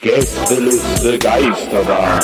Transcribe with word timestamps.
Gästeliste 0.00 1.18
Geisterbahn. 1.18 2.20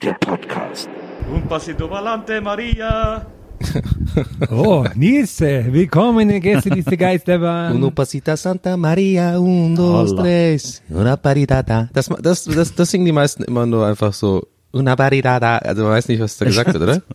Der 0.00 0.12
Podcast. 0.20 0.88
Un 1.28 1.48
pasito 1.48 1.88
pa'lante, 1.88 2.40
Maria. 2.40 3.26
Oh, 4.50 4.84
Nils, 4.94 5.40
äh, 5.40 5.72
willkommen 5.72 6.30
in 6.30 6.40
Gästeliste 6.40 6.96
Geisterbahn. 7.04 7.76
Uno 7.76 7.90
pasita 7.90 8.36
Santa 8.36 8.76
Maria, 8.76 9.38
un, 9.38 9.74
dos, 9.74 10.14
tres, 10.14 10.82
una 10.88 11.16
paridada. 11.16 11.88
Das, 11.92 12.08
das, 12.20 12.44
das, 12.44 12.74
das 12.74 12.90
singen 12.90 13.04
die 13.06 13.12
meisten 13.12 13.44
immer 13.44 13.66
nur 13.66 13.86
einfach 13.86 14.12
so, 14.12 14.46
una 14.72 14.96
paridada. 14.96 15.58
Also 15.58 15.82
man 15.82 15.92
weiß 15.92 16.08
nicht, 16.08 16.20
was 16.20 16.36
da 16.38 16.44
gesagt 16.44 16.72
wird, 16.72 16.82
oder? 16.82 17.02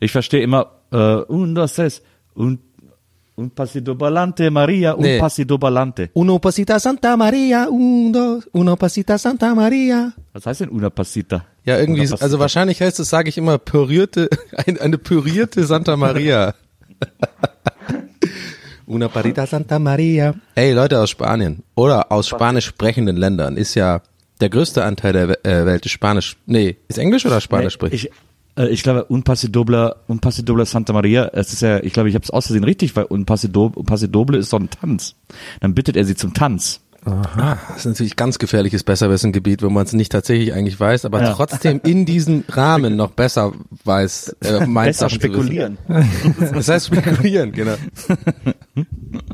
Ich 0.00 0.12
verstehe 0.12 0.42
immer, 0.42 0.72
äh, 0.92 1.22
un, 1.28 1.54
dos, 1.54 1.74
tres, 1.74 2.02
un, 2.34 2.58
un 3.38 3.50
pasito 3.50 3.94
pa'lante, 3.96 4.50
Maria, 4.50 4.94
un 4.96 5.02
Nee. 5.02 5.18
pasito 5.20 5.58
pa'lante. 5.58 6.10
Uno 6.14 6.38
pasita 6.40 6.78
Santa 6.80 7.16
Maria, 7.16 7.68
un, 7.70 8.10
dos, 8.10 8.48
uno 8.52 8.76
pasita 8.76 9.16
Santa 9.16 9.54
Maria. 9.54 10.12
Was 10.32 10.44
heißt 10.46 10.60
denn 10.62 10.70
una 10.70 10.90
pasita? 10.90 11.44
Ja, 11.64 11.78
irgendwie, 11.78 12.00
pasita. 12.02 12.24
also 12.24 12.38
wahrscheinlich 12.40 12.80
heißt 12.80 12.98
es, 12.98 13.08
sage 13.10 13.28
ich 13.28 13.38
immer, 13.38 13.58
pürierte, 13.58 14.28
ein, 14.66 14.78
eine 14.80 14.98
pürierte 14.98 15.64
Santa 15.64 15.96
Maria. 15.96 16.54
Una 18.86 19.08
parita 19.08 19.46
Santa 19.46 19.78
Maria. 19.78 20.34
Ey, 20.54 20.72
Leute 20.72 20.98
aus 20.98 21.10
Spanien 21.10 21.62
oder 21.74 22.10
aus 22.10 22.26
spanisch 22.26 22.64
sprechenden 22.66 23.16
Ländern 23.16 23.56
ist 23.58 23.74
ja 23.74 24.00
der 24.40 24.48
größte 24.48 24.82
Anteil 24.82 25.12
der 25.12 25.44
äh, 25.44 25.66
Welt 25.66 25.84
ist 25.84 25.92
Spanisch. 25.92 26.36
Nee, 26.46 26.78
ist 26.88 26.98
Englisch 26.98 27.26
oder 27.26 27.40
Spanisch 27.42 27.74
spricht? 27.74 27.92
Ich, 27.94 28.10
äh, 28.58 28.68
ich 28.68 28.82
glaube, 28.82 29.06
un 29.08 29.22
pasidobla, 29.22 29.96
un 30.08 30.18
pasidobla 30.18 30.64
Santa 30.66 30.92
Maria, 30.92 31.30
es 31.32 31.52
ist 31.52 31.62
ja, 31.62 31.78
ich 31.82 31.92
glaube, 31.92 32.08
ich 32.08 32.14
habe 32.14 32.24
es 32.24 32.30
aus 32.30 32.46
Versehen 32.46 32.64
richtig, 32.64 32.94
weil 32.96 33.06
un 33.08 33.24
pasido- 33.24 33.74
un 33.76 33.86
pasidoble 33.86 34.36
ist 34.38 34.52
doch 34.52 34.60
ein 34.60 34.68
Tanz. 34.70 35.14
Dann 35.60 35.74
bittet 35.74 35.96
er 35.96 36.04
sie 36.04 36.14
zum 36.16 36.34
Tanz. 36.34 36.80
Das 37.04 37.78
ist 37.78 37.86
natürlich 37.86 38.16
ganz 38.16 38.38
gefährliches 38.38 38.82
Besserwissengebiet, 38.82 39.62
wo 39.62 39.70
man 39.70 39.86
es 39.86 39.92
nicht 39.94 40.12
tatsächlich 40.12 40.52
eigentlich 40.52 40.78
weiß, 40.78 41.04
aber 41.06 41.22
Ja. 41.22 41.32
trotzdem 41.32 41.80
in 41.84 42.04
diesem 42.04 42.44
Rahmen 42.48 42.96
noch 42.96 43.12
besser 43.12 43.52
weiß, 43.84 44.36
äh, 44.42 44.66
meint 44.66 44.88
Besser 44.88 45.08
spekulieren. 45.08 45.78
Das 46.52 46.68
heißt 46.68 46.86
spekulieren, 46.88 47.52
genau. 47.52 47.76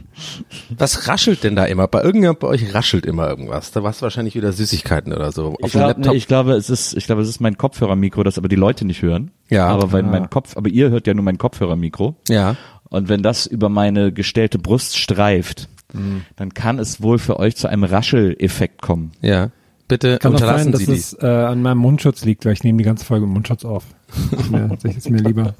Was 0.76 1.08
raschelt 1.08 1.44
denn 1.44 1.56
da 1.56 1.64
immer? 1.64 1.88
Bei 1.88 2.02
irgendjemand 2.02 2.41
bei 2.41 2.48
euch 2.48 2.75
raschelt 2.75 3.06
immer 3.06 3.28
irgendwas. 3.28 3.70
Da 3.72 3.82
war 3.82 3.91
es 3.91 4.00
wahrscheinlich 4.02 4.34
wieder 4.34 4.52
Süßigkeiten 4.52 5.12
oder 5.12 5.32
so. 5.32 5.48
Auf 5.48 5.56
Ich, 5.66 5.72
dem 5.72 5.78
glaub, 5.78 5.88
Laptop. 5.88 6.12
nee, 6.12 6.16
ich 6.19 6.26
glaube, 6.28 6.52
es 6.54 6.70
ist, 6.70 6.97
ich 6.97 7.06
glaube, 7.06 7.22
es 7.22 7.28
ist 7.28 7.41
mein 7.41 7.56
Kopfhörermikro, 7.58 8.22
das 8.22 8.38
aber 8.38 8.48
die 8.48 8.56
Leute 8.56 8.84
nicht 8.84 9.02
hören. 9.02 9.30
Ja. 9.50 9.66
Aber 9.69 9.92
weil 9.92 10.02
mein 10.02 10.30
Kopf, 10.30 10.56
aber 10.56 10.69
ihr 10.69 10.91
hört 10.91 11.06
ja 11.06 11.14
nur 11.14 11.25
mein 11.25 11.38
Kopfhörermikro. 11.38 12.16
ja. 12.28 12.56
Und 12.91 13.08
wenn 13.08 13.22
das 13.25 13.47
über 13.47 13.69
meine 13.70 14.12
gestellte 14.12 14.58
Brust 14.58 14.98
streift, 14.98 15.69
Mhm. 15.92 16.22
dann 16.36 16.54
kann 16.54 16.78
es 16.78 17.02
wohl 17.02 17.19
für 17.19 17.38
euch 17.41 17.56
zu 17.56 17.66
einem 17.69 17.84
Rascheleffekt 17.84 18.82
kommen. 18.82 19.12
Ja. 19.20 19.50
Bitte 19.88 20.19
Kann 20.19 20.32
unterlassen 20.32 20.64
sein, 20.64 20.72
dass 20.72 20.81
Sie 20.82 20.92
es 20.92 21.10
dies. 21.10 21.22
äh, 21.22 21.26
an 21.26 21.60
meinem 21.62 21.78
Mundschutz 21.78 22.25
liegt, 22.25 22.44
weil 22.44 22.52
ich 22.52 22.62
nehme 22.64 22.78
die 22.78 22.84
ganze 22.84 23.04
Folge 23.04 23.26
Mundschutz 23.26 23.64
auf. 23.64 23.84
Ist 24.32 24.50
mir, 24.50 24.69
das 24.82 24.84
ist 24.96 25.10
mir 25.10 25.19
lieber. 25.19 25.54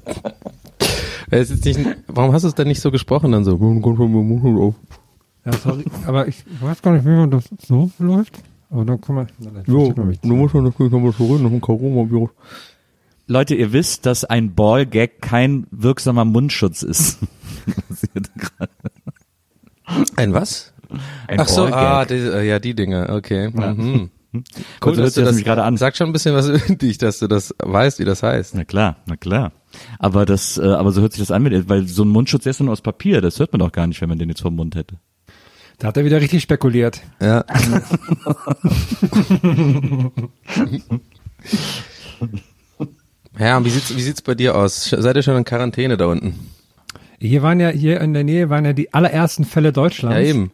Es 1.29 1.49
ist 1.51 1.65
nicht, 1.65 1.79
warum 2.07 2.33
hast 2.33 2.43
du 2.43 2.47
es 2.47 2.55
denn 2.55 2.67
nicht 2.67 2.81
so 2.81 2.91
gesprochen 2.91 3.31
dann 3.31 3.43
so? 3.43 3.57
Ja, 5.45 5.53
sorry, 5.53 5.85
aber 6.05 6.27
ich 6.27 6.43
weiß 6.59 6.81
gar 6.81 6.93
nicht, 6.93 7.05
wie 7.05 7.09
man 7.09 7.31
das 7.31 7.49
so 7.65 7.91
läuft. 7.99 8.39
Aber 8.69 8.83
dann 8.83 8.99
kann 8.99 9.15
man, 9.15 9.27
man 9.39 10.07
mich. 10.07 10.23
musst 10.35 10.51
schon 10.51 10.63
noch 10.63 10.79
ein 11.51 11.61
Coronavirus. 11.61 12.29
Leute, 13.27 13.55
ihr 13.55 13.73
wisst, 13.73 14.05
dass 14.05 14.23
ein 14.23 14.53
Ball-Gag 14.53 15.21
kein 15.21 15.65
wirksamer 15.71 16.25
Mundschutz 16.25 16.83
ist. 16.83 17.19
Ein 20.15 20.33
was? 20.33 20.73
Ein 21.27 21.39
Ach 21.39 21.47
so, 21.47 21.65
ah, 21.65 22.05
die, 22.05 22.15
äh, 22.15 22.47
ja, 22.47 22.59
die 22.59 22.73
Dinge, 22.75 23.09
okay. 23.09 23.49
Mhm. 23.49 24.09
Cool, 24.83 24.95
so 24.95 25.01
hört 25.01 25.13
sich 25.13 25.23
das 25.23 25.31
nämlich 25.31 25.45
gerade 25.45 25.63
an. 25.63 25.77
Sag 25.77 25.95
schon 25.95 26.07
ein 26.07 26.13
bisschen 26.13 26.35
was 26.35 26.47
über 26.47 26.59
dich, 26.75 26.97
dass 26.97 27.19
du 27.19 27.27
das 27.27 27.53
weißt, 27.59 27.99
wie 27.99 28.05
das 28.05 28.23
heißt. 28.23 28.55
Na 28.55 28.63
klar, 28.63 28.97
na 29.05 29.15
klar. 29.15 29.51
Aber 29.99 30.25
das, 30.25 30.57
äh, 30.57 30.63
aber 30.63 30.91
so 30.91 31.01
hört 31.01 31.13
sich 31.13 31.21
das 31.21 31.31
an, 31.31 31.43
mit, 31.43 31.69
weil 31.69 31.87
so 31.87 32.03
ein 32.03 32.09
Mundschutz 32.09 32.43
der 32.43 32.51
ist 32.51 32.59
nur 32.61 32.71
aus 32.71 32.81
Papier. 32.81 33.21
Das 33.21 33.39
hört 33.39 33.51
man 33.53 33.59
doch 33.59 33.71
gar 33.71 33.87
nicht, 33.87 34.01
wenn 34.01 34.09
man 34.09 34.19
den 34.19 34.29
jetzt 34.29 34.41
vor 34.41 34.51
dem 34.51 34.57
Mund 34.57 34.75
hätte. 34.75 34.97
Da 35.77 35.87
hat 35.89 35.97
er 35.97 36.05
wieder 36.05 36.21
richtig 36.21 36.41
spekuliert. 36.41 37.01
Ja. 37.21 37.43
ja, 43.37 43.57
und 43.57 43.65
wie 43.65 43.69
sieht's, 43.69 43.95
wie 43.95 44.01
sieht's 44.01 44.21
bei 44.21 44.35
dir 44.35 44.55
aus? 44.55 44.85
Seid 44.85 45.17
ihr 45.17 45.23
schon 45.23 45.35
in 45.35 45.43
Quarantäne 45.43 45.97
da 45.97 46.05
unten? 46.05 46.39
Hier 47.19 47.41
waren 47.41 47.59
ja, 47.59 47.69
hier 47.69 47.99
in 48.01 48.13
der 48.13 48.23
Nähe 48.23 48.49
waren 48.49 48.63
ja 48.65 48.71
die 48.73 48.93
allerersten 48.93 49.43
Fälle 49.43 49.73
Deutschlands. 49.73 50.17
Ja, 50.17 50.23
eben. 50.23 50.51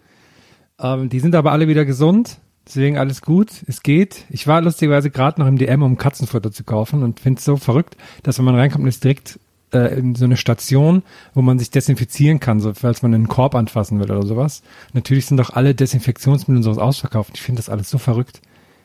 Ähm, 0.79 1.09
die 1.09 1.19
sind 1.19 1.35
aber 1.35 1.51
alle 1.51 1.67
wieder 1.67 1.85
gesund. 1.85 2.39
Deswegen 2.67 2.97
alles 2.97 3.21
gut. 3.21 3.49
Es 3.67 3.83
geht. 3.83 4.25
Ich 4.29 4.47
war 4.47 4.61
lustigerweise 4.61 5.09
gerade 5.09 5.41
noch 5.41 5.47
im 5.47 5.57
DM, 5.57 5.81
um 5.81 5.97
Katzenfutter 5.97 6.51
zu 6.51 6.63
kaufen 6.63 7.03
und 7.03 7.19
finde 7.19 7.39
es 7.39 7.45
so 7.45 7.57
verrückt, 7.57 7.97
dass 8.23 8.37
wenn 8.37 8.45
man 8.45 8.55
reinkommt, 8.55 8.87
ist 8.87 9.03
direkt 9.03 9.39
äh, 9.73 9.97
in 9.97 10.15
so 10.15 10.25
eine 10.25 10.37
Station, 10.37 11.03
wo 11.33 11.41
man 11.41 11.57
sich 11.59 11.71
desinfizieren 11.71 12.39
kann, 12.39 12.59
so 12.59 12.73
falls 12.73 13.01
man 13.01 13.13
einen 13.13 13.27
Korb 13.27 13.55
anfassen 13.55 13.99
will 13.99 14.11
oder 14.11 14.25
sowas. 14.25 14.61
Natürlich 14.93 15.25
sind 15.25 15.37
doch 15.37 15.51
alle 15.51 15.73
Desinfektionsmittel 15.73 16.57
und 16.57 16.63
sowas 16.63 16.77
ausverkauft. 16.77 17.31
Ich 17.35 17.41
finde 17.41 17.59
das 17.59 17.69
alles 17.69 17.89
so 17.89 17.97
verrückt. 17.97 18.41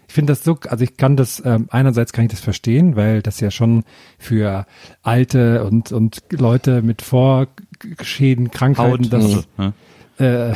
Ich 0.08 0.14
finde 0.14 0.32
das 0.32 0.44
so, 0.44 0.56
also 0.68 0.84
ich 0.84 0.96
kann 0.96 1.16
das, 1.16 1.42
ähm, 1.44 1.66
einerseits 1.70 2.12
kann 2.12 2.24
ich 2.24 2.30
das 2.30 2.40
verstehen, 2.40 2.94
weil 2.94 3.22
das 3.22 3.40
ja 3.40 3.50
schon 3.50 3.82
für 4.18 4.64
Alte 5.02 5.64
und, 5.64 5.90
und 5.90 6.22
Leute 6.30 6.80
mit 6.80 7.02
Vorschäden, 7.02 8.50
Krankheiten, 8.52 9.10
das, 9.10 9.24
Also, 9.24 9.42
ne? 9.58 9.72
äh, 10.18 10.54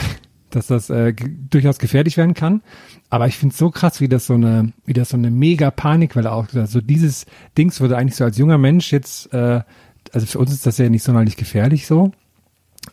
dass 0.50 0.66
das 0.66 0.90
äh, 0.90 1.12
durchaus 1.50 1.78
gefährlich 1.78 2.16
werden 2.16 2.34
kann. 2.34 2.62
Aber 3.08 3.26
ich 3.26 3.36
finde 3.36 3.52
es 3.52 3.58
so 3.58 3.70
krass, 3.70 4.00
wie 4.00 4.08
das 4.08 4.26
so 4.26 4.34
eine, 4.34 4.72
wie 4.84 4.92
das 4.92 5.10
so 5.10 5.16
eine 5.16 5.30
mega 5.30 5.70
Panikwelle 5.70 6.32
auch, 6.32 6.46
so 6.48 6.80
dieses 6.80 7.26
Dings 7.56 7.80
wurde 7.80 7.96
eigentlich 7.96 8.16
so 8.16 8.24
als 8.24 8.38
junger 8.38 8.58
Mensch 8.58 8.92
jetzt, 8.92 9.32
äh, 9.32 9.62
also 10.12 10.26
für 10.26 10.38
uns 10.38 10.52
ist 10.52 10.66
das 10.66 10.78
ja 10.78 10.88
nicht 10.88 11.02
sonderlich 11.02 11.36
gefährlich 11.36 11.86
so. 11.86 12.12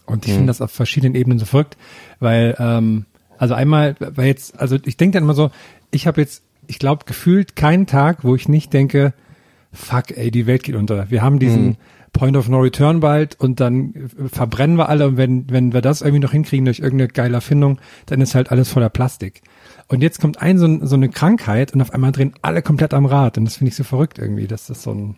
Und 0.05 0.25
ich 0.25 0.33
finde 0.33 0.47
das 0.47 0.61
auf 0.61 0.71
verschiedenen 0.71 1.15
Ebenen 1.15 1.39
so 1.39 1.45
verrückt, 1.45 1.77
weil, 2.19 2.55
ähm, 2.59 3.05
also 3.37 3.53
einmal, 3.53 3.95
weil 3.99 4.27
jetzt, 4.27 4.59
also 4.59 4.77
ich 4.83 4.97
denke 4.97 5.15
dann 5.15 5.23
immer 5.23 5.33
so, 5.33 5.51
ich 5.91 6.07
habe 6.07 6.19
jetzt, 6.19 6.43
ich 6.67 6.79
glaube, 6.79 7.05
gefühlt 7.05 7.55
keinen 7.55 7.87
Tag, 7.87 8.23
wo 8.23 8.35
ich 8.35 8.49
nicht 8.49 8.73
denke, 8.73 9.13
fuck, 9.71 10.11
ey, 10.17 10.31
die 10.31 10.47
Welt 10.47 10.63
geht 10.63 10.75
unter. 10.75 11.09
Wir 11.09 11.21
haben 11.21 11.39
diesen 11.39 11.77
Point 12.13 12.37
of 12.37 12.49
No 12.49 12.59
Return 12.59 12.99
bald 12.99 13.39
und 13.39 13.59
dann 13.59 13.93
äh, 13.93 14.27
verbrennen 14.29 14.77
wir 14.77 14.89
alle 14.89 15.07
und 15.07 15.17
wenn, 15.17 15.49
wenn 15.49 15.73
wir 15.73 15.81
das 15.81 16.01
irgendwie 16.01 16.21
noch 16.21 16.31
hinkriegen 16.31 16.65
durch 16.65 16.79
irgendeine 16.79 17.09
geile 17.09 17.35
Erfindung, 17.35 17.79
dann 18.05 18.21
ist 18.21 18.35
halt 18.35 18.51
alles 18.51 18.69
voller 18.69 18.89
Plastik. 18.89 19.41
Und 19.87 20.01
jetzt 20.01 20.19
kommt 20.19 20.41
ein 20.41 20.57
so, 20.57 20.85
so 20.85 20.95
eine 20.95 21.09
Krankheit 21.09 21.73
und 21.73 21.81
auf 21.81 21.93
einmal 21.93 22.11
drehen 22.11 22.33
alle 22.41 22.61
komplett 22.61 22.93
am 22.93 23.05
Rad 23.05 23.37
und 23.37 23.45
das 23.45 23.57
finde 23.57 23.69
ich 23.69 23.75
so 23.75 23.83
verrückt 23.83 24.19
irgendwie, 24.19 24.47
dass 24.47 24.67
das 24.67 24.83
so 24.83 24.91
ein 24.91 25.15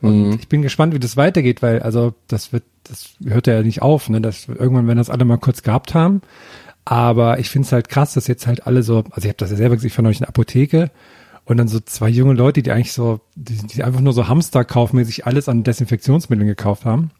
und 0.00 0.34
ich 0.34 0.48
bin 0.48 0.62
gespannt, 0.62 0.94
wie 0.94 1.00
das 1.00 1.16
weitergeht, 1.16 1.62
weil 1.62 1.80
also 1.80 2.14
das 2.28 2.52
wird, 2.52 2.62
das 2.84 3.14
hört 3.24 3.46
ja 3.46 3.62
nicht 3.62 3.82
auf, 3.82 4.08
ne? 4.08 4.20
Das 4.20 4.48
irgendwann, 4.48 4.86
wenn 4.86 4.96
das 4.96 5.10
alle 5.10 5.24
mal 5.24 5.38
kurz 5.38 5.62
gehabt 5.62 5.94
haben. 5.94 6.22
Aber 6.84 7.38
ich 7.38 7.50
finde 7.50 7.66
es 7.66 7.72
halt 7.72 7.88
krass, 7.88 8.14
dass 8.14 8.28
jetzt 8.28 8.46
halt 8.46 8.66
alle 8.66 8.82
so, 8.82 9.04
also 9.10 9.26
ich 9.26 9.28
habe 9.28 9.36
das 9.36 9.50
ja 9.50 9.56
selber 9.56 9.74
gesehen, 9.74 9.88
ich 9.88 9.98
war 9.98 10.02
neulich 10.02 10.20
in 10.20 10.24
der 10.24 10.30
Apotheke 10.30 10.90
und 11.48 11.56
dann 11.56 11.66
so 11.68 11.80
zwei 11.80 12.08
junge 12.08 12.34
Leute, 12.34 12.62
die 12.62 12.70
eigentlich 12.70 12.92
so, 12.92 13.20
die, 13.34 13.56
die 13.56 13.82
einfach 13.82 14.00
nur 14.00 14.12
so 14.12 14.28
Hamsterkaufmäßig 14.28 15.26
alles 15.26 15.48
an 15.48 15.64
Desinfektionsmitteln 15.64 16.46
gekauft 16.46 16.84
haben. 16.84 17.10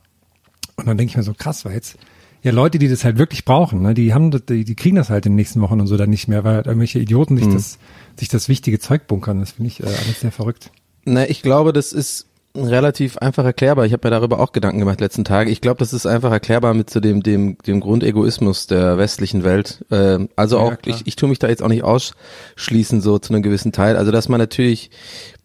Und 0.76 0.86
dann 0.86 0.96
denke 0.96 1.10
ich 1.10 1.16
mir 1.16 1.22
so, 1.24 1.34
krass, 1.34 1.64
weil 1.64 1.72
jetzt, 1.72 1.98
ja, 2.42 2.52
Leute, 2.52 2.78
die 2.78 2.88
das 2.88 3.04
halt 3.04 3.18
wirklich 3.18 3.44
brauchen, 3.44 3.82
ne, 3.82 3.94
die 3.94 4.14
haben, 4.14 4.30
das- 4.30 4.44
die, 4.46 4.64
die 4.64 4.74
kriegen 4.76 4.94
das 4.96 5.10
halt 5.10 5.26
in 5.26 5.32
den 5.32 5.36
nächsten 5.36 5.60
Wochen 5.60 5.80
und 5.80 5.86
so 5.88 5.96
dann 5.96 6.10
nicht 6.10 6.28
mehr, 6.28 6.44
weil 6.44 6.54
halt 6.56 6.66
irgendwelche 6.66 7.00
Idioten 7.00 7.36
sich 7.36 7.48
das, 7.52 7.78
sich 8.16 8.28
das 8.28 8.48
wichtige 8.48 8.78
Zeug 8.78 9.06
bunkern. 9.08 9.40
Das 9.40 9.52
finde 9.52 9.68
ich 9.68 9.80
äh, 9.82 9.86
alles 9.86 10.20
sehr 10.20 10.30
verrückt. 10.30 10.70
Na, 11.04 11.28
ich 11.28 11.42
glaube, 11.42 11.72
das 11.72 11.92
ist 11.92 12.26
relativ 12.56 13.18
einfach 13.18 13.44
erklärbar. 13.44 13.86
Ich 13.86 13.92
habe 13.92 14.06
mir 14.06 14.10
darüber 14.10 14.40
auch 14.40 14.52
Gedanken 14.52 14.78
gemacht 14.80 15.00
letzten 15.00 15.24
Tage. 15.24 15.50
Ich 15.50 15.60
glaube, 15.60 15.78
das 15.78 15.92
ist 15.92 16.06
einfach 16.06 16.32
erklärbar 16.32 16.74
mit 16.74 16.90
so 16.90 17.00
dem 17.00 17.22
dem 17.22 17.58
dem 17.58 17.80
Grundegoismus 17.80 18.66
der 18.66 18.98
westlichen 18.98 19.44
Welt. 19.44 19.84
Ähm, 19.90 20.28
also 20.36 20.56
Ja, 20.56 20.62
auch 20.62 20.78
klar. 20.78 20.96
ich, 20.96 21.06
ich 21.06 21.16
tue 21.16 21.28
mich 21.28 21.38
da 21.38 21.48
jetzt 21.48 21.62
auch 21.62 21.68
nicht 21.68 21.84
ausschließen 21.84 23.00
so 23.00 23.18
zu 23.18 23.32
einem 23.32 23.42
gewissen 23.42 23.72
Teil. 23.72 23.96
Also 23.96 24.10
dass 24.10 24.28
man 24.28 24.38
natürlich 24.40 24.90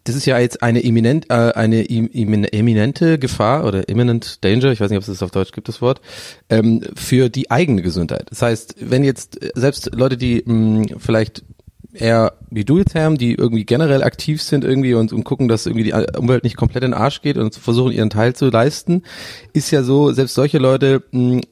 das 0.06 0.16
ist 0.16 0.26
ja 0.26 0.38
jetzt 0.38 0.62
eine 0.62 0.80
imminent, 0.80 1.30
äh, 1.30 1.52
eine 1.54 1.82
im- 1.84 2.10
eminente 2.44 3.18
Gefahr 3.18 3.64
oder 3.64 3.88
imminent 3.88 4.44
danger, 4.44 4.70
ich 4.70 4.80
weiß 4.80 4.90
nicht, 4.90 4.98
ob 4.98 5.02
es 5.02 5.06
das 5.06 5.22
auf 5.22 5.30
Deutsch 5.30 5.52
gibt, 5.52 5.66
das 5.66 5.80
Wort, 5.80 6.02
ähm, 6.50 6.82
für 6.94 7.30
die 7.30 7.50
eigene 7.50 7.80
Gesundheit. 7.80 8.26
Das 8.28 8.42
heißt, 8.42 8.76
wenn 8.80 9.02
jetzt 9.02 9.42
äh, 9.42 9.48
selbst 9.54 9.94
Leute, 9.94 10.18
die 10.18 10.42
mh, 10.44 10.96
vielleicht 10.98 11.42
eher 11.94 12.34
wie 12.50 12.64
du 12.64 12.78
jetzt 12.78 12.94
haben, 12.94 13.16
die 13.16 13.34
irgendwie 13.34 13.64
generell 13.64 14.02
aktiv 14.02 14.42
sind 14.42 14.64
irgendwie 14.64 14.94
und, 14.94 15.12
und 15.12 15.24
gucken, 15.24 15.48
dass 15.48 15.66
irgendwie 15.66 15.84
die 15.84 15.92
Umwelt 16.18 16.44
nicht 16.44 16.56
komplett 16.56 16.84
in 16.84 16.92
den 16.92 17.00
Arsch 17.00 17.22
geht 17.22 17.36
und 17.36 17.54
versuchen 17.54 17.92
ihren 17.92 18.10
Teil 18.10 18.34
zu 18.34 18.50
leisten, 18.50 19.02
ist 19.52 19.70
ja 19.70 19.82
so, 19.82 20.12
selbst 20.12 20.34
solche 20.34 20.58
Leute 20.58 21.02
mh, 21.10 21.42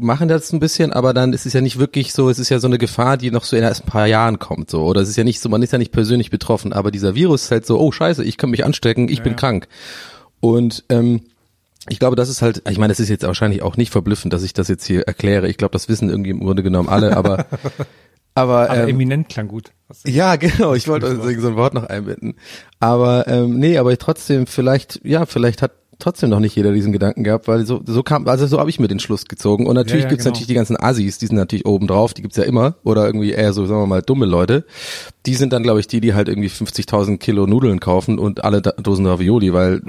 machen 0.00 0.28
das 0.28 0.52
ein 0.52 0.60
bisschen, 0.60 0.92
aber 0.92 1.14
dann 1.14 1.32
ist 1.32 1.46
es 1.46 1.52
ja 1.52 1.60
nicht 1.60 1.78
wirklich 1.78 2.12
so, 2.12 2.28
es 2.28 2.38
ist 2.38 2.48
ja 2.48 2.58
so 2.58 2.66
eine 2.66 2.78
Gefahr, 2.78 3.16
die 3.16 3.30
noch 3.30 3.44
so 3.44 3.56
in 3.56 3.62
erst 3.62 3.84
ein 3.84 3.90
paar 3.90 4.06
Jahren 4.06 4.38
kommt, 4.38 4.70
so, 4.70 4.84
oder 4.84 5.00
es 5.00 5.08
ist 5.08 5.16
ja 5.16 5.24
nicht 5.24 5.40
so, 5.40 5.48
man 5.48 5.62
ist 5.62 5.72
ja 5.72 5.78
nicht 5.78 5.92
persönlich 5.92 6.30
betroffen, 6.30 6.72
aber 6.72 6.90
dieser 6.90 7.14
Virus 7.14 7.44
ist 7.44 7.50
halt 7.50 7.66
so, 7.66 7.78
oh 7.78 7.92
scheiße, 7.92 8.24
ich 8.24 8.36
kann 8.36 8.50
mich 8.50 8.64
anstecken, 8.64 9.08
ich 9.08 9.22
bin 9.22 9.36
krank. 9.36 9.68
Und 10.40 10.84
ähm, 10.88 11.20
ich 11.88 11.98
glaube, 11.98 12.16
das 12.16 12.28
ist 12.28 12.42
halt, 12.42 12.62
ich 12.68 12.78
meine, 12.78 12.92
es 12.92 13.00
ist 13.00 13.08
jetzt 13.08 13.24
wahrscheinlich 13.24 13.62
auch 13.62 13.76
nicht 13.76 13.90
verblüffend, 13.90 14.32
dass 14.32 14.42
ich 14.42 14.52
das 14.52 14.68
jetzt 14.68 14.84
hier 14.84 15.02
erkläre. 15.02 15.48
Ich 15.48 15.56
glaube, 15.56 15.72
das 15.72 15.88
wissen 15.88 16.10
irgendwie 16.10 16.30
im 16.30 16.40
Grunde 16.40 16.62
genommen 16.62 16.88
alle, 16.88 17.16
aber 17.16 17.46
aber, 18.34 18.70
Aber 18.70 18.82
ähm, 18.82 18.88
eminent 18.88 19.28
klang 19.28 19.48
gut. 19.48 19.72
Ja, 20.06 20.36
genau. 20.36 20.74
Ich 20.74 20.88
wollte 20.88 21.14
so 21.16 21.48
ein 21.48 21.56
Wort 21.56 21.74
noch 21.74 21.84
einbinden. 21.84 22.34
Aber 22.78 23.26
ähm, 23.28 23.58
nee, 23.58 23.78
aber 23.78 23.96
trotzdem 23.98 24.46
vielleicht, 24.46 25.00
ja, 25.04 25.26
vielleicht 25.26 25.62
hat 25.62 25.72
trotzdem 25.98 26.30
noch 26.30 26.40
nicht 26.40 26.56
jeder 26.56 26.72
diesen 26.72 26.92
Gedanken 26.92 27.24
gehabt, 27.24 27.46
weil 27.46 27.66
so 27.66 27.82
so 27.84 28.02
kam, 28.02 28.26
also 28.26 28.46
so 28.46 28.58
habe 28.58 28.70
ich 28.70 28.80
mir 28.80 28.88
den 28.88 29.00
Schluss 29.00 29.26
gezogen. 29.26 29.66
Und 29.66 29.74
natürlich 29.74 30.04
Ja, 30.04 30.06
ja, 30.06 30.08
gibt's 30.08 30.24
genau. 30.24 30.32
natürlich 30.32 30.48
die 30.48 30.54
ganzen 30.54 30.82
Assis, 30.82 31.18
die 31.18 31.26
sind 31.26 31.36
natürlich 31.36 31.66
oben 31.66 31.86
drauf, 31.86 32.14
die 32.14 32.22
gibt's 32.22 32.38
ja 32.38 32.44
immer 32.44 32.76
oder 32.84 33.06
irgendwie 33.06 33.32
eher 33.32 33.52
so, 33.52 33.66
sagen 33.66 33.82
wir 33.82 33.86
mal, 33.86 34.02
dumme 34.02 34.26
Leute. 34.26 34.64
Die 35.26 35.34
sind 35.34 35.52
dann, 35.52 35.62
glaube 35.62 35.80
ich, 35.80 35.86
die, 35.86 36.00
die 36.00 36.14
halt 36.14 36.28
irgendwie 36.28 36.48
50.000 36.48 37.18
Kilo 37.18 37.46
Nudeln 37.46 37.80
kaufen 37.80 38.18
und 38.18 38.44
alle 38.44 38.62
Dosen 38.62 39.06
Ravioli, 39.06 39.52
weil 39.52 39.82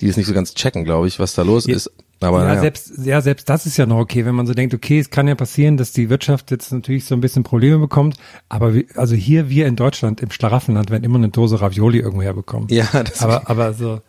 die 0.00 0.08
es 0.08 0.16
nicht 0.16 0.26
so 0.26 0.34
ganz 0.34 0.54
checken, 0.54 0.84
glaube 0.84 1.08
ich, 1.08 1.18
was 1.18 1.34
da 1.34 1.42
los 1.42 1.66
ist. 1.66 1.90
Aber 2.20 2.40
ja, 2.40 2.44
naja. 2.46 2.60
selbst, 2.60 2.92
ja, 3.04 3.20
selbst 3.20 3.48
das 3.48 3.66
ist 3.66 3.76
ja 3.76 3.84
noch 3.84 3.98
okay, 3.98 4.24
wenn 4.24 4.34
man 4.34 4.46
so 4.46 4.54
denkt, 4.54 4.72
okay, 4.72 4.98
es 4.98 5.10
kann 5.10 5.28
ja 5.28 5.34
passieren, 5.34 5.76
dass 5.76 5.92
die 5.92 6.08
Wirtschaft 6.08 6.50
jetzt 6.50 6.72
natürlich 6.72 7.04
so 7.04 7.14
ein 7.14 7.20
bisschen 7.20 7.42
Probleme 7.42 7.78
bekommt, 7.78 8.16
aber 8.48 8.74
wie, 8.74 8.86
also 8.94 9.14
hier, 9.14 9.50
wir 9.50 9.66
in 9.66 9.76
Deutschland, 9.76 10.22
im 10.22 10.30
Schlaraffenland, 10.30 10.90
werden 10.90 11.04
immer 11.04 11.18
eine 11.18 11.28
Dose 11.28 11.60
Ravioli 11.60 11.98
irgendwo 11.98 12.22
herbekommen. 12.22 12.68
ja, 12.70 12.88
das 12.92 13.20
Aber, 13.20 13.50
aber 13.50 13.74
so, 13.74 14.00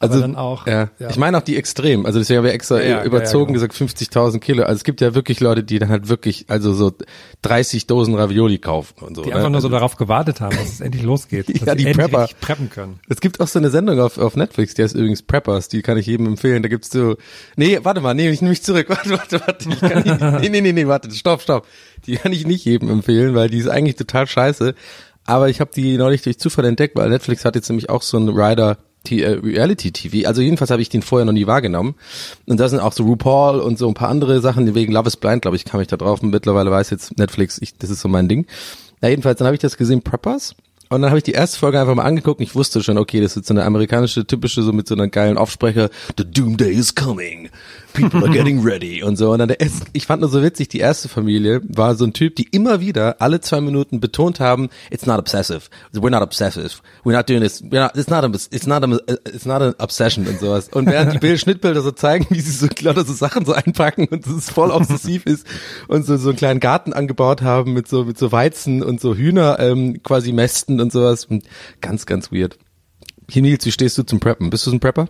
Also, 0.00 0.20
dann 0.20 0.36
auch, 0.36 0.66
ja. 0.66 0.90
Ich 1.10 1.16
meine 1.16 1.36
auch 1.38 1.42
die 1.42 1.56
Extrem. 1.56 2.06
Also 2.06 2.20
deswegen 2.20 2.38
habe 2.38 2.48
ich 2.48 2.54
extra 2.54 2.78
Ja, 2.80 2.84
ja, 2.88 3.04
überzogen 3.04 3.52
ja, 3.54 3.58
genau. 3.60 3.68
gesagt 3.68 3.98
50.000 3.98 4.38
Kilo. 4.38 4.62
Also 4.62 4.76
es 4.76 4.84
gibt 4.84 5.00
ja 5.00 5.14
wirklich 5.14 5.40
Leute, 5.40 5.64
die 5.64 5.80
dann 5.80 5.88
halt 5.88 6.08
wirklich, 6.08 6.44
also 6.48 6.72
so 6.72 6.92
30 7.42 7.86
Dosen 7.88 8.14
Ravioli 8.14 8.58
kaufen 8.58 8.94
und 9.04 9.16
so. 9.16 9.22
die 9.22 9.30
ne? 9.30 9.34
einfach 9.36 9.50
nur 9.50 9.60
so 9.60 9.66
Also, 9.66 9.76
darauf 9.76 9.96
gewartet 9.96 10.40
haben, 10.40 10.56
dass 10.56 10.68
es 10.68 10.80
endlich 10.80 11.02
losgeht. 11.02 11.48
dass 11.60 11.66
Ja, 11.66 11.76
sie 11.76 11.84
die 11.84 11.92
Prepper. 11.92 12.28
preppen 12.40 12.70
können. 12.70 13.00
es 13.08 13.20
gibt 13.20 13.40
auch 13.40 13.48
so 13.48 13.58
eine 13.58 13.70
Sendung 13.70 13.98
auf, 14.00 14.18
auf 14.18 14.36
Netflix, 14.36 14.74
die 14.74 14.84
heißt 14.84 14.94
übrigens 14.94 15.22
Preppers, 15.22 15.68
die 15.68 15.82
kann 15.82 15.98
ich 15.98 16.06
jedem 16.06 16.26
empfehlen. 16.26 16.62
Da 16.62 16.68
gibt's 16.68 16.90
so, 16.90 17.16
nee, 17.56 17.80
warte 17.82 18.00
mal, 18.00 18.14
nee, 18.14 18.28
ich 18.30 18.40
nehme 18.40 18.50
mich 18.50 18.62
zurück, 18.62 18.86
warte, 18.90 19.10
warte, 19.10 19.40
warte, 19.40 19.68
ich 19.68 19.80
kann 19.80 20.02
nicht, 20.04 20.20
nee, 20.42 20.48
nee, 20.48 20.60
nee, 20.60 20.72
nee, 20.72 20.86
warte, 20.86 21.10
stopp, 21.10 21.42
stopp. 21.42 21.66
Die 22.06 22.14
kann 22.16 22.32
ich 22.32 22.46
nicht 22.46 22.64
jedem 22.64 22.88
empfehlen, 22.88 23.34
weil 23.34 23.48
die 23.50 23.58
ist 23.58 23.68
eigentlich 23.68 23.96
total 23.96 24.28
scheiße. 24.28 24.74
Aber 25.24 25.48
ich 25.50 25.60
habe 25.60 25.70
die 25.74 25.98
neulich 25.98 26.22
durch 26.22 26.38
Zufall 26.38 26.64
entdeckt, 26.64 26.96
weil 26.96 27.10
Netflix 27.10 27.44
hat 27.44 27.54
jetzt 27.56 27.68
nämlich 27.68 27.90
auch 27.90 28.00
so 28.02 28.16
einen 28.16 28.28
Rider 28.30 28.78
Reality 29.06 29.92
TV. 29.92 30.26
Also 30.26 30.42
jedenfalls 30.42 30.70
habe 30.70 30.82
ich 30.82 30.88
den 30.88 31.02
vorher 31.02 31.24
noch 31.24 31.32
nie 31.32 31.46
wahrgenommen. 31.46 31.94
Und 32.46 32.60
da 32.60 32.68
sind 32.68 32.80
auch 32.80 32.92
so 32.92 33.04
RuPaul 33.04 33.60
und 33.60 33.78
so 33.78 33.88
ein 33.88 33.94
paar 33.94 34.08
andere 34.08 34.40
Sachen. 34.40 34.74
Wegen 34.74 34.92
Love 34.92 35.08
is 35.08 35.16
Blind, 35.16 35.42
glaube 35.42 35.56
ich, 35.56 35.64
kam 35.64 35.80
ich 35.80 35.88
da 35.88 35.96
drauf. 35.96 36.22
Und 36.22 36.30
mittlerweile 36.30 36.70
weiß 36.70 36.90
jetzt 36.90 37.18
Netflix, 37.18 37.58
ich, 37.60 37.76
das 37.78 37.90
ist 37.90 38.00
so 38.00 38.08
mein 38.08 38.28
Ding. 38.28 38.46
Ja, 39.00 39.08
jedenfalls, 39.08 39.38
dann 39.38 39.46
habe 39.46 39.54
ich 39.54 39.60
das 39.60 39.76
gesehen, 39.76 40.02
Preppers. 40.02 40.54
Und 40.90 41.02
dann 41.02 41.10
habe 41.10 41.18
ich 41.18 41.24
die 41.24 41.32
erste 41.32 41.58
Folge 41.58 41.78
einfach 41.78 41.94
mal 41.94 42.04
angeguckt 42.04 42.40
und 42.40 42.44
ich 42.44 42.54
wusste 42.54 42.82
schon, 42.82 42.96
okay, 42.96 43.20
das 43.20 43.36
ist 43.36 43.46
so 43.46 43.52
eine 43.52 43.64
amerikanische, 43.64 44.26
typische, 44.26 44.62
so 44.62 44.72
mit 44.72 44.88
so 44.88 44.94
einer 44.94 45.08
geilen 45.08 45.36
Aufsprecher, 45.36 45.90
The 46.16 46.24
Doomsday 46.24 46.72
is 46.72 46.94
coming, 46.94 47.50
people 47.98 48.24
are 48.24 48.32
getting 48.32 48.64
ready 48.64 49.02
und 49.02 49.16
so. 49.16 49.32
Und 49.32 49.38
dann 49.40 49.48
der 49.48 49.58
ich 49.92 50.06
fand 50.06 50.20
nur 50.20 50.30
so 50.30 50.42
witzig, 50.42 50.68
die 50.68 50.78
erste 50.78 51.08
Familie 51.08 51.60
war 51.68 51.94
so 51.94 52.04
ein 52.04 52.12
Typ, 52.12 52.36
die 52.36 52.44
immer 52.44 52.80
wieder 52.80 53.20
alle 53.20 53.40
zwei 53.40 53.60
Minuten 53.60 54.00
betont 54.00 54.40
haben, 54.40 54.68
it's 54.90 55.06
not 55.06 55.18
obsessive, 55.18 55.62
we're 55.92 56.10
not 56.10 56.22
obsessive, 56.22 56.70
we're 57.04 57.12
not 57.12 57.28
doing 57.28 57.40
this, 57.40 57.62
we're 57.62 57.80
not, 57.80 57.96
it's 57.96 58.08
not, 58.08 58.24
a, 58.24 58.28
it's 58.28 58.66
not, 58.66 58.84
a, 58.84 58.98
it's 59.26 59.46
not 59.46 59.62
an 59.62 59.74
obsession 59.78 60.26
und 60.26 60.40
sowas. 60.40 60.68
Und 60.68 60.86
während 60.86 61.14
die 61.14 61.18
Bild 61.18 61.40
Schnittbilder 61.40 61.82
so 61.82 61.90
zeigen, 61.90 62.26
wie 62.30 62.40
sie 62.40 62.52
so 62.52 62.68
lauter 62.80 63.04
so 63.04 63.12
Sachen 63.12 63.44
so 63.44 63.52
einpacken 63.52 64.06
und 64.08 64.26
es 64.26 64.50
voll 64.50 64.70
obsessiv 64.70 65.26
ist 65.26 65.46
und 65.88 66.06
so, 66.06 66.16
so 66.16 66.30
einen 66.30 66.38
kleinen 66.38 66.60
Garten 66.60 66.92
angebaut 66.92 67.42
haben 67.42 67.72
mit 67.72 67.88
so, 67.88 68.04
mit 68.04 68.18
so 68.18 68.32
Weizen 68.32 68.82
und 68.82 69.00
so 69.00 69.14
Hühner 69.14 69.58
ähm, 69.58 70.02
quasi 70.02 70.32
mästen 70.32 70.80
und 70.80 70.92
sowas. 70.92 71.24
Und 71.24 71.44
ganz, 71.80 72.06
ganz 72.06 72.32
weird. 72.32 72.58
Hier 73.30 73.42
Nils, 73.42 73.66
wie 73.66 73.72
stehst 73.72 73.98
du 73.98 74.04
zum 74.04 74.20
Preppen? 74.20 74.50
Bist 74.50 74.66
du 74.66 74.72
ein 74.72 74.80
Prepper? 74.80 75.08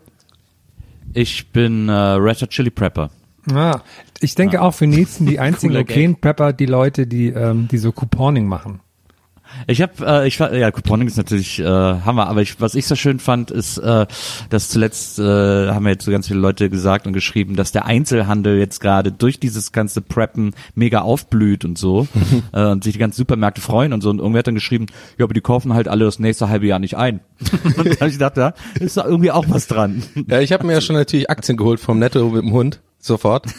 Ich 1.14 1.48
bin 1.50 1.88
äh, 1.88 1.92
Red 1.92 2.42
Hot 2.42 2.50
Chili 2.50 2.70
Prepper. 2.70 3.10
Ah, 3.52 3.80
ich 4.20 4.34
denke 4.34 4.60
auch 4.60 4.72
für 4.72 4.86
Nils 4.86 5.16
sind 5.16 5.28
die 5.28 5.38
einzigen 5.40 5.76
okayen 5.76 6.20
Prepper 6.20 6.52
die 6.52 6.66
Leute, 6.66 7.06
die, 7.06 7.28
ähm, 7.28 7.68
die 7.70 7.78
so 7.78 7.92
Couponing 7.92 8.46
machen. 8.46 8.80
Ich 9.66 9.82
habe, 9.82 9.92
äh, 10.06 10.28
ich 10.28 10.38
war, 10.40 10.54
ja, 10.54 10.70
Couponing 10.70 11.06
ist 11.06 11.16
natürlich 11.16 11.58
äh, 11.58 11.64
Hammer, 11.64 12.28
aber 12.28 12.42
ich, 12.42 12.60
was 12.60 12.74
ich 12.74 12.86
so 12.86 12.94
schön 12.94 13.18
fand, 13.18 13.50
ist, 13.50 13.78
äh, 13.78 14.06
dass 14.50 14.68
zuletzt 14.68 15.18
äh, 15.18 15.22
haben 15.22 15.84
ja 15.84 15.92
jetzt 15.92 16.04
so 16.04 16.10
ganz 16.10 16.28
viele 16.28 16.40
Leute 16.40 16.70
gesagt 16.70 17.06
und 17.06 17.12
geschrieben, 17.12 17.56
dass 17.56 17.72
der 17.72 17.86
Einzelhandel 17.86 18.58
jetzt 18.58 18.80
gerade 18.80 19.12
durch 19.12 19.40
dieses 19.40 19.72
ganze 19.72 20.00
Preppen 20.00 20.54
mega 20.74 21.00
aufblüht 21.00 21.64
und 21.64 21.78
so 21.78 22.06
äh, 22.52 22.66
und 22.66 22.84
sich 22.84 22.92
die 22.94 22.98
ganzen 22.98 23.18
Supermärkte 23.18 23.60
freuen 23.60 23.92
und 23.92 24.02
so. 24.02 24.10
Und 24.10 24.18
irgendwer 24.18 24.40
hat 24.40 24.46
dann 24.46 24.54
geschrieben, 24.54 24.86
ja, 25.18 25.24
aber 25.24 25.34
die 25.34 25.40
kaufen 25.40 25.74
halt 25.74 25.88
alle 25.88 26.04
das 26.04 26.18
nächste 26.18 26.48
halbe 26.48 26.66
Jahr 26.66 26.78
nicht 26.78 26.96
ein. 26.96 27.20
und 27.76 27.86
da 27.86 27.94
habe 28.00 28.08
ich 28.08 28.14
gedacht, 28.14 28.36
da 28.36 28.54
ist 28.80 28.96
da 28.96 29.04
irgendwie 29.04 29.30
auch 29.30 29.46
was 29.48 29.66
dran. 29.66 30.02
Ja, 30.28 30.40
ich 30.40 30.52
habe 30.52 30.66
mir 30.66 30.74
ja 30.74 30.80
schon 30.80 30.96
natürlich 30.96 31.30
Aktien 31.30 31.56
geholt 31.56 31.80
vom 31.80 31.98
Netto 31.98 32.28
mit 32.28 32.42
dem 32.42 32.52
Hund. 32.52 32.80
Sofort. 33.00 33.46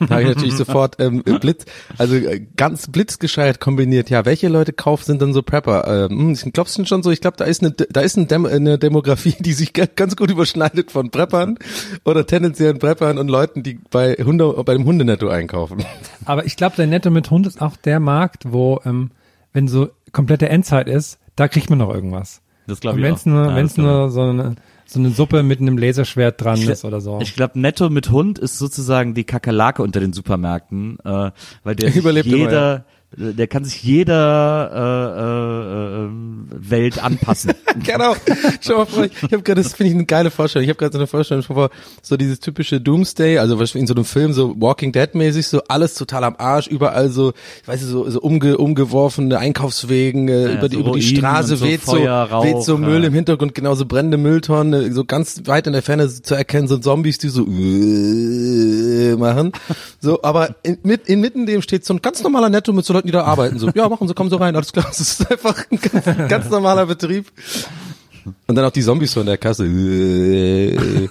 Da 0.00 0.16
habe 0.16 0.22
ich 0.22 0.28
natürlich 0.28 0.56
sofort 0.56 0.96
ähm, 0.98 1.22
Blitz, 1.22 1.64
also 1.96 2.16
äh, 2.16 2.44
ganz 2.56 2.88
blitzgescheit 2.88 3.60
kombiniert. 3.60 4.10
Ja, 4.10 4.24
welche 4.24 4.48
Leute 4.48 4.72
kaufen 4.72 5.04
sind 5.04 5.22
dann 5.22 5.32
so 5.32 5.42
Prepper? 5.42 6.08
Ähm, 6.10 6.36
hm, 6.42 6.52
glaubst 6.52 6.76
du 6.76 6.84
schon 6.84 7.02
so? 7.04 7.10
Ich 7.12 7.20
glaube, 7.20 7.36
da 7.36 7.44
ist 7.44 7.62
eine, 7.62 7.70
da 7.70 8.00
ist 8.00 8.16
ein 8.16 8.26
Dem 8.28 8.44
eine 8.44 8.78
Demografie, 8.78 9.34
die 9.40 9.52
sich 9.52 9.72
ga- 9.72 9.86
ganz 9.94 10.16
gut 10.16 10.30
überschneidet 10.30 10.90
von 10.90 11.10
Preppern 11.10 11.58
oder 12.04 12.26
tendenziellen 12.26 12.78
Preppern 12.80 13.18
und 13.18 13.28
Leuten, 13.28 13.62
die 13.62 13.78
bei 13.90 14.14
Hunde, 14.14 14.52
bei 14.64 14.74
dem 14.74 14.84
Hundenetto 14.84 15.28
einkaufen. 15.28 15.84
Aber 16.24 16.44
ich 16.44 16.56
glaube, 16.56 16.74
der 16.76 16.88
Netto 16.88 17.10
mit 17.10 17.30
Hund 17.30 17.46
ist 17.46 17.62
auch 17.62 17.76
der 17.76 18.00
Markt, 18.00 18.52
wo, 18.52 18.80
ähm, 18.84 19.12
wenn 19.52 19.68
so 19.68 19.90
komplette 20.10 20.48
Endzeit 20.48 20.88
ist, 20.88 21.18
da 21.36 21.46
kriegt 21.48 21.70
man 21.70 21.78
noch 21.78 21.94
irgendwas. 21.94 22.40
Das 22.66 22.80
glaube 22.80 22.98
ich 22.98 23.04
wenn 23.04 23.12
auch. 23.12 23.16
es 23.16 23.26
nur, 23.26 23.44
Ja, 23.46 23.54
wenn 23.56 23.62
das 23.64 23.70
es 23.72 23.74
glaub 23.76 23.86
ich. 23.86 23.92
nur 23.98 24.10
so 24.10 24.20
eine, 24.22 24.56
so 24.92 25.00
eine 25.00 25.10
Suppe 25.10 25.42
mit 25.42 25.60
einem 25.60 25.78
Laserschwert 25.78 26.40
dran 26.40 26.60
ist 26.60 26.84
oder 26.84 27.00
so. 27.00 27.18
Ich 27.20 27.34
glaube, 27.34 27.58
Netto 27.58 27.90
mit 27.90 28.10
Hund 28.10 28.38
ist 28.38 28.58
sozusagen 28.58 29.14
die 29.14 29.24
Kakerlake 29.24 29.82
unter 29.82 30.00
den 30.00 30.12
Supermärkten, 30.12 30.98
äh, 31.04 31.30
weil 31.64 31.76
der 31.76 31.94
Überlebt 31.94 32.26
immer, 32.26 32.36
jeder, 32.36 32.84
der 33.16 33.46
kann 33.46 33.64
sich 33.64 33.82
jeder 33.82 34.70
äh, 34.72 35.20
äh, 35.20 36.04
äh, 36.04 36.70
Welt 36.70 37.02
anpassen. 37.02 37.52
genau. 37.84 38.14
Schau 38.60 38.78
mal 38.78 38.86
vor, 38.86 39.04
ich 39.04 39.22
habe 39.22 39.42
gerade, 39.42 39.62
das 39.62 39.74
finde 39.74 39.90
ich 39.90 39.94
eine 39.94 40.06
geile 40.06 40.30
Vorstellung. 40.30 40.64
Ich 40.64 40.70
habe 40.70 40.78
gerade 40.78 40.92
so 40.92 40.98
eine 40.98 41.06
Vorstellung 41.06 41.42
vor, 41.42 41.70
so 42.00 42.16
dieses 42.16 42.40
typische 42.40 42.80
Doomsday, 42.80 43.38
also 43.38 43.60
in 43.74 43.86
so 43.86 43.94
einem 43.94 44.04
Film 44.04 44.32
so 44.32 44.54
Walking 44.58 44.92
Dead 44.92 45.14
mäßig, 45.14 45.46
so 45.46 45.62
alles 45.68 45.94
total 45.94 46.24
am 46.24 46.36
Arsch, 46.38 46.68
überall 46.68 47.10
so, 47.10 47.32
ich 47.60 47.68
weiß 47.68 47.82
nicht, 47.82 47.90
so, 47.90 48.08
so 48.08 48.20
umge, 48.20 48.56
umgeworfene 48.56 49.38
Einkaufswegen, 49.38 50.28
äh, 50.28 50.54
über, 50.54 50.68
die, 50.68 50.76
so 50.76 50.80
über 50.80 50.92
die 50.92 51.02
Straße 51.02 51.56
so 51.56 51.66
weht 51.66 51.84
so, 51.84 51.92
Feuer, 51.92 52.28
Rauch, 52.30 52.44
weht 52.44 52.62
so 52.62 52.78
Müll 52.78 53.02
ja. 53.02 53.08
im 53.08 53.14
Hintergrund, 53.14 53.54
genauso 53.54 53.84
brennende 53.84 54.16
Mülltonnen, 54.16 54.90
äh, 54.90 54.92
so 54.92 55.04
ganz 55.04 55.42
weit 55.44 55.66
in 55.66 55.74
der 55.74 55.82
Ferne 55.82 56.08
zu 56.08 56.34
erkennen, 56.34 56.66
so 56.66 56.78
Zombies, 56.78 57.18
die 57.18 57.28
so 57.28 57.44
äh, 57.44 59.16
machen. 59.16 59.52
So, 60.00 60.22
aber 60.22 60.56
in, 60.62 60.78
mit, 60.82 61.08
inmitten 61.08 61.44
dem 61.44 61.60
steht 61.60 61.84
so 61.84 61.92
ein 61.92 62.00
ganz 62.00 62.22
normaler 62.22 62.48
Netto 62.48 62.72
mit 62.72 62.84
so 62.84 63.01
Leuten, 63.02 63.08
die 63.08 63.12
da 63.12 63.24
arbeiten. 63.24 63.58
So, 63.58 63.68
ja, 63.74 63.88
machen 63.88 64.06
Sie, 64.08 64.14
kommen 64.14 64.30
Sie 64.30 64.38
rein, 64.38 64.54
alles 64.54 64.72
klar. 64.72 64.86
Das 64.92 65.00
ist 65.00 65.30
einfach 65.30 65.64
ein 65.70 65.78
ganz, 65.80 66.28
ganz 66.28 66.48
normaler 66.50 66.86
Betrieb. 66.86 67.30
Und 68.46 68.54
dann 68.54 68.64
auch 68.64 68.70
die 68.70 68.82
Zombies 68.82 69.12
so 69.12 69.20
in 69.20 69.26
der 69.26 69.38
Kasse. 69.38 69.64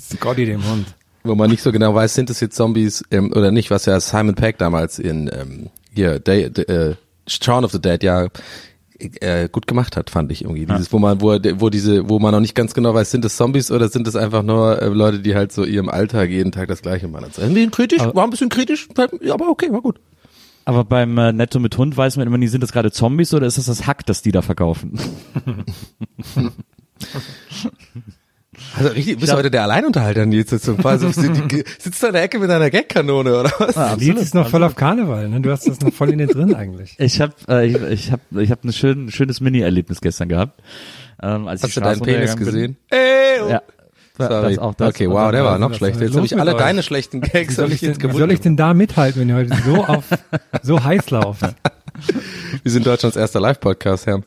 Scotty 0.00 0.46
dem 0.46 0.68
Hund. 0.68 0.86
wo 1.22 1.34
man 1.34 1.50
nicht 1.50 1.62
so 1.62 1.70
genau 1.70 1.94
weiß, 1.94 2.14
sind 2.14 2.30
es 2.30 2.40
jetzt 2.40 2.56
Zombies 2.56 3.04
ähm, 3.10 3.30
oder 3.32 3.50
nicht, 3.52 3.70
was 3.70 3.84
ja 3.84 4.00
Simon 4.00 4.34
Peck 4.34 4.58
damals 4.58 4.98
in 4.98 5.30
ähm, 5.32 5.68
hier 5.94 6.18
Day, 6.18 6.44
äh, 6.44 6.94
Shaun 7.28 7.64
of 7.64 7.72
the 7.72 7.80
Dead 7.80 8.02
ja 8.02 8.28
äh, 9.20 9.48
gut 9.48 9.66
gemacht 9.66 9.96
hat, 9.96 10.10
fand 10.10 10.32
ich 10.32 10.42
irgendwie. 10.42 10.66
Dieses, 10.66 10.92
wo 10.92 10.98
man, 10.98 11.20
wo, 11.20 11.38
wo 11.58 11.70
diese, 11.70 12.08
wo 12.08 12.18
man 12.18 12.32
noch 12.32 12.40
nicht 12.40 12.54
ganz 12.54 12.74
genau 12.74 12.94
weiß, 12.94 13.10
sind 13.10 13.24
es 13.24 13.36
Zombies 13.36 13.70
oder 13.70 13.88
sind 13.88 14.08
es 14.08 14.16
einfach 14.16 14.42
nur 14.42 14.80
äh, 14.80 14.88
Leute, 14.88 15.20
die 15.20 15.34
halt 15.34 15.52
so 15.52 15.64
ihrem 15.64 15.88
Alltag 15.88 16.30
jeden 16.30 16.52
Tag 16.52 16.68
das 16.68 16.82
gleiche 16.82 17.08
machen. 17.08 17.26
Also, 17.26 17.42
ein 17.42 17.54
bisschen 17.54 17.70
kritisch, 17.70 18.00
war 18.00 18.24
ein 18.24 18.30
bisschen 18.30 18.48
kritisch, 18.48 18.88
aber 18.96 19.48
okay, 19.48 19.70
war 19.70 19.82
gut. 19.82 20.00
Aber 20.70 20.84
beim 20.84 21.18
äh, 21.18 21.32
Netto 21.32 21.58
mit 21.58 21.76
Hund 21.78 21.96
weiß 21.96 22.16
man 22.16 22.28
immer 22.28 22.38
nie, 22.38 22.46
sind 22.46 22.62
das 22.62 22.70
gerade 22.70 22.92
Zombies 22.92 23.34
oder 23.34 23.44
ist 23.48 23.58
das 23.58 23.66
das 23.66 23.88
Hack, 23.88 24.06
das 24.06 24.22
die 24.22 24.30
da 24.30 24.40
verkaufen? 24.40 25.00
Also 28.76 28.90
richtig, 28.90 29.18
bist 29.18 29.32
du 29.32 29.36
heute 29.36 29.50
der 29.50 29.62
Alleinunterhalter, 29.62 30.26
Nils, 30.26 30.50
jetzt 30.50 30.64
so 30.64 30.74
quasi, 30.76 31.06
die- 31.08 31.64
sitzt 31.78 32.02
du 32.02 32.06
in 32.08 32.12
der 32.12 32.22
Ecke 32.22 32.38
mit 32.38 32.50
einer 32.50 32.70
Gagkanone 32.70 33.40
oder 33.40 33.50
was? 33.58 33.98
Nils 33.98 34.20
ist 34.22 34.34
noch 34.34 34.48
voll 34.48 34.62
auf 34.62 34.76
Karneval, 34.76 35.28
ne? 35.28 35.40
Du 35.40 35.50
hast 35.50 35.66
das 35.66 35.80
noch 35.80 35.92
voll 35.92 36.10
in 36.10 36.18
dir 36.18 36.26
drin 36.26 36.54
eigentlich. 36.54 36.94
Ich 36.98 37.20
habe 37.20 37.32
äh, 37.48 37.66
ich, 37.66 37.76
ich 37.82 38.12
hab, 38.12 38.20
ich 38.36 38.50
hab 38.50 38.62
ein 38.64 38.72
schön, 38.72 39.10
schönes 39.10 39.40
Mini-Erlebnis 39.40 40.00
gestern 40.00 40.28
gehabt. 40.28 40.60
Ähm, 41.22 41.48
als 41.48 41.60
ich 41.62 41.68
Hast 41.68 41.76
du 41.78 41.80
deinen 41.80 42.00
Penis 42.00 42.30
runtergegangen 42.32 42.44
bin. 42.44 42.54
gesehen? 42.54 42.76
Ey, 42.90 43.50
Ja. 43.50 43.62
Sorry. 44.28 44.54
Das 44.54 44.58
auch 44.58 44.74
das. 44.74 44.88
okay, 44.90 45.08
wow, 45.08 45.30
der 45.30 45.44
war 45.44 45.58
noch 45.58 45.74
schlechter. 45.74 46.04
Jetzt 46.04 46.16
habe 46.16 46.26
ich 46.26 46.38
alle 46.38 46.52
euch? 46.54 46.58
deine 46.58 46.82
schlechten 46.82 47.22
Wie 47.22 47.28
Gags 47.28 47.56
soll, 47.56 47.66
hab 47.66 47.74
ich 47.74 47.82
ich 47.82 47.98
denn, 47.98 48.12
wie 48.12 48.16
soll 48.18 48.32
ich 48.32 48.40
denn 48.40 48.56
da 48.56 48.74
mithalten, 48.74 49.20
wenn 49.20 49.28
ihr 49.28 49.34
heute 49.36 49.56
so 49.64 49.84
auf, 49.84 50.04
so 50.62 50.82
heiß 50.82 51.10
lauft? 51.10 51.42
Wir 52.62 52.72
sind 52.72 52.86
Deutschlands 52.86 53.16
erster 53.16 53.40
Live-Podcast, 53.40 54.06
Herr. 54.06 54.22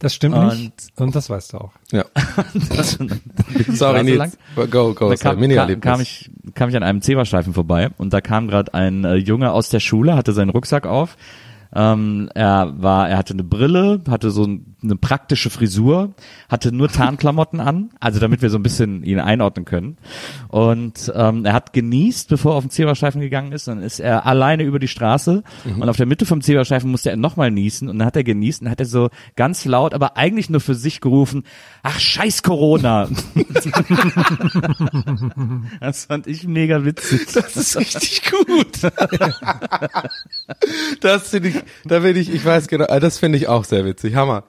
Das 0.00 0.14
stimmt 0.14 0.34
Und- 0.34 0.48
nicht. 0.48 0.72
Und 0.96 1.14
das 1.14 1.28
weißt 1.30 1.52
du 1.52 1.58
auch. 1.58 1.72
Ja. 1.92 2.04
Sorry, 3.68 4.02
Nils. 4.02 4.18
lang. 4.18 4.32
Go, 4.70 4.94
go, 4.94 5.08
Da 5.10 5.16
kam, 5.16 5.32
kam, 5.32 5.40
Mini-Erlebnis. 5.40 5.82
kam, 5.82 6.00
ich, 6.00 6.30
kam 6.54 6.68
ich 6.70 6.76
an 6.76 6.82
einem 6.82 7.02
Zebrastreifen 7.02 7.52
vorbei 7.54 7.90
und 7.98 8.12
da 8.12 8.20
kam 8.20 8.48
gerade 8.48 8.72
ein 8.74 9.04
äh, 9.04 9.14
Junge 9.16 9.52
aus 9.52 9.68
der 9.68 9.80
Schule, 9.80 10.16
hatte 10.16 10.32
seinen 10.32 10.50
Rucksack 10.50 10.86
auf. 10.86 11.16
Ähm, 11.74 12.30
er 12.34 12.74
war, 12.78 13.08
er 13.08 13.16
hatte 13.16 13.34
eine 13.34 13.44
Brille, 13.44 14.00
hatte 14.08 14.30
so 14.30 14.44
ein, 14.44 14.76
eine 14.82 14.96
praktische 14.96 15.50
Frisur, 15.50 16.14
hatte 16.48 16.72
nur 16.72 16.88
Tarnklamotten 16.92 17.60
an, 17.60 17.90
also 18.00 18.18
damit 18.18 18.42
wir 18.42 18.50
so 18.50 18.58
ein 18.58 18.62
bisschen 18.62 19.04
ihn 19.04 19.20
einordnen 19.20 19.64
können. 19.64 19.96
Und 20.48 21.12
ähm, 21.14 21.44
er 21.44 21.52
hat 21.52 21.72
genießt, 21.72 22.28
bevor 22.28 22.52
er 22.52 22.56
auf 22.56 22.64
den 22.64 22.70
Zebrastreifen 22.70 23.20
gegangen 23.20 23.52
ist. 23.52 23.68
Dann 23.68 23.82
ist 23.82 24.00
er 24.00 24.26
alleine 24.26 24.64
über 24.64 24.78
die 24.78 24.88
Straße 24.88 25.42
und 25.64 25.88
auf 25.88 25.96
der 25.96 26.06
Mitte 26.06 26.26
vom 26.26 26.40
Zebrastreifen 26.40 26.90
musste 26.90 27.10
er 27.10 27.16
nochmal 27.16 27.50
niesen 27.50 27.88
und 27.88 27.98
dann 27.98 28.06
hat 28.06 28.16
er 28.16 28.24
genießt 28.24 28.62
und 28.62 28.70
hat 28.70 28.80
er 28.80 28.86
so 28.86 29.10
ganz 29.36 29.64
laut, 29.64 29.94
aber 29.94 30.16
eigentlich 30.16 30.50
nur 30.50 30.60
für 30.60 30.74
sich 30.74 31.00
gerufen: 31.00 31.44
Ach 31.82 31.98
Scheiß 31.98 32.42
Corona! 32.42 33.08
Das 35.80 36.06
fand 36.06 36.26
ich 36.26 36.46
mega 36.46 36.84
witzig. 36.84 37.26
Das 37.32 37.56
ist 37.56 37.76
richtig 37.76 38.22
gut. 38.30 38.82
das 41.00 41.28
finde 41.30 41.48
ich, 41.50 41.59
da 41.84 42.00
bin 42.00 42.16
ich, 42.16 42.32
ich 42.32 42.44
weiß 42.44 42.68
genau, 42.68 42.86
äh, 42.86 43.00
das 43.00 43.18
finde 43.18 43.38
ich 43.38 43.48
auch 43.48 43.64
sehr 43.64 43.84
witzig. 43.84 44.14
Hammer. 44.14 44.44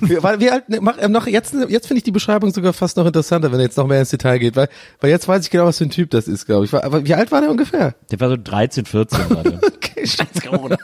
Weil, 0.00 0.40
wie 0.40 0.50
alt, 0.50 0.68
ne, 0.68 0.78
mach, 0.80 0.96
ähm, 1.00 1.12
noch, 1.12 1.26
jetzt, 1.26 1.54
jetzt 1.68 1.86
finde 1.86 1.98
ich 1.98 2.04
die 2.04 2.10
Beschreibung 2.10 2.52
sogar 2.52 2.72
fast 2.72 2.96
noch 2.96 3.06
interessanter, 3.06 3.50
wenn 3.52 3.58
er 3.58 3.66
jetzt 3.66 3.76
noch 3.76 3.86
mehr 3.86 4.00
ins 4.00 4.10
Detail 4.10 4.38
geht, 4.38 4.56
weil, 4.56 4.68
weil 5.00 5.10
jetzt 5.10 5.26
weiß 5.26 5.44
ich 5.44 5.50
genau, 5.50 5.66
was 5.66 5.78
für 5.78 5.84
ein 5.84 5.90
Typ 5.90 6.10
das 6.10 6.28
ist, 6.28 6.46
glaube 6.46 6.64
ich. 6.64 6.74
Aber 6.74 7.04
wie 7.04 7.14
alt 7.14 7.32
war 7.32 7.40
der 7.40 7.50
ungefähr? 7.50 7.94
Der 8.10 8.20
war 8.20 8.28
so 8.28 8.36
13, 8.36 8.84
14 8.84 9.28
gerade. 9.28 9.60
Okay, 9.78 10.06
scheiß 10.06 10.42
Corona. 10.48 10.76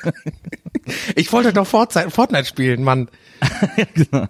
Ich 1.14 1.32
wollte 1.32 1.52
doch 1.52 1.66
Fortnite, 1.66 2.10
Fortnite 2.10 2.44
spielen, 2.44 2.82
Mann. 2.82 3.08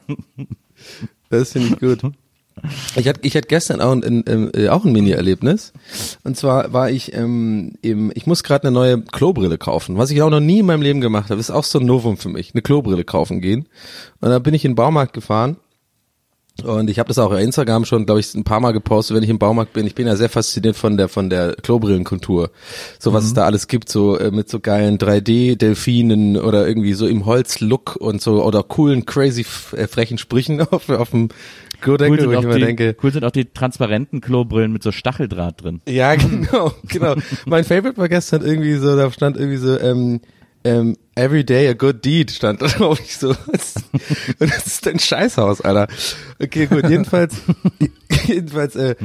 Das 1.30 1.52
finde 1.52 1.68
ich 1.68 1.80
gut. 1.80 2.12
Ich 2.96 3.08
hatte, 3.08 3.20
ich 3.22 3.36
hatte 3.36 3.48
gestern 3.48 3.80
auch 3.80 3.92
ein, 3.92 4.24
ein, 4.26 4.50
äh, 4.54 4.68
auch 4.68 4.84
ein 4.84 4.92
Mini-Erlebnis. 4.92 5.72
Und 6.22 6.36
zwar 6.36 6.72
war 6.72 6.90
ich 6.90 7.14
ähm, 7.14 7.74
im, 7.82 8.12
ich 8.14 8.26
muss 8.26 8.42
gerade 8.42 8.68
eine 8.68 8.74
neue 8.74 9.02
Klobrille 9.02 9.58
kaufen, 9.58 9.98
was 9.98 10.10
ich 10.10 10.22
auch 10.22 10.30
noch 10.30 10.40
nie 10.40 10.60
in 10.60 10.66
meinem 10.66 10.82
Leben 10.82 11.00
gemacht 11.00 11.30
habe. 11.30 11.40
Ist 11.40 11.50
auch 11.50 11.64
so 11.64 11.78
ein 11.78 11.86
Novum 11.86 12.16
für 12.16 12.28
mich, 12.28 12.54
eine 12.54 12.62
Klobrille 12.62 13.04
kaufen 13.04 13.40
gehen. 13.40 13.66
Und 14.20 14.30
da 14.30 14.38
bin 14.38 14.54
ich 14.54 14.64
in 14.64 14.72
den 14.72 14.76
Baumarkt 14.76 15.12
gefahren. 15.12 15.56
Und 16.62 16.88
ich 16.88 17.00
habe 17.00 17.08
das 17.08 17.18
auch 17.18 17.32
auf 17.32 17.38
Instagram 17.38 17.84
schon, 17.84 18.06
glaube 18.06 18.20
ich, 18.20 18.32
ein 18.34 18.44
paar 18.44 18.60
Mal 18.60 18.72
gepostet, 18.72 19.16
wenn 19.16 19.24
ich 19.24 19.30
im 19.30 19.40
Baumarkt 19.40 19.72
bin. 19.72 19.86
Ich 19.86 19.96
bin 19.96 20.06
ja 20.06 20.14
sehr 20.14 20.28
fasziniert 20.28 20.76
von 20.76 20.96
der 20.96 21.08
von 21.08 21.28
der 21.28 21.56
Klobrillenkultur. 21.56 22.50
So 23.00 23.12
was 23.12 23.24
es 23.24 23.34
da 23.34 23.44
alles 23.44 23.66
gibt, 23.66 23.88
so 23.88 24.16
äh, 24.16 24.30
mit 24.30 24.48
so 24.48 24.60
geilen 24.60 24.98
3D-Delfinen 24.98 26.36
oder 26.36 26.66
irgendwie 26.66 26.94
so 26.94 27.08
im 27.08 27.26
Holz-Look 27.26 27.96
und 27.96 28.22
so 28.22 28.44
oder 28.44 28.62
coolen, 28.62 29.04
crazy, 29.04 29.44
äh, 29.76 29.88
frechen 29.88 30.16
Sprüchen 30.16 30.60
auf, 30.70 30.88
auf 30.90 31.10
dem 31.10 31.30
Klodeckel, 31.80 32.20
Cool 32.20 32.28
wo 32.28 32.32
ich 32.38 32.44
immer 32.44 32.54
die, 32.54 32.60
denke, 32.62 32.96
cool 33.02 33.12
sind 33.12 33.24
auch 33.24 33.32
die 33.32 33.46
transparenten 33.46 34.20
Klobrillen 34.20 34.72
mit 34.72 34.82
so 34.82 34.92
Stacheldraht 34.92 35.62
drin. 35.62 35.82
ja, 35.86 36.14
genau, 36.14 36.72
genau. 36.88 37.14
mein 37.46 37.64
Favorite 37.64 37.98
war 37.98 38.08
gestern 38.08 38.42
irgendwie 38.42 38.76
so, 38.76 38.96
da 38.96 39.10
stand 39.10 39.36
irgendwie 39.36 39.58
so, 39.58 39.78
ähm, 39.78 40.20
ähm, 40.64 40.96
every 41.14 41.44
day 41.44 41.68
a 41.68 41.74
good 41.74 42.04
deed 42.04 42.30
stand 42.30 42.62
da 42.62 42.66
drauf. 42.68 42.98
Ich 43.00 43.16
so? 43.16 43.30
Und 43.30 44.50
das 44.50 44.66
ist 44.66 44.86
ein 44.88 44.98
Scheißhaus, 44.98 45.60
Alter. 45.60 45.88
Okay, 46.42 46.66
gut, 46.66 46.88
jedenfalls, 46.88 47.36
jedenfalls, 48.26 48.74
äh, 48.76 48.96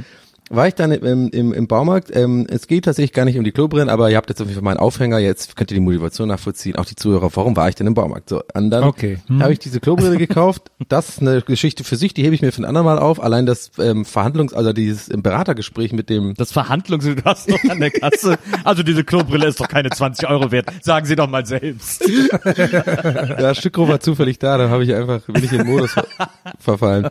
war 0.50 0.68
ich 0.68 0.76
dann 0.76 0.92
im, 0.92 1.30
im, 1.30 1.54
im 1.54 1.68
Baumarkt. 1.68 2.16
Ähm, 2.16 2.48
es 2.50 2.68
geht 2.68 2.86
tatsächlich 2.86 3.14
gar 3.14 3.26
nicht 3.26 3.38
um 3.38 3.44
die 3.44 3.52
Klobrillen, 3.52 3.90
aber 3.90 4.10
ihr 4.10 4.18
habt 4.18 4.30
jetzt 4.30 4.42
auf 4.42 4.48
jeden 4.48 4.56
Fall 4.56 4.64
meinen 4.64 4.78
Aufhänger. 4.80 5.20
Jetzt 5.20 5.56
könnt 5.56 5.72
ihr 5.72 5.76
die 5.76 5.82
Motivation 5.82 6.28
nachvollziehen. 6.28 6.76
Auch 6.76 6.86
die 6.86 6.96
Zuhörer, 6.96 7.30
warum 7.36 7.56
war 7.56 7.70
ich 7.70 7.76
denn 7.76 7.88
im 7.88 7.94
Baumarkt? 7.94 8.30
So, 8.30 8.42
und 8.54 8.70
dann 8.72 8.84
Okay. 8.84 9.20
Hm. 9.28 9.42
habe 9.44 9.54
ich 9.54 9.60
diese 9.60 9.80
Klobrille 9.80 10.18
gekauft. 10.18 10.72
Das 10.88 11.10
ist 11.10 11.22
eine 11.22 11.42
Geschichte 11.42 11.84
für 11.84 11.96
sich, 11.96 12.14
die 12.14 12.24
hebe 12.24 12.34
ich 12.36 12.42
mir 12.42 12.52
für 12.52 12.62
ein 12.62 12.66
andermal 12.66 12.98
auf. 13.00 13.22
Allein 13.22 13.46
das 13.46 13.72
ähm, 13.80 14.06
Verhandlungs-, 14.06 14.54
also 14.54 14.74
dieses 14.74 15.12
ähm, 15.12 15.22
Beratergespräch 15.22 15.94
mit 15.94 16.10
dem 16.10 16.34
Das 16.36 16.52
Verhandlungs, 16.52 17.06
du 17.06 17.16
hast 17.24 17.50
noch 17.50 17.64
an 17.70 17.80
der 17.80 17.92
Kasse. 17.92 18.38
Also 18.64 18.84
diese 18.84 19.04
Klobrille 19.04 19.48
ist 19.48 19.60
doch 19.60 19.68
keine 19.68 19.90
20 19.90 20.28
Euro 20.30 20.52
wert. 20.52 20.68
Sagen 20.82 21.06
Sie 21.06 21.16
doch 21.16 21.30
mal 21.30 21.46
selbst. 21.46 22.04
Ja, 23.40 23.54
Stückro 23.54 23.88
war 23.88 24.00
zufällig 24.00 24.40
da, 24.40 24.58
da 24.58 24.70
habe 24.70 24.84
ich 24.84 24.94
einfach, 24.94 25.22
bin 25.22 25.44
ich 25.44 25.52
in 25.52 25.60
den 25.60 25.68
Modus 25.68 25.92
ver 25.92 26.06
verfallen. 26.60 27.10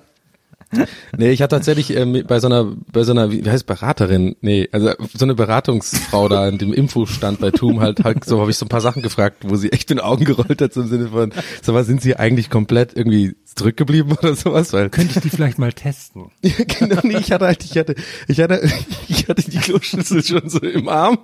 Nee, 1.16 1.30
ich 1.30 1.40
habe 1.40 1.48
tatsächlich 1.48 1.96
ähm, 1.96 2.24
bei 2.26 2.40
so 2.40 2.46
einer, 2.46 2.76
bei 2.92 3.02
so 3.02 3.12
einer, 3.12 3.32
wie 3.32 3.48
heißt 3.48 3.66
Beraterin? 3.66 4.36
Nee, 4.42 4.68
also 4.70 4.92
so 5.14 5.24
eine 5.24 5.34
Beratungsfrau 5.34 6.28
da 6.28 6.46
in 6.46 6.58
dem 6.58 6.74
Infostand 6.74 7.40
bei 7.40 7.50
TUM 7.50 7.80
halt, 7.80 8.04
halt 8.04 8.24
so 8.24 8.40
habe 8.40 8.50
ich 8.50 8.58
so 8.58 8.66
ein 8.66 8.68
paar 8.68 8.82
Sachen 8.82 9.02
gefragt, 9.02 9.44
wo 9.46 9.56
sie 9.56 9.72
echt 9.72 9.90
in 9.90 9.96
den 9.96 10.04
Augen 10.04 10.24
gerollt 10.24 10.60
hat, 10.60 10.74
so 10.74 10.82
im 10.82 10.88
Sinne 10.88 11.08
von, 11.08 11.32
so 11.62 11.72
was, 11.72 11.86
sind 11.86 12.02
sie 12.02 12.16
eigentlich 12.16 12.50
komplett 12.50 12.94
irgendwie 12.94 13.34
zurückgeblieben 13.46 14.12
oder 14.12 14.36
sowas? 14.36 14.72
Weil 14.74 14.90
Könnte 14.90 15.14
ich 15.16 15.22
die 15.22 15.30
vielleicht 15.30 15.58
mal 15.58 15.72
testen? 15.72 16.30
ja, 16.42 16.52
genau, 16.66 17.00
nee, 17.02 17.16
ich 17.16 17.32
hatte 17.32 17.46
halt, 17.46 17.64
ich 17.64 17.76
hatte, 17.76 17.94
ich 18.26 18.40
hatte, 18.40 18.70
ich 19.08 19.26
hatte 19.26 19.50
die 19.50 19.58
Kloschüssel 19.58 20.22
schon 20.22 20.50
so 20.50 20.58
im 20.60 20.88
Arm, 20.88 21.18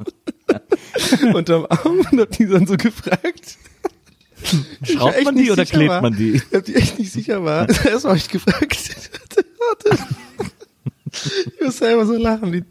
unterm 1.35 1.67
Arm 1.69 2.01
und 2.11 2.21
hab 2.21 2.31
die 2.31 2.47
dann 2.47 2.67
so 2.67 2.77
gefragt. 2.77 3.59
Schraubt 4.83 5.25
man 5.25 5.37
die 5.37 5.51
oder 5.51 5.65
klebt 5.65 5.91
war. 5.91 6.03
man 6.03 6.17
die? 6.17 6.37
Ich 6.37 6.43
hab 6.53 6.65
die 6.65 6.75
echt 6.75 6.99
nicht 6.99 7.13
sicher 7.13 7.45
war. 7.45 7.69
Erst 7.85 8.05
habe 8.05 8.17
ich 8.17 8.29
gefragt. 8.29 8.79
Warte, 9.31 9.47
warte. 9.91 10.05
Ich 11.57 11.61
muss 11.65 11.79
selber 11.79 12.07
so 12.07 12.17
lachen. 12.17 12.53
Die, 12.53 12.65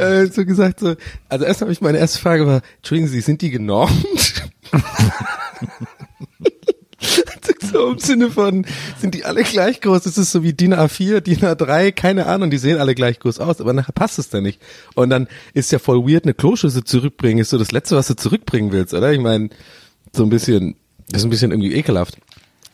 äh, 0.00 0.26
so 0.26 0.44
gesagt 0.44 0.80
so. 0.80 0.94
Also 1.28 1.44
erst 1.44 1.60
habe 1.60 1.72
ich 1.72 1.80
meine 1.82 1.98
erste 1.98 2.18
Frage 2.18 2.46
war, 2.46 2.62
Entschuldigen 2.76 3.08
Sie, 3.08 3.20
sind 3.20 3.42
die 3.42 3.50
genormt? 3.50 3.92
so 7.72 7.92
im 7.92 7.98
Sinne 7.98 8.30
von, 8.30 8.66
sind 8.98 9.14
die 9.14 9.24
alle 9.24 9.42
gleich 9.42 9.80
groß? 9.80 10.02
Das 10.02 10.18
ist 10.18 10.30
so 10.30 10.42
wie 10.42 10.52
DIN 10.52 10.74
A4, 10.74 11.20
DIN 11.20 11.38
A3, 11.40 11.92
keine 11.92 12.26
Ahnung, 12.26 12.50
die 12.50 12.58
sehen 12.58 12.78
alle 12.78 12.94
gleich 12.94 13.18
groß 13.18 13.40
aus, 13.40 13.60
aber 13.60 13.72
nachher 13.72 13.92
passt 13.92 14.18
es 14.18 14.28
dann 14.28 14.42
nicht. 14.42 14.60
Und 14.94 15.10
dann 15.10 15.28
ist 15.54 15.72
ja 15.72 15.78
voll 15.78 16.06
weird, 16.06 16.24
eine 16.24 16.34
Kloschüssel 16.34 16.84
zurückbringen, 16.84 17.38
ist 17.40 17.50
so 17.50 17.58
das 17.58 17.72
Letzte, 17.72 17.96
was 17.96 18.06
du 18.06 18.14
zurückbringen 18.14 18.72
willst, 18.72 18.94
oder? 18.94 19.12
Ich 19.12 19.20
meine, 19.20 19.50
so 20.12 20.22
ein 20.22 20.30
bisschen, 20.30 20.76
das 21.12 21.22
ist 21.22 21.26
ein 21.26 21.30
bisschen 21.30 21.50
irgendwie 21.50 21.74
ekelhaft. 21.74 22.18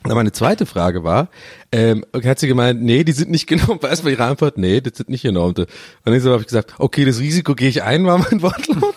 Und 0.05 0.15
meine 0.15 0.33
zweite 0.33 0.65
Frage 0.65 1.03
war, 1.03 1.29
ähm, 1.73 2.05
hat 2.25 2.39
sie 2.39 2.47
gemeint, 2.47 2.83
nee, 2.83 3.05
die 3.05 3.13
sind 3.13 3.31
nicht 3.31 3.47
genormt. 3.49 3.83
War 3.83 3.91
erstmal 3.91 4.13
ihre 4.13 4.25
Antwort, 4.25 4.57
nee, 4.59 4.81
das 4.81 4.97
sind 4.97 5.09
nicht 5.09 5.23
genormte. 5.23 5.63
Und 6.05 6.15
dann 6.15 6.23
habe 6.25 6.41
ich 6.41 6.47
gesagt, 6.47 6.75
okay, 6.79 7.05
das 7.05 7.19
Risiko 7.19 7.55
gehe 7.55 7.69
ich 7.69 7.83
ein, 7.83 8.07
war 8.07 8.19
mein 8.19 8.43
Wortlaut. 8.43 8.95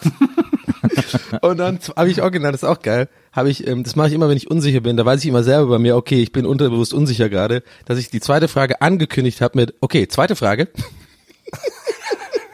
Und 1.42 1.58
dann 1.58 1.80
habe 1.96 2.10
ich 2.10 2.22
auch 2.22 2.32
genannt, 2.32 2.54
das 2.54 2.64
ist 2.64 2.70
auch 2.70 2.82
geil, 2.82 3.08
habe 3.32 3.50
ich, 3.50 3.68
ähm, 3.68 3.84
das 3.84 3.96
mache 3.96 4.10
ich 4.10 4.14
immer, 4.14 4.30
wenn 4.30 4.38
ich 4.38 4.50
unsicher 4.50 4.82
bin, 4.82 4.98
da 4.98 5.06
weiß 5.06 5.22
ich 5.22 5.28
immer 5.28 5.44
selber 5.44 5.68
bei 5.68 5.80
mir, 5.80 5.96
okay, 5.96 6.22
ich 6.22 6.32
bin 6.32 6.46
unterbewusst 6.46 6.94
unsicher 6.94 7.30
gerade, 7.30 7.64
dass 7.86 7.98
ich 7.98 8.10
die 8.10 8.20
zweite 8.20 8.48
Frage 8.48 8.82
angekündigt 8.82 9.42
habe 9.42 9.58
mit, 9.58 9.74
okay, 9.82 10.08
zweite 10.08 10.36
Frage. 10.36 10.68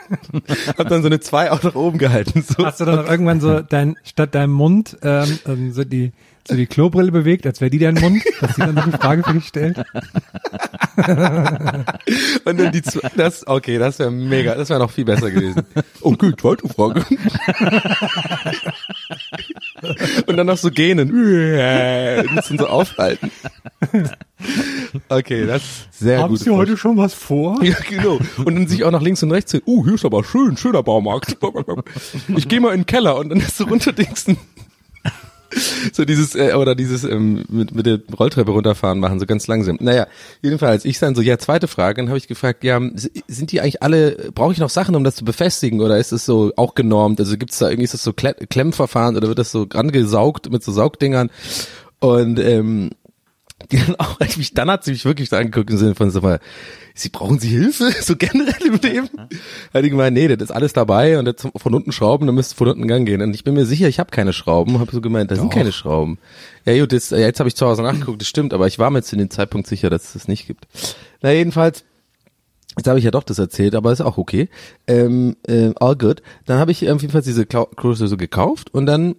hab 0.77 0.87
dann 0.87 1.01
so 1.01 1.07
eine 1.07 1.19
zwei 1.19 1.51
auch 1.51 1.63
nach 1.63 1.75
oben 1.75 1.97
gehalten. 1.97 2.43
So. 2.43 2.65
Hast 2.65 2.79
du 2.79 2.85
dann 2.85 3.05
irgendwann 3.07 3.41
so 3.41 3.61
dein, 3.61 3.97
statt 4.03 4.35
deinem 4.35 4.53
Mund 4.53 4.97
ähm, 5.01 5.39
ähm, 5.45 5.73
so 5.73 5.83
die 5.83 6.11
so 6.47 6.55
die 6.55 6.67
Klobrille 6.67 7.11
bewegt, 7.11 7.45
als 7.45 7.61
wäre 7.61 7.69
die 7.69 7.79
dein 7.79 7.95
Mund, 7.95 8.23
dass 8.41 8.55
sie 8.55 8.61
dann 8.61 8.75
noch 8.75 8.83
eine 8.83 8.97
Frage 8.97 9.23
für 9.23 9.33
dich 9.33 9.47
stellt? 9.47 9.77
Und 12.45 12.59
dann 12.59 12.71
die 12.71 12.81
zwei, 12.81 13.09
das, 13.15 13.45
okay, 13.45 13.77
das 13.77 13.99
wäre 13.99 14.09
mega, 14.11 14.55
das 14.55 14.69
wäre 14.69 14.79
noch 14.79 14.91
viel 14.91 15.05
besser 15.05 15.29
gewesen. 15.29 15.63
Okay, 16.01 16.33
zweite 16.39 16.67
Frage. 16.67 17.05
Und 20.25 20.37
dann 20.37 20.47
noch 20.47 20.57
so 20.57 20.71
gähnen. 20.71 21.11
Müssen 22.33 22.57
so 22.57 22.67
aufhalten. 22.67 23.29
Okay, 25.09 25.45
das 25.45 25.61
ist 25.61 25.99
sehr 25.99 26.19
Haben 26.19 26.29
gut. 26.29 26.39
Sie 26.39 26.49
heute 26.49 26.77
schon 26.77 26.97
was 26.97 27.13
vor? 27.13 27.63
Ja, 27.63 27.75
genau. 27.87 28.19
Und 28.37 28.55
dann 28.55 28.67
sich 28.67 28.83
auch 28.83 28.91
nach 28.91 29.01
links 29.01 29.21
und 29.23 29.31
rechts 29.31 29.51
hin. 29.51 29.61
Uh, 29.65 29.85
hier 29.85 29.95
ist 29.95 30.05
aber 30.05 30.23
schön, 30.23 30.57
schöner 30.57 30.83
Baumarkt. 30.83 31.37
Ich 32.35 32.47
gehe 32.47 32.59
mal 32.59 32.73
in 32.73 32.81
den 32.81 32.85
Keller 32.85 33.17
und 33.17 33.29
dann 33.29 33.39
ist 33.39 33.57
so 33.57 33.65
runterdingsten. 33.65 34.37
So 35.93 36.05
dieses, 36.05 36.35
äh, 36.35 36.53
oder 36.53 36.75
dieses 36.75 37.03
ähm, 37.03 37.45
mit, 37.49 37.73
mit 37.73 37.85
der 37.85 37.99
Rolltreppe 38.17 38.51
runterfahren 38.51 38.99
machen, 38.99 39.19
so 39.19 39.25
ganz 39.25 39.47
langsam. 39.47 39.77
Naja, 39.79 40.07
jedenfalls, 40.41 40.85
ich 40.85 40.99
dann 40.99 41.15
so, 41.15 41.21
ja, 41.21 41.37
zweite 41.37 41.67
Frage, 41.67 42.01
dann 42.01 42.09
habe 42.09 42.17
ich 42.17 42.27
gefragt, 42.27 42.63
ja, 42.63 42.79
sind 43.27 43.51
die 43.51 43.61
eigentlich 43.61 43.81
alle, 43.81 44.31
brauche 44.33 44.51
ich 44.51 44.59
noch 44.59 44.69
Sachen, 44.69 44.95
um 44.95 45.03
das 45.03 45.15
zu 45.15 45.25
befestigen 45.25 45.81
oder 45.81 45.97
ist 45.97 46.11
es 46.11 46.25
so 46.25 46.51
auch 46.55 46.75
genormt? 46.75 47.19
Also 47.19 47.37
gibt's 47.37 47.57
da 47.59 47.69
irgendwie, 47.69 47.85
ist 47.85 47.93
das 47.93 48.03
so 48.03 48.13
Kle 48.13 48.33
Klemmverfahren 48.33 49.15
oder 49.15 49.27
wird 49.27 49.39
das 49.39 49.51
so 49.51 49.67
rangesaugt 49.71 50.51
mit 50.51 50.63
so 50.63 50.71
Saugdingern? 50.71 51.29
Und 51.99 52.39
ähm, 52.39 52.91
die 53.71 53.77
dann 53.77 53.95
auch, 53.95 54.19
ich 54.21 54.37
mich, 54.37 54.53
dann 54.53 54.69
hat 54.69 54.83
sie 54.83 54.91
mich 54.91 55.05
wirklich 55.05 55.29
so 55.29 55.35
angeguckt 55.35 55.69
im 55.69 55.77
Sinne 55.77 55.95
von, 55.95 56.11
so 56.11 56.21
mal, 56.21 56.39
sie 56.97 57.09
brauchen 57.09 57.39
sie 57.39 57.49
Hilfe, 57.49 57.91
so 58.01 58.15
generell 58.15 58.65
im 58.65 58.75
Leben? 58.81 59.09
Hat 59.73 59.83
die 59.85 59.89
gemeint, 59.89 60.15
nee, 60.15 60.27
das 60.27 60.49
ist 60.49 60.55
alles 60.55 60.73
dabei 60.73 61.17
und 61.19 61.25
jetzt 61.25 61.47
von 61.55 61.73
unten 61.73 61.91
schrauben, 61.91 62.25
dann 62.27 62.35
müsst 62.35 62.53
ihr 62.53 62.55
von 62.57 62.67
unten 62.69 62.87
Gang 62.87 63.05
gehen. 63.05 63.21
Und 63.21 63.33
ich 63.33 63.43
bin 63.43 63.53
mir 63.53 63.65
sicher, 63.65 63.87
ich 63.87 63.99
habe 63.99 64.11
keine 64.11 64.33
Schrauben, 64.33 64.79
habe 64.79 64.91
so 64.91 65.01
gemeint, 65.01 65.31
da 65.31 65.35
sind 65.35 65.51
keine 65.51 65.71
Schrauben. 65.71 66.17
Ja 66.65 66.77
gut, 66.79 66.91
das, 66.91 67.11
jetzt 67.11 67.39
habe 67.39 67.47
ich 67.49 67.55
zu 67.55 67.65
Hause 67.65 67.81
nachgeguckt, 67.83 68.21
das 68.21 68.27
stimmt, 68.27 68.53
aber 68.53 68.67
ich 68.67 68.79
war 68.79 68.89
mir 68.89 69.01
zu 69.03 69.15
dem 69.15 69.29
Zeitpunkt 69.29 69.67
sicher, 69.67 69.89
dass 69.89 70.05
es 70.05 70.13
das 70.13 70.27
nicht 70.27 70.47
gibt. 70.47 70.67
Na 71.21 71.31
jedenfalls, 71.31 71.83
Jetzt 72.77 72.87
habe 72.87 72.99
ich 72.99 73.05
ja 73.05 73.09
doch 73.11 73.23
das 73.23 73.39
erzählt, 73.39 73.73
aber 73.73 73.91
ist 73.91 74.01
auch 74.01 74.19
okay. 74.19 74.49
Ähm, 74.85 75.35
äh, 75.47 75.71
all 75.79 75.95
good. 75.95 76.21
Dann 76.45 76.59
habe 76.59 76.69
ich 76.71 76.83
ähm, 76.83 76.99
jedenfalls 76.99 77.25
diese 77.25 77.45
Clou- 77.47 77.73
Cruise 77.75 78.07
so 78.07 78.17
gekauft 78.17 78.71
und 78.71 78.85
dann 78.85 79.15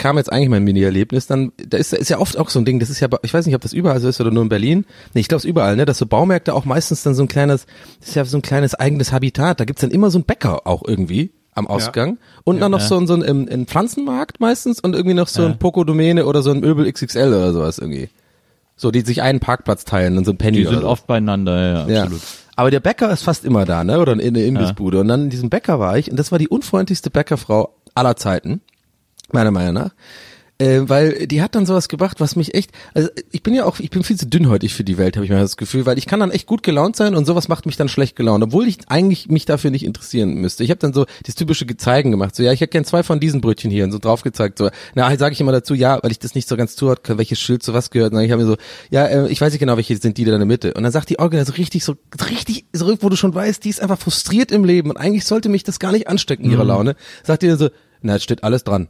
kam 0.00 0.16
jetzt 0.16 0.32
eigentlich 0.32 0.48
mein 0.48 0.64
Mini-Erlebnis. 0.64 1.28
Dann, 1.28 1.52
da 1.64 1.78
ist, 1.78 1.92
ist 1.92 2.08
ja 2.10 2.18
oft 2.18 2.36
auch 2.36 2.50
so 2.50 2.58
ein 2.58 2.64
Ding, 2.64 2.80
das 2.80 2.90
ist 2.90 2.98
ja, 2.98 3.08
ich 3.22 3.32
weiß 3.32 3.46
nicht, 3.46 3.54
ob 3.54 3.60
das 3.62 3.72
überall 3.72 4.00
so 4.00 4.08
ist 4.08 4.20
oder 4.20 4.32
nur 4.32 4.42
in 4.42 4.48
Berlin. 4.48 4.84
Nee, 5.14 5.20
ich 5.20 5.28
glaube 5.28 5.38
es 5.40 5.44
überall, 5.44 5.76
ne, 5.76 5.84
dass 5.84 5.98
so 5.98 6.06
Baumärkte 6.06 6.54
auch 6.54 6.64
meistens 6.64 7.02
dann 7.04 7.14
so 7.14 7.22
ein 7.22 7.28
kleines, 7.28 7.66
das 8.00 8.08
ist 8.08 8.14
ja 8.16 8.24
so 8.24 8.38
ein 8.38 8.42
kleines 8.42 8.74
eigenes 8.74 9.12
Habitat. 9.12 9.60
Da 9.60 9.64
gibt's 9.64 9.82
dann 9.82 9.92
immer 9.92 10.10
so 10.10 10.18
ein 10.18 10.24
Bäcker 10.24 10.66
auch 10.66 10.82
irgendwie 10.84 11.30
am 11.54 11.66
Ausgang. 11.66 12.18
Und 12.44 12.60
dann 12.60 12.72
noch 12.72 12.80
so 12.80 12.96
ein, 12.96 13.06
so 13.06 13.14
ein, 13.14 13.22
ein, 13.22 13.48
ein 13.48 13.66
Pflanzenmarkt 13.66 14.40
meistens 14.40 14.80
und 14.80 14.94
irgendwie 14.94 15.14
noch 15.14 15.28
so 15.28 15.44
ein 15.44 15.58
Pokodomäne 15.58 16.26
oder 16.26 16.42
so 16.42 16.50
ein 16.50 16.60
Möbel 16.60 16.90
XXL 16.90 17.28
oder 17.28 17.52
sowas 17.52 17.78
irgendwie. 17.78 18.08
So, 18.76 18.90
die 18.90 19.02
sich 19.02 19.20
einen 19.20 19.40
Parkplatz 19.40 19.84
teilen 19.84 20.16
und 20.16 20.24
so 20.24 20.30
ein 20.32 20.38
Penny 20.38 20.58
Die 20.58 20.64
sind 20.64 20.80
so. 20.80 20.88
oft 20.88 21.06
beieinander, 21.06 21.86
ja, 21.86 21.88
Ja. 21.88 22.02
absolut. 22.04 22.22
Aber 22.56 22.70
der 22.70 22.80
Bäcker 22.80 23.10
ist 23.12 23.22
fast 23.22 23.44
immer 23.44 23.64
da, 23.66 23.84
ne? 23.84 23.98
Oder 24.00 24.18
in 24.18 24.34
der 24.34 24.46
Imbissbude. 24.46 25.00
Und 25.00 25.08
dann 25.08 25.24
in 25.24 25.30
diesem 25.30 25.50
Bäcker 25.50 25.78
war 25.78 25.98
ich 25.98 26.10
und 26.10 26.16
das 26.18 26.30
war 26.32 26.38
die 26.38 26.48
unfreundlichste 26.48 27.10
Bäckerfrau 27.10 27.74
aller 27.94 28.16
Zeiten, 28.16 28.60
meiner 29.34 29.50
Meinung 29.50 29.74
nach. 29.74 29.90
Äh, 30.60 30.90
weil 30.90 31.26
die 31.26 31.40
hat 31.40 31.54
dann 31.54 31.64
sowas 31.64 31.88
gebracht, 31.88 32.20
was 32.20 32.36
mich 32.36 32.54
echt, 32.54 32.70
also 32.92 33.08
ich 33.32 33.42
bin 33.42 33.54
ja 33.54 33.64
auch, 33.64 33.80
ich 33.80 33.88
bin 33.88 34.04
viel 34.04 34.18
zu 34.18 34.26
dünnhäutig 34.26 34.74
für 34.74 34.84
die 34.84 34.98
Welt, 34.98 35.16
habe 35.16 35.24
ich 35.24 35.32
mal 35.32 35.40
das 35.40 35.56
Gefühl, 35.56 35.86
weil 35.86 35.96
ich 35.96 36.04
kann 36.04 36.20
dann 36.20 36.30
echt 36.30 36.46
gut 36.46 36.62
gelaunt 36.62 36.96
sein 36.96 37.14
und 37.14 37.24
sowas 37.24 37.48
macht 37.48 37.64
mich 37.64 37.78
dann 37.78 37.88
schlecht 37.88 38.14
gelaunt, 38.14 38.44
obwohl 38.44 38.68
ich 38.68 38.76
eigentlich 38.88 39.28
mich 39.28 39.46
dafür 39.46 39.70
nicht 39.70 39.86
interessieren 39.86 40.34
müsste. 40.34 40.62
Ich 40.62 40.68
habe 40.68 40.78
dann 40.78 40.92
so 40.92 41.06
das 41.24 41.34
typische 41.34 41.64
Gezeigen 41.64 42.10
gemacht, 42.10 42.36
so 42.36 42.42
ja, 42.42 42.52
ich 42.52 42.60
hätte 42.60 42.72
gern 42.72 42.84
zwei 42.84 43.02
von 43.02 43.20
diesen 43.20 43.40
Brötchen 43.40 43.70
hier 43.70 43.84
und 43.84 43.92
so 43.92 43.98
drauf 43.98 44.22
gezeigt, 44.22 44.58
so, 44.58 44.68
na, 44.94 45.16
sage 45.16 45.32
ich 45.32 45.40
immer 45.40 45.52
dazu, 45.52 45.72
ja, 45.72 45.98
weil 46.02 46.10
ich 46.10 46.18
das 46.18 46.34
nicht 46.34 46.46
so 46.46 46.58
ganz 46.58 46.76
zuhört, 46.76 47.00
welches 47.06 47.40
Schild 47.40 47.62
zu 47.62 47.72
was 47.72 47.88
gehört, 47.88 48.12
und 48.12 48.16
dann 48.16 48.26
ich 48.26 48.30
habe 48.30 48.42
mir 48.42 48.48
so, 48.48 48.56
ja, 48.90 49.06
äh, 49.06 49.28
ich 49.28 49.40
weiß 49.40 49.54
nicht 49.54 49.60
genau, 49.60 49.76
welche 49.76 49.96
sind 49.96 50.18
die 50.18 50.26
da 50.26 50.32
in 50.32 50.40
der 50.40 50.46
Mitte. 50.46 50.74
Und 50.74 50.82
dann 50.82 50.92
sagt 50.92 51.08
die 51.08 51.18
Orgel 51.18 51.42
so 51.46 51.54
richtig, 51.54 51.84
so 51.84 51.94
richtig, 52.28 52.66
so, 52.74 52.94
wo 53.00 53.08
du 53.08 53.16
schon 53.16 53.34
weißt, 53.34 53.64
die 53.64 53.70
ist 53.70 53.80
einfach 53.80 53.98
frustriert 53.98 54.52
im 54.52 54.64
Leben 54.64 54.90
und 54.90 54.98
eigentlich 54.98 55.24
sollte 55.24 55.48
mich 55.48 55.64
das 55.64 55.78
gar 55.78 55.92
nicht 55.92 56.06
anstecken, 56.06 56.50
ihre 56.50 56.64
Laune. 56.64 56.96
Sagt 57.22 57.44
dann 57.44 57.56
so, 57.56 57.70
na, 58.02 58.16
es 58.16 58.22
steht 58.22 58.44
alles 58.44 58.62
dran. 58.62 58.88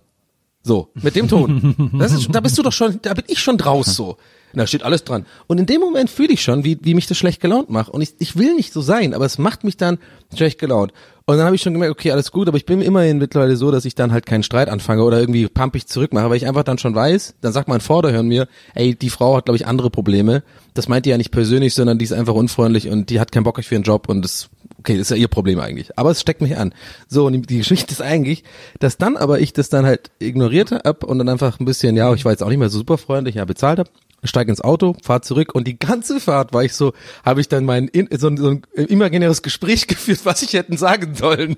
So, 0.62 0.90
mit 0.94 1.16
dem 1.16 1.28
Ton. 1.28 1.90
Das 1.98 2.12
ist, 2.12 2.28
da 2.34 2.40
bist 2.40 2.58
du 2.58 2.62
doch 2.62 2.72
schon, 2.72 2.98
da 3.02 3.14
bin 3.14 3.24
ich 3.28 3.38
schon 3.38 3.56
draus 3.56 3.94
so. 3.96 4.16
Da 4.52 4.66
steht 4.66 4.82
alles 4.82 5.04
dran. 5.04 5.26
Und 5.46 5.58
in 5.58 5.66
dem 5.66 5.80
Moment 5.80 6.10
fühle 6.10 6.32
ich 6.32 6.42
schon, 6.42 6.64
wie, 6.64 6.78
wie 6.82 6.94
mich 6.94 7.06
das 7.06 7.16
schlecht 7.16 7.40
gelaunt 7.40 7.70
macht. 7.70 7.88
Und 7.88 8.02
ich, 8.02 8.14
ich 8.18 8.36
will 8.36 8.54
nicht 8.54 8.72
so 8.72 8.80
sein, 8.80 9.14
aber 9.14 9.24
es 9.24 9.38
macht 9.38 9.64
mich 9.64 9.76
dann 9.76 9.98
schlecht 10.34 10.58
gelaunt. 10.58 10.92
Und 11.24 11.36
dann 11.36 11.46
habe 11.46 11.54
ich 11.54 11.62
schon 11.62 11.72
gemerkt, 11.72 11.92
okay, 11.92 12.10
alles 12.10 12.32
gut, 12.32 12.48
aber 12.48 12.56
ich 12.56 12.66
bin 12.66 12.82
immerhin 12.82 13.18
mittlerweile 13.18 13.56
so, 13.56 13.70
dass 13.70 13.84
ich 13.84 13.94
dann 13.94 14.10
halt 14.10 14.26
keinen 14.26 14.42
Streit 14.42 14.68
anfange 14.68 15.04
oder 15.04 15.20
irgendwie 15.20 15.46
pumpig 15.46 15.86
zurückmache, 15.86 16.28
weil 16.28 16.36
ich 16.36 16.48
einfach 16.48 16.64
dann 16.64 16.78
schon 16.78 16.94
weiß, 16.94 17.36
dann 17.40 17.52
sagt 17.52 17.68
mein 17.68 17.80
Vorderhirn 17.80 18.26
mir, 18.26 18.48
ey, 18.74 18.96
die 18.96 19.10
Frau 19.10 19.36
hat, 19.36 19.44
glaube 19.44 19.56
ich, 19.56 19.66
andere 19.66 19.90
Probleme. 19.90 20.42
Das 20.74 20.88
meint 20.88 21.06
die 21.06 21.10
ja 21.10 21.16
nicht 21.18 21.30
persönlich, 21.30 21.74
sondern 21.74 21.98
die 21.98 22.04
ist 22.04 22.12
einfach 22.12 22.34
unfreundlich 22.34 22.88
und 22.88 23.10
die 23.10 23.20
hat 23.20 23.30
keinen 23.30 23.44
Bock 23.44 23.62
für 23.62 23.74
ihren 23.76 23.84
Job 23.84 24.08
und 24.08 24.22
das, 24.22 24.50
okay, 24.80 24.98
das 24.98 25.02
ist 25.02 25.10
ja 25.10 25.16
ihr 25.16 25.28
Problem 25.28 25.60
eigentlich. 25.60 25.96
Aber 25.98 26.10
es 26.10 26.20
steckt 26.20 26.40
mich 26.40 26.56
an. 26.56 26.74
So, 27.08 27.26
und 27.26 27.48
die, 27.48 27.58
Geschichte 27.58 27.92
ist 27.92 28.02
eigentlich, 28.02 28.42
dass 28.78 28.98
dann 28.98 29.16
aber 29.16 29.40
ich 29.40 29.52
das 29.52 29.68
dann 29.68 29.86
halt 29.86 30.10
ignoriert 30.18 30.72
hab 30.72 31.04
und 31.04 31.18
dann 31.18 31.28
einfach 31.28 31.60
ein 31.60 31.64
bisschen, 31.64 31.96
ja, 31.96 32.12
ich 32.14 32.24
war 32.24 32.32
jetzt 32.32 32.42
auch 32.42 32.48
nicht 32.48 32.58
mehr 32.58 32.70
so 32.70 32.78
super 32.78 32.98
freundlich, 32.98 33.36
ja, 33.36 33.44
bezahlt 33.44 33.78
hab 33.78 33.90
steig 34.22 34.48
ins 34.48 34.60
Auto, 34.60 34.96
fahr 35.02 35.22
zurück 35.22 35.54
und 35.54 35.66
die 35.66 35.78
ganze 35.78 36.20
Fahrt 36.20 36.52
war 36.52 36.62
ich 36.62 36.74
so, 36.74 36.92
habe 37.24 37.40
ich 37.40 37.48
dann 37.48 37.64
mein 37.64 37.88
in, 37.88 38.06
so, 38.18 38.28
ein, 38.28 38.36
so 38.36 38.50
ein 38.50 38.62
imaginäres 38.74 39.40
Gespräch 39.40 39.86
geführt, 39.86 40.20
was 40.24 40.42
ich 40.42 40.52
hätten 40.52 40.76
sagen 40.76 41.14
sollen. 41.14 41.56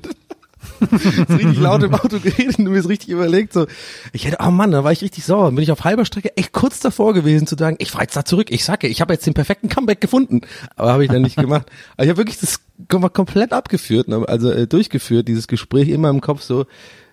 so 1.28 1.36
richtig 1.36 1.58
laut 1.58 1.82
im 1.82 1.94
Auto 1.94 2.18
geredet 2.20 2.58
und 2.58 2.64
mir 2.68 2.78
ist 2.78 2.88
richtig 2.88 3.10
überlegt, 3.10 3.52
so, 3.52 3.66
ich 4.12 4.26
hätte, 4.26 4.38
oh 4.40 4.50
Mann, 4.50 4.70
da 4.70 4.84
war 4.84 4.92
ich 4.92 5.02
richtig 5.02 5.24
sauer. 5.24 5.50
Bin 5.52 5.62
ich 5.62 5.72
auf 5.72 5.84
halber 5.84 6.04
Strecke 6.04 6.36
echt 6.36 6.52
kurz 6.52 6.80
davor 6.80 7.14
gewesen 7.14 7.46
zu 7.46 7.56
sagen, 7.56 7.76
ich 7.78 7.90
fahr 7.90 8.02
jetzt 8.02 8.16
da 8.16 8.24
zurück, 8.24 8.48
ich 8.50 8.64
sage, 8.64 8.86
ich 8.88 9.00
habe 9.00 9.12
jetzt 9.12 9.26
den 9.26 9.34
perfekten 9.34 9.68
Comeback 9.68 10.00
gefunden. 10.00 10.42
Aber 10.76 10.92
habe 10.92 11.04
ich 11.04 11.10
dann 11.10 11.22
nicht 11.22 11.36
gemacht. 11.36 11.66
Aber 11.96 12.04
ich 12.04 12.10
habe 12.10 12.18
wirklich 12.18 12.38
das 12.38 12.60
kom- 12.88 13.08
komplett 13.10 13.52
abgeführt, 13.52 14.08
ne, 14.08 14.24
also 14.26 14.50
äh, 14.50 14.66
durchgeführt, 14.66 15.28
dieses 15.28 15.48
Gespräch 15.48 15.88
immer 15.88 16.10
im 16.10 16.20
Kopf 16.20 16.42
so, 16.42 16.66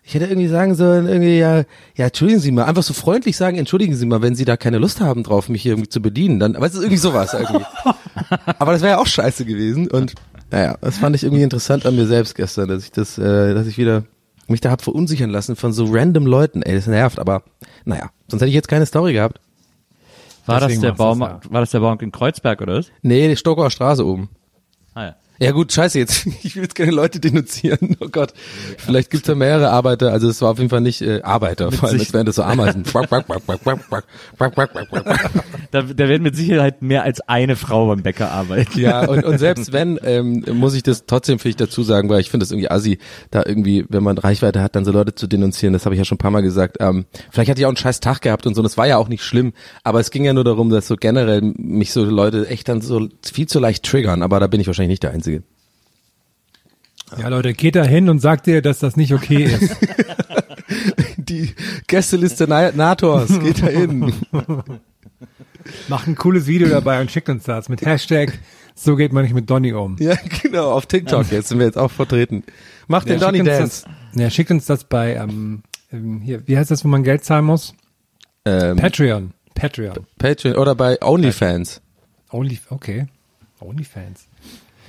ich 0.04 0.16
hätte 0.16 0.26
irgendwie 0.26 0.48
sagen 0.48 0.74
sollen, 0.74 1.08
irgendwie, 1.08 1.38
ja, 1.38 1.58
ja, 1.96 2.06
entschuldigen 2.06 2.40
Sie 2.40 2.52
mal, 2.52 2.64
einfach 2.66 2.82
so 2.82 2.94
freundlich 2.94 3.38
sagen, 3.38 3.58
entschuldigen 3.58 3.96
Sie 3.96 4.08
mal, 4.08 4.22
wenn 4.24 4.34
Sie 4.34 4.46
da 4.46 4.58
keine 4.58 4.80
Lust 4.80 5.02
haben 5.02 5.24
drauf, 5.24 5.50
mich 5.50 5.62
hier 5.62 5.74
irgendwie 5.74 5.90
zu 5.90 6.02
bedienen, 6.02 6.40
dann, 6.40 6.56
aber 6.56 6.66
es 6.66 6.74
ist 6.74 6.80
irgendwie 6.80 6.98
sowas 6.98 7.34
irgendwie. 7.34 7.64
aber 8.58 8.72
das 8.72 8.82
wäre 8.82 8.94
ja 8.94 8.98
auch 8.98 9.06
scheiße 9.06 9.46
gewesen 9.46 9.88
und, 9.88 10.16
naja, 10.52 10.78
das 10.82 10.98
fand 10.98 11.16
ich 11.16 11.24
irgendwie 11.24 11.44
interessant 11.44 11.86
an 11.86 11.96
mir 11.96 12.08
selbst 12.08 12.36
gestern, 12.36 12.70
dass 12.70 12.84
ich 12.84 12.92
das, 12.92 13.18
äh, 13.18 13.54
dass 13.54 13.68
ich 13.68 13.78
wieder 13.78 14.04
mich 14.48 14.62
da 14.62 14.72
hab 14.72 14.82
verunsichern 14.82 15.30
lassen 15.30 15.56
von 15.56 15.74
so 15.74 15.86
random 15.90 16.26
Leuten, 16.26 16.64
ey, 16.64 16.74
das 16.74 16.88
nervt, 16.88 17.20
aber, 17.20 17.44
naja, 17.86 18.10
sonst 18.28 18.42
hätte 18.42 18.50
ich 18.50 18.56
jetzt 18.56 18.68
keine 18.68 18.86
Story 18.86 19.14
gehabt. 19.14 19.40
War 20.46 20.60
das 20.60 20.70
Deswegen 20.70 20.82
der 20.82 20.90
machst 20.92 21.00
du's 21.00 21.06
Baumarkt, 21.06 21.54
war 21.54 21.62
das 21.62 21.72
der 21.72 21.80
Baumarkt 21.80 22.02
in 22.02 22.12
Kreuzberg 22.12 22.62
oder 22.62 22.78
was? 22.78 22.92
Nee, 23.04 23.28
die 23.28 23.38
Stockauer 23.38 23.70
Straße 23.70 24.06
oben. 24.06 24.30
Ah 24.96 25.04
ja. 25.06 25.16
Ja 25.42 25.52
gut, 25.52 25.72
scheiße 25.72 25.98
jetzt. 25.98 26.28
Ich 26.42 26.56
will 26.56 26.64
jetzt 26.64 26.76
keine 26.76 26.92
Leute 26.92 27.20
denunzieren. 27.20 27.98
Oh 28.00 28.08
Gott. 28.10 28.34
Vielleicht 28.78 29.12
gibt's 29.12 29.28
da 29.28 29.36
mehrere 29.36 29.70
Arbeiter. 29.70 30.12
Also 30.12 30.30
es 30.30 30.42
war 30.42 30.52
auf 30.52 30.58
jeden 30.58 30.70
Fall 30.70 30.82
nicht 30.82 31.02
äh, 31.02 31.22
Arbeiter, 31.22 31.72
vor 31.72 31.90
allem 31.90 32.00
als 32.00 32.14
wären 32.14 32.26
das 32.26 32.36
so 32.36 32.44
Ameisen. 32.44 32.86
Da, 35.72 35.84
da 35.84 36.08
werden 36.10 36.24
mit 36.24 36.36
Sicherheit 36.36 36.82
mehr 36.82 37.04
als 37.04 37.22
eine 37.22 37.56
Frau 37.56 37.88
beim 37.88 38.02
Bäcker 38.02 38.32
arbeiten. 38.32 38.80
ja, 38.80 39.06
und, 39.08 39.24
und 39.24 39.38
selbst 39.38 39.72
wenn, 39.72 40.00
ähm, 40.04 40.44
muss 40.54 40.74
ich 40.74 40.82
das 40.82 41.06
trotzdem 41.06 41.38
für 41.38 41.50
ich 41.50 41.56
dazu 41.56 41.84
sagen, 41.84 42.10
weil 42.10 42.22
ich 42.22 42.32
finde 42.32 42.46
das 42.46 42.52
irgendwie 42.52 42.72
assi, 42.72 42.98
da 43.30 43.44
irgendwie, 43.46 43.86
wenn 43.90 44.02
man 44.02 44.18
Reichweite 44.18 44.62
hat, 44.62 44.76
dann 44.76 44.86
so 44.86 44.92
Leute 44.92 45.14
zu 45.14 45.28
denunzieren. 45.28 45.74
Das 45.74 45.86
habe 45.86 45.94
ich 45.94 46.00
ja 46.00 46.06
schon 46.06 46.16
ein 46.16 46.20
paar 46.20 46.32
Mal 46.32 46.42
gesagt. 46.42 46.78
Ähm, 46.80 47.06
vielleicht 47.32 47.52
hatte 47.52 47.62
ich 47.62 47.66
auch 47.66 47.70
einen 47.70 47.78
scheiß 47.78 48.00
Tag 48.00 48.22
gehabt 48.22 48.48
und 48.48 48.56
so. 48.56 48.64
Das 48.64 48.78
war 48.78 48.88
ja 48.88 48.98
auch 48.98 49.10
nicht 49.10 49.24
schlimm. 49.24 49.54
Aber 49.84 50.00
es 50.00 50.10
ging 50.10 50.26
ja 50.26 50.34
nur 50.34 50.44
darum, 50.44 50.70
dass 50.70 50.88
so 50.88 50.96
generell 50.96 51.42
mich 51.42 51.92
so 51.92 52.04
Leute 52.04 52.48
echt 52.48 52.68
dann 52.68 52.82
so 52.82 53.08
viel 53.22 53.48
zu 53.48 53.60
leicht 53.60 53.86
triggern. 53.86 54.24
Aber 54.24 54.40
da 54.40 54.48
bin 54.48 54.60
ich 54.60 54.68
wahrscheinlich 54.68 54.94
nicht 54.94 55.04
der 55.04 55.12
Einzige. 55.12 55.29
Ja, 57.18 57.28
Leute, 57.28 57.54
geht 57.54 57.76
da 57.76 57.84
hin 57.84 58.10
und 58.10 58.20
sagt 58.20 58.48
ihr, 58.48 58.62
dass 58.62 58.80
das 58.80 58.96
nicht 58.96 59.14
okay 59.14 59.46
ist. 59.46 59.76
Die 61.18 61.54
Gästeliste 61.88 62.46
Na 62.48 62.72
Nators, 62.72 63.40
geht 63.40 63.62
da 63.64 63.68
hin. 63.68 64.14
Macht 65.88 66.08
ein 66.08 66.16
cooles 66.16 66.48
Video 66.48 66.68
dabei 66.70 67.02
und 67.02 67.12
schickt 67.12 67.30
uns 67.30 67.44
das 67.44 67.70
mit 67.70 67.86
Hashtag 67.86 68.40
so 68.80 68.96
geht 68.96 69.12
man 69.12 69.24
nicht 69.24 69.34
mit 69.34 69.50
Donny 69.50 69.74
um. 69.74 69.98
Ja, 70.00 70.16
genau, 70.42 70.72
auf 70.72 70.86
TikTok 70.86 71.30
jetzt 71.32 71.50
sind 71.50 71.60
wir 71.60 71.66
jetzt 71.66 71.78
auch 71.78 71.92
vertreten. 71.92 72.44
Mach 72.88 73.04
den 73.04 73.20
Donny 73.20 73.44
Dance. 73.44 73.86
Das, 73.86 74.20
ja, 74.20 74.30
schickt 74.30 74.52
uns 74.52 74.66
das 74.66 74.86
bei, 74.86 75.16
ähm, 75.16 75.64
ähm, 75.92 76.22
hier, 76.22 76.48
wie 76.48 76.58
heißt 76.58 76.72
das, 76.72 76.84
wo 76.84 76.88
man 76.88 77.04
Geld 77.04 77.26
zahlen 77.26 77.46
muss? 77.46 77.74
Ähm, 78.46 78.78
Patreon. 78.78 79.34
Patreon. 79.54 80.06
Patreon 80.18 80.56
oder 80.56 80.76
bei 80.76 81.02
OnlyFans. 81.02 81.82
Only, 82.32 82.60
okay. 82.70 83.08
Onlyfans. 83.60 84.28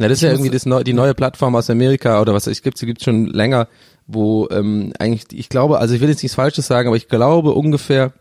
Na, 0.00 0.08
das 0.08 0.18
ist 0.18 0.22
ja 0.22 0.30
muss- 0.30 0.38
irgendwie 0.38 0.50
das 0.50 0.66
neu, 0.66 0.82
die 0.82 0.92
neue 0.92 1.14
Plattform 1.14 1.54
aus 1.54 1.70
Amerika 1.70 2.20
oder 2.20 2.34
was 2.34 2.46
ich 2.46 2.62
gibt, 2.62 2.78
sie 2.78 2.86
gibt's 2.86 3.04
schon 3.04 3.26
länger, 3.26 3.68
wo 4.06 4.48
ähm, 4.50 4.92
eigentlich, 4.98 5.24
ich 5.32 5.48
glaube, 5.48 5.78
also 5.78 5.94
ich 5.94 6.00
will 6.00 6.08
jetzt 6.08 6.22
nichts 6.22 6.34
Falsches 6.34 6.66
sagen, 6.66 6.88
aber 6.88 6.96
ich 6.96 7.08
glaube 7.08 7.52
ungefähr, 7.52 8.12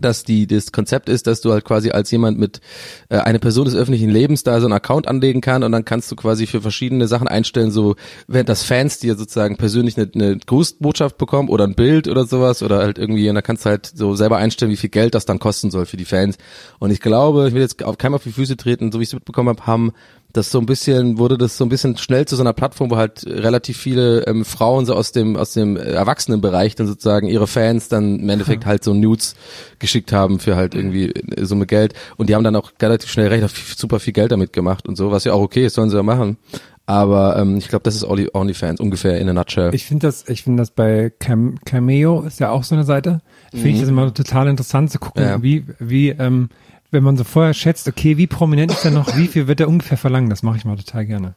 dass 0.00 0.22
die 0.22 0.46
das 0.46 0.70
Konzept 0.70 1.08
ist, 1.08 1.26
dass 1.26 1.40
du 1.40 1.50
halt 1.50 1.64
quasi 1.64 1.90
als 1.90 2.10
jemand 2.12 2.38
mit 2.38 2.60
äh, 3.08 3.16
eine 3.18 3.40
Person 3.40 3.64
des 3.64 3.74
öffentlichen 3.74 4.10
Lebens 4.10 4.44
da 4.44 4.60
so 4.60 4.66
einen 4.66 4.74
Account 4.74 5.08
anlegen 5.08 5.40
kann 5.40 5.64
und 5.64 5.72
dann 5.72 5.84
kannst 5.84 6.10
du 6.12 6.14
quasi 6.14 6.46
für 6.46 6.60
verschiedene 6.60 7.08
Sachen 7.08 7.26
einstellen, 7.26 7.72
so 7.72 7.96
wenn 8.28 8.46
das 8.46 8.62
Fans 8.62 9.00
dir 9.00 9.16
sozusagen 9.16 9.56
persönlich 9.56 9.96
eine, 9.96 10.08
eine 10.14 10.38
Grußbotschaft 10.38 11.18
bekommen 11.18 11.48
oder 11.48 11.64
ein 11.64 11.74
Bild 11.74 12.06
oder 12.06 12.26
sowas 12.26 12.62
oder 12.62 12.78
halt 12.78 12.96
irgendwie 12.98 13.28
und 13.28 13.34
dann 13.34 13.42
kannst 13.42 13.64
du 13.64 13.70
halt 13.70 13.90
so 13.92 14.14
selber 14.14 14.36
einstellen, 14.36 14.70
wie 14.70 14.76
viel 14.76 14.90
Geld 14.90 15.14
das 15.16 15.26
dann 15.26 15.40
kosten 15.40 15.70
soll 15.72 15.86
für 15.86 15.96
die 15.96 16.04
Fans. 16.04 16.38
Und 16.78 16.92
ich 16.92 17.00
glaube, 17.00 17.48
ich 17.48 17.54
will 17.54 17.62
jetzt 17.62 17.82
auf 17.82 17.98
keinem 17.98 18.14
auf 18.14 18.22
die 18.22 18.32
Füße 18.32 18.56
treten, 18.56 18.92
so 18.92 19.00
wie 19.00 19.02
ich 19.02 19.08
es 19.08 19.14
mitbekommen 19.14 19.48
habe, 19.48 19.66
haben 19.66 19.92
das 20.32 20.50
so 20.50 20.58
ein 20.58 20.66
bisschen, 20.66 21.18
wurde 21.18 21.38
das 21.38 21.56
so 21.56 21.64
ein 21.64 21.68
bisschen 21.70 21.96
schnell 21.96 22.26
zu 22.26 22.36
so 22.36 22.42
einer 22.42 22.52
Plattform, 22.52 22.90
wo 22.90 22.96
halt 22.96 23.24
relativ 23.26 23.78
viele 23.78 24.26
ähm, 24.26 24.44
Frauen 24.44 24.84
so 24.84 24.94
aus 24.94 25.10
dem, 25.12 25.36
aus 25.36 25.52
dem 25.52 25.76
Erwachsenenbereich 25.76 26.74
dann 26.74 26.86
sozusagen 26.86 27.28
ihre 27.28 27.46
Fans 27.46 27.88
dann 27.88 28.20
im 28.20 28.28
Endeffekt 28.28 28.66
halt 28.66 28.84
so 28.84 28.92
Nudes 28.94 29.34
geschickt 29.78 30.12
haben 30.12 30.38
für 30.38 30.54
halt 30.56 30.74
irgendwie 30.74 31.12
eine 31.36 31.46
Summe 31.46 31.66
Geld. 31.66 31.94
Und 32.16 32.28
die 32.28 32.34
haben 32.34 32.44
dann 32.44 32.56
auch 32.56 32.72
relativ 32.80 33.10
schnell 33.10 33.28
recht 33.28 33.54
super 33.78 34.00
viel 34.00 34.12
Geld 34.12 34.32
damit 34.32 34.52
gemacht 34.52 34.86
und 34.86 34.96
so, 34.96 35.10
was 35.10 35.24
ja 35.24 35.32
auch 35.32 35.40
okay 35.40 35.64
ist, 35.66 35.74
sollen 35.74 35.90
sie 35.90 35.96
ja 35.96 36.02
machen. 36.02 36.36
Aber 36.84 37.36
ähm, 37.36 37.58
ich 37.58 37.68
glaube, 37.68 37.82
das 37.82 37.94
ist 37.96 38.04
Only, 38.04 38.30
OnlyFans 38.32 38.80
ungefähr 38.80 39.18
in 39.18 39.28
a 39.28 39.34
nutshell. 39.34 39.74
Ich 39.74 39.84
finde 39.84 40.06
das, 40.06 40.26
ich 40.28 40.42
finde 40.42 40.62
das 40.62 40.70
bei 40.70 41.12
Cam 41.18 41.56
Cameo 41.66 42.22
ist 42.22 42.40
ja 42.40 42.50
auch 42.50 42.64
so 42.64 42.74
eine 42.74 42.84
Seite. 42.84 43.20
Finde 43.50 43.68
ich 43.70 43.80
das 43.80 43.90
immer 43.90 44.12
total 44.14 44.48
interessant 44.48 44.90
zu 44.90 44.98
gucken, 44.98 45.22
Ja. 45.22 45.42
wie, 45.42 45.64
wie, 45.78 46.08
ähm, 46.10 46.48
wenn 46.90 47.02
man 47.02 47.16
so 47.16 47.24
vorher 47.24 47.54
schätzt, 47.54 47.86
okay, 47.88 48.16
wie 48.16 48.26
prominent 48.26 48.72
ist 48.72 48.84
er 48.84 48.90
noch, 48.90 49.16
wie 49.16 49.26
viel 49.28 49.46
wird 49.46 49.60
er 49.60 49.68
ungefähr 49.68 49.98
verlangen? 49.98 50.30
Das 50.30 50.42
mache 50.42 50.56
ich 50.56 50.64
mal 50.64 50.76
total 50.76 51.06
gerne. 51.06 51.34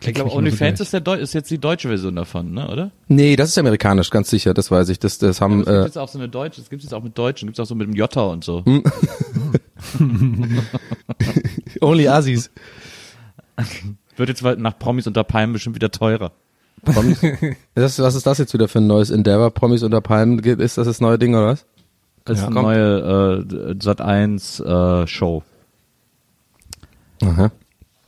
Ich 0.00 0.14
glaube, 0.14 0.32
OnlyFans 0.32 0.78
ist, 0.80 0.92
der 0.92 1.00
Deu 1.00 1.14
ist 1.16 1.32
jetzt 1.34 1.50
die 1.50 1.58
deutsche 1.58 1.88
Version 1.88 2.14
davon, 2.14 2.52
ne, 2.52 2.68
oder? 2.70 2.92
Nee, 3.08 3.34
das 3.34 3.48
ist 3.48 3.58
amerikanisch, 3.58 4.10
ganz 4.10 4.30
sicher, 4.30 4.54
das 4.54 4.70
weiß 4.70 4.90
ich. 4.90 5.00
Das, 5.00 5.18
das 5.18 5.40
haben 5.40 5.60
Es 5.60 5.66
gibt 5.66 5.76
äh, 5.76 5.82
jetzt 5.84 5.98
auch 5.98 6.08
so 6.08 6.18
eine 6.18 6.28
deutsche, 6.28 6.60
es 6.60 6.70
gibt 6.70 6.84
jetzt 6.84 6.94
auch 6.94 7.02
mit 7.02 7.18
Deutschen, 7.18 7.46
gibt 7.48 7.58
es 7.58 7.62
auch 7.62 7.66
so 7.68 7.74
mit 7.74 7.88
dem 7.88 7.94
Jota 7.96 8.22
und 8.22 8.44
so. 8.44 8.62
Only 11.80 12.06
Assis. 12.08 12.50
Wird 14.16 14.28
jetzt 14.28 14.42
nach 14.42 14.78
Promis 14.78 15.06
unter 15.08 15.24
Palmen 15.24 15.52
bestimmt 15.52 15.74
wieder 15.74 15.90
teurer. 15.90 16.30
Promis. 16.84 17.20
Das, 17.74 17.98
was 17.98 18.14
ist 18.14 18.24
das 18.26 18.38
jetzt 18.38 18.54
wieder 18.54 18.68
für 18.68 18.78
ein 18.78 18.86
neues 18.86 19.10
Endeavor? 19.10 19.50
Promis 19.50 19.82
unter 19.82 20.00
Palmen, 20.00 20.40
geht- 20.42 20.60
ist 20.60 20.78
das 20.78 20.86
das 20.86 21.00
neue 21.00 21.18
Ding 21.18 21.34
oder 21.34 21.46
was? 21.46 21.66
Das 22.28 22.36
ist 22.38 22.42
Ja. 22.42 22.48
eine 22.48 22.60
neue 22.62 23.70
äh, 23.70 23.74
Sat 23.80 24.02
1 24.02 24.60
äh, 24.60 25.06
Show. 25.06 25.42
Aha. 27.22 27.50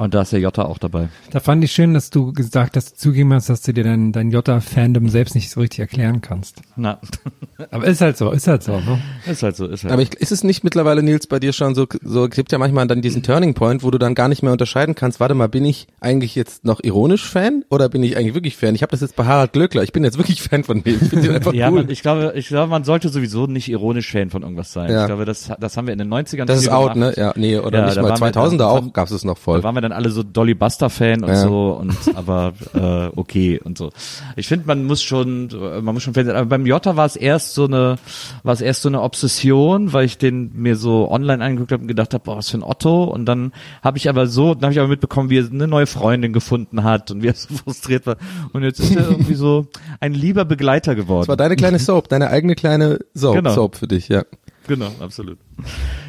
Und 0.00 0.14
da 0.14 0.22
ist 0.22 0.32
der 0.32 0.40
Jota 0.40 0.64
auch 0.64 0.78
dabei. 0.78 1.10
Da 1.30 1.40
fand 1.40 1.62
ich 1.62 1.72
schön, 1.72 1.92
dass 1.92 2.08
du 2.08 2.32
gesagt 2.32 2.74
hast, 2.74 2.98
zugegeben 2.98 3.34
hast, 3.34 3.50
dass 3.50 3.60
du 3.60 3.74
dir 3.74 3.84
dein, 3.84 4.12
dein 4.12 4.30
Jota-Fandom 4.30 5.10
selbst 5.10 5.34
nicht 5.34 5.50
so 5.50 5.60
richtig 5.60 5.80
erklären 5.80 6.22
kannst. 6.22 6.62
Na, 6.74 6.98
Aber 7.70 7.84
ist 7.84 8.00
halt 8.00 8.16
so, 8.16 8.30
ist 8.30 8.46
halt 8.48 8.62
so, 8.62 8.80
ne? 8.80 8.98
ist 9.26 9.42
halt 9.42 9.56
so, 9.56 9.66
ist 9.66 9.84
halt. 9.84 9.92
Aber 9.92 10.00
ich, 10.00 10.14
ist 10.14 10.32
es 10.32 10.42
nicht 10.42 10.64
mittlerweile, 10.64 11.02
Nils, 11.02 11.26
bei 11.26 11.38
dir 11.38 11.52
schon 11.52 11.74
so, 11.74 11.86
so, 12.02 12.24
es 12.24 12.30
gibt 12.30 12.50
ja 12.50 12.56
manchmal 12.56 12.86
dann 12.86 13.02
diesen 13.02 13.22
Turning 13.22 13.52
Point, 13.52 13.82
wo 13.82 13.90
du 13.90 13.98
dann 13.98 14.14
gar 14.14 14.28
nicht 14.28 14.42
mehr 14.42 14.52
unterscheiden 14.52 14.94
kannst, 14.94 15.20
warte 15.20 15.34
mal, 15.34 15.50
bin 15.50 15.66
ich 15.66 15.86
eigentlich 16.00 16.34
jetzt 16.34 16.64
noch 16.64 16.80
ironisch 16.82 17.28
Fan 17.28 17.66
oder 17.68 17.90
bin 17.90 18.02
ich 18.02 18.16
eigentlich 18.16 18.32
wirklich 18.32 18.56
Fan? 18.56 18.74
Ich 18.74 18.80
habe 18.80 18.92
das 18.92 19.02
jetzt 19.02 19.16
bei 19.16 19.26
Harald 19.26 19.52
Glöckler, 19.52 19.82
ich 19.82 19.92
bin 19.92 20.02
jetzt 20.02 20.16
wirklich 20.16 20.40
Fan 20.40 20.64
von 20.64 20.82
dem, 20.82 20.98
ich 20.98 21.10
den 21.10 21.30
einfach 21.32 21.52
ja, 21.52 21.68
cool. 21.68 21.82
man, 21.82 21.90
ich 21.90 22.00
glaube, 22.00 22.32
ich 22.36 22.48
glaube, 22.48 22.70
man 22.70 22.84
sollte 22.84 23.10
sowieso 23.10 23.46
nicht 23.46 23.68
ironisch 23.68 24.10
Fan 24.10 24.30
von 24.30 24.40
irgendwas 24.40 24.72
sein. 24.72 24.90
Ja. 24.90 25.02
Ich 25.02 25.06
glaube, 25.08 25.26
das, 25.26 25.52
das 25.60 25.76
haben 25.76 25.86
wir 25.88 25.92
in 25.92 25.98
den 25.98 26.08
90ern 26.08 26.46
das 26.46 26.62
ist 26.62 26.70
out, 26.70 26.94
gemacht. 26.94 27.18
ne? 27.18 27.22
Ja, 27.22 27.32
nee, 27.36 27.58
oder 27.58 27.80
Ja, 27.80 27.86
nicht 27.86 27.96
mal. 27.96 28.08
waren 28.08 28.20
wir 28.20 28.40
2000er 28.42 28.56
dann- 28.56 28.60
auch 28.62 28.92
gab 28.94 29.10
es 29.10 29.24
noch 29.24 29.36
voll. 29.36 29.58
Da 29.58 29.64
waren 29.64 29.74
wir 29.74 29.82
dann 29.82 29.89
alle 29.92 30.10
so 30.10 30.22
Dolly 30.22 30.54
Buster 30.54 30.90
Fan 30.90 31.22
und 31.22 31.28
Ja. 31.30 31.36
so 31.36 31.72
und 31.80 31.94
aber 32.14 32.52
äh, 32.74 33.10
okay 33.16 33.60
und 33.62 33.78
so. 33.78 33.90
Ich 34.36 34.48
finde, 34.48 34.66
man 34.66 34.84
muss 34.84 35.02
schon, 35.02 35.48
man 35.82 35.94
muss 35.94 36.02
schon 36.02 36.14
Fan 36.14 36.26
sein. 36.26 36.36
Aber 36.36 36.46
beim 36.46 36.66
Jota 36.66 36.96
war 36.96 37.06
es 37.06 37.16
erst 37.16 37.54
so 37.54 37.64
eine, 37.66 37.96
war 38.42 38.52
es 38.54 38.60
erst 38.60 38.82
so 38.82 38.88
eine 38.88 39.02
Obsession, 39.02 39.92
weil 39.92 40.04
ich 40.04 40.18
den 40.18 40.50
mir 40.54 40.76
so 40.76 41.10
online 41.10 41.44
angeguckt 41.44 41.72
habe 41.72 41.82
und 41.82 41.88
gedacht 41.88 42.14
habe, 42.14 42.24
boah, 42.24 42.36
was 42.36 42.50
für 42.50 42.58
ein 42.58 42.62
Otto. 42.62 43.04
Und 43.04 43.26
dann 43.26 43.52
habe 43.82 43.98
ich 43.98 44.08
aber 44.08 44.26
so, 44.26 44.54
dann 44.54 44.64
habe 44.64 44.72
ich 44.72 44.78
aber 44.80 44.88
mitbekommen, 44.88 45.30
wie 45.30 45.38
er 45.38 45.46
eine 45.50 45.68
neue 45.68 45.86
Freundin 45.86 46.32
gefunden 46.32 46.82
hat 46.84 47.10
und 47.10 47.22
wie 47.22 47.28
er 47.28 47.34
so 47.34 47.54
frustriert 47.54 48.06
war. 48.06 48.16
Und 48.52 48.62
jetzt 48.62 48.80
ist 48.80 48.94
er 48.96 49.08
irgendwie 49.10 49.34
so 49.34 49.66
ein 50.00 50.14
lieber 50.14 50.44
Begleiter 50.44 50.94
geworden. 50.94 51.22
Das 51.22 51.28
war 51.28 51.36
deine 51.36 51.56
kleine 51.56 51.78
Soap, 51.78 52.08
deine 52.08 52.28
eigene 52.30 52.54
kleine 52.54 52.98
Soap, 53.14 53.36
Genau. 53.36 53.54
Soap 53.54 53.76
für 53.76 53.86
dich, 53.88 54.08
ja. 54.08 54.24
Genau, 54.66 54.90
absolut. 55.00 55.38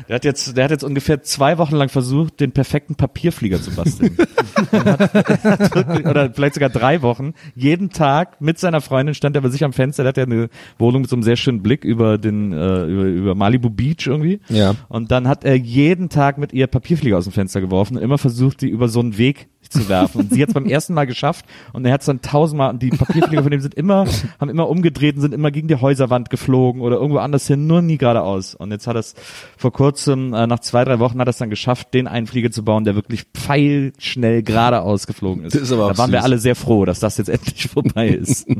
Der 0.08 0.16
hat 0.16 0.26
jetzt, 0.26 0.58
der 0.58 0.66
hat 0.66 0.72
jetzt 0.72 0.84
ungefähr 0.84 1.24
zwei 1.24 1.58
Wochen 1.58 1.76
lang 1.76 1.90
versucht, 1.90 2.40
den 2.40 2.52
perfekten 2.52 2.96
Papierflieger 2.96 3.62
zu 3.62 3.72
basteln. 3.72 4.18
Hat, 4.72 5.44
hat 5.44 5.76
wirklich, 5.76 6.06
oder 6.06 6.32
vielleicht 6.34 6.56
sogar 6.56 6.70
drei 6.70 7.02
Wochen. 7.02 7.34
Jeden 7.56 7.90
Tag 7.90 8.42
mit 8.42 8.60
seiner 8.60 8.82
Freundin 8.82 9.16
stand 9.16 9.36
er 9.36 9.42
bei 9.42 9.50
sich 9.50 9.64
am 9.64 9.74
Fenster. 9.74 10.04
Der 10.04 10.10
hat 10.10 10.18
ja 10.18 10.24
eine 10.24 10.50
Wohnung 10.78 11.02
mit 11.02 11.10
so 11.10 11.16
einem 11.16 11.24
sehr 11.24 11.38
schönen 11.38 11.64
Blick 11.64 11.84
über 11.84 12.18
den, 12.18 12.52
äh, 12.52 12.86
über, 12.86 13.04
über 13.04 13.36
Malibu 13.36 13.70
Beach 13.70 14.06
irgendwie. 14.08 14.40
Ja. 14.50 14.76
Und 14.90 15.12
dann 15.12 15.28
hat 15.28 15.46
er 15.46 15.56
jeden 15.56 16.10
Tag 16.10 16.38
mit 16.38 16.54
ihr 16.54 16.68
Papierflieger 16.68 17.18
aus 17.18 17.24
dem 17.24 17.34
Fenster 17.34 17.62
geworfen 17.62 17.98
und 17.98 18.04
immer 18.04 18.18
versucht, 18.18 18.62
die 18.62 18.70
über 18.70 18.88
so 18.88 19.00
einen 19.00 19.18
Weg 19.18 19.48
zu 19.72 19.90
werfen. 19.90 20.22
Und 20.22 20.34
sie 20.34 20.42
hat 20.42 20.50
es 20.50 20.54
beim 20.54 20.66
ersten 20.66 20.94
Mal 20.94 21.06
geschafft 21.08 21.46
und 21.74 21.86
er 21.86 21.94
hat 21.94 22.02
es 22.02 22.06
dann 22.06 22.22
tausendmal, 22.22 22.72
und 22.72 22.82
die 22.82 22.90
Papierflieger 22.90 23.44
von 23.44 23.52
dem 23.52 23.62
sind 23.62 23.74
immer, 23.74 24.06
haben 24.40 24.50
immer 24.50 24.70
umgedreht 24.70 25.16
und 25.16 25.22
sind 25.22 25.34
immer 25.34 25.52
gegen 25.52 25.68
die 25.68 25.76
Häuserwand 25.76 26.30
geflogen 26.30 26.82
oder 26.82 26.98
irgendwo 26.98 27.20
anders 27.20 27.48
hin, 27.48 27.68
nur 27.68 27.82
nie 27.82 27.98
geradeaus. 27.98 28.56
Und 28.56 28.72
jetzt 28.72 28.88
hat 28.88 28.96
er 28.96 29.00
es 29.00 29.16
vor 29.58 29.72
kurzem, 29.72 30.34
äh, 30.34 30.48
nach 30.48 30.60
zwei, 30.60 30.84
drei 30.84 31.00
Wochen 31.00 31.20
hat 31.20 31.28
er 31.28 31.32
es 31.32 31.38
dann 31.38 31.50
geschafft, 31.50 31.94
den 31.94 32.08
einen 32.08 32.28
Flieger 32.28 32.52
zu 32.52 32.64
bauen, 32.64 32.84
der 32.84 32.96
wirklich 32.96 33.24
pfeilschnell 33.34 34.44
geradeaus 34.44 35.08
geflogen 35.08 35.46
ist. 35.46 35.56
Das 35.56 35.64
ist 35.64 35.72
aber 35.72 35.90
da 35.90 35.98
waren 35.98 36.12
wir 36.12 36.20
süß. 36.20 36.26
alle 36.26 36.38
sehr 36.38 36.56
froh, 36.56 36.86
dass 36.86 37.00
das 37.00 37.18
jetzt 37.18 37.30
endlich 37.30 37.68
vorbei 37.68 38.10
ist. 38.10 38.48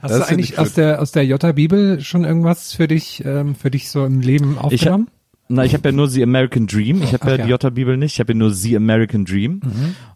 Hast 0.00 0.12
Das 0.12 0.28
du 0.28 0.32
eigentlich 0.32 0.52
ich 0.52 0.58
aus 0.58 0.74
der, 0.74 1.02
aus 1.02 1.10
der 1.12 1.24
Jota-Bibel 1.26 2.00
schon 2.00 2.24
irgendwas 2.24 2.72
für 2.72 2.86
dich, 2.86 3.24
ähm, 3.24 3.54
für 3.56 3.70
dich 3.70 3.90
so 3.90 4.04
im 4.04 4.20
Leben 4.20 4.56
aufgenommen? 4.58 5.08
Na, 5.48 5.64
ich 5.64 5.72
habe 5.74 5.88
ja 5.88 5.92
nur 5.92 6.08
The 6.08 6.22
American 6.22 6.66
Dream. 6.66 7.02
Ich 7.02 7.14
habe 7.14 7.30
ja 7.30 7.36
ja. 7.36 7.44
die 7.44 7.50
Jota-Bibel 7.50 7.96
nicht. 7.96 8.14
Ich 8.14 8.20
habe 8.20 8.32
ja 8.32 8.38
nur 8.38 8.52
The 8.52 8.76
American 8.76 9.24
Dream. 9.24 9.60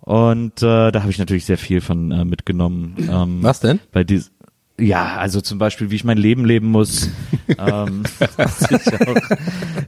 Und 0.01 0.63
äh, 0.63 0.91
da 0.91 1.01
habe 1.01 1.11
ich 1.11 1.19
natürlich 1.19 1.45
sehr 1.45 1.59
viel 1.59 1.81
von 1.81 2.11
äh, 2.11 2.25
mitgenommen. 2.25 2.97
Ähm, 3.11 3.39
Was 3.41 3.61
denn? 3.61 3.79
Bei 3.93 4.05
dies 4.05 4.32
ja, 4.81 5.17
also 5.17 5.41
zum 5.41 5.59
Beispiel, 5.59 5.91
wie 5.91 5.97
ich 5.97 6.05
mein 6.05 6.17
Leben 6.17 6.45
leben 6.45 6.69
muss, 6.69 7.11
ähm, 7.59 8.03
dass, 8.37 8.71
ich 8.71 8.95
auch, 8.95 9.15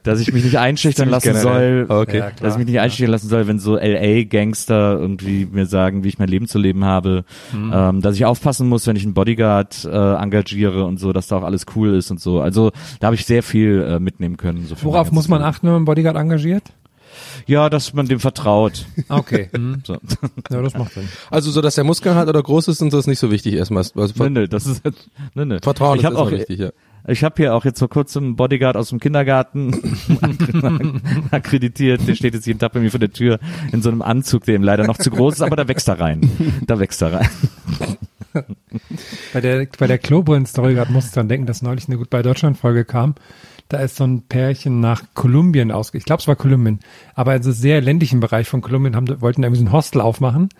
dass 0.02 0.20
ich 0.20 0.32
mich 0.32 0.44
nicht 0.44 0.58
einschüchtern 0.58 1.08
lassen 1.08 1.32
generell. 1.32 1.86
soll, 1.86 1.98
Okay. 2.00 2.18
Ja, 2.18 2.30
dass 2.30 2.54
ich 2.54 2.58
mich 2.58 2.66
nicht 2.66 2.80
einschüchtern 2.80 3.10
lassen 3.10 3.28
soll, 3.28 3.46
wenn 3.46 3.58
so 3.58 3.76
LA-Gangster 3.76 4.98
irgendwie 4.98 5.46
mir 5.50 5.66
sagen, 5.66 6.04
wie 6.04 6.08
ich 6.08 6.18
mein 6.18 6.28
Leben 6.28 6.46
zu 6.46 6.58
leben 6.58 6.84
habe, 6.84 7.24
ähm, 7.54 8.02
dass 8.02 8.14
ich 8.16 8.24
aufpassen 8.24 8.68
muss, 8.68 8.86
wenn 8.86 8.96
ich 8.96 9.04
einen 9.04 9.14
Bodyguard 9.14 9.84
äh, 9.84 10.14
engagiere 10.14 10.84
und 10.84 10.98
so, 10.98 11.12
dass 11.12 11.28
da 11.28 11.36
auch 11.36 11.44
alles 11.44 11.64
cool 11.74 11.94
ist 11.94 12.10
und 12.10 12.20
so. 12.20 12.40
Also 12.40 12.70
da 13.00 13.06
habe 13.06 13.16
ich 13.16 13.24
sehr 13.24 13.42
viel 13.42 13.82
äh, 13.82 13.98
mitnehmen 13.98 14.36
können. 14.36 14.66
So 14.66 14.76
Worauf 14.82 15.12
muss 15.12 15.28
man 15.28 15.42
achten, 15.42 15.66
wenn 15.66 15.72
man 15.72 15.78
einen 15.78 15.84
Bodyguard 15.86 16.16
engagiert? 16.16 16.64
Ja, 17.46 17.68
dass 17.70 17.92
man 17.92 18.06
dem 18.06 18.20
vertraut. 18.20 18.86
Okay. 19.08 19.48
hm. 19.54 19.82
So. 19.84 19.98
Ja, 20.50 20.62
das 20.62 20.74
macht 20.74 20.92
Sinn. 20.94 21.08
Also 21.30 21.50
so, 21.50 21.60
dass 21.60 21.74
der 21.74 21.84
Muskeln 21.84 22.14
hat 22.14 22.28
oder 22.28 22.42
groß 22.42 22.68
ist 22.68 22.80
und 22.82 22.90
so 22.90 22.98
ist 22.98 23.06
nicht 23.06 23.18
so 23.18 23.30
wichtig 23.30 23.54
erstmal. 23.54 23.84
Also, 23.96 24.24
Nee, 24.24 24.30
nee, 24.30 24.46
das 24.48 24.66
ist 24.66 24.82
nee, 25.34 25.44
nee. 25.44 25.58
Vertrauen 25.62 25.98
ich 25.98 26.04
ist 26.04 26.14
auch, 26.14 26.30
wichtig, 26.30 26.58
ja. 26.58 26.70
Ich 27.06 27.22
habe 27.22 27.34
hier 27.36 27.54
auch 27.54 27.66
jetzt 27.66 27.78
vor 27.80 27.90
kurzem 27.90 28.24
einen 28.24 28.36
Bodyguard 28.36 28.76
aus 28.78 28.88
dem 28.88 28.98
Kindergarten 28.98 29.74
akkreditiert. 31.30 32.08
Der 32.08 32.14
steht 32.14 32.32
jetzt 32.32 32.46
jeden 32.46 32.58
Tag 32.58 32.72
bei 32.72 32.80
mir 32.80 32.90
vor 32.90 33.00
der 33.00 33.12
Tür 33.12 33.40
in 33.72 33.82
so 33.82 33.90
einem 33.90 34.00
Anzug, 34.00 34.44
der 34.44 34.54
ihm 34.54 34.62
leider 34.62 34.86
noch 34.86 34.96
zu 34.96 35.10
groß 35.10 35.34
ist, 35.34 35.42
aber 35.42 35.56
da 35.56 35.68
wächst 35.68 35.86
er 35.88 36.00
rein. 36.00 36.30
Da 36.66 36.78
wächst 36.78 37.02
er 37.02 37.12
rein. 37.12 37.28
Bei 39.32 39.40
der, 39.40 39.66
bei 39.78 39.86
der 39.86 39.98
Klobrillen-Story 39.98 40.74
gerade 40.74 40.92
musste 40.92 41.08
ich 41.08 41.14
dran 41.14 41.28
denken, 41.28 41.46
dass 41.46 41.62
neulich 41.62 41.86
eine 41.88 41.98
Gut 41.98 42.10
bei 42.10 42.22
Deutschland-Folge 42.22 42.84
kam. 42.84 43.14
Da 43.68 43.78
ist 43.78 43.96
so 43.96 44.04
ein 44.04 44.22
Pärchen 44.22 44.80
nach 44.80 45.02
Kolumbien 45.14 45.72
ausge, 45.72 45.98
ich 45.98 46.04
glaube 46.04 46.20
es 46.20 46.28
war 46.28 46.36
Kolumbien, 46.36 46.80
aber 47.14 47.32
also 47.32 47.50
sehr 47.50 47.80
ländlichen 47.80 48.20
Bereich 48.20 48.48
von 48.48 48.60
Kolumbien 48.60 48.94
haben, 48.94 49.20
wollten 49.20 49.42
irgendwie 49.42 49.60
so 49.60 49.66
ein 49.66 49.72
Hostel 49.72 50.00
aufmachen. 50.00 50.50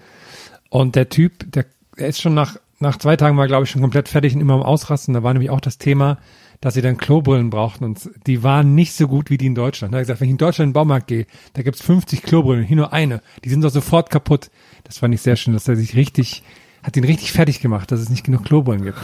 Und 0.70 0.96
der 0.96 1.08
Typ, 1.08 1.52
der, 1.52 1.66
der 1.98 2.08
ist 2.08 2.20
schon 2.20 2.34
nach, 2.34 2.56
nach 2.80 2.98
zwei 2.98 3.16
Tagen 3.16 3.36
war, 3.36 3.46
glaube 3.46 3.64
ich, 3.64 3.70
schon 3.70 3.82
komplett 3.82 4.08
fertig 4.08 4.34
und 4.34 4.40
immer 4.40 4.54
am 4.54 4.62
Ausrasten. 4.62 5.14
Da 5.14 5.22
war 5.22 5.32
nämlich 5.32 5.50
auch 5.50 5.60
das 5.60 5.78
Thema, 5.78 6.18
dass 6.60 6.74
sie 6.74 6.82
dann 6.82 6.96
Klobrillen 6.96 7.50
brauchten 7.50 7.84
und 7.84 8.10
die 8.26 8.42
waren 8.42 8.74
nicht 8.74 8.94
so 8.94 9.06
gut 9.06 9.30
wie 9.30 9.36
die 9.36 9.46
in 9.46 9.54
Deutschland. 9.54 9.92
Da 9.92 9.98
hat 9.98 10.04
gesagt, 10.04 10.20
wenn 10.20 10.28
ich 10.28 10.32
in 10.32 10.38
Deutschland 10.38 10.68
in 10.68 10.70
den 10.70 10.74
Baumarkt 10.74 11.08
gehe, 11.08 11.26
da 11.52 11.62
gibt's 11.62 11.82
50 11.82 12.22
Klobrillen, 12.22 12.64
hier 12.64 12.76
nur 12.76 12.92
eine. 12.92 13.20
Die 13.44 13.50
sind 13.50 13.62
doch 13.62 13.70
sofort 13.70 14.10
kaputt. 14.10 14.50
Das 14.84 14.98
fand 14.98 15.14
ich 15.14 15.20
sehr 15.20 15.36
schön, 15.36 15.52
dass 15.52 15.68
er 15.68 15.76
sich 15.76 15.94
richtig, 15.94 16.42
hat 16.82 16.96
ihn 16.96 17.04
richtig 17.04 17.32
fertig 17.32 17.60
gemacht, 17.60 17.92
dass 17.92 18.00
es 18.00 18.08
nicht 18.08 18.24
genug 18.24 18.44
Klobrillen 18.44 18.84
gibt. 18.84 18.98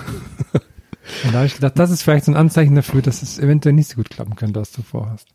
Und 1.25 1.33
da 1.33 1.39
habe 1.39 1.47
ich 1.47 1.55
gedacht, 1.55 1.79
das 1.79 1.91
ist 1.91 2.03
vielleicht 2.03 2.25
so 2.25 2.33
ein 2.33 2.37
Anzeichen 2.37 2.75
dafür, 2.75 3.03
dass 3.03 3.23
es 3.23 3.39
eventuell 3.39 3.75
nicht 3.75 3.91
so 3.91 3.97
gut 3.97 4.11
klappen 4.11 4.37
könnte, 4.37 4.61
was 4.61 4.73
du 4.73 4.83
vorhast. 4.83 5.29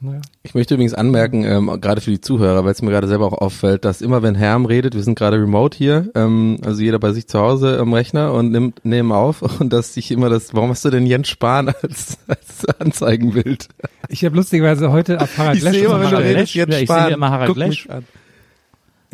Naja. 0.00 0.20
Ich 0.42 0.54
möchte 0.54 0.74
übrigens 0.74 0.92
anmerken, 0.92 1.44
ähm, 1.44 1.80
gerade 1.80 2.02
für 2.02 2.10
die 2.10 2.20
Zuhörer, 2.20 2.64
weil 2.64 2.72
es 2.72 2.82
mir 2.82 2.90
gerade 2.90 3.08
selber 3.08 3.26
auch 3.26 3.38
auffällt, 3.40 3.86
dass 3.86 4.02
immer 4.02 4.22
wenn 4.22 4.34
Herm 4.34 4.66
redet, 4.66 4.94
wir 4.94 5.02
sind 5.02 5.18
gerade 5.18 5.40
remote 5.40 5.76
hier, 5.76 6.10
ähm, 6.14 6.58
also 6.64 6.82
jeder 6.82 6.98
bei 6.98 7.12
sich 7.12 7.28
zu 7.28 7.38
Hause 7.38 7.78
am 7.78 7.94
Rechner 7.94 8.34
und 8.34 8.52
nimmt 8.52 8.84
nehmen 8.84 9.10
auf 9.10 9.40
und 9.60 9.72
dass 9.72 9.94
sich 9.94 10.10
immer 10.10 10.28
das, 10.28 10.52
warum 10.54 10.68
hast 10.70 10.84
du 10.84 10.90
denn 10.90 11.06
Jens 11.06 11.28
Spahn 11.28 11.68
als, 11.82 12.18
als 12.26 12.66
Anzeigenbild? 12.78 13.68
Ich 14.08 14.22
habe 14.24 14.36
lustigerweise 14.36 14.92
heute 14.92 15.18
auf 15.20 15.38
Harald 15.38 15.56
Ich 15.56 15.62
Lesch 15.62 15.76
sehe 15.76 15.86
immer, 15.86 16.00
wenn 16.00 16.10
du 16.10 16.16
redest? 16.18 16.54
Jens 16.54 16.74
Ja, 16.74 16.78
ich 16.80 16.88
sehe 16.88 16.96
Spahn. 16.96 17.12
immer 17.12 17.30
Harald 17.30 17.56
Lesch. 17.56 17.88
an. 17.88 18.04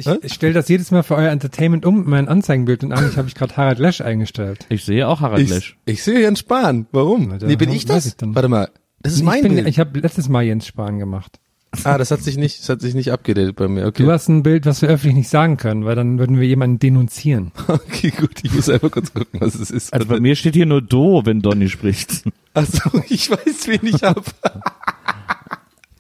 Ich, 0.07 0.25
ich 0.25 0.33
stelle 0.33 0.53
das 0.53 0.69
jedes 0.69 0.91
Mal 0.91 1.03
für 1.03 1.15
euer 1.17 1.31
Entertainment 1.31 1.85
um, 1.87 2.09
mein 2.09 2.29
Anzeigenbild 2.29 2.85
und 2.85 2.93
eigentlich 2.93 3.17
habe 3.17 3.29
ich 3.29 3.35
gerade 3.35 3.57
Harald 3.57 3.79
Lesch 3.79 4.01
eingestellt. 4.01 4.67
Ich 4.69 4.85
sehe 4.85 5.07
auch 5.09 5.21
Harald 5.21 5.43
Ich, 5.43 5.51
Lesch. 5.51 5.77
ich 5.85 6.03
sehe 6.03 6.21
Jens 6.21 6.41
Spahn. 6.41 6.87
Warum? 6.93 7.39
Da 7.39 7.47
nee, 7.47 7.57
bin 7.57 7.71
ich 7.71 7.85
das? 7.87 8.07
ich. 8.07 8.15
Warte 8.21 8.49
mal. 8.49 8.69
Das 9.01 9.13
ist 9.15 9.19
ich 9.21 9.25
mein 9.25 9.43
bin, 9.43 9.55
Bild. 9.55 9.67
ich 9.69 9.79
habe 9.79 9.99
letztes 9.99 10.29
Mal 10.29 10.43
Jens 10.45 10.67
Spahn 10.67 10.99
gemacht. 10.99 11.39
ah, 11.85 11.97
das 11.99 12.11
hat 12.11 12.23
sich 12.23 12.37
nicht, 12.37 12.61
das 12.61 12.69
hat 12.69 12.81
sich 12.83 12.95
nicht 12.95 13.11
abgedatet 13.13 13.57
bei 13.57 13.67
mir. 13.67 13.87
Okay. 13.87 14.03
Du 14.05 14.11
hast 14.11 14.29
ein 14.29 14.43
Bild, 14.43 14.67
was 14.67 14.83
wir 14.83 14.91
öffentlich 14.91 15.17
nicht 15.17 15.29
sagen 15.31 15.57
können, 15.57 15.85
weil 15.85 15.97
dann 15.97 16.19
würden 16.19 16.39
wir 16.39 16.47
jemanden 16.47 16.79
denunzieren. 16.79 17.51
okay, 17.69 18.11
gut. 18.11 18.41
Ich 18.43 18.53
muss 18.53 18.69
einfach 18.69 18.91
kurz 18.91 19.13
gucken, 19.15 19.41
was 19.41 19.55
es 19.55 19.71
ist. 19.71 19.93
Also 19.93 20.07
bei 20.07 20.21
mir 20.21 20.37
steht 20.37 20.55
hier 20.55 20.67
nur 20.67 20.83
Do, 20.83 21.23
wenn 21.25 21.41
Donny 21.41 21.69
spricht. 21.69 22.25
Achso, 22.55 22.91
ich 23.09 23.31
weiß, 23.31 23.67
wen 23.69 23.87
ich 23.87 24.03
hab. 24.03 24.23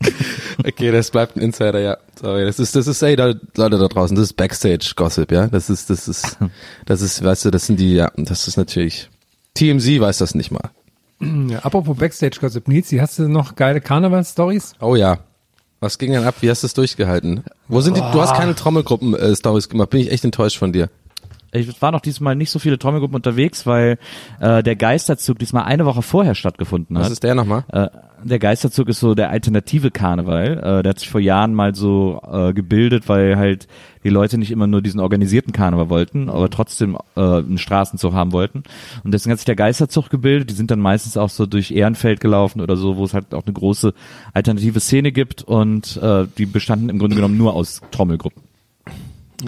Okay, 0.64 0.92
das 0.92 1.10
bleibt 1.10 1.36
ein 1.36 1.40
Insider, 1.40 1.80
ja. 1.80 1.96
Sorry, 2.20 2.44
das 2.44 2.58
ist, 2.58 2.76
das 2.76 2.86
ist, 2.86 3.02
ey, 3.02 3.16
da, 3.16 3.34
Leute 3.56 3.78
da 3.78 3.88
draußen, 3.88 4.14
das 4.14 4.26
ist 4.26 4.34
Backstage-Gossip, 4.34 5.32
ja. 5.32 5.46
Das 5.48 5.70
ist, 5.70 5.90
das 5.90 6.08
ist, 6.08 6.38
das 6.86 7.00
ist, 7.00 7.24
weißt 7.24 7.46
du, 7.46 7.50
das 7.50 7.66
sind 7.66 7.80
die, 7.80 7.94
ja, 7.94 8.12
das 8.16 8.46
ist 8.46 8.56
natürlich, 8.56 9.10
TMZ 9.54 10.00
weiß 10.00 10.18
das 10.18 10.34
nicht 10.34 10.50
mal. 10.50 10.70
Ja, 11.20 11.60
apropos 11.60 11.96
Backstage-Gossip, 11.96 12.68
Nils, 12.68 12.92
hast 12.92 13.18
du 13.18 13.28
noch 13.28 13.54
geile 13.54 13.80
Karneval-Stories? 13.80 14.74
Oh 14.80 14.94
ja. 14.94 15.18
Was 15.80 15.98
ging 15.98 16.12
denn 16.12 16.24
ab? 16.24 16.36
Wie 16.40 16.50
hast 16.50 16.62
du 16.62 16.66
es 16.66 16.74
durchgehalten? 16.74 17.42
Wo 17.66 17.80
sind 17.80 17.96
die, 17.96 18.00
du 18.00 18.20
hast 18.20 18.34
keine 18.34 18.54
Trommelgruppen-Stories 18.54 19.68
gemacht, 19.68 19.90
bin 19.90 20.00
ich 20.00 20.12
echt 20.12 20.24
enttäuscht 20.24 20.58
von 20.58 20.72
dir. 20.72 20.90
Ich 21.54 21.82
war 21.82 21.92
noch 21.92 22.00
diesmal 22.00 22.34
nicht 22.34 22.50
so 22.50 22.58
viele 22.58 22.78
Trommelgruppen 22.78 23.16
unterwegs, 23.16 23.66
weil 23.66 23.98
äh, 24.40 24.62
der 24.62 24.74
Geisterzug 24.74 25.38
diesmal 25.38 25.64
eine 25.64 25.84
Woche 25.84 26.00
vorher 26.00 26.34
stattgefunden 26.34 26.96
hat. 26.96 27.04
Was 27.04 27.12
ist 27.12 27.24
der 27.24 27.34
nochmal? 27.34 27.64
Äh, 27.70 27.88
der 28.24 28.38
Geisterzug 28.38 28.88
ist 28.88 29.00
so 29.00 29.14
der 29.14 29.30
alternative 29.30 29.90
Karneval. 29.90 30.58
Äh, 30.58 30.82
der 30.82 30.90
hat 30.90 30.98
sich 30.98 31.10
vor 31.10 31.20
Jahren 31.20 31.54
mal 31.54 31.74
so 31.74 32.20
äh, 32.30 32.52
gebildet, 32.52 33.08
weil 33.08 33.36
halt 33.36 33.68
die 34.04 34.08
Leute 34.08 34.38
nicht 34.38 34.50
immer 34.50 34.66
nur 34.66 34.82
diesen 34.82 35.00
organisierten 35.00 35.52
Karneval 35.52 35.88
wollten, 35.88 36.28
aber 36.28 36.50
trotzdem 36.50 36.96
äh, 37.16 37.20
einen 37.20 37.58
Straßenzug 37.58 38.12
haben 38.12 38.32
wollten. 38.32 38.62
Und 39.04 39.12
deswegen 39.12 39.32
hat 39.32 39.38
sich 39.38 39.46
der 39.46 39.56
Geisterzug 39.56 40.10
gebildet. 40.10 40.50
Die 40.50 40.54
sind 40.54 40.70
dann 40.70 40.80
meistens 40.80 41.16
auch 41.16 41.30
so 41.30 41.46
durch 41.46 41.70
Ehrenfeld 41.70 42.20
gelaufen 42.20 42.60
oder 42.60 42.76
so, 42.76 42.96
wo 42.96 43.04
es 43.04 43.14
halt 43.14 43.34
auch 43.34 43.44
eine 43.44 43.52
große 43.52 43.94
alternative 44.32 44.80
Szene 44.80 45.12
gibt. 45.12 45.42
Und 45.42 45.96
äh, 45.96 46.26
die 46.38 46.46
bestanden 46.46 46.88
im 46.88 46.98
Grunde 46.98 47.16
genommen 47.16 47.36
nur 47.36 47.54
aus 47.54 47.80
Trommelgruppen. 47.90 48.51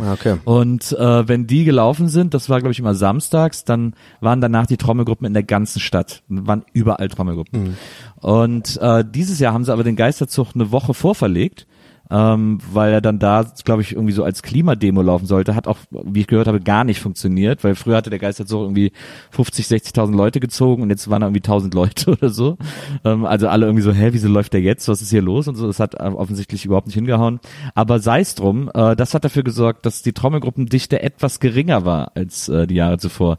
Ah, 0.00 0.12
okay. 0.12 0.36
Und 0.44 0.92
äh, 0.92 1.28
wenn 1.28 1.46
die 1.46 1.64
gelaufen 1.64 2.08
sind, 2.08 2.34
das 2.34 2.48
war 2.48 2.60
glaube 2.60 2.72
ich 2.72 2.78
immer 2.78 2.94
samstags, 2.94 3.64
dann 3.64 3.94
waren 4.20 4.40
danach 4.40 4.66
die 4.66 4.76
Trommelgruppen 4.76 5.26
in 5.26 5.34
der 5.34 5.42
ganzen 5.42 5.80
Stadt, 5.80 6.22
waren 6.28 6.64
überall 6.72 7.08
Trommelgruppen. 7.08 7.76
Und 8.20 8.78
äh, 8.80 9.04
dieses 9.08 9.38
Jahr 9.38 9.52
haben 9.52 9.64
sie 9.64 9.72
aber 9.72 9.84
den 9.84 9.96
Geisterzug 9.96 10.48
eine 10.54 10.72
Woche 10.72 10.94
vorverlegt, 10.94 11.66
ähm, 12.10 12.58
weil 12.72 12.92
er 12.92 13.00
dann 13.00 13.18
da, 13.18 13.44
glaube 13.64 13.82
ich, 13.82 13.92
irgendwie 13.92 14.12
so 14.12 14.24
als 14.24 14.42
Klimademo 14.42 15.02
laufen 15.02 15.26
sollte. 15.26 15.54
Hat 15.54 15.66
auch, 15.66 15.78
wie 15.90 16.20
ich 16.20 16.26
gehört 16.26 16.46
habe, 16.46 16.60
gar 16.60 16.84
nicht 16.84 17.00
funktioniert, 17.00 17.64
weil 17.64 17.74
früher 17.74 17.96
hatte 17.96 18.10
der 18.10 18.18
Geisterzug 18.18 18.62
irgendwie 18.62 18.92
50, 19.30 19.66
60.000 19.66 20.14
Leute 20.14 20.40
gezogen 20.40 20.82
und 20.82 20.90
jetzt 20.90 21.08
waren 21.08 21.20
da 21.20 21.26
irgendwie 21.26 21.40
1000 21.40 21.74
Leute 21.74 22.10
oder 22.12 22.28
so. 22.28 22.58
Ähm, 23.04 23.24
also 23.24 23.48
alle 23.48 23.66
irgendwie 23.66 23.82
so, 23.82 23.92
hä, 23.92 24.08
wieso 24.12 24.28
läuft 24.28 24.52
der 24.52 24.60
jetzt? 24.60 24.88
Was 24.88 25.02
ist 25.02 25.10
hier 25.10 25.22
los? 25.22 25.48
Und 25.48 25.56
so, 25.56 25.66
das 25.66 25.80
hat 25.80 25.94
äh, 25.94 26.04
offensichtlich 26.04 26.64
überhaupt 26.64 26.86
nicht 26.86 26.96
hingehauen. 26.96 27.40
Aber 27.74 27.98
sei 27.98 28.20
es 28.20 28.34
drum, 28.34 28.70
äh, 28.74 28.96
das 28.96 29.14
hat 29.14 29.24
dafür 29.24 29.42
gesorgt, 29.42 29.86
dass 29.86 30.02
die 30.02 30.12
Trommelgruppendichte 30.12 31.02
etwas 31.02 31.40
geringer 31.40 31.84
war 31.84 32.12
als 32.14 32.48
äh, 32.48 32.66
die 32.66 32.76
Jahre 32.76 32.98
zuvor. 32.98 33.38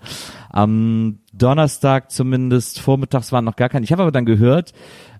Am 0.56 1.20
Donnerstag 1.34 2.12
zumindest 2.12 2.80
vormittags 2.80 3.32
waren 3.34 3.44
noch 3.44 3.58
gar 3.58 3.68
keine. 3.70 3.84
Ich 3.84 3.91
habe 3.91 4.04
aber 4.04 4.12
dann 4.13 4.26
gehört, 4.26 4.72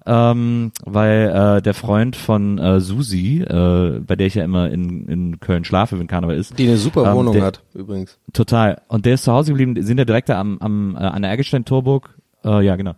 ähm, 0.06 0.72
weil 0.86 1.58
äh, 1.58 1.62
der 1.62 1.74
Freund 1.74 2.16
von 2.16 2.58
äh, 2.58 2.80
Susi, 2.80 3.42
äh, 3.42 4.00
bei 4.00 4.16
der 4.16 4.28
ich 4.28 4.36
ja 4.36 4.46
immer 4.46 4.70
in, 4.72 5.08
in 5.08 5.40
Köln 5.42 5.66
schlafe, 5.66 6.00
wenn 6.00 6.08
Karneval 6.08 6.38
ist, 6.38 6.58
Die 6.58 6.68
eine 6.68 6.78
super 6.78 7.10
Ähm, 7.12 7.16
Wohnung 7.18 7.34
der- 7.34 7.44
hat, 7.44 7.64
übrigens. 7.74 8.18
Total. 8.32 8.82
Und 8.88 9.06
der 9.06 9.16
ist 9.16 9.24
zu 9.26 9.34
Hause 9.34 9.52
geblieben, 9.52 9.76
sind 9.84 9.98
ja 9.98 10.06
direkt 10.06 10.30
da 10.30 10.40
am, 10.40 10.58
am, 10.60 10.96
äh, 10.96 11.00
an 11.00 11.22
der 11.24 11.32
Ergelstein-Torburg. 11.32 12.16
Äh, 12.46 12.64
ja, 12.66 12.76
genau. 12.78 12.94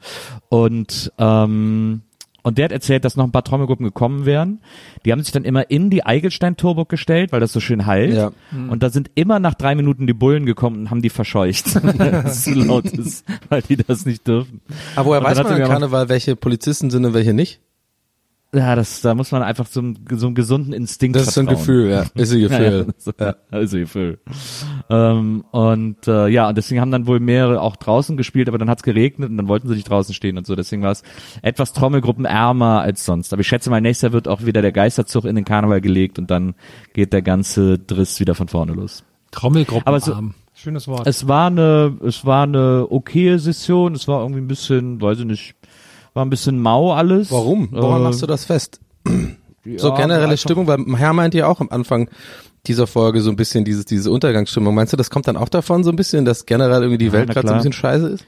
Und, 0.50 1.12
ähm, 1.18 2.02
und 2.48 2.58
der 2.58 2.64
hat 2.64 2.72
erzählt, 2.72 3.04
dass 3.04 3.18
noch 3.18 3.26
ein 3.26 3.34
paar 3.34 3.44
Trommelgruppen 3.44 3.86
gekommen 3.86 4.26
wären. 4.26 4.62
Die 5.04 5.12
haben 5.12 5.22
sich 5.22 5.34
dann 5.34 5.44
immer 5.44 5.70
in 5.70 5.90
die 5.90 6.06
Eigelstein-Torburg 6.06 6.88
gestellt, 6.88 7.34
weil 7.34 7.42
das 7.42 7.52
so 7.52 7.60
schön 7.60 7.86
halt. 7.86 8.14
Ja. 8.14 8.32
Und 8.70 8.84
da 8.84 8.90
sind 8.90 9.12
immer 9.16 9.40
nach 9.40 9.54
drei 9.54 9.76
Minuten 9.76 10.08
die 10.08 10.14
Bullen 10.14 10.46
gekommen 10.46 10.78
und 10.78 10.90
haben 10.90 11.02
die 11.02 11.10
verscheucht, 11.10 11.76
weil 11.84 12.24
es 12.26 12.46
zu 12.46 12.54
laut 12.54 12.86
ist, 12.86 13.26
weil 13.50 13.64
die 13.64 13.76
das 13.76 14.06
nicht 14.06 14.26
dürfen. 14.26 14.62
Aber 14.96 15.10
woher 15.10 15.22
weiß 15.22 15.44
man 15.44 15.60
im 15.60 15.68
Karneval, 15.68 16.08
welche 16.08 16.38
Polizisten 16.38 16.90
sind 16.90 17.04
und 17.04 17.14
welche 17.14 17.34
nicht? 17.34 17.60
Ja, 18.54 18.76
das, 18.76 19.02
da 19.02 19.14
muss 19.14 19.32
man 19.34 19.44
einfach 19.44 19.66
so, 19.68 19.82
einem- 19.82 19.98
so 20.14 20.28
einem 20.28 20.34
gesunden 20.36 20.72
Instinkt 20.74 21.18
Das 21.18 21.28
ist 21.28 21.34
so 21.34 21.42
ein. 21.42 21.48
Gefühl, 21.48 21.90
ja. 21.90 22.06
Ist 22.16 22.32
ein 22.32 22.40
Ja, 22.42 22.48
ja, 22.48 22.70
Gefühl. 22.84 22.94
so, 22.98 23.12
also 23.52 23.78
Gefühl. 23.80 24.20
Ähm, 24.90 25.44
und 25.52 26.08
äh, 26.08 26.28
ja, 26.30 26.48
und 26.48 26.58
deswegen 26.58 26.80
haben 26.80 26.92
dann 26.92 27.08
wohl 27.08 27.20
mehrere 27.20 27.62
auch 27.62 27.76
draußen 27.76 28.16
gespielt, 28.16 28.48
aber 28.48 28.58
dann 28.58 28.70
hat's 28.70 28.84
geregnet 28.84 29.30
und 29.30 29.38
dann 29.38 29.48
wollten 29.50 29.68
sie 29.68 29.76
nicht 29.76 29.90
draußen 29.90 30.14
stehen 30.16 30.38
und 30.38 30.48
so. 30.48 30.56
Deswegen 30.56 30.82
war 30.82 30.92
es 30.92 31.04
etwas 31.42 31.74
Trommelgruppenärmer 31.74 32.82
als 32.82 33.04
sonst. 33.06 33.34
Aber 33.34 33.42
ich 33.42 33.48
schätze 33.48 33.70
mal, 33.70 33.82
nächstes 33.82 34.04
Jahr 34.04 34.14
wird 34.14 34.28
auch 34.30 34.46
wieder 34.46 34.62
der 34.62 34.72
Geisterzug 34.72 35.26
in 35.26 35.36
den 35.36 35.46
Karneval 35.46 35.82
gelegt 35.82 36.18
und 36.18 36.32
dann 36.32 36.56
geht 36.94 37.12
der 37.14 37.22
ganze 37.22 37.78
Driss 37.78 38.20
wieder 38.22 38.34
von 38.34 38.48
vorne 38.48 38.72
los. 38.74 39.04
Trommelgruppen. 39.32 39.86
Aber 39.88 40.00
so- 40.00 40.18
Schönes 40.60 40.88
Wort. 40.88 41.06
Es 41.06 41.28
war 41.28 41.48
eine, 41.48 41.98
es 42.04 42.26
war 42.26 42.42
eine 42.44 42.88
okaye 42.90 43.38
Session. 43.38 43.94
Es 43.94 44.08
war 44.08 44.22
irgendwie 44.22 44.42
ein 44.42 44.48
bisschen, 44.48 45.00
weiß 45.00 45.20
ich 45.20 45.26
nicht, 45.26 45.56
war 46.18 46.26
ein 46.26 46.30
bisschen 46.30 46.60
mau 46.60 46.92
alles. 46.94 47.32
Warum? 47.32 47.70
Woran 47.72 48.02
Äh, 48.02 48.04
machst 48.04 48.22
du 48.22 48.26
das 48.28 48.44
fest? 48.44 48.82
so 49.06 49.90
ja, 49.90 49.96
generelle 49.96 50.24
einfach- 50.26 50.38
Stimmung, 50.38 50.68
weil 50.68 50.80
Herr 50.98 51.14
meinte 51.14 51.38
ja 51.38 51.48
auch 51.48 51.62
am 51.62 51.70
Anfang 51.70 52.10
dieser 52.66 52.88
Folge 52.88 53.22
so 53.22 53.30
ein 53.30 53.38
bisschen 53.38 53.64
dieses, 53.64 53.86
diese 53.86 54.12
Untergangsstimmung. 54.12 54.76
Meinst 54.76 54.92
du, 54.92 54.98
das 54.98 55.10
kommt 55.10 55.28
dann 55.28 55.38
auch 55.38 55.48
davon 55.48 55.84
so 55.86 55.90
ein 55.90 55.96
bisschen, 55.96 56.26
dass 56.26 56.46
generell 56.46 56.82
irgendwie 56.82 56.98
die 56.98 57.14
Welt 57.14 57.30
gerade 57.30 57.48
so 57.48 57.54
ein 57.54 57.58
bisschen 57.60 57.72
scheiße 57.74 58.08
ist? 58.10 58.26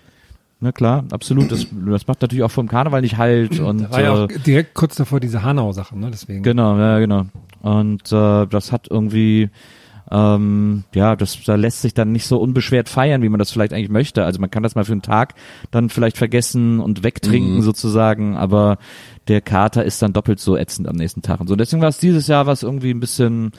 Na 0.62 0.71
klar, 0.71 1.04
absolut. 1.12 1.52
Das, 1.52 1.65
das 1.71 2.08
macht 2.08 2.21
natürlich 2.21 2.43
auch 2.43 2.52
vom 2.52 2.67
Karneval 2.67 3.02
nicht 3.02 3.17
halt. 3.17 3.60
Und, 3.60 3.89
war 3.91 4.02
ja 4.02 4.13
äh, 4.15 4.23
auch 4.23 4.28
direkt 4.45 4.73
kurz 4.75 4.95
davor 4.95 5.19
diese 5.19 5.41
Hanau-Sache, 5.43 5.97
ne? 5.97 6.10
Deswegen. 6.12 6.43
Genau, 6.43 6.78
ja, 6.78 6.99
genau. 6.99 7.25
Und 7.62 8.12
äh, 8.12 8.45
das 8.45 8.71
hat 8.71 8.88
irgendwie, 8.89 9.49
ähm, 10.12 10.84
ja, 10.93 11.15
das 11.15 11.43
da 11.43 11.56
lässt 11.56 11.82
sich 11.82 11.93
dann 11.93 12.12
nicht 12.12 12.26
so 12.26 12.38
unbeschwert 12.38 12.89
feiern, 12.89 13.22
wie 13.22 13.30
man 13.30 13.39
das 13.39 13.52
vielleicht 13.52 13.74
eigentlich 13.74 13.89
möchte. 13.89 14.26
Also 14.26 14.39
man 14.39 14.50
kann 14.50 14.63
das 14.63 14.76
mal 14.76 14.86
für 14.86 14.93
einen 14.93 15.02
Tag 15.02 15.36
dann 15.72 15.89
vielleicht 15.89 16.17
vergessen 16.17 16.80
und 16.80 17.04
wegtrinken 17.04 17.62
sozusagen, 17.62 18.36
aber 18.36 18.78
der 19.29 19.41
Kater 19.41 19.85
ist 19.85 20.01
dann 20.01 20.11
doppelt 20.11 20.39
so 20.39 20.57
ätzend 20.57 20.87
am 20.87 20.95
nächsten 20.95 21.21
Tag 21.21 21.39
und 21.39 21.47
so. 21.47 21.55
Deswegen 21.55 21.81
war 21.81 21.89
es 21.89 21.99
dieses 21.99 22.27
Jahr 22.27 22.47
was 22.47 22.63
irgendwie 22.63 22.91
ein 22.91 22.99
bisschen, 22.99 23.51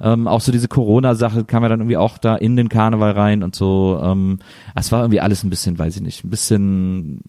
ähm, 0.00 0.28
auch 0.28 0.40
so 0.40 0.52
diese 0.52 0.68
Corona-Sache 0.68 1.44
kam 1.44 1.64
ja 1.64 1.68
dann 1.68 1.80
irgendwie 1.80 1.96
auch 1.96 2.16
da 2.16 2.36
in 2.36 2.56
den 2.56 2.68
Karneval 2.68 3.10
rein 3.10 3.42
und 3.42 3.56
so. 3.56 4.00
Ähm, 4.02 4.38
es 4.76 4.92
war 4.92 5.00
irgendwie 5.00 5.20
alles 5.20 5.42
ein 5.42 5.50
bisschen, 5.50 5.78
weiß 5.78 5.96
ich 5.96 6.02
nicht, 6.02 6.24
ein 6.24 6.30
bisschen. 6.30 7.20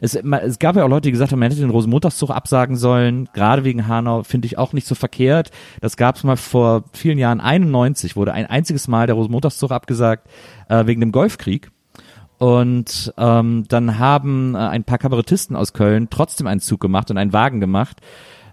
Es, 0.00 0.14
es 0.14 0.58
gab 0.60 0.76
ja 0.76 0.84
auch 0.84 0.88
Leute, 0.88 1.08
die 1.08 1.12
gesagt 1.12 1.32
haben, 1.32 1.40
man 1.40 1.50
hätte 1.50 1.60
den 1.60 1.70
Rosenmontagszug 1.70 2.30
absagen 2.30 2.76
sollen. 2.76 3.28
Gerade 3.34 3.64
wegen 3.64 3.88
Hanau 3.88 4.22
finde 4.22 4.46
ich 4.46 4.56
auch 4.56 4.72
nicht 4.72 4.86
so 4.86 4.94
verkehrt. 4.94 5.50
Das 5.80 5.96
gab 5.96 6.16
es 6.16 6.24
mal 6.24 6.36
vor 6.36 6.84
vielen 6.92 7.18
Jahren. 7.18 7.40
91 7.40 8.14
wurde 8.14 8.32
ein 8.32 8.46
einziges 8.46 8.86
Mal 8.86 9.06
der 9.06 9.16
Rosenmontagszug 9.16 9.72
abgesagt 9.72 10.28
äh, 10.68 10.86
wegen 10.86 11.00
dem 11.00 11.12
Golfkrieg. 11.12 11.70
Und 12.38 13.12
ähm, 13.18 13.64
dann 13.68 13.98
haben 13.98 14.54
äh, 14.54 14.58
ein 14.58 14.84
paar 14.84 14.98
Kabarettisten 14.98 15.56
aus 15.56 15.72
Köln 15.72 16.08
trotzdem 16.08 16.46
einen 16.46 16.60
Zug 16.60 16.80
gemacht 16.80 17.10
und 17.10 17.18
einen 17.18 17.32
Wagen 17.32 17.58
gemacht, 17.58 18.00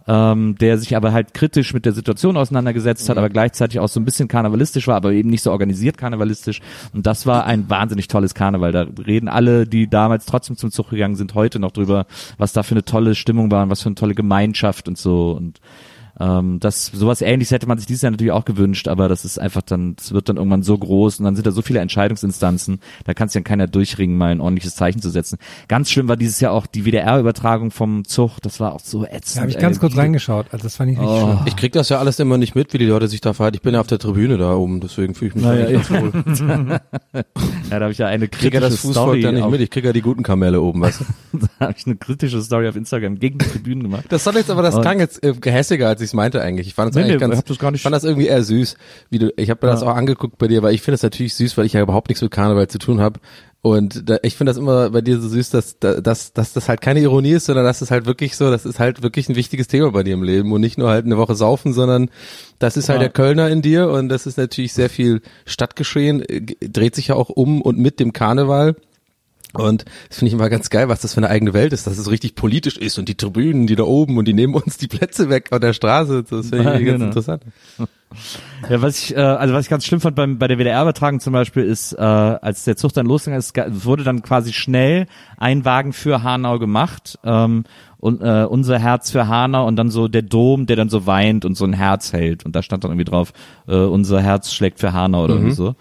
ähm, 0.07 0.55
der 0.59 0.79
sich 0.79 0.95
aber 0.95 1.13
halt 1.13 1.35
kritisch 1.35 1.73
mit 1.73 1.85
der 1.85 1.93
Situation 1.93 2.35
auseinandergesetzt 2.35 3.07
hat, 3.09 3.17
aber 3.17 3.29
gleichzeitig 3.29 3.79
auch 3.79 3.87
so 3.87 3.99
ein 3.99 4.05
bisschen 4.05 4.27
karnevalistisch 4.27 4.87
war, 4.87 4.95
aber 4.95 5.11
eben 5.11 5.29
nicht 5.29 5.43
so 5.43 5.51
organisiert 5.51 5.97
karnevalistisch. 5.97 6.61
Und 6.93 7.05
das 7.05 7.27
war 7.27 7.45
ein 7.45 7.69
wahnsinnig 7.69 8.07
tolles 8.07 8.33
Karneval. 8.33 8.71
Da 8.71 8.87
reden 9.05 9.27
alle, 9.27 9.67
die 9.67 9.87
damals 9.87 10.25
trotzdem 10.25 10.57
zum 10.57 10.71
Zug 10.71 10.89
gegangen 10.89 11.15
sind, 11.15 11.35
heute 11.35 11.59
noch 11.59 11.71
drüber, 11.71 12.07
was 12.37 12.53
da 12.53 12.63
für 12.63 12.73
eine 12.73 12.85
tolle 12.85 13.13
Stimmung 13.13 13.51
war 13.51 13.63
und 13.63 13.69
was 13.69 13.83
für 13.83 13.89
eine 13.89 13.95
tolle 13.95 14.15
Gemeinschaft 14.15 14.87
und 14.87 14.97
so. 14.97 15.31
Und 15.31 15.59
ähm, 16.19 16.59
das 16.59 16.87
sowas 16.87 17.21
ähnliches 17.21 17.51
hätte 17.51 17.67
man 17.67 17.77
sich 17.77 17.87
dieses 17.87 18.01
Jahr 18.03 18.11
natürlich 18.11 18.31
auch 18.31 18.45
gewünscht, 18.45 18.87
aber 18.87 19.07
das 19.09 19.25
ist 19.25 19.39
einfach 19.39 19.61
dann, 19.61 19.95
es 19.99 20.13
wird 20.13 20.29
dann 20.29 20.37
irgendwann 20.37 20.63
so 20.63 20.77
groß 20.77 21.19
und 21.19 21.25
dann 21.25 21.35
sind 21.35 21.45
da 21.45 21.51
so 21.51 21.61
viele 21.61 21.79
Entscheidungsinstanzen, 21.79 22.79
da 23.05 23.13
kann 23.13 23.27
sich 23.27 23.35
ja 23.35 23.41
keiner 23.41 23.67
durchringen, 23.67 24.17
mal 24.17 24.31
ein 24.31 24.41
ordentliches 24.41 24.75
Zeichen 24.75 25.01
zu 25.01 25.09
setzen. 25.09 25.37
Ganz 25.67 25.89
schlimm 25.89 26.07
war 26.07 26.15
dieses 26.17 26.39
Jahr 26.39 26.51
auch 26.53 26.67
die 26.67 26.85
WDR-Übertragung 26.85 27.71
vom 27.71 28.05
Zug, 28.05 28.39
das 28.41 28.59
war 28.59 28.73
auch 28.73 28.79
so 28.79 29.05
ätzend. 29.05 29.37
Da 29.37 29.41
habe 29.41 29.49
ich 29.51 29.57
ey. 29.57 29.61
ganz 29.61 29.79
kurz 29.79 29.97
reingeschaut. 29.97 30.47
Also 30.51 30.63
das 30.63 30.75
fand 30.75 30.91
ich 30.91 30.97
richtig 30.99 31.15
Oh. 31.15 31.23
schlimm. 31.25 31.39
Ich 31.45 31.55
krieg 31.55 31.71
das 31.73 31.89
ja 31.89 31.99
alles 31.99 32.19
immer 32.19 32.37
nicht 32.37 32.55
mit, 32.55 32.73
wie 32.73 32.77
die 32.77 32.85
Leute 32.85 33.07
sich 33.07 33.21
da 33.21 33.33
verhalten. 33.33 33.55
Ich 33.57 33.61
bin 33.61 33.73
ja 33.73 33.79
auf 33.81 33.87
der 33.87 33.99
Tribüne 33.99 34.37
da 34.37 34.53
oben, 34.55 34.79
deswegen 34.81 35.15
fühle 35.15 35.29
ich 35.29 35.35
mich 35.35 35.43
Naja, 35.43 35.67
eigentlich 35.67 35.89
ganz 35.89 36.41
wohl. 36.41 36.79
Ja, 37.71 37.79
da 37.79 37.85
habe 37.85 37.91
ich 37.91 37.97
ja 37.97 38.07
eine 38.07 38.25
Ich 38.25 38.31
krieg 38.31 38.53
ja 38.53 38.59
kritische 38.59 38.71
das 38.75 38.79
Fußvolk 38.81 39.07
Story, 39.07 39.21
da 39.21 39.31
nicht 39.31 39.41
auf, 39.43 39.51
mit, 39.51 39.61
ich 39.61 39.69
krieg 39.71 39.83
ja 39.85 39.91
die 39.93 40.01
guten 40.01 40.23
Kamelle 40.23 40.61
oben, 40.61 40.81
weißt 40.81 41.01
du? 41.01 41.37
da 41.59 41.65
habe 41.67 41.75
ich 41.77 41.85
eine 41.85 41.95
kritische 41.95 42.41
Story 42.41 42.67
auf 42.67 42.75
Instagram 42.75 43.17
gegen 43.19 43.39
die 43.39 43.45
Tribünen 43.47 43.83
gemacht. 43.83 44.05
Das 44.09 44.23
soll 44.23 44.35
jetzt 44.35 44.49
aber, 44.49 44.61
das 44.61 44.75
Und- 44.75 44.81
klang 44.81 44.99
jetzt 44.99 45.23
äh, 45.23 45.33
gehässiger, 45.33 45.87
als 45.87 46.01
ich 46.01 46.04
es 46.09 46.13
meinte 46.13 46.41
eigentlich. 46.41 46.67
Ich 46.67 46.73
fand 46.73 46.89
es 46.91 46.95
Nee, 46.95 47.01
eigentlich 47.03 47.15
nee, 47.15 47.19
ganz, 47.27 47.37
ich 47.39 47.43
das 47.45 47.59
gar 47.59 47.71
nicht- 47.71 47.81
fand 47.81 47.95
das 47.95 48.03
irgendwie 48.03 48.27
eher 48.27 48.43
süß. 48.43 48.75
Wie 49.09 49.19
du, 49.19 49.33
ich 49.37 49.49
habe 49.49 49.65
mir 49.65 49.71
das 49.71 49.81
Ja. 49.81 49.87
auch 49.87 49.95
angeguckt 49.95 50.37
bei 50.37 50.47
dir, 50.47 50.63
weil 50.63 50.73
ich 50.73 50.81
finde 50.81 50.93
das 50.95 51.03
natürlich 51.03 51.33
süß, 51.35 51.57
weil 51.57 51.65
ich 51.65 51.73
ja 51.73 51.81
überhaupt 51.81 52.09
nichts 52.09 52.21
mit 52.21 52.31
Karneval 52.31 52.67
zu 52.67 52.77
tun 52.79 52.99
habe. 53.01 53.19
Und 53.61 54.07
da, 54.07 54.17
ich 54.21 54.35
finde 54.35 54.51
das 54.51 54.57
immer 54.57 54.91
bei 54.91 55.01
dir 55.01 55.19
so 55.19 55.27
süß, 55.27 55.49
dass, 55.49 55.79
dass, 55.79 56.33
dass 56.33 56.53
das 56.53 56.69
halt 56.69 56.81
keine 56.81 56.99
Ironie 56.99 57.31
ist, 57.31 57.45
sondern 57.47 57.65
dass 57.65 57.81
es 57.81 57.89
halt 57.89 58.05
wirklich 58.05 58.35
so, 58.35 58.51
das 58.51 58.63
ist 58.63 58.79
halt 58.79 59.01
wirklich 59.01 59.27
ein 59.27 59.35
wichtiges 59.35 59.67
Thema 59.67 59.89
bei 59.91 60.03
dir 60.03 60.13
im 60.13 60.21
Leben 60.21 60.51
und 60.51 60.61
nicht 60.61 60.77
nur 60.77 60.89
halt 60.89 61.05
eine 61.05 61.17
Woche 61.17 61.33
saufen, 61.33 61.73
sondern 61.73 62.11
das 62.59 62.77
ist 62.77 62.89
halt 62.89 62.97
Ja. 63.01 63.05
der 63.07 63.09
Kölner 63.13 63.49
in 63.49 63.63
dir 63.63 63.89
und 63.89 64.09
das 64.09 64.27
ist 64.27 64.37
natürlich 64.37 64.73
sehr 64.73 64.89
viel 64.91 65.21
Stadtgeschehen, 65.45 66.21
äh, 66.21 66.41
dreht 66.69 66.93
sich 66.93 67.07
ja 67.07 67.15
auch 67.15 67.29
um 67.29 67.61
und 67.61 67.79
mit 67.79 67.99
dem 67.99 68.13
Karneval. 68.13 68.75
Und 69.55 69.85
das 70.09 70.19
finde 70.19 70.27
ich 70.29 70.33
immer 70.33 70.49
ganz 70.49 70.69
geil, 70.69 70.89
was 70.89 71.01
das 71.01 71.13
für 71.13 71.17
eine 71.17 71.29
eigene 71.29 71.53
Welt 71.53 71.73
ist, 71.73 71.87
dass 71.87 71.97
es 71.97 72.09
richtig 72.09 72.35
politisch 72.35 72.77
ist 72.77 72.97
und 72.97 73.09
die 73.09 73.15
Tribünen, 73.15 73.67
die 73.67 73.75
da 73.75 73.83
oben 73.83 74.17
und 74.17 74.27
die 74.27 74.33
nehmen 74.33 74.53
uns 74.53 74.77
die 74.77 74.87
Plätze 74.87 75.29
weg 75.29 75.49
von 75.49 75.61
der 75.61 75.73
Straße. 75.73 76.23
Das 76.29 76.49
finde 76.49 76.57
ich 76.59 76.65
Ja, 76.65 76.71
ganz 76.71 76.85
genau. 76.85 77.05
interessant. 77.05 77.43
Ja, 78.69 78.81
was 78.81 78.97
ich, 78.97 79.15
äh, 79.15 79.19
also 79.19 79.53
was 79.53 79.65
ich 79.65 79.69
ganz 79.69 79.85
schlimm 79.85 79.99
fand 79.99 80.15
beim, 80.15 80.37
bei 80.37 80.47
der 80.47 80.57
WDR-Übertragung 80.57 81.19
zum 81.19 81.33
Beispiel 81.33 81.63
ist, 81.63 81.93
äh, 81.93 82.01
als 82.01 82.63
der 82.63 82.77
Zug 82.77 82.93
dann 82.93 83.05
losging, 83.05 83.33
es 83.33 83.51
wurde 83.69 84.03
dann 84.03 84.21
quasi 84.21 84.53
schnell 84.53 85.07
ein 85.37 85.65
Wagen 85.65 85.91
für 85.91 86.23
Hanau 86.23 86.57
gemacht 86.59 87.19
ähm, 87.23 87.65
und, 88.05 88.21
äh, 88.21 88.45
unser 88.47 88.77
Herz 88.77 89.09
für 89.09 89.27
Hanau 89.27 89.65
und 89.65 89.77
dann 89.77 89.89
so 89.89 90.07
der 90.07 90.21
Dom, 90.21 90.67
der 90.67 90.75
dann 90.75 90.89
so 90.89 91.07
weint 91.07 91.43
und 91.43 91.57
so 91.57 91.65
ein 91.65 91.73
Herz 91.73 92.13
hält. 92.13 92.45
Und 92.45 92.55
da 92.55 92.61
stand 92.61 92.83
dann 92.83 92.91
irgendwie 92.91 93.09
drauf, 93.09 93.33
äh, 93.67 93.75
unser 93.75 94.21
Herz 94.21 94.53
schlägt 94.53 94.79
für 94.79 94.93
Hanau 94.93 95.23
oder 95.23 95.33
irgendwie 95.33 95.55
so. 95.55 95.73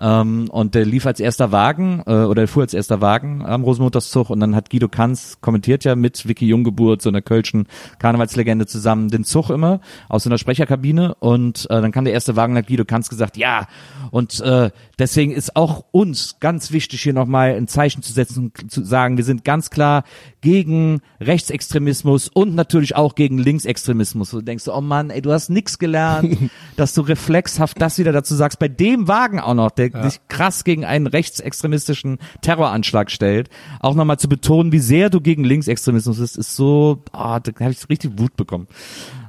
Ähm, 0.00 0.48
und 0.50 0.76
der 0.76 0.84
lief 0.84 1.04
als 1.04 1.18
erster 1.18 1.50
Wagen 1.50 2.00
äh, 2.06 2.12
oder 2.12 2.42
er 2.42 2.48
fuhr 2.48 2.62
als 2.62 2.74
erster 2.74 3.00
Wagen 3.00 3.44
am 3.44 3.64
Rosenmontagszug 3.64 4.30
und 4.30 4.38
dann 4.38 4.54
hat 4.54 4.70
Guido 4.70 4.88
Kanz 4.88 5.38
kommentiert 5.40 5.82
ja 5.82 5.96
mit 5.96 6.28
Vicky 6.28 6.46
Junggeburt, 6.46 7.02
so 7.02 7.08
einer 7.08 7.22
kölschen 7.22 7.66
Karnevalslegende 7.98 8.66
zusammen 8.66 9.08
den 9.08 9.24
Zug 9.24 9.50
immer 9.50 9.80
aus 10.08 10.22
so 10.22 10.30
einer 10.30 10.38
Sprecherkabine. 10.38 11.16
Und 11.16 11.68
äh, 11.70 11.82
dann 11.82 11.90
kam 11.90 12.04
der 12.04 12.14
erste 12.14 12.36
Wagen 12.36 12.52
und 12.52 12.58
hat 12.58 12.68
Guido 12.68 12.84
Kanz 12.84 13.08
gesagt, 13.08 13.36
ja 13.36 13.66
und 14.14 14.40
äh, 14.42 14.70
deswegen 14.96 15.32
ist 15.32 15.56
auch 15.56 15.86
uns 15.90 16.36
ganz 16.38 16.70
wichtig 16.70 17.02
hier 17.02 17.12
nochmal 17.12 17.56
ein 17.56 17.66
Zeichen 17.66 18.00
zu 18.00 18.12
setzen, 18.12 18.52
zu 18.68 18.84
sagen, 18.84 19.16
wir 19.16 19.24
sind 19.24 19.44
ganz 19.44 19.70
klar 19.70 20.04
gegen 20.44 21.00
Rechtsextremismus 21.22 22.28
und 22.28 22.54
natürlich 22.54 22.94
auch 22.96 23.14
gegen 23.14 23.38
Linksextremismus. 23.38 24.30
Du 24.30 24.42
denkst, 24.42 24.68
oh 24.68 24.82
Mann, 24.82 25.08
ey, 25.08 25.22
du 25.22 25.32
hast 25.32 25.48
nix 25.48 25.78
gelernt, 25.78 26.36
dass 26.76 26.92
du 26.92 27.00
reflexhaft 27.00 27.80
das 27.80 27.98
wieder 27.98 28.12
dazu 28.12 28.34
sagst, 28.34 28.58
bei 28.58 28.68
dem 28.68 29.08
Wagen 29.08 29.40
auch 29.40 29.54
noch, 29.54 29.70
der 29.70 29.90
sich 30.02 30.20
krass 30.28 30.62
gegen 30.62 30.84
einen 30.84 31.06
rechtsextremistischen 31.06 32.18
Terroranschlag 32.42 33.10
stellt, 33.10 33.48
auch 33.80 33.94
nochmal 33.94 34.18
zu 34.18 34.28
betonen, 34.28 34.70
wie 34.70 34.80
sehr 34.80 35.08
du 35.08 35.22
gegen 35.22 35.44
Linksextremismus 35.44 36.18
bist, 36.18 36.36
ist 36.36 36.54
so, 36.54 37.02
ah, 37.12 37.40
da 37.40 37.50
habe 37.64 37.72
ich 37.72 37.88
richtig 37.88 38.18
Wut 38.18 38.36
bekommen. 38.36 38.68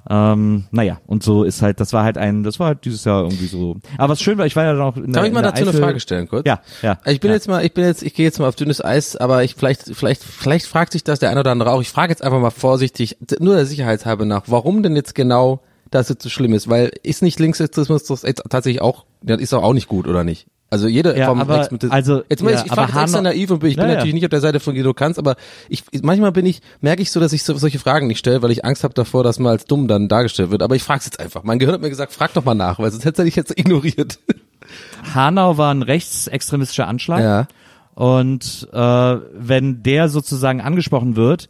Ähm, 0.08 0.66
naja, 0.72 1.00
und 1.08 1.24
so 1.24 1.44
ist 1.44 1.62
halt, 1.62 1.80
das 1.80 1.92
war 1.92 2.04
halt 2.04 2.18
ein, 2.18 2.44
das 2.44 2.60
war 2.60 2.68
halt 2.68 2.86
dieses 2.86 3.06
Jahr 3.06 3.24
irgendwie 3.24 3.48
so. 3.48 3.78
Aber 3.98 4.12
was 4.14 4.22
schön 4.22 4.38
war, 4.38 4.46
ich 4.46 4.56
war 4.56 4.64
ja 4.64 4.74
noch 4.74 4.98
in 4.98 5.12
der, 5.12 5.14
Darf 5.14 5.26
ich 5.26 5.34
mal 5.34 5.42
dazu 5.42 5.62
eine 5.64 5.72
Eifel- 5.72 5.82
Frage 5.82 6.00
stellen, 6.00 6.28
kurz? 6.28 6.46
Ja, 6.46 6.62
ja. 6.82 7.00
Ich 7.06 7.20
bin 7.20 7.30
ja. 7.32 7.36
jetzt 7.36 7.48
mal, 7.48 7.66
ich 7.66 7.74
bin 7.74 7.86
jetzt, 7.86 8.04
ich 8.04 8.14
gehe 8.14 8.26
jetzt 8.26 8.40
mal 8.40 8.48
auf 8.48 8.56
dünnes 8.56 8.84
Eis, 8.84 9.16
aber 9.16 9.44
ich 9.44 9.56
vielleicht, 9.56 9.84
vielleicht, 9.96 10.24
vielleicht 10.24 10.68
fragt 10.68 10.92
sich 10.92 11.04
das 11.04 11.20
der 11.20 11.32
eine 11.32 11.40
oder 11.40 11.52
andere 11.52 11.72
auch. 11.72 11.82
Ich 11.82 11.90
frage 11.90 12.12
jetzt 12.12 12.24
einfach 12.24 12.40
mal 12.40 12.52
vorsichtig, 12.52 13.18
nur 13.40 13.56
der 13.56 13.66
Sicherheit 13.66 14.06
halber 14.06 14.26
nach, 14.26 14.44
warum 14.48 14.84
denn 14.84 14.96
jetzt 14.96 15.16
genau 15.16 15.62
das 15.92 16.10
jetzt 16.10 16.24
so 16.24 16.30
schlimm 16.30 16.54
ist, 16.54 16.70
weil 16.70 16.92
ist 17.04 17.22
nicht 17.22 17.40
Linksextremismus 17.40 18.24
jetzt 18.24 18.44
tatsächlich 18.50 18.82
auch, 18.82 19.06
das 19.22 19.40
ist 19.40 19.54
doch 19.54 19.64
auch 19.64 19.74
nicht 19.74 19.88
gut 19.88 20.08
oder 20.08 20.24
nicht? 20.24 20.48
Also 20.70 20.88
jede 20.88 21.18
Ja, 21.18 21.28
Form 21.28 21.40
aber, 21.40 21.68
also, 21.90 22.24
jetzt 22.28 22.42
mal, 22.44 22.52
ja, 22.52 22.60
ich, 22.60 22.66
ich 22.66 22.72
frage 22.72 23.00
extra 23.00 23.22
naiv 23.22 23.52
und 23.52 23.60
bin, 23.60 23.70
ich 23.70 23.76
bin 23.76 23.84
Ja, 23.84 23.90
ja. 23.90 23.96
natürlich 23.96 24.16
nicht 24.16 24.26
auf 24.26 24.32
der 24.32 24.42
Seite 24.42 24.60
von 24.60 24.74
Guido 24.74 24.94
Kanz, 24.94 25.20
aber 25.20 25.36
ich 25.70 25.84
manchmal 26.02 26.32
bin 26.32 26.46
ich 26.46 26.62
merke 26.82 27.02
ich 27.02 27.12
so, 27.12 27.20
dass 27.20 27.34
ich 27.34 27.44
so, 27.44 27.56
solche 27.56 27.78
Fragen 27.80 28.08
nicht 28.08 28.18
stelle, 28.18 28.42
weil 28.42 28.52
ich 28.52 28.66
Angst 28.66 28.84
habe 28.84 28.94
davor, 28.94 29.24
dass 29.24 29.38
man 29.38 29.52
als 29.52 29.66
dumm 29.66 29.88
dann 29.88 30.08
dargestellt 30.08 30.50
wird. 30.50 30.64
Aber 30.64 30.76
ich 30.76 30.84
frage 30.84 31.04
jetzt 31.06 31.20
einfach. 31.20 31.44
Mein 31.44 31.60
Gehirn 31.60 31.76
hat 31.76 31.82
mir 31.82 31.90
gesagt, 31.90 32.14
frag 32.14 32.34
doch 32.34 32.44
mal 32.44 32.56
nach, 32.56 32.80
weil 32.80 32.92
sonst 32.92 33.06
hätte 33.06 33.24
dich 33.24 33.36
jetzt 33.36 33.52
ignoriert. 33.58 34.18
Hanau 35.14 35.58
war 35.58 35.74
ein 35.74 35.84
rechtsextremistischer 35.84 36.88
Anschlag. 36.88 37.22
Ja. 37.22 37.48
Und 37.94 38.68
äh, 38.74 38.78
wenn 38.78 39.84
der 39.84 40.10
sozusagen 40.10 40.62
angesprochen 40.62 41.16
wird, 41.16 41.48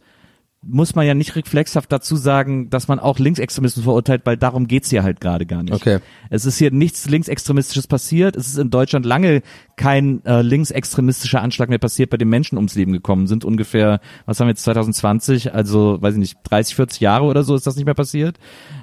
muss 0.62 0.94
man 0.94 1.06
ja 1.06 1.14
nicht 1.14 1.36
reflexhaft 1.36 1.92
dazu 1.92 2.16
sagen, 2.16 2.70
dass 2.70 2.88
man 2.88 2.98
auch 2.98 3.18
Linksextremismus 3.18 3.84
verurteilt, 3.84 4.22
weil 4.24 4.36
darum 4.36 4.66
geht's 4.66 4.90
hier 4.90 5.02
halt 5.02 5.20
gerade 5.20 5.46
gar 5.46 5.62
nicht. 5.62 5.74
Okay. 5.74 6.00
Es 6.28 6.44
ist 6.44 6.58
hier 6.58 6.72
nichts 6.72 7.08
Linksextremistisches 7.08 7.86
passiert. 7.86 8.36
Es 8.36 8.48
ist 8.48 8.58
in 8.58 8.70
Deutschland 8.70 9.06
lange 9.06 9.42
kein 9.76 10.24
äh, 10.24 10.42
linksextremistischer 10.42 11.40
Anschlag 11.40 11.68
mehr 11.68 11.78
passiert, 11.78 12.10
bei 12.10 12.16
dem 12.16 12.30
Menschen 12.30 12.56
ums 12.56 12.74
Leben 12.74 12.92
gekommen 12.92 13.26
sind. 13.26 13.44
Ungefähr, 13.44 14.00
was 14.24 14.40
haben 14.40 14.48
wir 14.48 14.52
jetzt 14.52 14.64
2020? 14.64 15.54
Also, 15.54 16.00
weiß 16.00 16.14
ich 16.14 16.20
nicht, 16.20 16.38
30, 16.44 16.74
40 16.74 17.00
Jahre 17.00 17.26
oder 17.26 17.44
so 17.44 17.54
ist 17.54 17.66
das 17.66 17.76
nicht 17.76 17.84
mehr 17.84 17.94
passiert. 17.94 18.38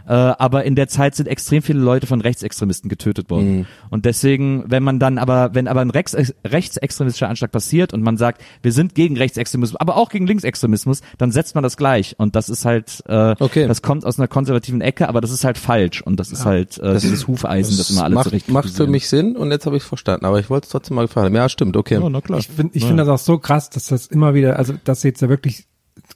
Äh, 0.07 0.13
aber 0.13 0.63
in 0.63 0.75
der 0.75 0.87
Zeit 0.87 1.15
sind 1.15 1.27
extrem 1.27 1.63
viele 1.63 1.79
Leute 1.79 2.07
von 2.07 2.21
Rechtsextremisten 2.21 2.89
getötet 2.89 3.29
worden. 3.29 3.67
Und 3.89 4.05
deswegen, 4.05 4.63
wenn 4.67 4.83
man 4.83 4.99
dann 4.99 5.17
aber, 5.17 5.53
wenn 5.53 5.67
aber 5.67 5.81
ein 5.81 5.89
Rechts, 5.89 6.15
rechtsextremistischer 6.45 7.27
Anschlag 7.27 7.51
passiert 7.51 7.93
und 7.93 8.03
man 8.03 8.17
sagt, 8.17 8.41
wir 8.61 8.71
sind 8.71 8.95
gegen 8.95 9.17
Rechtsextremismus, 9.17 9.79
aber 9.79 9.97
auch 9.97 10.09
gegen 10.09 10.27
Linksextremismus, 10.27 11.01
dann 11.17 11.31
setzt 11.31 11.55
man 11.55 11.62
das 11.63 11.77
gleich. 11.77 12.15
Und 12.19 12.35
das 12.35 12.49
ist 12.49 12.65
halt, 12.65 13.03
äh, 13.07 13.35
Okay. 13.39 13.67
das 13.67 13.81
kommt 13.81 14.05
aus 14.05 14.19
einer 14.19 14.27
konservativen 14.27 14.81
Ecke, 14.81 15.09
aber 15.09 15.21
das 15.21 15.31
ist 15.31 15.43
halt 15.43 15.57
falsch. 15.57 16.01
Und 16.01 16.19
das 16.19 16.31
ist 16.31 16.45
halt 16.45 16.77
äh, 16.77 16.99
dieses 16.99 17.27
Hufeisen, 17.27 17.77
das, 17.77 17.89
immer 17.89 18.03
alle 18.03 18.15
macht, 18.15 18.25
zurecht 18.25 18.49
macht 18.49 18.69
für 18.69 18.87
mich 18.87 19.09
Sinn 19.09 19.35
und 19.35 19.51
jetzt 19.51 19.65
habe 19.65 19.77
ich 19.77 19.83
verstanden, 19.83 20.25
aber 20.25 20.39
ich 20.39 20.49
wollte 20.49 20.65
es 20.65 20.71
trotzdem 20.71 20.95
mal 20.95 21.07
gefallen. 21.07 21.33
Ja, 21.33 21.49
stimmt, 21.49 21.75
okay. 21.77 21.95
Ja, 21.95 22.09
na 22.09 22.21
klar. 22.21 22.39
Ich 22.39 22.47
finde 22.47 22.77
ich 22.77 22.85
find 22.85 22.99
das 22.99 23.07
auch 23.07 23.17
so 23.17 23.37
krass, 23.39 23.69
dass 23.69 23.87
das 23.87 24.07
immer 24.07 24.33
wieder, 24.33 24.57
also 24.57 24.73
dass 24.83 25.03
jetzt 25.03 25.21
ja 25.21 25.29
wirklich 25.29 25.65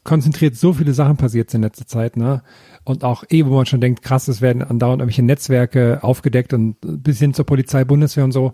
konzentriert 0.03 0.55
so 0.55 0.73
viele 0.73 0.93
Sachen 0.93 1.17
passiert 1.17 1.49
sind 1.49 1.59
in 1.59 1.63
letzter 1.63 1.87
Zeit, 1.87 2.17
ne? 2.17 2.41
Und 2.87 3.03
auch 3.03 3.25
eh, 3.29 3.45
wo 3.45 3.49
man 3.55 3.65
schon 3.65 3.81
denkt, 3.81 4.01
krass, 4.01 4.29
es 4.29 4.41
werden 4.41 4.61
andauernd 4.61 5.01
irgendwelche 5.01 5.21
Netzwerke 5.21 5.99
aufgedeckt 6.03 6.53
und 6.53 6.77
bis 6.81 7.19
hin 7.19 7.33
zur 7.33 7.45
Polizei, 7.45 7.83
Bundeswehr 7.83 8.23
und 8.23 8.31
so, 8.31 8.53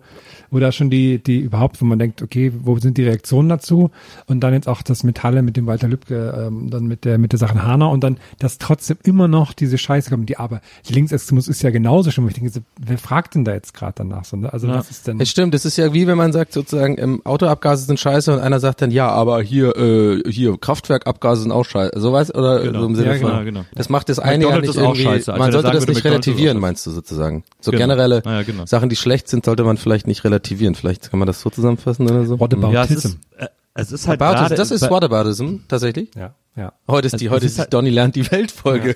wo 0.49 0.57
da 0.57 0.71
schon 0.71 0.89
die, 0.89 1.21
die 1.21 1.39
überhaupt, 1.39 1.79
wo 1.79 1.85
man 1.85 1.99
denkt, 1.99 2.23
okay, 2.23 2.51
wo 2.63 2.79
sind 2.79 2.97
die 2.97 3.03
Reaktionen 3.03 3.47
dazu? 3.47 3.91
Und 4.25 4.39
dann 4.39 4.53
jetzt 4.53 4.67
auch 4.67 4.81
das 4.81 5.03
mit 5.03 5.21
Halle, 5.21 5.43
mit 5.43 5.55
dem 5.55 5.67
Walter 5.67 5.87
Lübcke, 5.87 6.45
ähm, 6.47 6.71
dann 6.71 6.85
mit 6.85 7.05
der, 7.05 7.19
mit 7.19 7.31
der 7.31 7.37
Sache 7.37 7.61
Hanau 7.63 7.91
und 7.91 8.03
dann, 8.03 8.17
dass 8.39 8.57
trotzdem 8.57 8.97
immer 9.03 9.27
noch 9.27 9.53
diese 9.53 9.77
Scheiße 9.77 10.09
kommt, 10.09 10.27
die 10.29 10.37
aber, 10.37 10.61
die 10.89 10.93
Linksextremismus 10.93 11.55
ist 11.55 11.61
ja 11.61 11.69
genauso 11.69 12.09
schlimm. 12.09 12.27
Ich 12.27 12.33
denke, 12.33 12.51
wer 12.83 12.97
fragt 12.97 13.35
denn 13.35 13.45
da 13.45 13.53
jetzt 13.53 13.75
gerade 13.75 13.93
danach 13.97 14.25
so, 14.25 14.35
ne? 14.35 14.51
Also 14.51 14.67
was 14.67 14.89
ist 14.89 15.05
denn? 15.07 15.19
Es 15.19 15.29
stimmt, 15.29 15.53
das 15.53 15.63
ist 15.63 15.77
ja 15.77 15.93
wie 15.93 16.07
wenn 16.07 16.17
man 16.17 16.33
sagt 16.33 16.53
sozusagen, 16.53 16.97
ähm, 16.97 17.21
Autoabgase 17.23 17.85
sind 17.85 17.99
scheiße 17.99 18.33
und 18.33 18.39
einer 18.39 18.59
sagt 18.59 18.81
dann, 18.81 18.89
ja, 18.89 19.09
aber 19.09 19.43
hier, 19.43 19.77
äh, 19.77 20.23
hier, 20.31 20.57
Kraftwerkabgase 20.57 21.43
sind 21.43 21.51
auch 21.51 21.65
scheiße. 21.65 21.99
So 21.99 22.13
was 22.13 22.33
oder 22.33 22.63
Genau. 22.63 22.79
so 22.79 22.85
im 22.87 22.95
Sinne 22.95 23.13
Ja, 23.13 23.19
von, 23.19 23.29
genau, 23.29 23.43
genau. 23.43 23.65
das 23.75 23.89
macht 23.89 24.09
das 24.09 24.22
eine 24.23 24.43
ja 24.45 24.59
nicht 24.59 24.75
irgendwie, 24.75 25.03
scheiße. 25.03 25.33
Also 25.33 25.43
man 25.43 25.51
sollte 25.51 25.71
das 25.71 25.87
nicht 25.87 26.03
relativieren, 26.03 26.59
meinst 26.59 26.85
du 26.85 26.91
sozusagen. 26.91 27.43
So 27.59 27.71
Genau. 27.71 27.83
generelle 27.83 28.21
Ja, 28.25 28.43
genau. 28.43 28.65
Sachen, 28.65 28.89
die 28.89 28.95
schlecht 28.95 29.27
sind, 29.27 29.45
sollte 29.45 29.63
man 29.63 29.77
vielleicht 29.77 30.07
nicht 30.07 30.23
relativieren. 30.23 30.75
Vielleicht 30.75 31.09
kann 31.11 31.19
man 31.19 31.27
das 31.27 31.41
so 31.41 31.49
zusammenfassen 31.49 32.09
oder 32.09 32.25
so. 32.25 32.39
What 32.39 32.53
Ja, 32.71 32.83
es 32.83 32.91
ist, 32.91 33.17
äh, 33.37 33.47
es 33.75 33.91
ist 33.91 34.07
halt 34.07 34.21
About 34.21 34.35
gerade, 34.35 34.55
das 34.55 34.71
ist 34.71 34.89
Whataboutism, 34.89 35.57
tatsächlich. 35.67 36.09
ja, 36.15 36.33
ja. 36.55 36.73
Heute 36.87 37.07
ist 37.07 37.19
die, 37.19 37.25
Es- 37.25 37.31
heute 37.31 37.45
ist 37.45 37.53
ist 37.53 37.59
halt- 37.59 37.73
Donny 37.73 37.89
lernt 37.89 38.15
die 38.15 38.29
Weltfolge. 38.31 38.95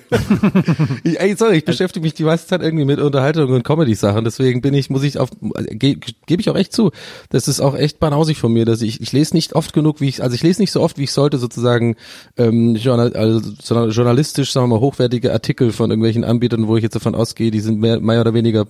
ich, 1.04 1.18
ey, 1.20 1.34
sorry, 1.36 1.56
ich 1.56 1.64
beschäftige 1.64 2.04
mich 2.04 2.14
die 2.14 2.22
meiste 2.24 2.46
Zeit 2.46 2.62
irgendwie 2.62 2.84
mit 2.84 3.00
Unterhaltung 3.00 3.50
und 3.52 3.64
Comedy-Sachen, 3.64 4.24
deswegen 4.24 4.60
bin 4.60 4.74
ich, 4.74 4.90
muss 4.90 5.02
ich 5.02 5.18
auf, 5.18 5.30
ge, 5.70 5.98
gebe 6.26 6.40
ich 6.40 6.50
auch 6.50 6.56
echt 6.56 6.72
zu. 6.72 6.90
Das 7.30 7.48
ist 7.48 7.60
auch 7.60 7.74
echt 7.76 7.98
banausig 7.98 8.38
von 8.38 8.52
mir, 8.52 8.64
dass 8.64 8.80
ich, 8.82 9.00
ich 9.00 9.12
lese 9.12 9.34
nicht 9.34 9.54
oft 9.54 9.72
genug, 9.72 10.00
wie 10.00 10.08
ich, 10.08 10.22
also 10.22 10.34
ich 10.34 10.42
lese 10.42 10.60
nicht 10.62 10.70
so 10.72 10.80
oft, 10.82 10.98
wie 10.98 11.04
ich 11.04 11.12
sollte, 11.12 11.38
sozusagen, 11.38 11.96
ähm, 12.36 12.76
journal, 12.76 13.12
also, 13.14 13.40
journalistisch, 13.88 14.52
sagen 14.52 14.68
wir 14.68 14.76
mal, 14.76 14.80
hochwertige 14.80 15.32
Artikel 15.32 15.72
von 15.72 15.90
irgendwelchen 15.90 16.24
Anbietern, 16.24 16.68
wo 16.68 16.76
ich 16.76 16.82
jetzt 16.82 16.94
davon 16.94 17.14
ausgehe, 17.14 17.50
die 17.50 17.60
sind 17.60 17.80
mehr, 17.80 18.00
mehr 18.00 18.20
oder 18.20 18.34
weniger 18.34 18.66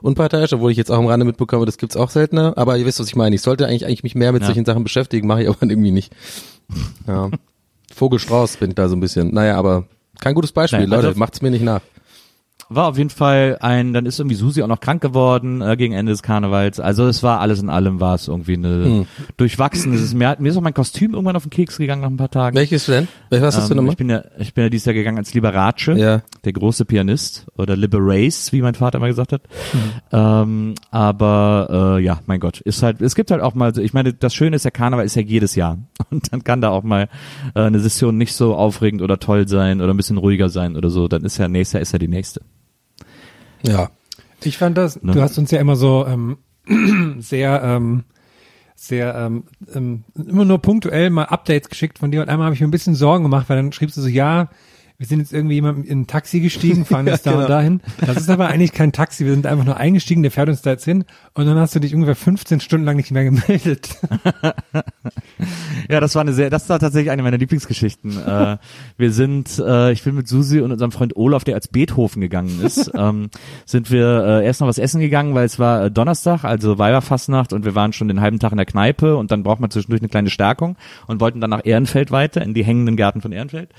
unparteiisch, 0.00 0.52
obwohl 0.54 0.70
ich 0.70 0.78
jetzt 0.78 0.90
auch 0.90 0.98
am 0.98 1.06
Rande 1.06 1.26
mitbekomme, 1.26 1.66
das 1.66 1.76
gibt's 1.76 1.96
auch 1.96 2.08
seltener, 2.10 2.54
aber 2.56 2.78
ihr 2.78 2.86
wisst, 2.86 3.00
was 3.00 3.06
ich 3.06 3.16
meine. 3.16 3.36
Ich 3.36 3.42
sollte 3.42 3.66
eigentlich, 3.66 3.84
eigentlich 3.84 4.02
mich 4.02 4.14
mehr 4.14 4.32
mit 4.32 4.40
Ja. 4.42 4.46
solchen 4.46 4.64
Sachen 4.64 4.82
beschäftigen, 4.82 5.26
mache 5.28 5.42
ich 5.42 5.48
aber 5.48 5.58
irgendwie 5.62 5.90
nicht. 5.90 6.10
Ja. 7.06 7.30
Vogelstrauß 7.94 8.56
bin 8.56 8.70
ich 8.70 8.74
da 8.74 8.88
so 8.88 8.96
ein 8.96 9.00
bisschen. 9.00 9.32
Naja, 9.32 9.56
aber 9.56 9.84
kein 10.20 10.34
gutes 10.34 10.52
Beispiel, 10.52 10.80
Nein, 10.80 10.92
also- 10.92 11.08
Leute, 11.08 11.18
macht's 11.18 11.42
mir 11.42 11.50
nicht 11.50 11.64
nach. 11.64 11.80
War 12.74 12.88
auf 12.88 12.98
jeden 12.98 13.10
Fall 13.10 13.58
ein, 13.60 13.92
dann 13.92 14.06
ist 14.06 14.18
irgendwie 14.18 14.36
Susi 14.36 14.62
auch 14.62 14.66
noch 14.68 14.80
krank 14.80 15.02
geworden 15.02 15.60
äh, 15.62 15.76
gegen 15.76 15.94
Ende 15.94 16.12
des 16.12 16.22
Karnevals. 16.22 16.80
Also 16.80 17.06
es 17.06 17.22
war 17.22 17.40
alles 17.40 17.60
in 17.60 17.70
allem 17.70 18.00
war 18.00 18.14
es 18.14 18.28
irgendwie 18.28 18.54
eine 18.54 18.84
Hm. 18.84 19.06
durchwachsen. 19.36 19.92
Es 19.94 20.00
ist 20.02 20.14
mir, 20.14 20.36
mir 20.38 20.48
ist 20.50 20.56
auch 20.56 20.60
mein 20.62 20.74
Kostüm 20.74 21.12
irgendwann 21.14 21.36
auf 21.36 21.44
den 21.44 21.50
Keks 21.50 21.78
gegangen 21.78 22.02
nach 22.02 22.10
ein 22.10 22.16
paar 22.16 22.30
Tagen. 22.30 22.56
Welches 22.56 22.86
denn? 22.86 23.08
Was 23.30 23.56
hast 23.56 23.68
du 23.68 23.72
Ähm, 23.72 23.76
nochmal? 23.78 23.92
ich 23.92 23.96
bin 23.98 24.10
ja, 24.10 24.22
ich 24.38 24.54
bin 24.54 24.64
ja 24.64 24.70
dieses 24.70 24.86
Jahr 24.86 24.94
gegangen 24.94 25.18
als 25.18 25.34
Liberace, 25.34 25.86
Ja. 25.96 26.22
der 26.44 26.52
große 26.52 26.84
Pianist 26.84 27.46
oder 27.56 27.76
Liberace, 27.76 28.52
wie 28.52 28.62
mein 28.62 28.74
Vater 28.74 28.98
mal 28.98 29.08
gesagt 29.08 29.32
hat. 29.32 29.42
Mhm. 29.72 29.78
Ähm, 30.12 30.74
aber 30.90 31.96
äh, 31.98 32.02
ja, 32.04 32.20
mein 32.26 32.40
Gott, 32.40 32.60
ist 32.60 32.82
halt, 32.82 33.00
es 33.02 33.14
gibt 33.14 33.30
halt 33.30 33.42
auch 33.42 33.54
mal, 33.54 33.76
ich 33.78 33.92
meine, 33.94 34.12
das 34.12 34.34
Schöne 34.34 34.56
ist, 34.56 34.64
der 34.64 34.72
Karneval 34.72 35.04
ist 35.04 35.16
ja 35.16 35.22
jedes 35.22 35.54
Jahr 35.54 35.78
und 36.10 36.32
dann 36.32 36.44
kann 36.44 36.60
da 36.60 36.70
auch 36.70 36.82
mal 36.82 37.08
äh, 37.54 37.60
eine 37.60 37.80
Session 37.80 38.16
nicht 38.16 38.32
so 38.34 38.54
aufregend 38.54 39.02
oder 39.02 39.18
toll 39.18 39.48
sein 39.48 39.80
oder 39.80 39.92
ein 39.92 39.96
bisschen 39.96 40.18
ruhiger 40.18 40.48
sein 40.48 40.76
oder 40.76 40.90
so. 40.90 41.08
Dann 41.08 41.24
ist 41.24 41.38
ja 41.38 41.48
nächstes 41.48 41.72
Jahr 41.74 41.82
ist 41.82 41.92
ja 41.92 41.98
die 41.98 42.08
nächste. 42.08 42.40
Ja. 43.64 43.90
Ich 44.42 44.58
fand 44.58 44.76
das, 44.76 45.02
Ne? 45.02 45.12
du 45.12 45.22
hast 45.22 45.38
uns 45.38 45.50
ja 45.50 45.58
immer 45.60 45.76
so 45.76 46.06
ähm, 46.06 46.36
sehr, 47.18 47.62
ähm, 47.62 48.04
sehr, 48.76 49.14
ähm, 49.14 49.44
ähm, 49.74 50.04
immer 50.14 50.44
nur 50.44 50.58
punktuell 50.60 51.10
mal 51.10 51.24
Updates 51.24 51.68
geschickt 51.70 51.98
von 51.98 52.10
dir 52.10 52.20
und 52.20 52.28
einmal 52.28 52.46
habe 52.46 52.54
ich 52.54 52.60
mir 52.60 52.68
ein 52.68 52.72
bisschen 52.72 52.94
Sorgen 52.94 53.24
gemacht, 53.24 53.48
weil 53.48 53.56
dann 53.56 53.72
schriebst 53.72 53.96
du 53.96 54.02
so, 54.02 54.08
ja, 54.08 54.48
wir 54.98 55.06
sind 55.06 55.18
jetzt 55.18 55.32
irgendwie 55.32 55.56
jemand 55.56 55.86
in 55.86 56.02
ein 56.02 56.06
Taxi 56.06 56.40
gestiegen, 56.40 56.84
fahren 56.86 57.06
jetzt 57.06 57.26
da 57.26 57.32
genau. 57.32 57.42
und 57.42 57.50
dahin. 57.50 57.80
Das 57.98 58.16
ist 58.16 58.30
aber 58.30 58.48
eigentlich 58.48 58.72
kein 58.72 58.92
Taxi, 58.92 59.24
wir 59.24 59.32
sind 59.32 59.46
einfach 59.46 59.64
nur 59.64 59.76
eingestiegen, 59.76 60.22
der 60.22 60.30
fährt 60.30 60.48
uns 60.48 60.62
da 60.62 60.70
jetzt 60.70 60.84
hin 60.84 61.04
und 61.34 61.46
dann 61.46 61.58
hast 61.58 61.74
du 61.74 61.80
dich 61.80 61.94
ungefähr 61.94 62.16
15 62.16 62.60
Stunden 62.60 62.86
lang 62.86 62.96
nicht 62.96 63.10
mehr 63.10 63.24
gemeldet. 63.24 63.98
Ja, 65.88 66.00
das 66.00 66.14
war 66.14 66.22
eine 66.22 66.32
sehr, 66.32 66.50
das 66.50 66.68
war 66.68 66.78
tatsächlich 66.78 67.10
eine 67.10 67.22
meiner 67.22 67.38
Lieblingsgeschichten. 67.38 68.16
äh, 68.26 68.56
wir 68.96 69.12
sind, 69.12 69.58
äh, 69.58 69.92
ich 69.92 70.02
bin 70.02 70.14
mit 70.14 70.28
Susi 70.28 70.60
und 70.60 70.72
unserem 70.72 70.92
Freund 70.92 71.16
Olaf, 71.16 71.44
der 71.44 71.54
als 71.54 71.68
Beethoven 71.68 72.20
gegangen 72.20 72.60
ist, 72.62 72.90
ähm, 72.94 73.30
sind 73.66 73.90
wir 73.90 74.24
äh, 74.24 74.46
erst 74.46 74.60
noch 74.60 74.68
was 74.68 74.78
essen 74.78 75.00
gegangen, 75.00 75.34
weil 75.34 75.44
es 75.44 75.58
war 75.58 75.84
äh, 75.84 75.90
Donnerstag, 75.90 76.44
also 76.44 76.78
Weiberfastnacht 76.78 77.52
und 77.52 77.64
wir 77.64 77.74
waren 77.74 77.92
schon 77.92 78.08
den 78.08 78.20
halben 78.20 78.38
Tag 78.38 78.52
in 78.52 78.56
der 78.56 78.66
Kneipe 78.66 79.16
und 79.16 79.30
dann 79.30 79.42
braucht 79.42 79.60
man 79.60 79.70
zwischendurch 79.70 80.00
eine 80.00 80.08
kleine 80.08 80.30
Stärkung 80.30 80.76
und 81.06 81.20
wollten 81.20 81.40
dann 81.40 81.50
nach 81.50 81.64
Ehrenfeld 81.64 82.10
weiter, 82.10 82.42
in 82.42 82.54
die 82.54 82.64
hängenden 82.64 82.96
Gärten 82.96 83.20
von 83.20 83.32
Ehrenfeld. 83.32 83.70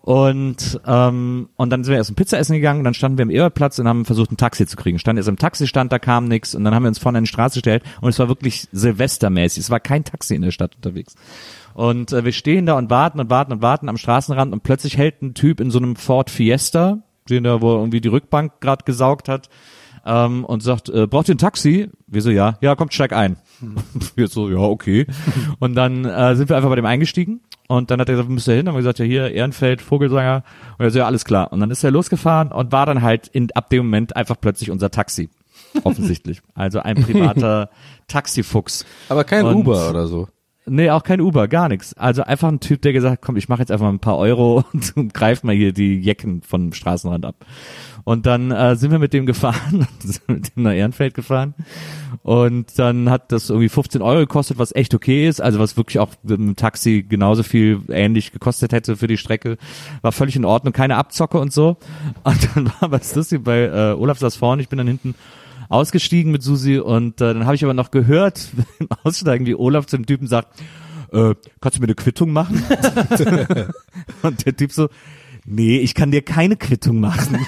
Und 0.00 0.59
Und, 0.60 0.80
ähm, 0.86 1.48
und 1.56 1.70
dann 1.70 1.84
sind 1.84 1.92
wir 1.92 1.98
erst 1.98 2.10
ein 2.10 2.14
Pizza 2.14 2.38
essen 2.38 2.54
gegangen, 2.54 2.84
dann 2.84 2.94
standen 2.94 3.18
wir 3.18 3.22
am 3.22 3.30
Eberplatz 3.30 3.78
und 3.78 3.88
haben 3.88 4.04
versucht, 4.04 4.32
ein 4.32 4.36
Taxi 4.36 4.66
zu 4.66 4.76
kriegen. 4.76 4.98
Standen 4.98 5.18
erst 5.18 5.28
im 5.28 5.36
Taxistand, 5.36 5.92
da 5.92 5.98
kam 5.98 6.26
nichts 6.26 6.54
und 6.54 6.64
dann 6.64 6.74
haben 6.74 6.84
wir 6.84 6.88
uns 6.88 6.98
vorne 6.98 7.18
an 7.18 7.24
die 7.24 7.28
Straße 7.28 7.54
gestellt 7.54 7.82
und 8.00 8.10
es 8.10 8.18
war 8.18 8.28
wirklich 8.28 8.68
silvestermäßig. 8.72 9.64
Es 9.64 9.70
war 9.70 9.80
kein 9.80 10.04
Taxi 10.04 10.34
in 10.34 10.42
der 10.42 10.50
Stadt 10.50 10.76
unterwegs. 10.76 11.14
Und 11.74 12.12
äh, 12.12 12.24
wir 12.24 12.32
stehen 12.32 12.66
da 12.66 12.76
und 12.76 12.90
warten 12.90 13.20
und 13.20 13.30
warten 13.30 13.52
und 13.52 13.62
warten 13.62 13.88
am 13.88 13.96
Straßenrand 13.96 14.52
und 14.52 14.62
plötzlich 14.62 14.96
hält 14.96 15.22
ein 15.22 15.34
Typ 15.34 15.60
in 15.60 15.70
so 15.70 15.78
einem 15.78 15.96
Ford 15.96 16.30
Fiesta, 16.30 17.02
den 17.28 17.44
da, 17.44 17.60
wo 17.60 17.74
er 17.74 17.78
irgendwie 17.78 18.00
die 18.00 18.08
Rückbank 18.08 18.60
gerade 18.60 18.84
gesaugt 18.84 19.28
hat, 19.28 19.48
ähm, 20.04 20.44
und 20.44 20.62
sagt, 20.62 20.88
äh, 20.88 21.06
braucht 21.06 21.28
ihr 21.28 21.34
ein 21.34 21.38
Taxi? 21.38 21.90
Wir 22.06 22.22
so, 22.22 22.30
ja. 22.30 22.56
Ja, 22.60 22.74
kommt, 22.74 22.94
steig 22.94 23.12
ein. 23.12 23.36
Wir 24.16 24.28
so, 24.28 24.48
ja, 24.48 24.56
okay. 24.56 25.06
Und 25.58 25.74
dann 25.74 26.06
äh, 26.06 26.34
sind 26.34 26.48
wir 26.48 26.56
einfach 26.56 26.70
bei 26.70 26.76
dem 26.76 26.86
eingestiegen 26.86 27.40
und 27.70 27.90
dann 27.90 28.00
hat 28.00 28.08
er 28.08 28.12
gesagt, 28.14 28.28
wo 28.28 28.32
müsst 28.32 28.48
ihr 28.48 28.54
hin? 28.54 28.66
Dann 28.66 28.72
haben 28.74 28.78
wir 28.78 28.82
gesagt, 28.82 28.98
ja 28.98 29.04
hier, 29.04 29.30
Ehrenfeld, 29.30 29.80
Vogelsanger. 29.80 30.42
Und 30.78 30.84
er 30.84 30.90
so, 30.90 30.98
ja, 30.98 31.06
alles 31.06 31.24
klar. 31.24 31.52
Und 31.52 31.60
dann 31.60 31.70
ist 31.70 31.84
er 31.84 31.90
losgefahren 31.92 32.50
und 32.52 32.72
war 32.72 32.84
dann 32.84 33.00
halt 33.02 33.28
in, 33.28 33.48
ab 33.54 33.70
dem 33.70 33.84
Moment 33.86 34.16
einfach 34.16 34.36
plötzlich 34.40 34.70
unser 34.70 34.90
Taxi. 34.90 35.30
Offensichtlich. 35.84 36.40
Also 36.54 36.80
ein 36.80 36.96
privater 36.96 37.70
Taxifuchs. 38.08 38.84
Aber 39.08 39.24
kein 39.24 39.44
Und- 39.46 39.56
Uber 39.56 39.88
oder 39.90 40.06
so. 40.06 40.28
Nee, 40.66 40.90
auch 40.90 41.02
kein 41.02 41.20
Uber, 41.20 41.48
gar 41.48 41.68
nichts. 41.68 41.94
Also 41.94 42.22
einfach 42.22 42.48
ein 42.48 42.60
Typ, 42.60 42.82
der 42.82 42.92
gesagt 42.92 43.12
hat, 43.12 43.20
komm, 43.22 43.36
ich 43.36 43.48
mache 43.48 43.60
jetzt 43.60 43.72
einfach 43.72 43.86
mal 43.86 43.92
ein 43.92 43.98
paar 43.98 44.18
Euro 44.18 44.62
und, 44.72 44.96
und 44.96 45.14
greif 45.14 45.42
mal 45.42 45.54
hier 45.54 45.72
die 45.72 45.98
Jecken 46.00 46.42
vom 46.42 46.72
Straßenrand 46.72 47.24
ab. 47.24 47.34
Und 48.04 48.26
dann 48.26 48.50
äh, 48.50 48.76
sind 48.76 48.90
wir 48.90 48.98
mit 48.98 49.12
dem 49.12 49.26
gefahren, 49.26 49.86
sind 50.00 50.28
mit 50.28 50.56
dem 50.56 50.62
nach 50.64 50.72
Ehrenfeld 50.72 51.14
gefahren. 51.14 51.54
Und 52.22 52.78
dann 52.78 53.10
hat 53.10 53.32
das 53.32 53.50
irgendwie 53.50 53.68
15 53.68 54.02
Euro 54.02 54.20
gekostet, 54.20 54.58
was 54.58 54.74
echt 54.74 54.94
okay 54.94 55.28
ist. 55.28 55.40
Also 55.40 55.58
was 55.58 55.76
wirklich 55.76 55.98
auch 55.98 56.10
mit 56.22 56.38
dem 56.38 56.56
Taxi 56.56 57.04
genauso 57.08 57.42
viel 57.42 57.80
ähnlich 57.88 58.32
gekostet 58.32 58.72
hätte 58.72 58.96
für 58.96 59.06
die 59.06 59.16
Strecke. 59.16 59.56
War 60.02 60.12
völlig 60.12 60.36
in 60.36 60.44
Ordnung, 60.44 60.72
keine 60.72 60.96
Abzocke 60.96 61.38
und 61.38 61.52
so. 61.52 61.76
Und 62.24 62.48
dann 62.54 62.72
war 62.80 62.90
was 62.90 63.14
lustig 63.14 63.44
bei 63.44 63.64
äh, 63.64 63.92
Olaf 63.92 64.18
saß 64.18 64.36
vorne, 64.36 64.62
ich 64.62 64.68
bin 64.68 64.78
dann 64.78 64.86
hinten 64.86 65.14
ausgestiegen 65.68 66.32
mit 66.32 66.42
Susi 66.42 66.78
und 66.78 67.20
äh, 67.20 67.32
dann 67.32 67.46
habe 67.46 67.54
ich 67.54 67.64
aber 67.64 67.74
noch 67.74 67.90
gehört 67.90 68.48
im 68.78 68.88
Aussteigen, 69.04 69.46
wie 69.46 69.54
Olaf 69.54 69.86
zu 69.86 69.96
dem 69.96 70.04
Typen 70.04 70.26
sagt, 70.26 70.60
äh, 71.12 71.34
kannst 71.60 71.78
du 71.78 71.80
mir 71.80 71.86
eine 71.86 71.94
Quittung 71.94 72.32
machen? 72.32 72.62
und 74.22 74.44
der 74.44 74.56
Typ 74.56 74.72
so, 74.72 74.88
nee, 75.44 75.78
ich 75.78 75.94
kann 75.94 76.10
dir 76.10 76.22
keine 76.22 76.56
Quittung 76.56 77.00
machen. 77.00 77.38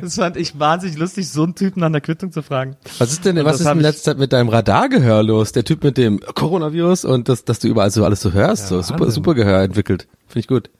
das 0.00 0.16
fand 0.16 0.36
ich 0.36 0.58
wahnsinnig 0.58 0.98
lustig, 0.98 1.28
so 1.28 1.44
einen 1.44 1.54
Typen 1.54 1.80
nach 1.80 1.86
einer 1.86 2.00
Quittung 2.00 2.32
zu 2.32 2.42
fragen. 2.42 2.76
Was 2.98 3.12
ist 3.12 3.24
denn, 3.24 3.38
Und 3.38 3.44
was 3.44 3.60
ist 3.60 3.66
in 3.66 3.80
letzter 3.80 4.12
Zeit 4.12 4.18
mit 4.18 4.32
deinem 4.32 4.48
Radargehör 4.48 5.22
los? 5.22 5.52
Der 5.52 5.64
Typ 5.64 5.84
mit 5.84 5.96
dem 5.96 6.20
Coronavirus 6.20 7.04
und 7.04 7.28
das, 7.28 7.44
dass 7.44 7.58
du 7.58 7.68
überall 7.68 7.90
so 7.90 8.04
alles 8.04 8.20
so 8.20 8.32
hörst, 8.32 8.68
so 8.68 8.82
super, 8.82 9.00
Wahnsinn. 9.00 9.14
super 9.14 9.34
Gehör 9.34 9.62
entwickelt. 9.62 10.08
Finde 10.26 10.40
ich 10.40 10.48
gut. 10.48 10.70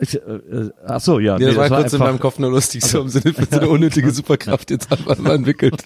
Ich, 0.00 0.14
äh, 0.14 0.18
äh, 0.18 0.70
ach 0.86 1.00
so, 1.00 1.18
ja. 1.18 1.38
Nee, 1.38 1.44
das 1.44 1.54
nee, 1.54 1.58
war 1.58 1.64
das 1.64 1.70
war 1.70 1.80
kurz 1.80 1.92
in 1.92 1.98
meinem 1.98 2.18
Kopf 2.18 2.38
nur 2.38 2.50
lustig, 2.50 2.82
so 2.84 3.02
im 3.02 3.08
Sinne 3.08 3.34
von 3.34 3.46
so 3.50 3.58
eine 3.58 3.68
unnötige 3.70 4.10
Superkraft 4.10 4.70
jetzt 4.70 4.90
einfach 4.90 5.18
mal 5.18 5.34
entwickelt. 5.34 5.82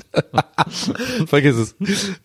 Vergiss 1.27 1.57
es. 1.57 1.75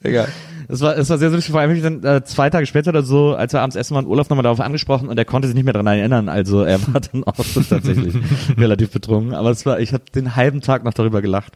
Egal. 0.04 0.30
Es 0.68 0.82
war, 0.82 0.96
es 0.96 1.10
war 1.10 1.18
sehr 1.18 1.32
lustig, 1.32 1.52
vor 1.52 1.62
allem 1.62 1.76
ich 1.76 1.82
dann 1.82 2.04
äh, 2.04 2.24
zwei 2.24 2.52
Tage 2.52 2.68
später 2.68 2.90
oder 2.92 3.02
so, 3.02 3.34
als 3.34 3.54
wir 3.54 3.62
abends 3.62 3.76
essen 3.76 3.96
waren, 3.96 4.06
Olaf 4.06 4.30
nochmal 4.30 4.44
darauf 4.44 4.60
angesprochen 4.60 5.10
und 5.10 5.18
er 5.18 5.26
konnte 5.26 5.48
sich 5.48 5.56
nicht 5.56 5.64
mehr 5.64 5.74
daran 5.74 5.88
erinnern. 5.88 6.30
Also 6.30 6.62
er 6.62 6.80
war 6.94 7.02
dann 7.02 7.24
auch 7.26 7.44
so 7.44 7.62
tatsächlich 7.62 8.14
relativ 8.56 8.92
betrunken. 8.92 9.34
Aber 9.34 9.50
es 9.50 9.66
war, 9.66 9.80
ich 9.80 9.92
habe 9.94 10.04
den 10.14 10.36
halben 10.36 10.62
Tag 10.62 10.84
noch 10.84 10.94
darüber 10.94 11.24
gelacht. 11.24 11.54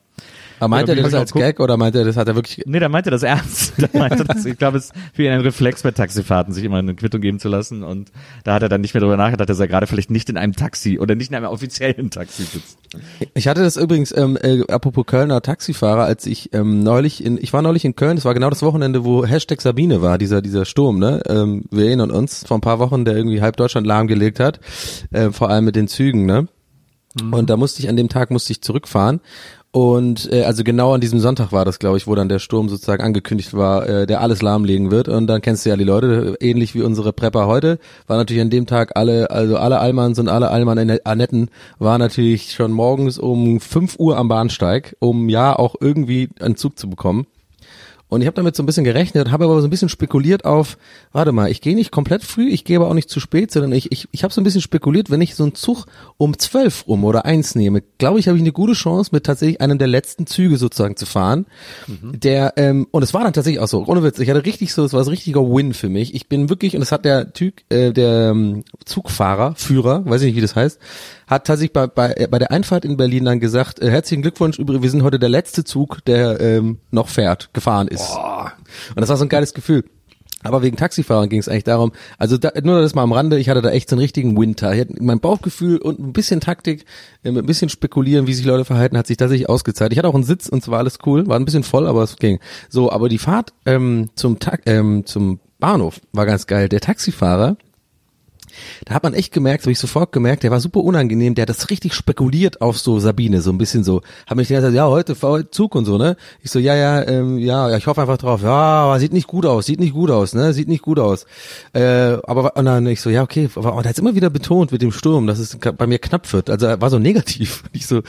Aber 0.59 0.69
meint 0.69 0.89
er 0.89 0.95
das 0.95 1.13
als 1.13 1.33
auch 1.33 1.37
Gag 1.37 1.59
oder 1.59 1.77
meint 1.77 1.95
er, 1.95 2.05
das 2.05 2.17
hat 2.17 2.27
er 2.27 2.35
wirklich, 2.35 2.63
Nee, 2.65 2.79
der 2.79 2.89
meinte 2.89 3.09
das 3.09 3.23
ernst. 3.23 3.73
Der 3.77 3.89
meinte 3.93 4.23
das, 4.23 4.45
ich 4.45 4.57
glaube, 4.57 4.77
es 4.77 4.85
ist 4.85 4.93
für 5.13 5.23
ihn 5.23 5.31
ein 5.31 5.41
Reflex 5.41 5.83
bei 5.83 5.91
Taxifahrten, 5.91 6.53
sich 6.53 6.63
immer 6.63 6.77
eine 6.77 6.95
Quittung 6.95 7.21
geben 7.21 7.39
zu 7.39 7.49
lassen. 7.49 7.83
Und 7.83 8.11
da 8.43 8.53
hat 8.53 8.61
er 8.61 8.69
dann 8.69 8.81
nicht 8.81 8.93
mehr 8.93 9.01
darüber 9.01 9.17
nachgedacht, 9.17 9.49
dass 9.49 9.59
er 9.59 9.67
gerade 9.67 9.87
vielleicht 9.87 10.11
nicht 10.11 10.29
in 10.29 10.37
einem 10.37 10.53
Taxi 10.53 10.99
oder 10.99 11.15
nicht 11.15 11.31
in 11.31 11.35
einem 11.35 11.47
offiziellen 11.47 12.09
Taxi 12.09 12.43
sitzt. 12.43 12.77
Ich 13.33 13.47
hatte 13.47 13.61
das 13.61 13.77
übrigens, 13.77 14.15
ähm, 14.15 14.37
äh, 14.41 14.61
apropos 14.71 15.05
Kölner 15.05 15.41
Taxifahrer, 15.41 16.03
als 16.05 16.25
ich 16.25 16.53
ähm, 16.53 16.83
neulich 16.83 17.23
in, 17.23 17.37
ich 17.37 17.51
war 17.53 17.61
neulich 17.61 17.85
in 17.85 17.95
Köln, 17.95 18.15
das 18.15 18.25
war 18.25 18.33
genau 18.33 18.49
das 18.49 18.61
Wochenende, 18.61 19.03
wo 19.03 19.25
Hashtag 19.25 19.61
Sabine 19.61 20.01
war, 20.01 20.17
dieser, 20.17 20.41
dieser 20.41 20.65
Sturm, 20.65 20.99
ne? 20.99 21.21
Ähm, 21.27 21.65
wir 21.71 21.87
erinnern 21.87 22.11
uns, 22.11 22.45
vor 22.47 22.57
ein 22.57 22.61
paar 22.61 22.79
Wochen, 22.79 23.05
der 23.05 23.15
irgendwie 23.15 23.41
halb 23.41 23.57
Deutschland 23.57 23.87
lahmgelegt 23.87 24.39
hat, 24.39 24.59
äh, 25.11 25.31
vor 25.31 25.49
allem 25.49 25.65
mit 25.65 25.75
den 25.75 25.87
Zügen, 25.87 26.25
ne? 26.25 26.47
Und 27.31 27.49
da 27.49 27.57
musste 27.57 27.81
ich, 27.81 27.89
an 27.89 27.95
dem 27.95 28.09
Tag 28.09 28.31
musste 28.31 28.53
ich 28.53 28.61
zurückfahren. 28.61 29.21
Und 29.75 30.31
äh, 30.31 30.43
also 30.43 30.63
genau 30.63 30.93
an 30.93 31.01
diesem 31.01 31.19
Sonntag 31.19 31.51
war 31.51 31.65
das, 31.65 31.79
glaube 31.79 31.97
ich, 31.97 32.05
wo 32.05 32.13
dann 32.13 32.29
der 32.29 32.37
Sturm 32.37 32.69
sozusagen 32.69 33.01
angekündigt 33.01 33.55
war, 33.55 33.89
äh, 33.89 34.05
der 34.05 34.21
alles 34.21 34.43
lahmlegen 34.43 34.91
wird. 34.91 35.07
Und 35.07 35.25
dann 35.25 35.41
kennst 35.41 35.65
du 35.65 35.71
ja 35.71 35.75
die 35.75 35.83
Leute, 35.83 36.37
ähnlich 36.39 36.75
wie 36.75 36.83
unsere 36.83 37.11
Prepper 37.11 37.47
heute, 37.47 37.79
war 38.05 38.17
natürlich 38.17 38.43
an 38.43 38.51
dem 38.51 38.67
Tag 38.67 38.91
alle, 38.95 39.31
also 39.31 39.57
alle 39.57 39.79
Allmanns 39.79 40.19
und 40.19 40.29
alle 40.29 40.51
Allmann-Annetten 40.51 41.49
waren 41.79 41.99
natürlich 41.99 42.51
schon 42.51 42.71
morgens 42.71 43.17
um 43.17 43.59
5 43.59 43.95
Uhr 43.97 44.15
am 44.15 44.27
Bahnsteig, 44.27 44.95
um 44.99 45.27
ja 45.27 45.57
auch 45.57 45.73
irgendwie 45.79 46.29
einen 46.39 46.55
Zug 46.55 46.77
zu 46.77 46.87
bekommen. 46.87 47.25
Und 48.13 48.21
ich 48.21 48.27
habe 48.27 48.35
damit 48.35 48.55
so 48.55 48.63
ein 48.63 48.65
bisschen 48.65 48.83
gerechnet, 48.83 49.31
habe 49.31 49.45
aber 49.45 49.59
so 49.59 49.67
ein 49.67 49.69
bisschen 49.69 49.89
spekuliert 49.89 50.45
auf, 50.45 50.77
warte 51.11 51.31
mal, 51.31 51.49
ich 51.49 51.61
gehe 51.61 51.75
nicht 51.75 51.91
komplett 51.91 52.23
früh, 52.23 52.47
ich 52.49 52.63
gehe 52.63 52.77
aber 52.77 52.87
auch 52.87 52.93
nicht 52.93 53.09
zu 53.09 53.19
spät, 53.19 53.51
sondern 53.51 53.71
ich, 53.71 53.91
ich, 53.91 54.07
ich 54.11 54.23
habe 54.23 54.33
so 54.33 54.39
ein 54.39 54.43
bisschen 54.43 54.61
spekuliert, 54.61 55.09
wenn 55.09 55.21
ich 55.21 55.35
so 55.35 55.43
einen 55.43 55.55
Zug 55.55 55.85
um 56.17 56.37
zwölf 56.37 56.87
rum 56.87 57.03
oder 57.03 57.25
eins 57.25 57.55
nehme, 57.55 57.81
glaube 57.97 58.19
ich, 58.19 58.27
habe 58.27 58.37
ich 58.37 58.43
eine 58.43 58.51
gute 58.51 58.73
Chance, 58.73 59.09
mit 59.13 59.25
tatsächlich 59.25 59.61
einem 59.61 59.77
der 59.77 59.87
letzten 59.87 60.27
Züge 60.27 60.57
sozusagen 60.57 60.95
zu 60.95 61.05
fahren. 61.05 61.45
Der, 62.13 62.53
ähm, 62.57 62.87
und 62.91 63.03
es 63.03 63.13
war 63.13 63.23
dann 63.23 63.33
tatsächlich 63.33 63.61
auch 63.61 63.67
so, 63.67 63.83
ohne 63.85 64.03
Witz, 64.03 64.19
ich 64.19 64.29
hatte 64.29 64.45
richtig 64.45 64.73
so, 64.73 64.85
es 64.85 64.93
war 64.93 65.01
ein 65.01 65.07
richtiger 65.07 65.41
Win 65.41 65.73
für 65.73 65.89
mich. 65.89 66.13
Ich 66.13 66.27
bin 66.27 66.49
wirklich, 66.49 66.75
und 66.75 66.81
das 66.81 66.91
hat 66.91 67.05
der 67.05 67.33
Typ, 67.33 67.61
äh, 67.69 67.91
der 67.91 68.29
ähm, 68.29 68.63
Zugfahrer, 68.85 69.55
Führer, 69.55 70.05
weiß 70.05 70.21
ich 70.21 70.27
nicht, 70.27 70.37
wie 70.37 70.41
das 70.41 70.55
heißt, 70.55 70.79
hat 71.27 71.47
tatsächlich 71.47 71.73
bei, 71.73 71.87
bei, 71.87 72.13
äh, 72.15 72.27
bei 72.27 72.39
der 72.39 72.51
Einfahrt 72.51 72.85
in 72.85 72.97
Berlin 72.97 73.25
dann 73.25 73.39
gesagt, 73.39 73.81
äh, 73.81 73.89
herzlichen 73.89 74.21
Glückwunsch, 74.21 74.57
wir 74.59 74.89
sind 74.89 75.03
heute 75.03 75.19
der 75.19 75.29
letzte 75.29 75.63
Zug, 75.63 76.03
der 76.05 76.39
ähm, 76.39 76.77
noch 76.91 77.09
fährt, 77.09 77.49
gefahren 77.53 77.87
ist. 77.87 78.02
Und 78.11 79.01
das 79.01 79.09
war 79.09 79.17
so 79.17 79.25
ein 79.25 79.29
geiles 79.29 79.53
Gefühl. 79.53 79.83
Aber 80.43 80.61
wegen 80.61 80.75
Taxifahrern 80.75 81.29
ging 81.29 81.39
es 81.39 81.47
eigentlich 81.47 81.63
darum, 81.63 81.93
also 82.17 82.37
da, 82.37 82.51
nur 82.61 82.81
das 82.81 82.95
mal 82.95 83.03
am 83.03 83.13
Rande, 83.13 83.39
ich 83.39 83.49
hatte 83.49 83.61
da 83.61 83.71
echt 83.71 83.89
so 83.89 83.95
einen 83.95 84.01
richtigen 84.01 84.37
Winter. 84.37 84.73
Ich 84.73 84.81
hatte 84.81 84.95
mein 84.99 85.19
Bauchgefühl 85.19 85.77
und 85.77 85.99
ein 85.99 86.13
bisschen 86.13 86.41
Taktik, 86.41 86.85
äh, 87.23 87.29
ein 87.29 87.45
bisschen 87.45 87.69
spekulieren, 87.69 88.27
wie 88.27 88.33
sich 88.33 88.45
Leute 88.45 88.65
verhalten, 88.65 88.97
hat 88.97 89.07
sich 89.07 89.17
tatsächlich 89.17 89.49
ausgezahlt. 89.49 89.93
Ich 89.93 89.97
hatte 89.97 90.09
auch 90.09 90.15
einen 90.15 90.25
Sitz 90.25 90.49
und 90.49 90.61
zwar 90.61 90.79
alles 90.79 90.99
cool, 91.05 91.27
war 91.27 91.37
ein 91.37 91.45
bisschen 91.45 91.63
voll, 91.63 91.87
aber 91.87 92.03
es 92.03 92.17
ging. 92.17 92.39
So, 92.69 92.91
aber 92.91 93.09
die 93.09 93.17
Fahrt 93.17 93.53
ähm, 93.65 94.09
zum, 94.15 94.37
ähm, 94.65 95.05
zum 95.05 95.39
Bahnhof 95.59 96.01
war 96.11 96.25
ganz 96.25 96.45
geil. 96.45 96.67
Der 96.67 96.81
Taxifahrer, 96.81 97.55
da 98.85 98.95
hat 98.95 99.03
man 99.03 99.13
echt 99.13 99.33
gemerkt, 99.33 99.63
habe 99.63 99.71
ich 99.71 99.79
sofort 99.79 100.11
gemerkt, 100.11 100.43
der 100.43 100.51
war 100.51 100.59
super 100.59 100.81
unangenehm, 100.81 101.35
der 101.35 101.43
hat 101.43 101.49
das 101.49 101.69
richtig 101.69 101.93
spekuliert 101.93 102.61
auf 102.61 102.77
so 102.77 102.99
Sabine, 102.99 103.41
so 103.41 103.51
ein 103.51 103.57
bisschen 103.57 103.83
so. 103.83 104.01
Hab 104.27 104.37
mich 104.37 104.47
gesagt, 104.47 104.73
ja, 104.73 104.87
heute 104.87 105.15
heute 105.21 105.51
Zug 105.51 105.75
und 105.75 105.85
so, 105.85 105.97
ne? 105.97 106.15
Ich 106.41 106.51
so, 106.51 106.59
ja, 106.59 106.75
ja, 106.75 107.01
ähm, 107.03 107.37
ja, 107.37 107.69
ja, 107.69 107.77
ich 107.77 107.87
hoffe 107.87 108.01
einfach 108.01 108.17
drauf. 108.17 108.41
Ja, 108.41 108.49
aber 108.51 108.99
sieht 108.99 109.13
nicht 109.13 109.27
gut 109.27 109.45
aus, 109.45 109.65
sieht 109.65 109.79
nicht 109.79 109.93
gut 109.93 110.11
aus, 110.11 110.33
ne? 110.33 110.53
Sieht 110.53 110.67
nicht 110.67 110.81
gut 110.81 110.99
aus. 110.99 111.25
Äh, 111.73 112.17
aber 112.23 112.55
und 112.55 112.65
dann 112.65 112.85
ich 112.87 113.01
so, 113.01 113.09
ja, 113.09 113.23
okay, 113.23 113.49
aber 113.55 113.73
und 113.73 113.85
er 113.85 113.89
hat 113.89 113.99
immer 113.99 114.15
wieder 114.15 114.29
betont 114.29 114.71
mit 114.71 114.81
dem 114.81 114.91
Sturm, 114.91 115.27
dass 115.27 115.39
es 115.39 115.57
bei 115.57 115.87
mir 115.87 115.99
knapp 115.99 116.31
wird. 116.33 116.49
Also 116.49 116.67
er 116.67 116.81
war 116.81 116.89
so 116.89 116.99
negativ. 116.99 117.63
Ich 117.75 117.87
so, 117.87 118.01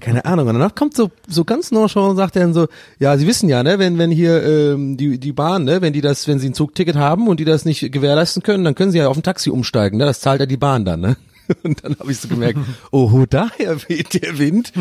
keine 0.00 0.24
Ahnung. 0.24 0.48
Und 0.48 0.54
danach 0.54 0.74
kommt 0.74 0.96
so 0.96 1.10
so 1.28 1.44
ganz 1.44 1.70
nonchalant 1.70 2.12
und 2.12 2.16
sagt 2.16 2.34
er 2.34 2.42
dann 2.42 2.54
so, 2.54 2.66
ja, 2.98 3.18
Sie 3.18 3.26
wissen 3.26 3.48
ja, 3.48 3.62
ne, 3.62 3.78
wenn 3.78 3.98
wenn 3.98 4.10
hier 4.10 4.42
ähm, 4.42 4.96
die 4.96 5.18
die 5.18 5.32
Bahn, 5.32 5.64
ne, 5.64 5.82
wenn 5.82 5.92
die 5.92 6.00
das, 6.00 6.26
wenn 6.28 6.38
sie 6.38 6.48
ein 6.48 6.54
Zugticket 6.54 6.96
haben 6.96 7.28
und 7.28 7.38
die 7.38 7.44
das 7.44 7.64
nicht 7.64 7.92
gewährleisten 7.92 8.42
können, 8.42 8.64
dann 8.64 8.74
können 8.74 8.90
sie 8.90 8.98
ja 8.98 9.08
auf 9.08 9.16
ein 9.16 9.22
Taxi 9.22 9.50
umsteigen, 9.50 9.81
ne? 9.90 10.04
Das 10.04 10.20
zahlt 10.20 10.40
ja 10.40 10.46
die 10.46 10.56
Bahn 10.56 10.84
dann, 10.84 11.00
ne? 11.00 11.16
Und 11.62 11.84
dann 11.84 11.96
habe 11.98 12.10
ich 12.12 12.18
so 12.18 12.28
gemerkt, 12.28 12.58
oh, 12.90 13.24
daher 13.28 13.76
weht 13.88 14.22
der 14.22 14.38
Wind. 14.38 14.72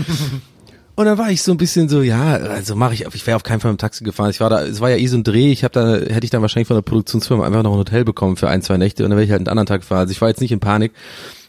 Und 0.96 1.06
dann 1.06 1.18
war 1.18 1.32
ich 1.32 1.42
so 1.42 1.52
ein 1.52 1.58
bisschen 1.58 1.90
so, 1.90 2.02
ja, 2.02 2.34
also 2.34 2.76
mache 2.76 2.94
ich, 2.94 3.06
ich 3.14 3.26
wäre 3.26 3.36
auf 3.36 3.44
keinen 3.44 3.60
Fall 3.60 3.72
dem 3.72 3.78
Taxi 3.78 4.04
gefahren. 4.04 4.30
Ich 4.30 4.40
war 4.40 4.50
da, 4.50 4.64
es 4.64 4.82
war 4.82 4.90
ja 4.90 4.98
eh 4.98 5.08
so 5.08 5.18
ein 5.18 5.24
Dreh. 5.24 5.52
Ich 5.52 5.64
habe 5.64 5.74
da, 5.74 6.14
hätte 6.14 6.26
ich 6.26 6.30
dann 6.30 6.42
wahrscheinlich 6.42 6.68
von 6.68 6.78
der 6.78 6.82
Produktionsfirma 6.82 7.46
einfach 7.46 7.64
noch 7.64 7.72
ein 7.72 7.78
Hotel 7.78 8.06
bekommen 8.06 8.36
für 8.36 8.50
ein, 8.50 8.62
zwei 8.62 8.78
Nächte 8.78 9.04
und 9.04 9.10
dann 9.10 9.18
wäre 9.18 9.26
ich 9.26 9.32
halt 9.32 9.40
einen 9.40 9.48
anderen 9.48 9.68
Tag 9.68 9.82
gefahren. 9.82 10.00
Also 10.00 10.12
ich 10.12 10.22
war 10.22 10.30
jetzt 10.30 10.42
nicht 10.42 10.52
in 10.52 10.60
Panik. 10.60 10.92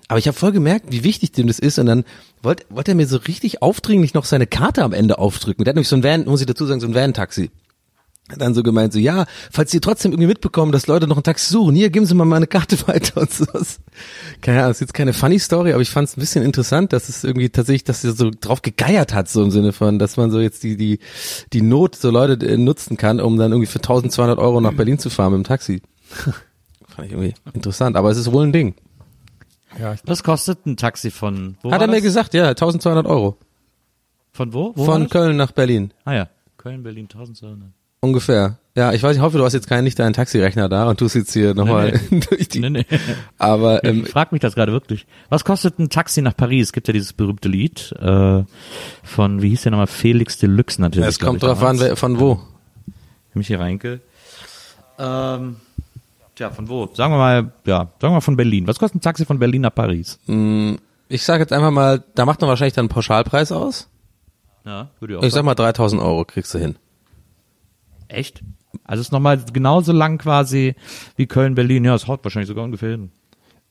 Aber 0.09 0.19
ich 0.19 0.29
habe 0.29 0.37
voll 0.37 0.53
gemerkt, 0.53 0.87
wie 0.91 1.05
wichtig 1.05 1.33
dem 1.33 1.47
das 1.47 1.59
ist. 1.59 1.79
Und 1.79 1.87
dann 1.87 2.05
wollte 2.43 2.65
wollte 2.69 2.93
er 2.93 2.95
mir 2.95 3.07
so 3.07 3.17
richtig 3.17 3.63
aufdringlich 3.63 4.15
noch 4.15 4.25
seine 4.25 4.47
Karte 4.47 4.83
am 4.83 4.93
Ende 4.93 5.19
aufdrücken. 5.19 5.65
Der 5.65 5.71
hat 5.71 5.77
nämlich 5.77 5.89
so 5.89 5.97
ein 5.97 6.05
Van, 6.05 6.25
muss 6.25 6.41
ich 6.41 6.47
dazu 6.47 6.67
sagen, 6.67 6.81
so 6.81 6.87
ein 6.87 6.95
Van-Taxi. 6.95 7.51
Dann 8.39 8.55
so 8.55 8.63
gemeint, 8.63 8.93
so, 8.93 8.99
ja, 8.99 9.27
falls 9.51 9.71
Sie 9.71 9.81
trotzdem 9.81 10.13
irgendwie 10.13 10.29
mitbekommen, 10.29 10.73
dass 10.73 10.87
Leute 10.87 11.07
noch 11.07 11.17
ein 11.17 11.23
Taxi 11.23 11.53
suchen, 11.53 11.75
hier, 11.75 11.91
geben 11.91 12.07
Sie 12.07 12.15
mal 12.15 12.25
meine 12.25 12.47
Karte 12.47 12.77
weiter 12.89 13.21
und 13.21 13.33
sowas. 13.33 13.81
Keine 14.41 14.59
Ahnung, 14.59 14.71
das 14.71 14.77
ist 14.79 14.81
jetzt 14.83 14.95
keine 14.95 15.13
funny 15.13 15.39
Story, 15.39 15.73
aber 15.73 15.83
ich 15.83 15.91
fand 15.91 16.09
es 16.09 16.17
ein 16.17 16.21
bisschen 16.21 16.45
interessant, 16.45 16.93
dass 16.93 17.09
es 17.09 17.25
irgendwie 17.25 17.49
tatsächlich, 17.51 17.85
dass 17.85 18.05
er 18.05 18.13
so 18.13 18.31
drauf 18.31 18.63
gegeiert 18.63 19.15
hat, 19.15 19.29
so 19.29 19.43
im 19.43 19.51
Sinne 19.51 19.73
von, 19.73 19.99
dass 19.99 20.17
man 20.17 20.31
so 20.31 20.41
jetzt 20.41 20.63
die, 20.63 20.77
die, 20.77 20.99
die 21.53 21.63
Not 21.63 21.97
so 21.97 22.11
Leute 22.11 22.45
äh, 22.47 22.57
nutzen 22.57 22.97
kann, 22.97 23.21
um 23.21 23.37
dann 23.39 23.53
irgendwie 23.53 23.71
für 23.71 23.79
1200 23.79 24.39
Euro 24.39 24.61
nach 24.61 24.75
Berlin 24.75 24.99
zu 24.99 25.11
fahren 25.11 25.33
mit 25.33 25.43
dem 25.43 25.45
Taxi. 25.45 25.83
fand 26.89 27.07
ich 27.07 27.13
irgendwie 27.13 27.35
interessant, 27.53 27.97
aber 27.97 28.11
es 28.11 28.19
ist 28.19 28.31
wohl 28.33 28.45
ein 28.45 28.53
Ding. 28.53 28.75
Ja, 29.79 29.95
ich, 29.95 30.01
Was 30.05 30.23
kostet 30.23 30.67
ein 30.67 30.77
Taxi 30.77 31.11
von, 31.11 31.57
wo 31.63 31.71
Hat 31.71 31.81
war 31.81 31.87
er 31.87 31.91
mir 31.91 31.97
das? 31.97 32.03
gesagt, 32.05 32.35
ja, 32.35 32.49
1200 32.49 33.07
Euro. 33.07 33.39
Von 34.33 34.53
wo? 34.53 34.73
wo 34.77 34.85
Von? 34.85 35.09
Köln 35.09 35.37
nach 35.37 35.53
Berlin. 35.53 35.93
Ah 36.05 36.15
ja, 36.15 36.29
Köln, 36.59 36.83
Berlin, 36.83 37.05
1200. 37.05 37.71
ungefähr. 38.03 38.59
Ja, 38.75 38.93
ich 38.93 39.03
weiß, 39.03 39.17
ich 39.17 39.23
hoffe, 39.23 39.37
du 39.37 39.45
hast 39.45 39.53
jetzt 39.53 39.69
keinen 39.69 39.85
nicht 39.85 39.99
deinen 39.99 40.15
Taxirechner 40.15 40.69
da 40.69 40.89
und 40.89 40.99
tust 40.99 41.15
jetzt 41.15 41.33
hier 41.33 41.55
nochmal 41.55 42.01
durch 42.31 42.49
die. 42.49 42.61
Nee, 42.61 42.71
nee. 42.71 42.87
Aber 43.39 43.85
ähm, 43.85 44.05
Ich 44.05 44.11
frag 44.11 44.33
mich 44.33 44.41
das 44.41 44.55
gerade 44.55 44.73
wirklich. 44.73 45.07
Was 45.29 45.45
kostet 45.45 45.79
ein 45.79 45.91
Taxi 45.91 46.23
nach 46.23 46.35
Paris? 46.37 46.69
Es 46.69 46.73
gibt 46.73 46.89
ja 46.89 46.93
dieses 46.93 47.13
berühmte 47.13 47.49
Lied 47.49 47.93
äh, 48.01 48.45
von, 49.03 49.43
wie 49.43 49.51
hieß 49.51 49.63
der 49.63 49.73
nochmal, 49.73 49.87
Felix 49.89 50.39
Deluxe 50.39 50.81
natürlich. 50.81 51.09
es 51.09 51.19
kommt 51.19 51.43
drauf 51.43 51.63
an, 51.63 51.81
wer, 51.81 51.97
von 51.97 52.19
wo. 52.19 52.41
Michi 53.35 53.55
Reinke. 53.55 54.01
Ähm, 54.99 55.57
tja, 56.35 56.51
von 56.51 56.69
wo? 56.69 56.89
Sagen 56.95 57.13
wir 57.13 57.19
mal, 57.19 57.53
ja, 57.67 57.79
sagen 57.79 57.91
wir 58.01 58.11
mal 58.11 58.21
von 58.21 58.37
Berlin. 58.37 58.67
Was 58.67 58.79
kostet 58.79 59.01
ein 59.01 59.03
Taxi 59.03 59.27
von 59.27 59.39
Berlin 59.39 59.63
nach 59.63 59.75
Paris? 59.75 60.19
Ich 61.09 61.23
sage 61.25 61.43
jetzt 61.43 61.53
einfach 61.53 61.71
mal, 61.71 62.03
da 62.15 62.25
macht 62.25 62.41
man 62.41 62.49
wahrscheinlich 62.49 62.75
dann 62.75 62.85
einen 62.85 62.89
Pauschalpreis 62.91 63.53
aus. 63.53 63.89
Ja, 64.65 64.89
würde 64.99 65.15
ich 65.15 65.21
auch 65.21 65.23
Ich 65.25 65.33
sag 65.33 65.45
mal 65.45 65.55
3000 65.55 66.01
Euro 66.01 66.25
kriegst 66.25 66.55
du 66.55 66.59
hin. 66.59 66.77
Echt? 68.13 68.43
Also 68.85 69.01
es 69.01 69.09
ist 69.09 69.13
nochmal 69.13 69.43
genauso 69.53 69.93
lang 69.93 70.19
quasi 70.19 70.75
wie 71.17 71.27
Köln-Berlin. 71.27 71.85
Ja, 71.85 71.95
es 71.95 72.07
haut 72.07 72.25
wahrscheinlich 72.25 72.49
sogar 72.49 72.65
ungefähr 72.65 72.91
hin. 72.91 73.11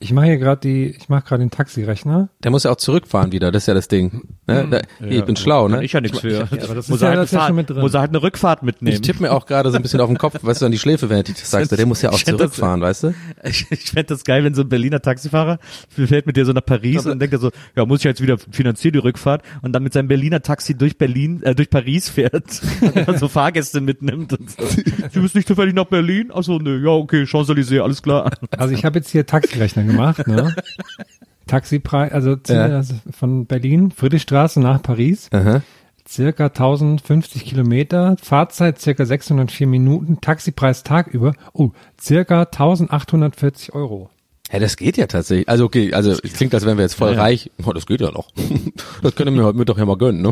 Ich 0.04 0.12
mache 0.14 0.26
hier 0.26 0.38
gerade 0.38 0.60
die, 0.62 0.88
ich 0.88 1.10
mache 1.10 1.24
gerade 1.28 1.44
den 1.44 1.52
Taxirechner. 1.52 2.30
Der 2.44 2.50
muss 2.52 2.64
ja 2.64 2.72
auch 2.72 2.76
zurückfahren 2.76 3.32
wieder, 3.32 3.52
das 3.52 3.64
ist 3.64 3.68
ja 3.68 3.74
das 3.76 3.88
Ding. 3.88 4.24
Ne? 4.48 4.68
Da, 4.70 4.82
hier, 5.00 5.20
ich 5.20 5.26
bin 5.26 5.36
schlau, 5.36 5.68
ne? 5.68 5.84
ich 5.84 5.94
ja 5.94 6.02
nichts 6.02 6.20
für. 6.20 6.42
aber 6.52 6.76
das 6.76 6.90
muss 6.90 6.98
ist 6.98 7.02
er 7.04 7.12
ja- 7.14 7.18
halt 7.18 7.24
das 7.24 7.32
ja 7.32 7.40
eine 7.40 7.48
schon 7.48 7.56
Fahrt- 7.56 7.56
mit 7.56 7.70
drin. 7.70 7.80
Muss 7.82 7.94
er 7.94 8.00
halt 8.02 8.10
eine 8.10 8.24
Rückfahrt 8.24 8.64
mitnehmen. 8.64 8.96
Ich 8.96 9.02
tippe 9.02 9.22
mir 9.22 9.32
auch 9.32 9.46
gerade 9.46 9.70
so 9.70 9.76
ein 9.78 9.82
bisschen 9.84 10.02
auf 10.02 10.08
den 10.10 10.18
Kopf, 10.18 10.40
weißt 10.42 10.62
du, 10.62 10.66
an 10.66 10.72
die 10.72 10.80
Schläfe, 10.80 11.10
wenn 11.10 11.24
du 11.24 11.32
das 11.32 11.50
sagst. 11.52 11.72
Der 11.72 11.86
muss 11.86 12.02
ja 12.02 12.10
auch 12.10 12.16
Ich 12.16 12.26
find 12.26 12.40
das- 12.40 12.52
zurückfahren, 12.54 12.82
weißt 12.82 13.04
du? 13.04 13.14
Ich, 13.44 13.66
ich 13.72 13.92
fände 13.92 14.06
das 14.08 14.24
geil, 14.24 14.44
wenn 14.44 14.54
so 14.56 14.62
ein 14.64 14.70
Berliner 14.70 15.02
Taxifahrer 15.02 15.60
fährt 15.90 16.26
mit 16.26 16.36
dir 16.36 16.46
so 16.46 16.52
nach 16.54 16.66
Paris 16.66 17.06
und 17.06 17.20
denkt 17.20 17.34
er 17.34 17.40
so, 17.40 17.52
ja, 17.76 17.86
muss 17.86 18.00
ich 18.00 18.06
jetzt 18.06 18.22
wieder 18.22 18.38
finanzieren, 18.38 18.94
die 18.94 19.00
Rückfahrt 19.00 19.44
und 19.62 19.74
dann 19.74 19.84
mit 19.84 19.94
seinem 19.94 20.08
Berliner 20.08 20.42
Taxi 20.42 20.76
durch 20.76 20.98
Berlin, 20.98 21.44
äh, 21.44 21.54
durch 21.56 21.70
Paris 21.70 22.10
fährt 22.10 22.62
und 23.08 23.20
so 23.20 23.28
Fahrgäste 23.28 23.82
mitnimmt 23.82 24.34
und 24.34 24.50
so. 24.52 24.66
Sie 25.12 25.20
müssen 25.20 25.38
nicht 25.38 25.48
zufällig 25.48 25.76
nach 25.76 25.86
Berlin? 25.86 26.32
Achso, 26.34 26.58
ne, 26.60 26.78
ja, 26.84 26.90
okay, 26.90 27.24
Champs-Élysées, 27.26 27.82
alles 27.82 28.02
klar. 28.02 28.32
Also 28.58 28.74
ich 28.74 28.84
habe 28.86 29.00
jetzt 29.00 29.10
hier 29.12 29.26
Taxirechner 29.26 29.84
gemacht, 29.92 30.28
ne? 30.28 30.56
Taxipreis, 31.48 32.12
also 32.12 32.38
Ja. 32.48 32.66
also 32.66 32.96
von 33.12 33.46
Berlin, 33.46 33.92
Friedrichstraße 33.92 34.60
nach 34.60 34.82
Paris, 34.82 35.30
Aha. 35.32 35.62
circa 36.08 36.46
1050 36.46 37.44
Kilometer, 37.46 38.16
Fahrzeit 38.22 38.80
circa 38.80 39.06
604 39.06 39.68
Minuten, 39.68 40.22
Taxipreis 40.22 40.84
tagüber, 40.84 41.34
oh, 41.54 41.72
circa 42.00 42.42
1840 42.44 43.74
Euro. 43.74 44.10
Ja, 44.52 44.60
das 44.60 44.76
geht 44.76 44.98
ja 44.98 45.08
tatsächlich. 45.08 45.48
Also 45.48 45.64
okay, 45.64 45.94
also 45.94 46.12
es 46.12 46.22
klingt, 46.22 46.54
als 46.54 46.66
wären 46.66 46.78
wir 46.78 46.84
jetzt 46.84 46.96
voll 46.96 47.12
Ja, 47.12 47.16
ja. 47.16 47.22
reich. 47.22 47.50
Oh, 47.66 47.72
das 47.72 47.86
geht 47.86 48.02
ja 48.02 48.12
noch. 48.12 48.28
Das 49.02 49.16
können 49.16 49.36
wir 49.36 49.46
heute 49.46 49.58
Mittag 49.58 49.78
ja 49.78 49.86
mal 49.86 49.98
gönnen, 49.98 50.22
ne? 50.22 50.32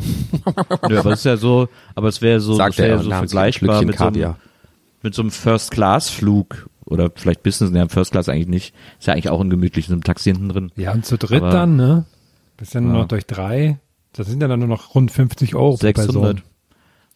Ja, 0.90 1.00
aber 1.00 1.12
es 1.14 1.20
ist 1.20 1.26
ja 1.26 1.38
so, 1.38 1.70
aber 1.96 2.10
es 2.10 2.22
wäre 2.22 2.40
so, 2.40 2.54
Sagt 2.56 2.72
das 2.74 2.78
wäre 2.80 2.90
er 2.90 2.98
ja 2.98 3.04
so 3.04 3.10
vergleichbar 3.10 3.82
mit 3.84 3.98
so, 3.98 4.04
einem, 4.06 4.36
mit 5.02 5.16
so 5.16 5.22
einem 5.22 5.32
First-Class-Flug 5.32 6.69
oder 6.90 7.12
vielleicht 7.16 7.44
Business, 7.44 7.72
ja, 7.74 7.88
First 7.88 8.12
Class 8.12 8.30
eigentlich 8.30 8.48
nicht. 8.48 8.74
Ist 9.00 9.08
ja 9.08 9.14
eigentlich 9.14 9.30
auch 9.30 9.40
ungemütlich, 9.40 9.86
in 9.86 9.90
so 9.90 9.94
einem 9.94 10.04
Taxi 10.04 10.32
hinten 10.32 10.50
drin. 10.50 10.72
Ja, 10.76 10.92
und 10.94 11.06
zu 11.06 11.18
dritt 11.18 11.42
Aber- 11.44 11.52
dann, 11.52 11.76
ne? 11.76 12.06
Bis 12.58 12.72
dann 12.72 12.88
Ja. 12.88 12.94
noch 12.94 13.08
durch 13.08 13.26
drei. 13.26 13.80
Das 14.14 14.28
sind 14.28 14.42
ja 14.42 14.48
dann 14.48 14.60
nur 14.60 14.68
noch 14.68 14.96
rund 14.96 15.12
50 15.12 15.56
Euro 15.56 15.72
pro 15.72 15.76
600. 15.78 16.14
Person. 16.38 16.42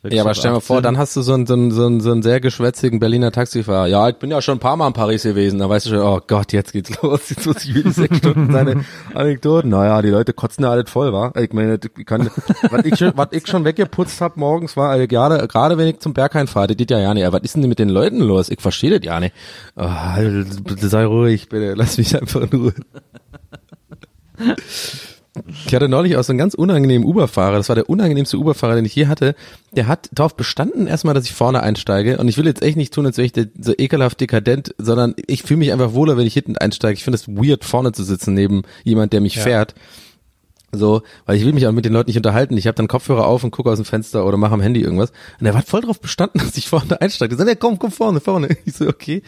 Ja, 0.10 0.24
aber 0.24 0.34
stell 0.34 0.50
dir 0.52 0.56
mal 0.56 0.60
vor, 0.60 0.82
dann 0.82 0.98
hast 0.98 1.16
du 1.16 1.22
so 1.22 1.34
einen, 1.34 1.46
so 1.46 1.54
einen, 1.54 1.72
so 1.72 1.86
einen, 1.86 2.02
so 2.02 2.12
einen 2.12 2.24
sehr 2.24 2.42
geschwätzigen 2.42 3.00
Berliner 3.00 3.32
Taxifahrer. 3.32 3.88
Ja, 3.88 4.10
ich 4.10 4.18
bin 4.18 4.30
ja 4.32 4.42
schon 4.42 4.58
ein 4.58 4.60
paar 4.60 4.76
Mal 4.76 4.88
in 4.88 4.94
Paris 4.94 5.24
gewesen. 5.24 5.60
Da 5.60 5.70
weißt 5.70 5.86
du 5.86 5.92
schon, 5.92 6.00
oh 6.00 6.20
Gott, 6.28 6.52
jetzt 6.52 6.74
geht's 6.74 7.02
los. 7.02 7.30
Jetzt 7.30 7.46
muss 7.46 7.64
ich 7.64 7.74
wieder 7.74 7.92
sechs 7.92 8.18
Stunden 8.24 8.52
seine 8.52 8.84
Anekdoten. 9.14 9.70
Naja, 9.70 10.02
die 10.02 10.10
Leute 10.10 10.34
kotzen 10.34 10.66
ja 10.66 10.72
alles 10.72 10.90
voll, 10.90 11.14
wa? 11.14 11.32
Ich 11.40 11.54
meine, 11.54 11.76
ich 11.76 12.06
kann, 12.06 12.30
was 12.70 12.84
ich 12.84 12.98
schon, 12.98 13.14
was 13.16 13.30
ich 13.32 13.48
schon 13.48 13.64
weggeputzt 13.64 14.20
hab 14.20 14.36
morgens 14.36 14.76
war, 14.76 14.90
also 14.90 15.08
gerade, 15.08 15.48
gerade 15.48 15.78
wenn 15.78 15.88
ich 15.88 16.00
zum 16.00 16.14
Berghain 16.14 16.48
fahre, 16.48 16.68
das 16.68 16.78
geht 16.78 16.92
ja 16.92 17.00
ja 17.00 17.14
nicht. 17.14 17.26
Aber 17.26 17.38
was 17.38 17.44
ist 17.44 17.56
denn 17.56 17.70
mit 17.70 17.80
den 17.80 17.90
Leuten 17.90 18.20
los? 18.20 18.50
Ich 18.50 18.60
verstehe 18.60 19.00
das 19.00 19.06
ja 19.06 19.22
nicht. 19.22 19.34
Oh, 19.78 19.88
bitte 20.64 20.90
sei 20.90 21.06
ruhig, 21.06 21.48
bitte, 21.48 21.76
lass 21.76 21.98
mich 21.98 22.20
einfach 22.20 22.42
in 22.42 22.60
Ruhe. 22.60 22.74
Ich 25.66 25.74
hatte 25.74 25.90
neulich 25.90 26.16
auch 26.16 26.24
so 26.24 26.32
einen 26.32 26.38
ganz 26.38 26.54
unangenehmen 26.54 27.08
Uberfahrer. 27.08 27.58
Das 27.58 27.68
war 27.68 27.76
der 27.76 27.90
unangenehmste 27.90 28.38
Uberfahrer, 28.38 28.76
den 28.76 28.86
ich 28.86 28.94
je 28.96 29.08
hatte. 29.08 29.34
Der 29.76 29.88
hat 29.88 30.08
darauf 30.12 30.36
bestanden 30.36 30.86
erstmal, 30.86 31.16
dass 31.16 31.26
ich 31.26 31.34
vorne 31.34 31.64
einsteige. 31.64 32.20
Und 32.20 32.28
ich 32.28 32.38
will 32.38 32.46
jetzt 32.46 32.62
echt 32.62 32.78
nicht 32.78 32.94
tun, 32.94 33.08
als 33.08 33.18
wäre 33.18 33.26
ich 33.26 33.32
der- 33.34 33.48
so 33.60 33.74
ekelhaft 33.76 34.22
dekadent, 34.22 34.76
sondern 34.78 35.16
ich 35.26 35.42
fühle 35.42 35.58
mich 35.60 35.72
einfach 35.74 35.94
wohler, 35.94 36.18
wenn 36.18 36.28
ich 36.28 36.36
hinten 36.36 36.58
einsteige. 36.58 36.94
Ich 36.94 37.04
finde 37.04 37.16
es 37.16 37.28
weird, 37.28 37.64
vorne 37.66 37.94
zu 37.94 38.04
sitzen 38.04 38.36
neben 38.36 38.62
jemand, 38.84 39.12
der 39.14 39.22
mich 39.22 39.40
fährt. 39.44 39.74
So, 40.76 41.04
weil 41.26 41.38
ich 41.38 41.46
will 41.46 41.54
mich 41.54 41.68
auch 41.68 41.72
mit 41.72 41.86
den 41.86 41.94
Leuten 41.94 42.10
nicht 42.10 42.18
unterhalten. 42.18 42.58
Ich 42.58 42.66
habe 42.66 42.76
dann 42.76 42.88
Kopfhörer 42.88 43.28
auf 43.28 43.44
und 43.44 43.52
gucke 43.52 43.70
aus 43.70 43.78
dem 43.78 43.86
Fenster 43.86 44.26
oder 44.26 44.38
mache 44.38 44.54
am 44.54 44.62
Handy 44.62 44.82
irgendwas. 44.82 45.12
Und 45.40 45.46
er 45.46 45.54
hat 45.54 45.68
voll 45.68 45.82
drauf 45.82 46.02
bestanden, 46.02 46.40
dass 46.44 46.58
ich 46.58 46.68
vorne 46.68 47.00
einsteige. 47.00 47.36
Er 47.36 47.38
sagt, 47.38 47.50
ja, 47.50 47.56
komm, 47.56 47.78
komm 47.80 47.92
vorne, 47.92 48.20
vorne. 48.20 48.50
Ich 48.66 48.76
so, 48.76 48.88
okay. 48.88 49.22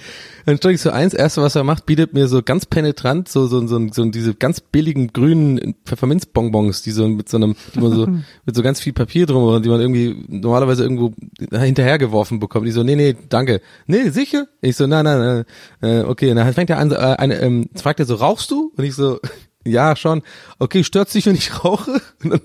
Dann 0.45 0.57
steige 0.57 0.75
ich 0.75 0.81
so 0.81 0.89
eins. 0.89 1.13
Erste, 1.13 1.41
was 1.41 1.55
er 1.55 1.63
macht, 1.63 1.85
bietet 1.85 2.13
mir 2.13 2.27
so 2.27 2.41
ganz 2.41 2.65
penetrant 2.65 3.27
so 3.27 3.47
so 3.47 3.65
so, 3.67 3.87
so 3.91 4.05
diese 4.05 4.33
ganz 4.33 4.59
billigen 4.59 5.13
grünen 5.13 5.75
Pfefferminzbonbons, 5.85 6.81
die 6.81 6.91
so 6.91 7.07
mit 7.07 7.29
so 7.29 7.37
einem, 7.37 7.55
die 7.75 7.79
man 7.79 7.91
so 7.91 8.07
mit 8.45 8.55
so 8.55 8.63
ganz 8.63 8.79
viel 8.79 8.93
Papier 8.93 9.25
drum 9.25 9.61
die 9.61 9.69
man 9.69 9.81
irgendwie 9.81 10.15
normalerweise 10.27 10.83
irgendwo 10.83 11.13
hinterhergeworfen 11.51 12.39
bekommt. 12.39 12.67
Ich 12.67 12.73
so, 12.73 12.83
nee, 12.83 12.95
nee, 12.95 13.15
danke. 13.29 13.61
Nee, 13.87 14.09
sicher? 14.09 14.47
Ich 14.61 14.75
so, 14.75 14.87
nein, 14.87 15.05
nein, 15.05 15.45
nein. 15.81 15.91
Äh, 15.91 16.03
okay. 16.05 16.31
Und 16.31 16.37
dann 16.37 16.53
fängt 16.53 16.69
er 16.69 16.79
an, 16.79 16.91
äh, 16.91 16.95
eine, 16.95 17.39
ähm, 17.41 17.69
fragt 17.75 17.99
er 17.99 18.05
so, 18.05 18.15
rauchst 18.15 18.49
du? 18.51 18.71
Und 18.75 18.83
ich 18.83 18.95
so, 18.95 19.19
ja, 19.65 19.95
schon. 19.95 20.21
Okay, 20.59 20.83
stört 20.83 21.11
dich, 21.13 21.25
wenn 21.25 21.35
ich 21.35 21.63
rauche? 21.63 22.01
Und 22.23 22.29
dann 22.29 22.41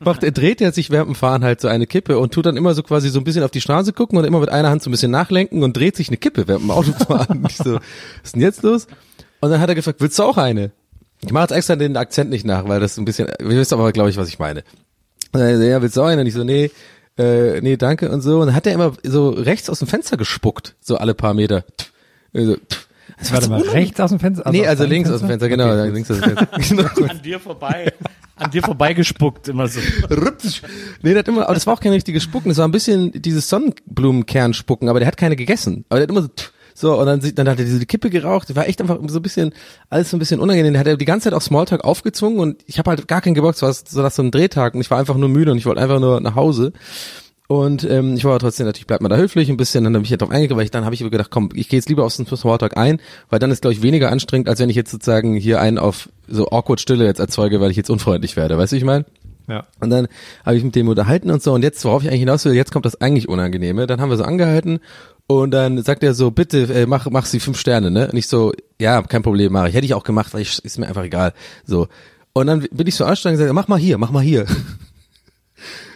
macht 0.00 0.22
er, 0.22 0.30
dreht 0.30 0.60
er 0.60 0.72
sich 0.72 0.90
während 0.90 1.08
dem 1.08 1.14
Fahren 1.14 1.42
halt 1.42 1.60
so 1.60 1.68
eine 1.68 1.86
Kippe 1.86 2.18
und 2.18 2.34
tut 2.34 2.46
dann 2.46 2.56
immer 2.56 2.74
so 2.74 2.82
quasi 2.82 3.08
so 3.08 3.18
ein 3.18 3.24
bisschen 3.24 3.42
auf 3.42 3.50
die 3.50 3.62
Straße 3.62 3.92
gucken 3.94 4.18
und 4.18 4.24
immer 4.24 4.40
mit 4.40 4.50
einer 4.50 4.68
Hand 4.68 4.82
so 4.82 4.90
ein 4.90 4.92
bisschen 4.92 5.10
nachlenken 5.10 5.62
und 5.62 5.76
dreht 5.76 5.96
sich 5.96 6.08
eine 6.08 6.18
Kippe 6.18 6.46
während 6.46 6.64
dem 6.64 6.70
Autofahren. 6.70 7.38
Und 7.38 7.50
ich 7.50 7.56
so, 7.56 7.74
was 7.74 7.82
ist 8.24 8.34
denn 8.34 8.42
jetzt 8.42 8.62
los? 8.62 8.86
Und 9.40 9.50
dann 9.50 9.60
hat 9.60 9.70
er 9.70 9.74
gefragt, 9.74 10.00
willst 10.00 10.18
du 10.18 10.22
auch 10.22 10.36
eine? 10.36 10.70
Ich 11.22 11.32
mache 11.32 11.44
jetzt 11.44 11.52
extra 11.52 11.76
den 11.76 11.96
Akzent 11.96 12.30
nicht 12.30 12.44
nach, 12.44 12.68
weil 12.68 12.78
das 12.78 12.98
ein 12.98 13.04
bisschen, 13.04 13.28
ihr 13.28 13.48
wisst 13.48 13.72
aber, 13.72 13.90
glaube 13.92 14.10
ich, 14.10 14.16
was 14.18 14.28
ich 14.28 14.38
meine. 14.38 14.62
Und 15.32 15.40
so, 15.40 15.62
ja, 15.62 15.80
willst 15.80 15.96
du 15.96 16.02
auch 16.02 16.06
eine? 16.06 16.20
Und 16.20 16.26
ich 16.26 16.34
so, 16.34 16.44
nee, 16.44 16.70
äh, 17.18 17.60
nee, 17.60 17.76
danke 17.76 18.10
und 18.10 18.20
so. 18.20 18.40
Und 18.40 18.48
dann 18.48 18.54
hat 18.54 18.66
er 18.66 18.74
immer 18.74 18.92
so 19.02 19.30
rechts 19.30 19.70
aus 19.70 19.78
dem 19.78 19.88
Fenster 19.88 20.16
gespuckt, 20.16 20.76
so 20.80 20.96
alle 20.96 21.14
paar 21.14 21.34
Meter. 21.34 21.64
Also, 22.34 22.56
das 23.18 23.30
war 23.32 23.42
Warte 23.42 23.46
so 23.46 23.50
mal, 23.50 23.62
rechts 23.74 24.00
aus 24.00 24.10
dem 24.10 24.20
Fenster? 24.20 24.50
nee, 24.50 24.62
aus 24.62 24.68
also 24.68 24.84
links 24.84 25.10
aus 25.10 25.20
dem 25.20 25.28
Fenster, 25.28 25.48
genau, 25.48 25.70
Okay, 25.70 25.90
links 25.90 26.10
aus 26.10 26.20
dem 26.20 26.36
Fenster. 26.36 26.48
Genau. 26.68 27.10
An 27.10 27.22
dir 27.22 27.40
vorbei, 27.40 27.92
an 28.36 28.50
dir 28.50 28.62
vorbeigespuckt 28.62 29.48
immer 29.48 29.68
so. 29.68 29.80
Nee, 31.02 31.10
der 31.10 31.18
hat 31.20 31.28
immer, 31.28 31.44
aber 31.44 31.54
das 31.54 31.66
war 31.66 31.74
auch 31.74 31.80
kein 31.80 31.92
richtiges 31.92 32.22
Spucken, 32.22 32.48
das 32.48 32.58
war 32.58 32.66
ein 32.68 32.72
bisschen 32.72 33.12
dieses 33.12 33.48
Sonnenblumenkern-Spucken, 33.48 34.88
aber 34.88 35.00
der 35.00 35.08
hat 35.08 35.16
keine 35.16 35.36
gegessen. 35.36 35.84
Aber 35.88 35.98
der 35.98 36.04
hat 36.04 36.10
immer 36.10 36.22
so, 36.22 36.28
so, 36.74 36.98
und 36.98 37.06
dann, 37.06 37.20
dann 37.34 37.48
hat 37.48 37.58
er 37.58 37.64
diese 37.64 37.84
Kippe 37.84 38.08
geraucht, 38.10 38.48
der 38.48 38.56
war 38.56 38.66
echt 38.66 38.80
einfach 38.80 38.98
so 39.08 39.18
ein 39.18 39.22
bisschen, 39.22 39.52
alles 39.90 40.10
so 40.10 40.16
ein 40.16 40.20
bisschen 40.20 40.40
unangenehm. 40.40 40.72
Der 40.72 40.80
hat 40.80 40.86
er 40.86 40.96
die 40.96 41.04
ganze 41.04 41.24
Zeit 41.24 41.34
auch 41.34 41.42
Smalltalk 41.42 41.84
aufgezwungen 41.84 42.38
und 42.38 42.62
ich 42.66 42.78
habe 42.78 42.88
halt 42.90 43.06
gar 43.06 43.20
keinen 43.20 43.34
Geboxt, 43.34 43.62
war 43.62 43.72
so 43.72 44.02
das 44.02 44.16
so 44.16 44.22
ein 44.22 44.30
Drehtag 44.30 44.74
und 44.74 44.80
ich 44.80 44.90
war 44.90 44.98
einfach 44.98 45.16
nur 45.16 45.28
müde 45.28 45.52
und 45.52 45.58
ich 45.58 45.66
wollte 45.66 45.80
einfach 45.80 46.00
nur 46.00 46.20
nach 46.20 46.36
Hause. 46.36 46.72
Und 47.50 47.82
ähm, 47.82 48.14
ich 48.14 48.24
war 48.24 48.30
aber 48.30 48.38
trotzdem 48.38 48.66
natürlich, 48.66 48.86
bleibt 48.86 49.02
mal 49.02 49.08
da 49.08 49.16
höflich 49.16 49.50
ein 49.50 49.56
bisschen, 49.56 49.82
dann 49.82 49.96
habe 49.96 50.04
ich 50.04 50.12
halt 50.12 50.22
drauf 50.22 50.30
eingegangen, 50.30 50.56
weil 50.56 50.66
ich 50.66 50.70
dann 50.70 50.84
habe 50.84 50.94
ich 50.94 51.00
aber 51.00 51.10
gedacht, 51.10 51.32
komm, 51.32 51.48
ich 51.52 51.68
gehe 51.68 51.80
jetzt 51.80 51.88
lieber 51.88 52.04
auf 52.04 52.14
den 52.14 52.24
Smalltalk 52.24 52.76
ein, 52.76 53.00
weil 53.28 53.40
dann 53.40 53.50
ist, 53.50 53.62
glaube 53.62 53.74
ich, 53.74 53.82
weniger 53.82 54.12
anstrengend, 54.12 54.48
als 54.48 54.60
wenn 54.60 54.70
ich 54.70 54.76
jetzt 54.76 54.92
sozusagen 54.92 55.34
hier 55.34 55.60
einen 55.60 55.76
auf 55.76 56.10
so 56.28 56.46
awkward 56.46 56.80
Stille 56.80 57.04
jetzt 57.06 57.18
erzeuge, 57.18 57.60
weil 57.60 57.72
ich 57.72 57.76
jetzt 57.76 57.90
unfreundlich 57.90 58.36
werde. 58.36 58.56
Weißt 58.56 58.70
du, 58.70 58.74
wie 58.74 58.78
ich 58.78 58.84
meine? 58.84 59.04
Ja. 59.48 59.66
Und 59.80 59.90
dann 59.90 60.06
habe 60.46 60.58
ich 60.58 60.62
mit 60.62 60.76
dem 60.76 60.86
unterhalten 60.86 61.28
und 61.28 61.42
so. 61.42 61.52
Und 61.52 61.64
jetzt, 61.64 61.84
worauf 61.84 62.04
ich 62.04 62.08
eigentlich 62.08 62.20
hinaus 62.20 62.44
will, 62.44 62.54
jetzt 62.54 62.70
kommt 62.70 62.86
das 62.86 63.00
eigentlich 63.00 63.28
Unangenehme. 63.28 63.88
Dann 63.88 64.00
haben 64.00 64.10
wir 64.10 64.16
so 64.16 64.22
angehalten 64.22 64.78
und 65.26 65.50
dann 65.50 65.82
sagt 65.82 66.04
er 66.04 66.14
so, 66.14 66.30
bitte 66.30 66.72
äh, 66.72 66.86
mach, 66.86 67.10
mach 67.10 67.26
sie 67.26 67.40
fünf 67.40 67.58
Sterne, 67.58 67.90
ne? 67.90 68.12
Und 68.12 68.16
ich 68.16 68.28
so, 68.28 68.52
ja, 68.80 69.02
kein 69.02 69.24
Problem, 69.24 69.52
mache 69.52 69.70
ich. 69.70 69.74
Hätte 69.74 69.86
ich 69.86 69.94
auch 69.94 70.04
gemacht, 70.04 70.32
weil 70.34 70.42
ich, 70.42 70.64
ist 70.64 70.78
mir 70.78 70.86
einfach 70.86 71.02
egal. 71.02 71.32
So. 71.66 71.88
Und 72.32 72.46
dann 72.46 72.60
bin 72.70 72.86
ich 72.86 72.94
so 72.94 73.04
anstrengend 73.04 73.40
und 73.40 73.42
gesagt, 73.42 73.54
mach 73.56 73.66
mal 73.66 73.76
hier, 73.76 73.98
mach 73.98 74.12
mal 74.12 74.22
hier. 74.22 74.46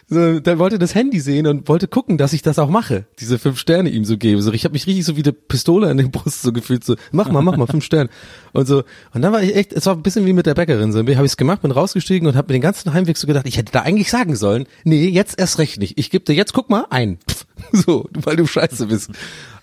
So, 0.09 0.40
dann 0.40 0.59
wollte 0.59 0.78
das 0.78 0.94
Handy 0.94 1.18
sehen 1.20 1.46
und 1.46 1.68
wollte 1.68 1.88
gucken, 1.88 2.18
dass 2.18 2.32
ich 2.32 2.42
das 2.42 2.59
auch 2.59 2.68
mache, 2.68 3.07
diese 3.20 3.38
fünf 3.38 3.59
Sterne 3.59 3.88
ihm 3.88 4.05
so 4.05 4.18
gebe. 4.18 4.42
So, 4.42 4.52
ich 4.52 4.64
habe 4.64 4.74
mich 4.74 4.86
richtig 4.86 5.05
so 5.05 5.16
wie 5.16 5.22
eine 5.22 5.32
Pistole 5.32 5.88
an 5.88 5.96
den 5.96 6.11
Brust 6.11 6.42
so 6.42 6.52
gefühlt, 6.52 6.84
so 6.84 6.96
mach 7.11 7.30
mal, 7.30 7.42
mach 7.42 7.57
mal 7.57 7.66
fünf 7.66 7.84
Sterne 7.84 8.11
und 8.52 8.66
so. 8.66 8.84
Und 9.14 9.22
dann 9.22 9.32
war 9.32 9.42
ich 9.42 9.57
echt, 9.57 9.72
es 9.72 9.86
war 9.86 9.94
ein 9.94 10.02
bisschen 10.02 10.26
wie 10.26 10.34
mit 10.34 10.46
der 10.46 10.55
Bäckerin. 10.55 10.92
So, 10.92 10.98
habe 10.98 11.11
ich 11.11 11.18
es 11.18 11.36
gemacht, 11.36 11.62
bin 11.62 11.70
rausgestiegen 11.70 12.28
und 12.28 12.36
habe 12.36 12.48
mir 12.48 12.59
den 12.59 12.62
ganzen 12.62 12.92
Heimweg 12.92 13.16
so 13.16 13.26
gedacht, 13.26 13.46
ich 13.46 13.57
hätte 13.57 13.72
da 13.72 13.80
eigentlich 13.80 14.11
sagen 14.11 14.36
sollen, 14.36 14.66
nee, 14.84 15.09
jetzt 15.09 15.38
erst 15.38 15.59
recht 15.59 15.80
nicht. 15.80 15.98
Ich 15.98 16.11
gebe 16.11 16.24
dir 16.24 16.34
jetzt, 16.34 16.52
guck 16.52 16.68
mal, 16.68 16.86
ein, 16.90 17.18
Pff, 17.28 17.46
so, 17.72 18.09
weil 18.12 18.36
du 18.36 18.46
Scheiße 18.46 18.86
bist. 18.86 19.11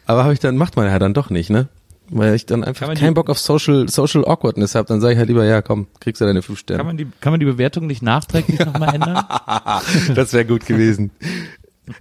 Aber 0.05 0.23
habe 0.23 0.33
ich 0.33 0.39
dann 0.39 0.57
macht 0.57 0.75
man 0.75 0.87
ja 0.87 0.97
dann 0.97 1.13
doch 1.13 1.29
nicht, 1.29 1.49
ne? 1.49 1.69
Weil 2.14 2.36
ich 2.36 2.45
dann 2.45 2.64
einfach 2.64 2.93
die- 2.93 2.99
keinen 2.99 3.14
Bock 3.14 3.30
auf 3.30 3.39
Social 3.39 3.88
Social 3.88 4.26
Awkwardness 4.26 4.76
habe, 4.76 4.88
dann 4.88 4.99
sage 4.99 5.14
ich 5.14 5.18
halt 5.20 5.30
lieber, 5.30 5.45
ja, 5.45 5.62
komm, 5.62 5.88
kriegst 6.01 6.20
du 6.22 6.26
deine 6.26 6.41
fünf 6.41 6.59
Sterne. 6.59 6.80
Kann 6.80 6.88
man 6.88 6.97
die, 6.97 7.07
kann 7.22 7.32
man 7.32 7.39
die 7.39 7.45
Bewertung 7.45 7.88
nicht 7.88 8.01
nachträglich 8.01 8.59
nochmal 8.59 8.93
ändern? 8.95 9.24
Das 10.16 10.34
wäre 10.34 10.45
gut 10.45 10.66
gewesen. 10.66 11.12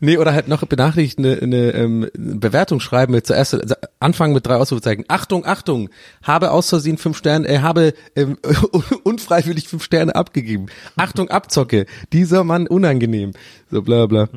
Nee, 0.01 0.19
oder 0.19 0.33
halt 0.35 0.47
noch 0.47 0.65
benachrichtigt 0.67 1.19
eine, 1.19 1.39
eine 1.41 1.71
ähm, 1.73 2.09
Bewertung 2.17 2.79
schreiben 2.81 3.13
mit 3.13 3.27
zuerst 3.27 3.55
also 3.55 3.75
anfangen 3.99 4.35
mit 4.35 4.47
drei 4.47 4.57
Ausrufezeichen. 4.57 5.05
Achtung, 5.09 5.45
Achtung, 5.47 5.89
habe 6.23 6.51
aus 6.53 6.69
Versehen 6.69 6.99
fünf 6.99 7.17
Sterne, 7.17 7.49
äh, 7.49 7.59
habe 7.61 7.95
ähm, 8.15 8.37
unfreiwillig 9.05 9.69
fünf 9.69 9.83
Sterne 9.83 10.15
abgegeben. 10.15 10.67
Achtung, 10.97 11.29
Abzocke, 11.31 11.87
dieser 12.13 12.45
Mann 12.45 12.67
unangenehm. 12.69 13.33
So 13.71 13.83
bla 13.83 14.07
bla. 14.07 14.29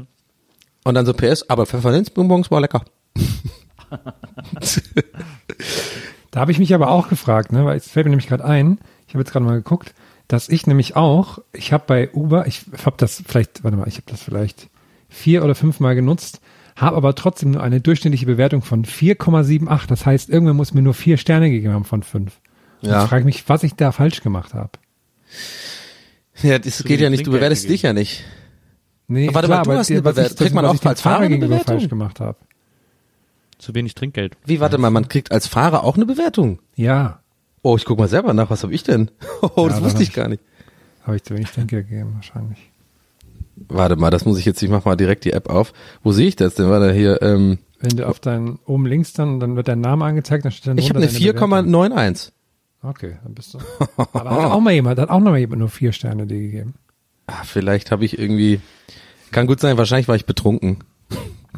Und 0.86 0.96
dann 0.96 1.06
so 1.06 1.14
PS, 1.14 1.50
aber 1.50 1.66
Pfefferminzbonbons 1.66 2.50
war 2.52 2.62
lecker. 2.62 2.84
Da 6.32 6.40
habe 6.40 6.52
ich 6.52 6.60
mich 6.60 6.74
aber 6.74 6.90
auch 6.90 7.10
gefragt, 7.10 7.52
ne, 7.52 7.64
weil 7.66 7.78
es 7.78 7.88
fällt 7.90 8.06
mir 8.06 8.12
nämlich 8.12 8.28
gerade 8.28 8.46
ein, 8.46 8.80
ich 9.08 9.14
habe 9.14 9.20
jetzt 9.24 9.32
gerade 9.32 9.46
mal 9.46 9.56
geguckt, 9.56 9.94
dass 10.28 10.50
ich 10.50 10.66
nämlich 10.66 10.96
auch, 10.96 11.40
ich 11.52 11.72
habe 11.74 11.84
bei 11.86 12.10
Uber, 12.12 12.48
ich 12.48 12.62
habe 12.86 12.96
das 12.98 13.22
vielleicht, 13.26 13.64
warte 13.64 13.78
mal, 13.78 13.88
ich 13.88 13.96
habe 13.96 14.06
das 14.08 14.24
vielleicht 14.24 14.70
vier 15.10 15.44
oder 15.44 15.54
fünf 15.54 15.80
Mal 15.80 15.94
genutzt, 15.94 16.42
habe 16.76 16.96
aber 16.98 17.14
trotzdem 17.14 17.52
nur 17.52 17.62
eine 17.62 17.82
durchschnittliche 17.82 18.26
Bewertung 18.26 18.64
von 18.64 18.84
4,78. 18.84 19.86
Das 19.88 20.08
heißt, 20.08 20.30
irgendwer 20.30 20.56
muss 20.56 20.74
mir 20.74 20.82
nur 20.82 20.96
vier 20.96 21.18
Sterne 21.18 21.52
gegeben 21.52 21.74
haben 21.74 21.86
von 21.86 22.02
fünf. 22.02 22.40
Und 22.82 22.90
Ja. 22.90 23.04
Ich 23.04 23.10
frage 23.10 23.26
mich, 23.26 23.48
was 23.48 23.62
ich 23.64 23.76
da 23.76 23.92
falsch 23.92 24.22
gemacht 24.24 24.56
habe. 24.56 24.72
Ja, 26.42 26.58
das 26.58 26.84
geht 26.84 27.00
ja 27.00 27.12
nicht, 27.12 27.28
du 27.28 27.32
bewertest 27.32 27.70
dich 27.70 27.84
ja 27.84 27.94
nicht. 27.94 28.24
Nee, 29.08 29.30
Warte 29.32 29.50
mal, 29.50 29.56
du 29.62 29.70
aber 29.70 29.78
hast 29.80 29.90
die- 29.90 29.94
eine 29.96 30.06
was 30.06 30.16
Bewertung. 30.16 30.34
ich, 30.34 30.40
Kriegt 30.40 30.56
man 30.56 30.66
was 30.66 30.80
auch 30.82 30.86
als 30.86 31.02
Fahrer 31.02 31.28
gegenüber 31.28 31.60
falsch 31.60 31.88
gemacht 31.90 32.20
habe. 32.20 32.38
Zu 33.64 33.74
wenig 33.76 33.96
Trinkgeld. 33.96 34.36
Wie, 34.46 34.60
warte 34.60 34.78
mal, 34.78 34.90
man 34.90 35.08
kriegt 35.08 35.32
als 35.32 35.48
Fahrer 35.48 35.86
auch 35.86 35.96
eine 35.96 36.06
Bewertung. 36.06 36.60
Ja, 36.76 37.20
Oh, 37.66 37.78
ich 37.78 37.86
guck 37.86 37.98
mal 37.98 38.10
selber 38.10 38.34
nach, 38.34 38.50
was 38.50 38.62
habe 38.64 38.74
ich 38.74 38.84
denn? 38.84 39.10
Oh, 39.56 39.68
das 39.70 39.76
dann 39.78 39.86
wusste 39.86 40.04
ich 40.04 40.10
ich- 40.10 40.16
gar 40.16 40.28
nicht. 40.28 40.44
habe 41.04 41.16
ich 41.16 41.24
zu 41.24 41.34
wenig 41.34 41.50
Denke 41.52 41.82
gegeben, 41.82 42.12
wahrscheinlich. 42.16 42.58
Warte 43.70 43.96
mal, 43.96 44.10
das 44.10 44.26
muss 44.26 44.38
ich 44.38 44.44
jetzt, 44.44 44.62
ich 44.62 44.70
mach 44.70 44.84
mal 44.84 44.98
direkt 44.98 45.24
die 45.24 45.32
App 45.32 45.50
auf. 45.50 45.72
Wo 46.04 46.12
sehe 46.12 46.28
ich 46.28 46.36
das 46.36 46.56
denn? 46.56 46.70
Warte, 46.70 46.92
hier, 46.94 47.22
ähm, 47.22 47.60
Wenn 47.80 47.96
du 47.96 48.06
auf 48.08 48.20
deinen, 48.20 48.60
oben 48.66 48.86
links 48.86 49.14
dann, 49.14 49.40
dann 49.40 49.56
wird 49.56 49.70
dein 49.70 49.80
Name 49.80 50.04
angezeigt, 50.04 50.44
dann 50.44 50.52
steht 50.52 50.68
dann 50.68 50.78
ich 50.78 50.90
habe 50.90 51.00
eine 51.00 51.08
deine 51.08 51.20
Bewertung. 51.20 51.54
4,91. 51.54 52.32
Okay, 52.82 53.16
dann 53.24 53.34
bist 53.34 53.54
du. 53.54 53.60
Aber 54.12 54.30
hat 54.30 54.52
auch 54.52 54.60
mal 54.60 54.74
jemand, 54.74 55.00
hat 55.00 55.10
auch 55.10 55.20
noch 55.22 55.32
mal 55.32 55.38
jemand 55.40 55.60
nur 55.60 55.70
vier 55.70 55.94
Sterne 55.94 56.28
dir 56.28 56.40
gegeben. 56.42 56.74
Ah, 57.28 57.44
vielleicht 57.46 57.92
habe 57.92 58.04
ich 58.04 58.20
irgendwie, 58.20 58.60
kann 59.32 59.48
gut 59.48 59.62
sein, 59.62 59.78
wahrscheinlich 59.78 60.10
war 60.10 60.18
ich 60.18 60.26
betrunken. 60.26 60.80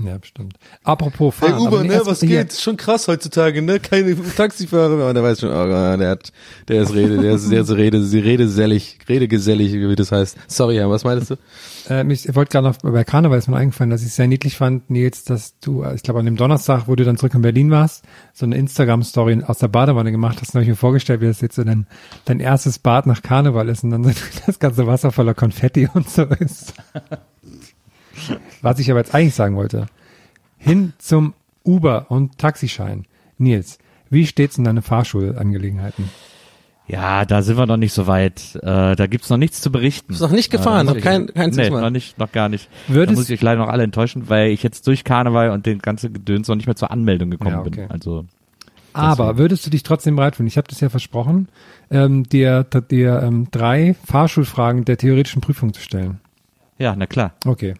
Ja, 0.03 0.17
bestimmt. 0.17 0.55
Apropos 0.83 1.35
Fahren. 1.35 1.53
aber 1.67 1.83
ne, 1.83 1.93
erst- 1.93 2.21
hier- 2.23 2.45
Schon 2.51 2.75
krass 2.77 3.07
heutzutage, 3.07 3.61
ne? 3.61 3.79
Keine 3.79 4.15
Taxifahrer 4.35 4.95
mehr. 4.95 5.07
Und 5.07 5.15
der 5.15 5.23
weiß 5.23 5.39
schon, 5.39 5.49
oh, 5.49 5.65
der 5.97 6.09
hat, 6.09 6.31
der 6.67 6.81
ist 6.81 6.93
Rede, 6.93 7.17
der 7.17 7.35
ist, 7.35 7.49
der 7.51 7.61
ist 7.61 7.71
Rede, 7.71 8.03
sie 8.03 8.19
redesellig, 8.19 8.99
redegesellig, 9.07 9.73
wie 9.73 9.95
das 9.95 10.11
heißt. 10.11 10.37
Sorry, 10.47 10.79
was 10.89 11.03
meinst 11.03 11.31
du? 11.31 11.35
Äh, 11.89 12.03
mich, 12.03 12.27
ich 12.27 12.35
wollte 12.35 12.51
gerade 12.51 12.67
noch 12.67 12.77
bei 12.77 13.03
Karneval 13.03 13.37
ist 13.37 13.47
mir 13.47 13.57
eingefallen, 13.57 13.89
dass 13.91 14.01
ich 14.01 14.07
es 14.07 14.15
sehr 14.15 14.27
niedlich 14.27 14.57
fand, 14.57 14.89
Nils, 14.89 15.23
dass 15.23 15.59
du, 15.59 15.83
äh, 15.83 15.93
ich 15.95 16.03
glaube 16.03 16.19
an 16.19 16.25
dem 16.25 16.35
Donnerstag, 16.35 16.87
wo 16.87 16.95
du 16.95 17.03
dann 17.05 17.15
zurück 17.17 17.35
in 17.35 17.41
Berlin 17.43 17.69
warst, 17.71 18.03
so 18.33 18.45
eine 18.45 18.57
Instagram-Story 18.57 19.43
aus 19.45 19.59
der 19.59 19.67
Badewanne 19.67 20.11
gemacht 20.11 20.39
hast, 20.41 20.49
und 20.49 20.55
habe 20.55 20.63
ich 20.63 20.69
mir 20.69 20.75
vorgestellt, 20.75 21.21
wie 21.21 21.27
das 21.27 21.41
jetzt 21.41 21.55
so 21.55 21.63
dein, 21.63 21.85
dein 22.25 22.39
erstes 22.39 22.79
Bad 22.79 23.05
nach 23.05 23.21
Karneval 23.21 23.69
ist 23.69 23.83
und 23.83 23.91
dann 23.91 24.03
so 24.03 24.11
das 24.47 24.59
ganze 24.59 24.87
Wasser 24.87 25.11
voller 25.11 25.35
Konfetti 25.35 25.87
und 25.93 26.09
so 26.09 26.23
ist. 26.23 26.73
Was 28.65 28.79
ich 28.79 28.89
aber 28.89 28.99
jetzt 28.99 29.13
eigentlich 29.13 29.35
sagen 29.35 29.55
wollte, 29.55 29.85
hin 30.57 30.93
zum 30.97 31.35
Uber 31.63 32.07
und 32.09 32.39
Taxischein. 32.39 33.05
Nils, 33.37 33.77
wie 34.09 34.25
steht's 34.25 34.57
in 34.57 34.63
deinen 34.63 34.81
Fahrschulangelegenheiten? 34.81 36.09
Ja, 36.87 37.25
da 37.25 37.43
sind 37.43 37.57
wir 37.57 37.67
noch 37.67 37.77
nicht 37.77 37.93
so 37.93 38.07
weit. 38.07 38.55
Äh, 38.63 38.95
da 38.95 39.05
gibt's 39.07 39.29
noch 39.29 39.37
nichts 39.37 39.61
zu 39.61 39.71
berichten. 39.71 40.07
Bist 40.07 40.21
noch 40.21 40.31
nicht 40.31 40.49
gefahren, 40.51 40.87
Äh, 40.87 40.93
noch 40.95 40.99
kein, 40.99 41.27
kein 41.33 41.51
Nee, 41.51 41.69
noch 41.69 41.91
nicht, 41.91 42.17
noch 42.17 42.31
gar 42.31 42.49
nicht. 42.49 42.67
Würdest- 42.87 43.15
da 43.15 43.19
muss 43.19 43.29
ich 43.29 43.37
euch 43.37 43.41
leider 43.43 43.61
noch 43.61 43.69
alle 43.69 43.83
enttäuschen, 43.83 44.29
weil 44.29 44.49
ich 44.49 44.63
jetzt 44.63 44.87
durch 44.87 45.03
Karneval 45.03 45.51
und 45.51 45.67
den 45.67 45.77
ganzen 45.79 46.11
Gedöns 46.13 46.47
noch 46.47 46.55
nicht 46.55 46.65
mehr 46.65 46.75
zur 46.75 46.89
Anmeldung 46.89 47.29
gekommen 47.29 47.51
Ja, 47.51 47.59
okay. 47.61 47.69
bin. 47.69 47.91
Also 47.91 48.25
Aber 48.93 49.37
würdest 49.37 49.63
du 49.65 49.69
dich 49.69 49.83
trotzdem 49.83 50.15
bereit 50.15 50.37
fühlen? 50.37 50.47
Ich 50.47 50.57
habe 50.57 50.67
das 50.67 50.79
ja 50.79 50.89
versprochen, 50.89 51.49
ähm, 51.91 52.23
dir, 52.23 52.63
dir 52.63 53.21
ähm, 53.23 53.47
drei 53.51 53.95
Fahrschulfragen 54.05 54.85
der 54.85 54.97
theoretischen 54.97 55.41
Prüfung 55.41 55.71
zu 55.73 55.81
stellen. 55.81 56.19
ja, 56.79 56.95
na 56.95 57.05
klar. 57.05 57.33
Okay. 57.45 57.75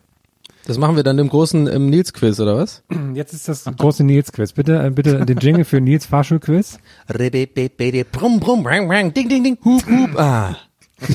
Das 0.65 0.79
machen 0.79 0.95
wir 0.95 1.03
dann 1.03 1.19
im 1.19 1.29
großen 1.29 1.67
im 1.67 1.91
Nils-Quiz, 1.91 2.39
oder 2.39 2.57
was? 2.57 2.81
Jetzt 3.13 3.33
ist 3.33 3.47
das 3.47 3.65
große 3.65 4.03
Nils-Quiz. 4.03 4.53
Bitte, 4.53 4.83
äh, 4.83 4.89
bitte 4.89 5.23
den 5.23 5.37
Jingle 5.37 5.63
für 5.63 5.79
Nils 5.79 6.07
Fahrschulquiz. 6.07 6.79
Brumm, 7.07 8.39
brumm, 8.39 8.63
brang, 8.63 8.87
brang, 8.87 9.13
ding, 9.13 9.29
ding, 9.29 9.43
ding, 9.43 9.59
hup, 9.63 9.85
hup, 9.85 10.19
ah. 10.19 10.57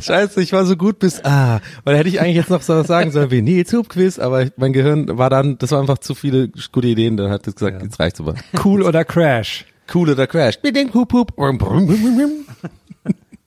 Scheiße, 0.00 0.42
ich 0.42 0.52
war 0.52 0.66
so 0.66 0.76
gut 0.76 0.98
bis 0.98 1.24
ah, 1.24 1.60
weil 1.84 1.94
da 1.94 1.98
hätte 1.98 2.08
ich 2.08 2.20
eigentlich 2.20 2.36
jetzt 2.36 2.50
noch 2.50 2.62
so 2.62 2.74
was 2.74 2.86
sagen 2.86 3.10
sollen 3.10 3.30
wie 3.30 3.42
Nils 3.42 3.72
Hub 3.72 3.88
Quiz, 3.88 4.18
aber 4.18 4.46
mein 4.56 4.72
Gehirn 4.72 5.18
war 5.18 5.30
dann, 5.30 5.58
das 5.58 5.70
war 5.70 5.80
einfach 5.80 5.98
zu 5.98 6.14
viele 6.14 6.50
gute 6.72 6.88
Ideen, 6.88 7.16
dann 7.16 7.30
hat 7.30 7.46
es 7.46 7.54
gesagt, 7.54 7.82
jetzt 7.82 8.00
reicht's 8.00 8.20
aber. 8.20 8.34
Cool 8.64 8.82
oder 8.82 9.04
Crash? 9.04 9.64
Cool 9.92 10.10
oder 10.10 10.26
Crash. 10.26 10.60
Ding, 10.60 10.74
ding, 10.74 10.92
hup, 10.92 11.12
hup, 11.12 11.36
brumm, 11.36 11.58
brumm, 11.58 11.86
brumm, 11.86 12.16
brumm. 12.16 12.32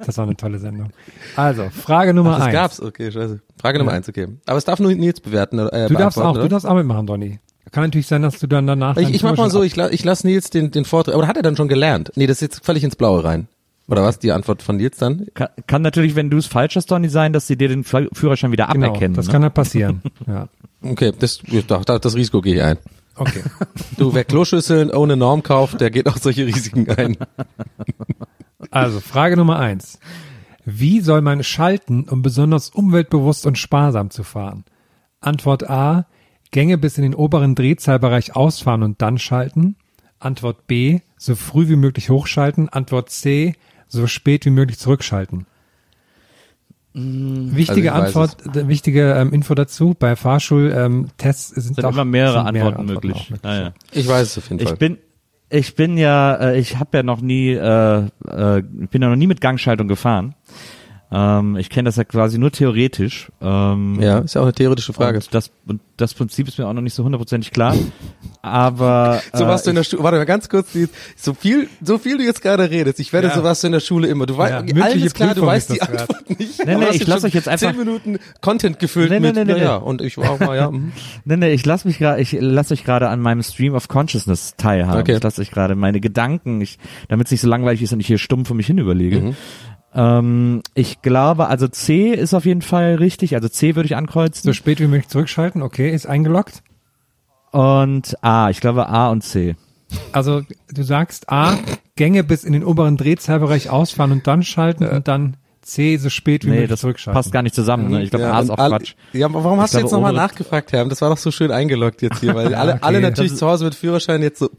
Das 0.05 0.17
war 0.17 0.25
eine 0.25 0.35
tolle 0.37 0.59
Sendung. 0.59 0.89
Also, 1.35 1.69
Frage 1.69 2.13
Nummer 2.13 2.37
Das 2.37 2.41
eins. 2.43 2.53
gab's, 2.53 2.81
okay, 2.81 3.11
scheiße. 3.11 3.41
Frage 3.59 3.79
Nummer 3.79 3.91
eins, 3.91 4.07
okay. 4.07 4.27
Aber 4.45 4.57
es 4.57 4.63
darf 4.65 4.79
nur 4.79 4.93
Nils 4.93 5.19
bewerten. 5.19 5.59
Äh, 5.59 5.87
Du 5.89 5.95
darfst 5.95 6.17
auch, 6.19 6.31
oder? 6.33 6.43
du 6.43 6.47
darfst 6.47 6.65
auch 6.65 6.75
mitmachen, 6.75 7.05
Donny. 7.05 7.39
Kann 7.71 7.83
natürlich 7.83 8.07
sein, 8.07 8.21
dass 8.21 8.39
du 8.39 8.47
dann 8.47 8.65
danach. 8.65 8.97
Ich, 8.97 9.13
ich 9.13 9.21
mach 9.23 9.35
mal 9.37 9.51
so, 9.51 9.61
ich, 9.61 9.75
la, 9.75 9.89
ich 9.91 10.03
lass 10.03 10.23
Nils 10.23 10.49
den, 10.49 10.71
den 10.71 10.85
Vortrag, 10.85 11.13
aber 11.15 11.27
hat 11.27 11.35
er 11.37 11.43
dann 11.43 11.55
schon 11.55 11.67
gelernt? 11.67 12.11
Nee, 12.15 12.25
das 12.27 12.37
ist 12.37 12.41
jetzt 12.41 12.65
völlig 12.65 12.83
ins 12.83 12.95
Blaue 12.95 13.23
rein. 13.23 13.47
Oder 13.87 14.03
was? 14.03 14.19
Die 14.19 14.31
Antwort 14.31 14.61
von 14.63 14.77
Nils 14.77 14.97
dann? 14.97 15.27
Kann, 15.33 15.49
kann 15.67 15.81
natürlich, 15.81 16.15
wenn 16.15 16.29
du 16.29 16.37
es 16.37 16.45
falsch 16.47 16.75
hast, 16.77 16.89
Donny, 16.89 17.09
sein, 17.09 17.33
dass 17.33 17.45
sie 17.47 17.57
dir 17.57 17.67
den 17.67 17.83
Führ- 17.83 18.07
Führerschein 18.13 18.51
wieder 18.51 18.67
Genau, 18.71 18.87
aberkennen. 18.87 19.15
das 19.15 19.27
ne? 19.27 19.31
kann 19.33 19.43
halt 19.43 19.53
passieren. 19.53 20.01
Ja. 20.27 20.47
Okay, 20.81 21.11
das, 21.19 21.41
ja, 21.47 21.61
da- 21.67 21.99
das 21.99 22.15
Risiko 22.15 22.41
gehe 22.41 22.55
ich 22.55 22.61
ein. 22.63 22.77
Okay. 23.15 23.41
Du, 23.97 24.13
wer 24.13 24.23
Kloschüsseln 24.23 24.91
ohne 24.91 25.17
Norm 25.17 25.43
kauft, 25.43 25.81
der 25.81 25.91
geht 25.91 26.07
auch 26.07 26.17
solche 26.17 26.45
Risiken 26.45 26.89
ein. 26.89 27.17
Also, 28.71 28.99
Frage 28.99 29.37
Nummer 29.37 29.59
eins. 29.59 29.99
Wie 30.65 31.01
soll 31.01 31.21
man 31.21 31.43
schalten, 31.43 32.05
um 32.09 32.21
besonders 32.21 32.69
umweltbewusst 32.69 33.45
und 33.45 33.57
sparsam 33.57 34.09
zu 34.09 34.23
fahren? 34.23 34.65
Antwort 35.21 35.69
A. 35.69 36.05
Gänge 36.51 36.77
bis 36.77 36.97
in 36.97 37.03
den 37.03 37.15
oberen 37.15 37.55
Drehzahlbereich 37.55 38.35
ausfahren 38.35 38.83
und 38.83 39.01
dann 39.01 39.17
schalten. 39.17 39.75
Antwort 40.19 40.67
B. 40.67 40.99
So 41.17 41.35
früh 41.35 41.69
wie 41.69 41.75
möglich 41.75 42.09
hochschalten. 42.09 42.69
Antwort 42.69 43.09
C. 43.09 43.55
So 43.87 44.07
spät 44.07 44.45
wie 44.45 44.51
möglich 44.51 44.79
zurückschalten. 44.79 45.45
Wichtige 46.93 47.93
Also 47.93 48.19
Antwort, 48.19 48.55
äh, 48.55 48.67
wichtige 48.67 49.13
ähm, 49.13 49.31
Info 49.31 49.53
dazu. 49.53 49.95
Bei 49.97 50.15
Fahrschultests 50.15 51.51
ähm, 51.51 51.61
sind, 51.61 51.75
sind 51.75 51.85
auch, 51.85 51.91
immer 51.93 52.05
mehrere 52.05 52.39
sind 52.39 52.47
Antworten 52.47 52.85
möglich. 52.85 53.13
auch 53.13 53.29
möglich. 53.29 53.39
Ah, 53.43 53.55
ja. 53.55 53.73
Ich 53.91 54.07
weiß 54.07 54.27
es 54.27 54.37
auf 54.37 54.49
jeden 54.49 54.63
Fall. 54.63 54.73
Ich 54.73 54.79
bin, 54.79 54.97
ich 55.49 55.75
bin 55.75 55.97
ja, 55.97 56.35
äh, 56.35 56.59
ich 56.59 56.77
habe 56.77 56.97
ja 56.97 57.03
noch 57.03 57.21
nie, 57.21 57.51
äh, 57.51 57.97
äh, 58.27 58.61
bin 58.61 59.01
ja 59.01 59.09
noch 59.09 59.15
nie 59.15 59.27
mit 59.27 59.41
Gangschaltung 59.41 59.87
gefahren. 59.87 60.35
Ähm, 61.11 61.57
ich 61.57 61.69
kenne 61.71 61.87
das 61.87 61.95
ja 61.95 62.03
quasi 62.03 62.37
nur 62.37 62.51
theoretisch. 62.51 63.31
Ähm, 63.41 63.99
ja, 63.99 64.19
ist 64.19 64.35
ja 64.35 64.41
auch 64.41 64.45
eine 64.45 64.53
theoretische 64.53 64.93
Frage. 64.93 65.17
Und 65.17 65.33
das, 65.33 65.49
und 65.65 65.81
das 65.97 66.13
Prinzip 66.13 66.47
ist 66.47 66.59
mir 66.59 66.67
auch 66.67 66.73
noch 66.73 66.81
nicht 66.83 66.93
so 66.93 67.03
hundertprozentig 67.03 67.51
klar. 67.51 67.75
Aber 68.41 69.21
So 69.33 69.43
äh, 69.43 69.47
warst 69.47 69.65
du 69.65 69.71
in 69.71 69.75
der 69.75 69.83
Schule, 69.83 70.03
warte 70.03 70.17
mal 70.17 70.25
ganz 70.25 70.49
kurz, 70.49 70.69
so 71.15 71.33
viel, 71.33 71.67
so 71.81 71.97
viel 71.97 72.17
du 72.17 72.23
jetzt 72.23 72.41
gerade 72.41 72.69
redest, 72.69 72.99
ich 72.99 73.11
wette, 73.11 73.27
Ja. 73.27 73.35
so 73.35 73.43
warst 73.43 73.63
du 73.63 73.67
in 73.67 73.73
der 73.73 73.79
Schule 73.79 74.07
immer. 74.07 74.25
Du 74.25 74.37
weißt, 74.37 74.69
Ja, 74.69 74.85
ist 74.87 75.15
klar, 75.15 75.29
du 75.29 75.33
Prüfung 75.41 75.47
weißt 75.47 75.69
ist 75.71 75.75
die. 75.77 75.81
Antwort 75.81 76.39
nicht. 76.39 76.65
Nee, 76.65 76.75
nee, 76.75 76.85
ich 76.91 76.95
jetzt 76.99 77.07
lass 77.07 77.21
schon 77.21 77.27
euch 77.29 77.33
jetzt 77.33 77.47
einfach- 77.47 77.69
Zehn 77.71 77.77
Minuten 77.77 78.19
Content 78.41 78.79
gefüllt 78.79 79.09
Nee, 79.09 79.19
nee, 79.19 79.27
mit, 79.27 79.35
nee, 79.35 79.45
nee, 79.45 79.53
naja, 79.53 79.79
nee. 79.79 79.85
und 79.85 80.01
ich 80.01 80.17
war 80.17 80.29
auch 80.31 80.39
mal, 80.39 80.55
ja. 80.55 80.69
mhm. 80.71 80.91
Nee, 81.25 81.37
nee, 81.37 81.51
ich 81.53 81.65
lasse 81.65 81.87
mich 81.87 81.97
gerade, 81.97 82.21
ich 82.21 82.37
lasse 82.39 82.73
euch 82.73 82.83
gerade 82.83 83.09
an 83.09 83.19
meinem 83.19 83.41
Stream 83.43 83.73
of 83.73 83.87
Consciousness 83.87 84.53
teilhaben. 84.57 85.01
Okay. 85.01 85.15
Ich 85.17 85.23
lasse 85.23 85.41
euch 85.41 85.51
gerade 85.51 85.75
meine 85.75 85.99
Gedanken, 85.99 86.61
ich, 86.61 86.77
damit 87.07 87.27
es 87.27 87.31
nicht 87.31 87.41
so 87.41 87.47
langweilig 87.49 87.81
ist 87.81 87.93
und 87.93 87.99
ich 87.99 88.07
hier 88.07 88.19
stumm 88.19 88.45
für 88.45 88.53
mich 88.53 88.67
hin 88.67 88.77
überlege. 88.77 89.19
Mhm. 89.19 89.35
Ähm, 89.93 90.61
ich 90.73 91.01
glaube, 91.01 91.47
also 91.47 91.67
C 91.67 92.13
ist 92.13 92.33
auf 92.33 92.45
jeden 92.45 92.61
Fall 92.61 92.95
richtig. 92.95 93.35
Also 93.35 93.49
C 93.49 93.75
würde 93.75 93.87
ich 93.87 93.95
ankreuzen. 93.95 94.43
So 94.43 94.53
spät 94.53 94.79
wie 94.79 94.87
möglich 94.87 95.09
zurückschalten. 95.09 95.61
Okay, 95.61 95.89
ist 95.89 96.05
eingeloggt. 96.05 96.63
Und 97.51 98.15
A, 98.23 98.49
ich 98.49 98.61
glaube 98.61 98.87
A 98.87 99.09
und 99.09 99.23
C. 99.23 99.55
Also 100.11 100.43
du 100.71 100.83
sagst 100.83 101.31
A, 101.31 101.57
Gänge 101.95 102.23
bis 102.23 102.43
in 102.43 102.53
den 102.53 102.63
oberen 102.63 102.97
Drehzahlbereich 102.97 103.69
ausfahren 103.69 104.11
und 104.11 104.27
dann 104.27 104.43
schalten 104.43 104.85
und 104.85 105.07
dann 105.07 105.37
C, 105.61 105.97
so 105.97 106.09
spät 106.09 106.43
wie 106.45 106.49
Nee, 106.49 106.53
möglich 106.55 106.69
das 106.69 106.81
zurückschalten. 106.81 107.13
passt 107.17 107.31
gar 107.31 107.41
nicht 107.43 107.53
zusammen. 107.53 107.89
Ne? 107.89 108.03
Ich 108.03 108.09
glaube, 108.09 108.25
ja, 108.25 108.31
A 108.33 108.39
ist 108.41 108.49
auch 108.49 108.57
all- 108.57 108.69
Quatsch. 108.71 108.93
Ja, 109.13 109.25
aber 109.27 109.43
warum 109.43 109.59
hast 109.59 109.73
Ich 109.73 109.79
du 109.79 109.83
jetzt 109.85 109.91
nochmal 109.91 110.13
nachgefragt, 110.13 110.71
Herr? 110.71 110.85
Das 110.85 111.01
war 111.01 111.09
doch 111.09 111.17
so 111.17 111.31
schön 111.31 111.51
eingeloggt 111.51 112.01
jetzt 112.01 112.19
hier, 112.19 112.33
weil 112.33 112.53
alle, 112.55 112.73
okay, 112.73 112.79
alle 112.83 113.01
natürlich 113.01 113.33
ist- 113.33 113.39
zu 113.39 113.47
Hause 113.47 113.65
mit 113.65 113.75
Führerschein 113.75 114.21
jetzt 114.21 114.39
so, 114.39 114.49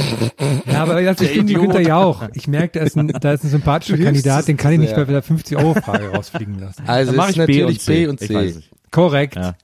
Ja, 0.71 0.83
aber 0.83 1.03
das 1.03 1.21
ist 1.21 1.35
wie 1.35 1.39
Idiot. 1.39 1.63
Günther 1.63 1.81
Jauch. 1.81 2.23
Ich 2.35 2.47
merke, 2.49 2.79
da 2.79 2.85
ist 2.85 2.97
ein, 2.97 3.09
da 3.09 3.33
ist 3.33 3.45
ein 3.45 3.51
sympathischer 3.51 3.99
Kandidat, 3.99 4.47
den 4.49 4.57
kann 4.57 4.73
ich 4.73 4.79
nicht 4.81 4.95
sehr. 4.95 5.05
bei 5.05 5.13
der 5.13 5.25
50-Euro-Frage 5.25 6.09
rausfliegen 6.11 6.59
lassen. 6.61 6.83
also 6.87 7.13
mache 7.13 7.31
ist 7.31 7.37
ich 7.39 7.47
B 7.47 7.53
natürlich 7.53 7.67
und 7.77 7.81
C. 7.81 7.93
B 7.93 8.07
und 8.09 8.21
Ich 8.23 8.29
C. 8.29 8.55
Korrekt. 8.91 9.37
Ja. 9.37 9.55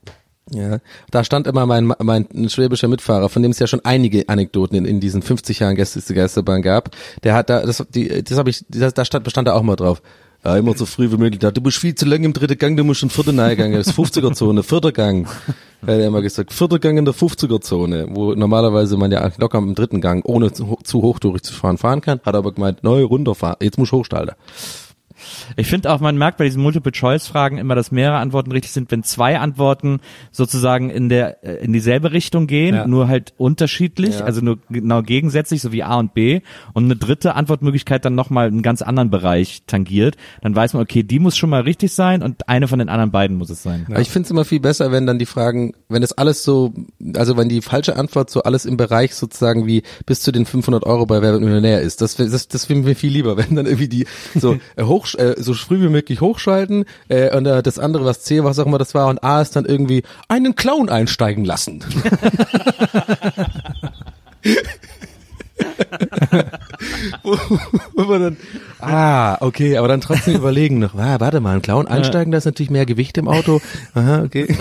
Ja, 0.49 0.77
da 1.11 1.25
stand 1.25 1.45
immer 1.45 1.65
mein, 1.65 1.91
mein 2.01 2.25
schwäbischer 2.47 2.87
Mitfahrer, 2.87 3.27
von 3.27 3.41
dem 3.41 3.51
es 3.51 3.59
ja 3.59 3.67
schon 3.67 3.81
einige 3.83 4.29
Anekdoten 4.29 4.77
in, 4.77 4.85
in 4.85 4.99
diesen 5.01 5.21
50 5.21 5.59
Jahren 5.59 5.75
Gäste 5.75 6.01
Geisterbahn 6.13 6.61
gab. 6.61 6.91
Der 7.23 7.33
hat 7.35 7.49
da, 7.49 7.65
das, 7.65 7.85
die, 7.93 8.23
das 8.23 8.37
habe 8.37 8.49
ich, 8.49 8.63
das, 8.69 8.93
da 8.93 9.03
stand, 9.03 9.25
bestand 9.25 9.49
da 9.49 9.53
auch 9.55 9.61
mal 9.61 9.75
drauf. 9.75 10.01
Ja, 10.45 10.55
immer 10.57 10.75
so 10.77 10.85
früh 10.85 11.11
wie 11.11 11.17
möglich. 11.17 11.39
Da, 11.39 11.51
Du 11.51 11.61
bist 11.61 11.77
viel 11.77 11.95
zu 11.95 12.05
lang 12.05 12.23
im 12.23 12.33
dritten 12.33 12.57
Gang, 12.57 12.77
du 12.77 12.83
musst 12.83 12.99
schon 13.01 13.09
vierter 13.09 13.33
Gang. 13.55 13.73
Das 13.73 13.87
ist 13.87 13.97
50er 13.97 14.33
Zone, 14.33 14.63
vierter 14.63 14.91
Gang. 14.91 15.27
Hat 15.27 15.89
er 15.89 16.07
immer 16.07 16.21
gesagt, 16.21 16.53
vierter 16.53 16.79
Gang 16.79 16.97
in 16.97 17.05
der 17.05 17.13
50er 17.13 17.61
Zone, 17.61 18.07
wo 18.09 18.33
normalerweise 18.33 18.97
man 18.97 19.11
ja 19.11 19.29
locker 19.37 19.57
im 19.57 19.75
dritten 19.75 20.01
Gang, 20.01 20.23
ohne 20.25 20.51
zu, 20.51 20.77
zu 20.83 21.01
hochtourig 21.01 21.43
zu 21.43 21.53
fahren, 21.53 22.01
kann. 22.01 22.21
Hat 22.23 22.35
aber 22.35 22.51
gemeint, 22.51 22.83
neu 22.83 23.03
runterfahren, 23.03 23.57
jetzt 23.61 23.77
muss 23.77 23.89
ich 23.89 23.93
hochstalten. 23.93 24.35
Ich 25.55 25.67
finde 25.67 25.91
auch, 25.91 25.99
man 25.99 26.17
merkt 26.17 26.37
bei 26.37 26.45
diesen 26.45 26.61
Multiple-Choice-Fragen 26.63 27.57
immer, 27.57 27.75
dass 27.75 27.91
mehrere 27.91 28.17
Antworten 28.17 28.51
richtig 28.51 28.71
sind, 28.71 28.91
wenn 28.91 29.03
zwei 29.03 29.39
Antworten 29.39 29.99
sozusagen 30.31 30.89
in 30.89 31.09
der 31.09 31.43
äh, 31.43 31.63
in 31.63 31.73
dieselbe 31.73 32.11
Richtung 32.11 32.47
gehen, 32.47 32.75
Ja. 32.75 32.87
nur 32.87 33.07
halt 33.07 33.33
unterschiedlich, 33.37 34.19
Ja. 34.19 34.25
also 34.25 34.41
nur 34.41 34.59
genau 34.69 35.01
gegensätzlich, 35.01 35.61
so 35.61 35.71
wie 35.71 35.83
A 35.83 35.95
und 35.97 36.13
B, 36.13 36.41
und 36.73 36.85
eine 36.85 36.95
dritte 36.95 37.35
Antwortmöglichkeit 37.35 38.05
dann 38.05 38.15
nochmal 38.15 38.47
einen 38.47 38.61
ganz 38.61 38.81
anderen 38.81 39.09
Bereich 39.09 39.63
tangiert, 39.67 40.15
dann 40.41 40.55
weiß 40.55 40.73
man, 40.73 40.83
okay, 40.83 41.03
die 41.03 41.19
muss 41.19 41.37
schon 41.37 41.49
mal 41.49 41.61
richtig 41.61 41.93
sein 41.93 42.21
und 42.23 42.47
eine 42.49 42.67
von 42.67 42.79
den 42.79 42.89
anderen 42.89 43.11
beiden 43.11 43.37
muss 43.37 43.49
es 43.49 43.63
sein. 43.63 43.85
Aber 43.89 43.99
ich 44.01 44.09
finde 44.09 44.25
es 44.27 44.31
immer 44.31 44.45
viel 44.45 44.59
besser, 44.59 44.91
wenn 44.91 45.05
dann 45.05 45.19
die 45.19 45.25
Fragen, 45.25 45.73
wenn 45.89 46.01
das 46.01 46.13
alles 46.13 46.43
so, 46.43 46.73
also 47.15 47.37
wenn 47.37 47.49
die 47.49 47.61
falsche 47.61 47.95
Antwort 47.95 48.29
so 48.29 48.43
alles 48.43 48.65
im 48.65 48.77
Bereich 48.77 49.15
sozusagen 49.15 49.65
wie 49.65 49.83
bis 50.05 50.21
zu 50.21 50.31
den 50.31 50.45
500 50.45 50.83
Euro 50.85 51.05
bei 51.05 51.21
Wer 51.21 51.33
wird 51.33 51.41
Millionär 51.41 51.81
ist. 51.81 52.01
Das, 52.01 52.15
das, 52.15 52.47
das 52.47 52.65
finden 52.65 52.85
wir 52.85 52.95
viel 52.95 53.11
lieber, 53.11 53.37
wenn 53.37 53.55
dann 53.55 53.65
irgendwie 53.65 53.87
die 53.87 54.05
so 54.35 54.57
äh, 54.75 54.83
hoch, 54.83 55.07
äh, 55.17 55.35
so 55.37 55.53
früh 55.53 55.81
wie 55.81 55.89
möglich 55.89 56.21
hochschalten 56.21 56.85
äh, 57.09 57.35
und 57.35 57.45
äh, 57.45 57.61
das 57.63 57.79
andere, 57.79 58.05
was 58.05 58.23
C, 58.23 58.43
was 58.43 58.59
auch 58.59 58.65
immer 58.65 58.77
das 58.77 58.93
war 58.93 59.07
und 59.07 59.23
A 59.23 59.41
ist 59.41 59.55
dann 59.55 59.65
irgendwie 59.65 60.03
einen 60.27 60.55
Clown 60.55 60.89
einsteigen 60.89 61.45
lassen. 61.45 61.83
wo, 67.23 67.37
wo 67.95 68.03
man 68.03 68.21
dann, 68.21 68.37
ah, 68.79 69.37
okay, 69.41 69.77
aber 69.77 69.87
dann 69.87 70.01
trotzdem 70.01 70.35
überlegen 70.35 70.79
noch, 70.79 70.95
ah, 70.95 71.19
warte 71.19 71.39
mal, 71.39 71.55
ein 71.55 71.61
Clown 71.61 71.87
einsteigen, 71.87 72.31
da 72.31 72.37
ist 72.37 72.45
natürlich 72.45 72.69
mehr 72.69 72.85
Gewicht 72.85 73.17
im 73.17 73.27
Auto. 73.27 73.61
Aha, 73.93 74.23
okay. 74.23 74.47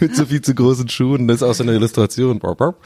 Mit 0.00 0.16
so 0.16 0.26
viel 0.26 0.42
zu 0.42 0.54
großen 0.54 0.88
Schuhen, 0.88 1.28
das 1.28 1.36
ist 1.36 1.42
auch 1.42 1.54
so 1.54 1.62
eine 1.62 1.72
Illustration. 1.74 2.38
Bop. 2.38 2.76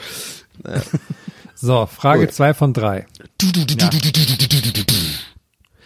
So, 1.65 1.87
Frage 1.87 2.29
2 2.29 2.49
cool. 2.49 2.55
von 2.55 2.75
3. 2.75 2.99
Ja. 2.99 3.05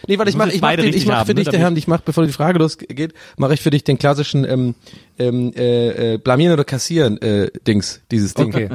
Nee, 0.07 0.17
warte, 0.17 0.29
ich 0.29 0.35
mache 0.35 0.51
ich 0.51 0.61
mach, 0.61 0.75
den, 0.75 0.93
ich 0.93 1.05
mach 1.05 1.25
für 1.25 1.29
haben, 1.29 1.35
dich, 1.37 1.51
ne, 1.51 1.57
Herrn, 1.57 1.77
ich 1.77 1.87
mache, 1.87 2.01
bevor 2.03 2.25
die 2.25 2.33
Frage 2.33 2.59
losgeht, 2.59 3.13
mache 3.37 3.53
ich 3.53 3.61
für 3.61 3.69
dich 3.69 3.85
den 3.85 3.97
klassischen 3.97 4.43
ähm, 4.43 4.75
ähm, 5.17 5.53
äh, 5.55 6.17
blamieren 6.17 6.53
oder 6.53 6.65
kassieren 6.65 7.21
äh, 7.21 7.49
Dings, 7.65 8.01
dieses 8.11 8.33
Ding. 8.33 8.47
Okay. 8.47 8.69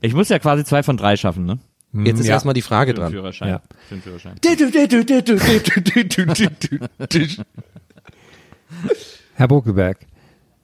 Ich 0.00 0.14
muss 0.14 0.30
ja 0.30 0.38
quasi 0.38 0.64
zwei 0.64 0.82
von 0.82 0.96
drei 0.96 1.16
schaffen, 1.16 1.44
ne? 1.44 1.58
Jetzt 1.92 2.20
ist 2.20 2.26
ja. 2.26 2.32
erstmal 2.32 2.54
die 2.54 2.62
Frage 2.62 2.94
dran. 2.94 3.12
Führerschein. 3.12 3.48
Ja. 3.48 3.62
Führerschein. 4.00 4.36
Herr 9.34 9.48
Buckeberg. 9.48 9.98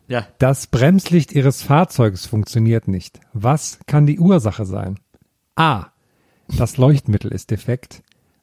Ja. 0.09 0.27
das 0.39 0.67
Bremslicht 0.67 1.33
Ihres 1.33 1.63
Fahrzeugs 1.63 2.27
funktioniert 2.27 2.89
nicht. 2.89 3.21
Was 3.35 3.79
kann 3.87 4.07
die 4.07 4.19
Ursache 4.19 4.65
sein? 4.65 4.99
A. 5.55 5.87
Das 6.57 6.77
Leuchtmittel 6.79 7.31
ist 7.31 7.51
defekt. 7.51 8.03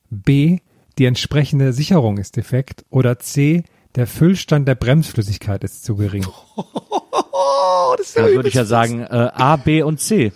B. 0.10 0.60
Die 1.00 1.06
entsprechende 1.06 1.74
Sicherung 1.74 2.18
ist 2.20 2.36
defekt. 2.38 2.86
Oder 2.90 3.18
C. 3.20 3.64
Der 3.96 4.06
Füllstand 4.08 4.68
der 4.68 4.76
Bremsflüssigkeit 4.76 5.64
ist 5.64 5.84
zu 5.84 5.96
gering. 5.96 6.26
Oh, 6.56 7.96
das 7.98 8.08
ist 8.08 8.18
Da 8.18 8.28
ja 8.28 8.36
würde 8.36 8.48
ich 8.50 8.54
ja 8.56 8.66
sagen 8.66 9.02
äh, 9.02 9.08
A, 9.34 9.56
B 9.56 9.82
und 9.82 10.00
C. 10.00 10.32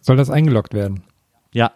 Soll 0.00 0.16
das 0.16 0.30
eingeloggt 0.30 0.74
werden? 0.74 1.02
Ja. 1.52 1.72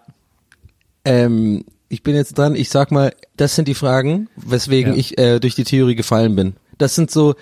Ähm, 1.05 1.65
ich 1.89 2.03
bin 2.03 2.15
jetzt 2.15 2.39
dran, 2.39 2.55
ich 2.55 2.71
sag 2.71 2.91
mal, 2.91 3.15
das 3.37 3.55
sind 3.55 3.69
die 3.69 3.75
Fragen, 3.75 4.29
weswegen 4.37 4.93
Ja. 4.95 4.99
ich 4.99 5.19
äh, 5.19 5.39
durch 5.41 5.55
die 5.55 5.65
Theorie 5.65 5.95
gefallen 5.95 6.35
bin. 6.35 6.55
Das 6.83 6.95
sind 6.95 7.11
so, 7.11 7.35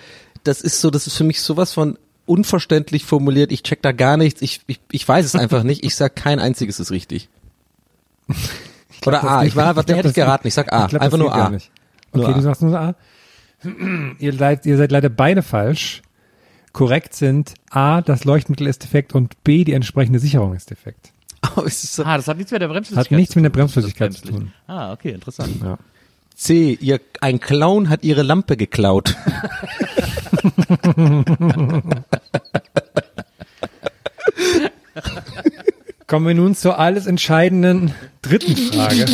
das 0.43 0.61
ist 0.61 0.79
so, 0.81 0.89
das 0.89 1.07
ist 1.07 1.17
für 1.17 1.23
mich 1.23 1.41
sowas 1.41 1.73
von 1.73 1.97
unverständlich 2.25 3.03
formuliert, 3.03 3.51
ich 3.51 3.63
check 3.63 3.81
da 3.81 3.91
gar 3.91 4.15
nichts, 4.15 4.41
ich, 4.41 4.61
ich, 4.67 4.79
ich 4.91 5.07
weiß 5.07 5.25
es 5.25 5.35
einfach 5.35 5.63
nicht, 5.63 5.83
ich 5.83 5.95
sag 5.95 6.15
kein 6.15 6.39
einziges 6.39 6.79
ist 6.79 6.91
richtig. 6.91 7.27
Oder 9.05 9.23
A, 9.23 9.43
ich 9.43 9.55
war 9.55 9.69
einfach, 9.69 9.83
der 9.83 9.97
hätte 9.97 10.09
ich 10.09 10.13
geraten, 10.13 10.47
ich 10.47 10.53
sag 10.53 10.71
A, 10.71 10.85
Ich 10.85 10.89
glaub, 10.89 11.01
einfach 11.01 11.17
das 11.17 11.25
nur 11.27 11.33
A. 11.35 11.49
nicht. 11.49 11.71
Nur 12.13 12.23
Okay, 12.23 12.33
A. 12.33 12.35
du 12.35 12.41
sagst 12.41 12.61
nur 12.61 12.79
A. 12.79 12.95
ihr, 14.19 14.33
seid, 14.33 14.65
ihr 14.65 14.77
seid 14.77 14.91
leider 14.91 15.09
beide 15.09 15.41
falsch. 15.41 16.01
Korrekt 16.71 17.13
sind 17.15 17.55
A, 17.69 18.01
das 18.01 18.23
Leuchtmittel 18.23 18.67
ist 18.67 18.83
defekt 18.83 19.13
und 19.13 19.43
B, 19.43 19.63
die 19.65 19.73
entsprechende 19.73 20.19
Sicherung 20.19 20.53
ist 20.55 20.69
defekt. 20.69 21.11
Es 21.65 21.83
ist 21.83 21.95
so, 21.95 22.03
Ah, 22.03 22.15
das 22.17 22.27
hat 22.27 22.37
nichts 22.37 22.51
mit 22.51 22.61
der 22.61 22.67
Bremsflüssigkeit 22.67 23.11
Hat 23.11 23.17
nichts 23.17 23.35
mit 23.35 23.43
der 23.43 23.49
Bremsflüssigkeit 23.49 24.13
das 24.13 24.21
zu 24.21 24.27
tun. 24.27 24.53
Ah, 24.67 24.93
okay, 24.93 25.09
interessant. 25.09 25.57
Ja. 25.61 25.77
C, 26.35 26.77
ihr, 26.79 26.99
ein 27.19 27.39
Clown 27.39 27.89
hat 27.89 28.03
ihre 28.03 28.23
Lampe 28.23 28.57
geklaut. 28.57 29.15
Kommen 36.07 36.27
wir 36.27 36.33
nun 36.33 36.55
zur 36.55 36.77
alles 36.77 37.05
entscheidenden 37.07 37.93
dritten 38.21 38.57
Frage. 38.57 39.05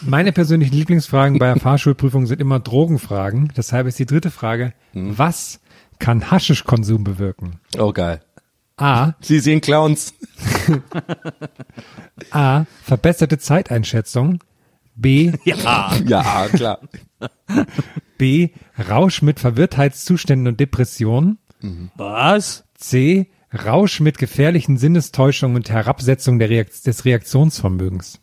Meine 0.00 0.32
persönlichen 0.32 0.74
Lieblingsfragen 0.74 1.38
bei 1.38 1.52
der 1.52 1.60
Fahrschulprüfung 1.60 2.26
sind 2.26 2.40
immer 2.40 2.58
Drogenfragen. 2.60 3.52
Deshalb 3.56 3.86
ist 3.86 3.98
die 3.98 4.06
dritte 4.06 4.30
Frage, 4.30 4.72
was 4.94 5.60
kann 5.98 6.30
Haschischkonsum 6.30 7.04
bewirken? 7.04 7.60
Oh 7.78 7.92
geil. 7.92 8.20
A. 8.78 9.14
Sie 9.20 9.40
sehen 9.40 9.60
Clowns. 9.60 10.14
A. 12.30 12.64
Verbesserte 12.82 13.38
Zeiteinschätzung. 13.38 14.42
B. 14.94 15.32
Ja. 15.44 15.92
Ja, 16.06 16.48
klar. 16.48 16.80
B. 18.18 18.50
Rausch 18.88 19.22
mit 19.22 19.40
Verwirrtheitszuständen 19.40 20.48
und 20.48 20.60
Depressionen. 20.60 21.38
Was? 21.96 22.64
C. 22.74 23.30
Rausch 23.52 24.00
mit 24.00 24.18
gefährlichen 24.18 24.76
Sinnestäuschungen 24.76 25.56
und 25.56 25.70
Herabsetzung 25.70 26.38
der 26.38 26.50
Reakt 26.50 26.86
des 26.86 27.04
Reaktionsvermögens. 27.04 28.20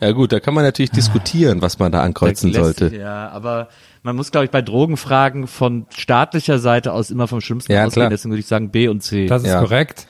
Ja 0.00 0.12
gut, 0.12 0.32
da 0.32 0.40
kann 0.40 0.54
man 0.54 0.64
natürlich 0.64 0.90
diskutieren, 0.90 1.60
was 1.62 1.78
man 1.78 1.90
da 1.92 2.02
ankreuzen 2.02 2.50
Lässt 2.50 2.78
sollte. 2.78 2.96
Ja, 2.96 3.28
aber 3.30 3.68
man 4.02 4.14
muss, 4.16 4.30
glaube 4.30 4.44
ich, 4.44 4.50
bei 4.50 4.62
Drogenfragen 4.62 5.46
von 5.48 5.86
staatlicher 5.96 6.58
Seite 6.58 6.92
aus 6.92 7.10
immer 7.10 7.26
vom 7.26 7.40
Schlimmsten 7.40 7.72
Ja, 7.72 7.80
ausgehen. 7.84 8.02
klar. 8.02 8.10
Deswegen 8.10 8.30
würde 8.32 8.40
ich 8.40 8.46
sagen 8.46 8.70
B 8.70 8.88
und 8.88 9.02
C. 9.02 9.26
Das 9.26 9.42
ist 9.42 9.48
Ja. 9.48 9.60
korrekt. 9.60 10.06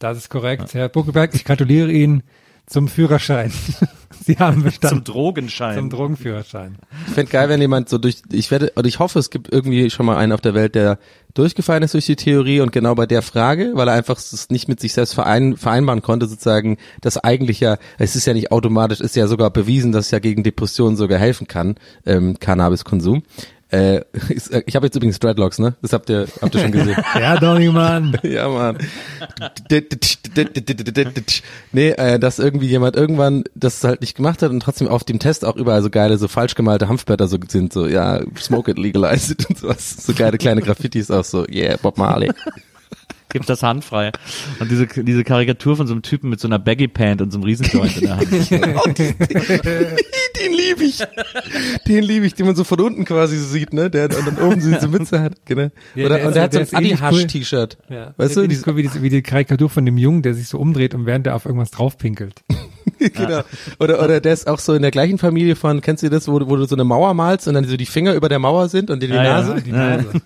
Das 0.00 0.16
ist 0.16 0.28
korrekt, 0.28 0.74
Herr 0.74 0.88
Buckelberg. 0.88 1.34
Ich 1.34 1.44
gratuliere 1.44 1.90
Ihnen 1.90 2.22
zum 2.66 2.88
Führerschein. 2.88 3.52
Sie 4.28 4.36
haben 4.36 4.56
Zum 4.56 4.62
bestanden. 4.64 5.04
Drogenschein. 5.04 5.74
Zum 5.74 5.88
Drogenführerschein. 5.88 6.76
Ich 7.06 7.14
fände 7.14 7.32
geil, 7.32 7.48
wenn 7.48 7.62
jemand 7.62 7.88
so 7.88 7.96
durch, 7.96 8.20
ich 8.30 8.50
werde, 8.50 8.70
und 8.74 8.86
ich 8.86 8.98
hoffe, 8.98 9.18
es 9.18 9.30
gibt 9.30 9.50
irgendwie 9.50 9.88
schon 9.88 10.04
mal 10.04 10.18
einen 10.18 10.32
auf 10.32 10.42
der 10.42 10.52
Welt, 10.52 10.74
der 10.74 10.98
durchgefallen 11.32 11.82
ist 11.82 11.94
durch 11.94 12.04
die 12.04 12.16
Theorie 12.16 12.60
und 12.60 12.70
genau 12.70 12.94
bei 12.94 13.06
der 13.06 13.22
Frage, 13.22 13.70
weil 13.72 13.88
er 13.88 13.94
einfach 13.94 14.18
es 14.18 14.50
nicht 14.50 14.68
mit 14.68 14.80
sich 14.80 14.92
selbst 14.92 15.14
verein, 15.14 15.56
vereinbaren 15.56 16.02
konnte, 16.02 16.26
sozusagen, 16.26 16.76
dass 17.00 17.16
eigentlich 17.16 17.60
ja, 17.60 17.78
es 17.96 18.16
ist 18.16 18.26
ja 18.26 18.34
nicht 18.34 18.52
automatisch, 18.52 19.00
ist 19.00 19.16
ja 19.16 19.26
sogar 19.28 19.50
bewiesen, 19.50 19.92
dass 19.92 20.06
es 20.06 20.10
ja 20.10 20.18
gegen 20.18 20.42
Depressionen 20.42 20.98
sogar 20.98 21.18
helfen 21.18 21.48
kann, 21.48 21.76
ähm, 22.04 22.38
Cannabiskonsum. 22.38 23.22
Äh, 23.70 24.00
ist- 24.30 24.50
ich 24.66 24.76
habe 24.76 24.86
jetzt 24.86 24.96
übrigens 24.96 25.18
Dreadlocks, 25.18 25.58
ne? 25.58 25.74
Das 25.82 25.92
habt 25.92 26.08
ihr, 26.08 26.26
habt 26.40 26.54
ihr 26.54 26.60
schon 26.62 26.72
gesehen. 26.72 26.96
Ja, 27.20 27.36
Donny, 27.36 27.68
Mann. 27.68 28.16
ja, 28.22 28.48
Mann. 28.48 28.78
nee, 31.72 31.90
äh, 31.90 32.18
dass 32.18 32.38
irgendwie 32.38 32.66
jemand 32.66 32.96
irgendwann 32.96 33.44
das 33.54 33.84
halt 33.84 34.00
nicht 34.00 34.16
gemacht 34.16 34.42
hat 34.42 34.50
und 34.50 34.60
trotzdem 34.60 34.88
auf 34.88 35.04
dem 35.04 35.18
Test 35.18 35.44
auch 35.44 35.56
überall 35.56 35.82
so 35.82 35.90
geile, 35.90 36.16
so 36.16 36.28
falsch 36.28 36.54
gemalte 36.54 36.88
Hanfblätter 36.88 37.28
so 37.28 37.36
sind, 37.46 37.72
so, 37.72 37.86
ja, 37.86 38.20
smoke 38.38 38.70
it, 38.70 38.78
legalize 38.78 39.32
it 39.32 39.44
und 39.48 39.58
sowas. 39.58 39.96
So 40.04 40.14
geile 40.14 40.38
kleine 40.38 40.62
Graffitis 40.62 41.10
auch 41.10 41.24
so, 41.24 41.44
yeah, 41.46 41.76
Bob 41.80 41.98
Marley. 41.98 42.30
Gibt 43.30 43.48
das 43.48 43.62
handfrei. 43.62 44.10
Und 44.58 44.70
diese, 44.70 44.86
diese 44.86 45.22
Karikatur 45.24 45.76
von 45.76 45.86
so 45.86 45.92
einem 45.92 46.02
Typen 46.02 46.30
mit 46.30 46.40
so 46.40 46.48
einer 46.48 46.58
Baggy 46.58 46.88
Pant 46.88 47.20
und 47.20 47.30
so 47.30 47.38
einem 47.38 47.44
Riesenjoint 47.44 47.96
in 47.98 48.02
der 48.04 48.16
Hand. 48.16 48.30
Den 50.38 50.52
liebe 50.52 50.84
ich. 50.84 50.98
Den 51.86 52.04
liebe 52.04 52.26
ich, 52.26 52.34
den 52.34 52.46
man 52.46 52.54
so 52.56 52.64
von 52.64 52.80
unten 52.80 53.04
quasi 53.04 53.36
so 53.36 53.46
sieht, 53.46 53.72
ne? 53.72 53.90
Der 53.90 54.04
und 54.04 54.26
dann 54.26 54.38
oben 54.38 54.60
so 54.60 54.70
diese 54.70 54.88
Mütze 54.88 55.20
hat, 55.20 55.34
genau. 55.44 55.68
Ja, 55.94 56.06
Oder, 56.06 56.16
der 56.18 56.22
und 56.24 56.28
ist- 56.28 56.34
der 56.36 56.42
hat 56.44 56.52
so 56.52 56.58
der 56.58 56.60
ein 56.60 56.64
ist 56.64 56.72
ähnlich 56.72 57.02
Adi-Hasch-T-Shirt. 57.02 57.78
Ja. 57.88 58.14
Weißt 58.16 58.36
du, 58.36 58.42
Wie, 58.42 58.48
diese, 58.48 58.62
die, 58.64 58.76
wie, 58.76 58.82
die, 58.88 59.02
wie 59.02 59.08
die 59.10 59.22
Karikatur 59.22 59.68
von 59.68 59.84
dem 59.84 59.98
Jungen, 59.98 60.22
der 60.22 60.34
sich 60.34 60.48
so 60.48 60.58
umdreht 60.58 60.94
und 60.94 61.06
während 61.06 61.26
er 61.26 61.34
auf 61.34 61.44
irgendwas 61.44 61.70
draufpinkelt. 61.70 62.42
genau. 63.14 63.40
Oder, 63.78 64.02
oder 64.02 64.20
der 64.20 64.32
ist 64.32 64.48
auch 64.48 64.58
so 64.58 64.74
in 64.74 64.82
der 64.82 64.90
gleichen 64.90 65.18
Familie 65.18 65.56
von, 65.56 65.80
kennst 65.80 66.02
du 66.02 66.10
das, 66.10 66.28
wo, 66.28 66.38
du- 66.38 66.48
wo 66.48 66.56
du 66.56 66.64
so 66.66 66.74
eine 66.76 66.84
Mauer 66.84 67.14
malst 67.14 67.48
und 67.48 67.54
dann 67.54 67.64
so 67.64 67.76
die 67.76 67.86
Finger 67.86 68.14
über 68.14 68.28
der 68.28 68.38
Mauer 68.38 68.68
sind 68.68 68.90
und 68.90 69.02
dir 69.02 69.08
die 69.08 69.14
Ja, 69.14 69.24
ja. 69.24 69.40
Nase? 69.42 69.62
Die 69.62 69.72
Nase. 69.72 70.06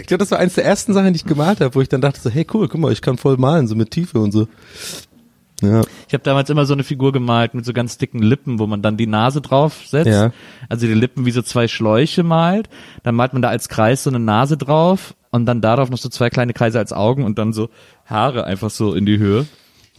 Ich 0.00 0.06
glaube, 0.06 0.18
das 0.18 0.30
war 0.30 0.38
eins 0.38 0.54
der 0.54 0.64
ersten 0.64 0.92
Sachen, 0.92 1.12
die 1.12 1.16
ich 1.18 1.24
gemalt 1.24 1.60
habe, 1.60 1.74
wo 1.74 1.80
ich 1.80 1.88
dann 1.88 2.00
dachte 2.00 2.20
so, 2.20 2.28
hey 2.30 2.46
cool, 2.52 2.68
guck 2.68 2.80
mal, 2.80 2.92
ich 2.92 3.00
kann 3.02 3.16
voll 3.16 3.36
malen, 3.36 3.68
so 3.68 3.74
mit 3.74 3.90
Tiefe 3.90 4.18
und 4.18 4.32
so. 4.32 4.48
Ja. 5.62 5.82
Ich 6.08 6.14
habe 6.14 6.24
damals 6.24 6.48
immer 6.50 6.64
so 6.66 6.72
eine 6.72 6.84
Figur 6.84 7.12
gemalt 7.12 7.54
mit 7.54 7.64
so 7.64 7.72
ganz 7.72 7.98
dicken 7.98 8.20
Lippen, 8.20 8.58
wo 8.58 8.66
man 8.66 8.82
dann 8.82 8.96
die 8.96 9.06
Nase 9.06 9.40
draufsetzt. 9.40 10.06
Ja. 10.08 10.32
Also 10.68 10.86
die 10.86 10.94
Lippen 10.94 11.26
wie 11.26 11.30
so 11.30 11.42
zwei 11.42 11.68
Schläuche 11.68 12.22
malt. 12.22 12.68
Dann 13.02 13.14
malt 13.14 13.32
man 13.34 13.42
da 13.42 13.48
als 13.48 13.68
Kreis 13.68 14.02
so 14.02 14.10
eine 14.10 14.18
Nase 14.18 14.56
drauf 14.56 15.14
und 15.30 15.46
dann 15.46 15.60
darauf 15.60 15.90
noch 15.90 15.98
so 15.98 16.08
zwei 16.08 16.30
kleine 16.30 16.52
Kreise 16.54 16.78
als 16.78 16.92
Augen 16.92 17.24
und 17.24 17.38
dann 17.38 17.52
so 17.52 17.68
Haare 18.06 18.44
einfach 18.44 18.70
so 18.70 18.94
in 18.94 19.04
die 19.06 19.18
Höhe. 19.18 19.46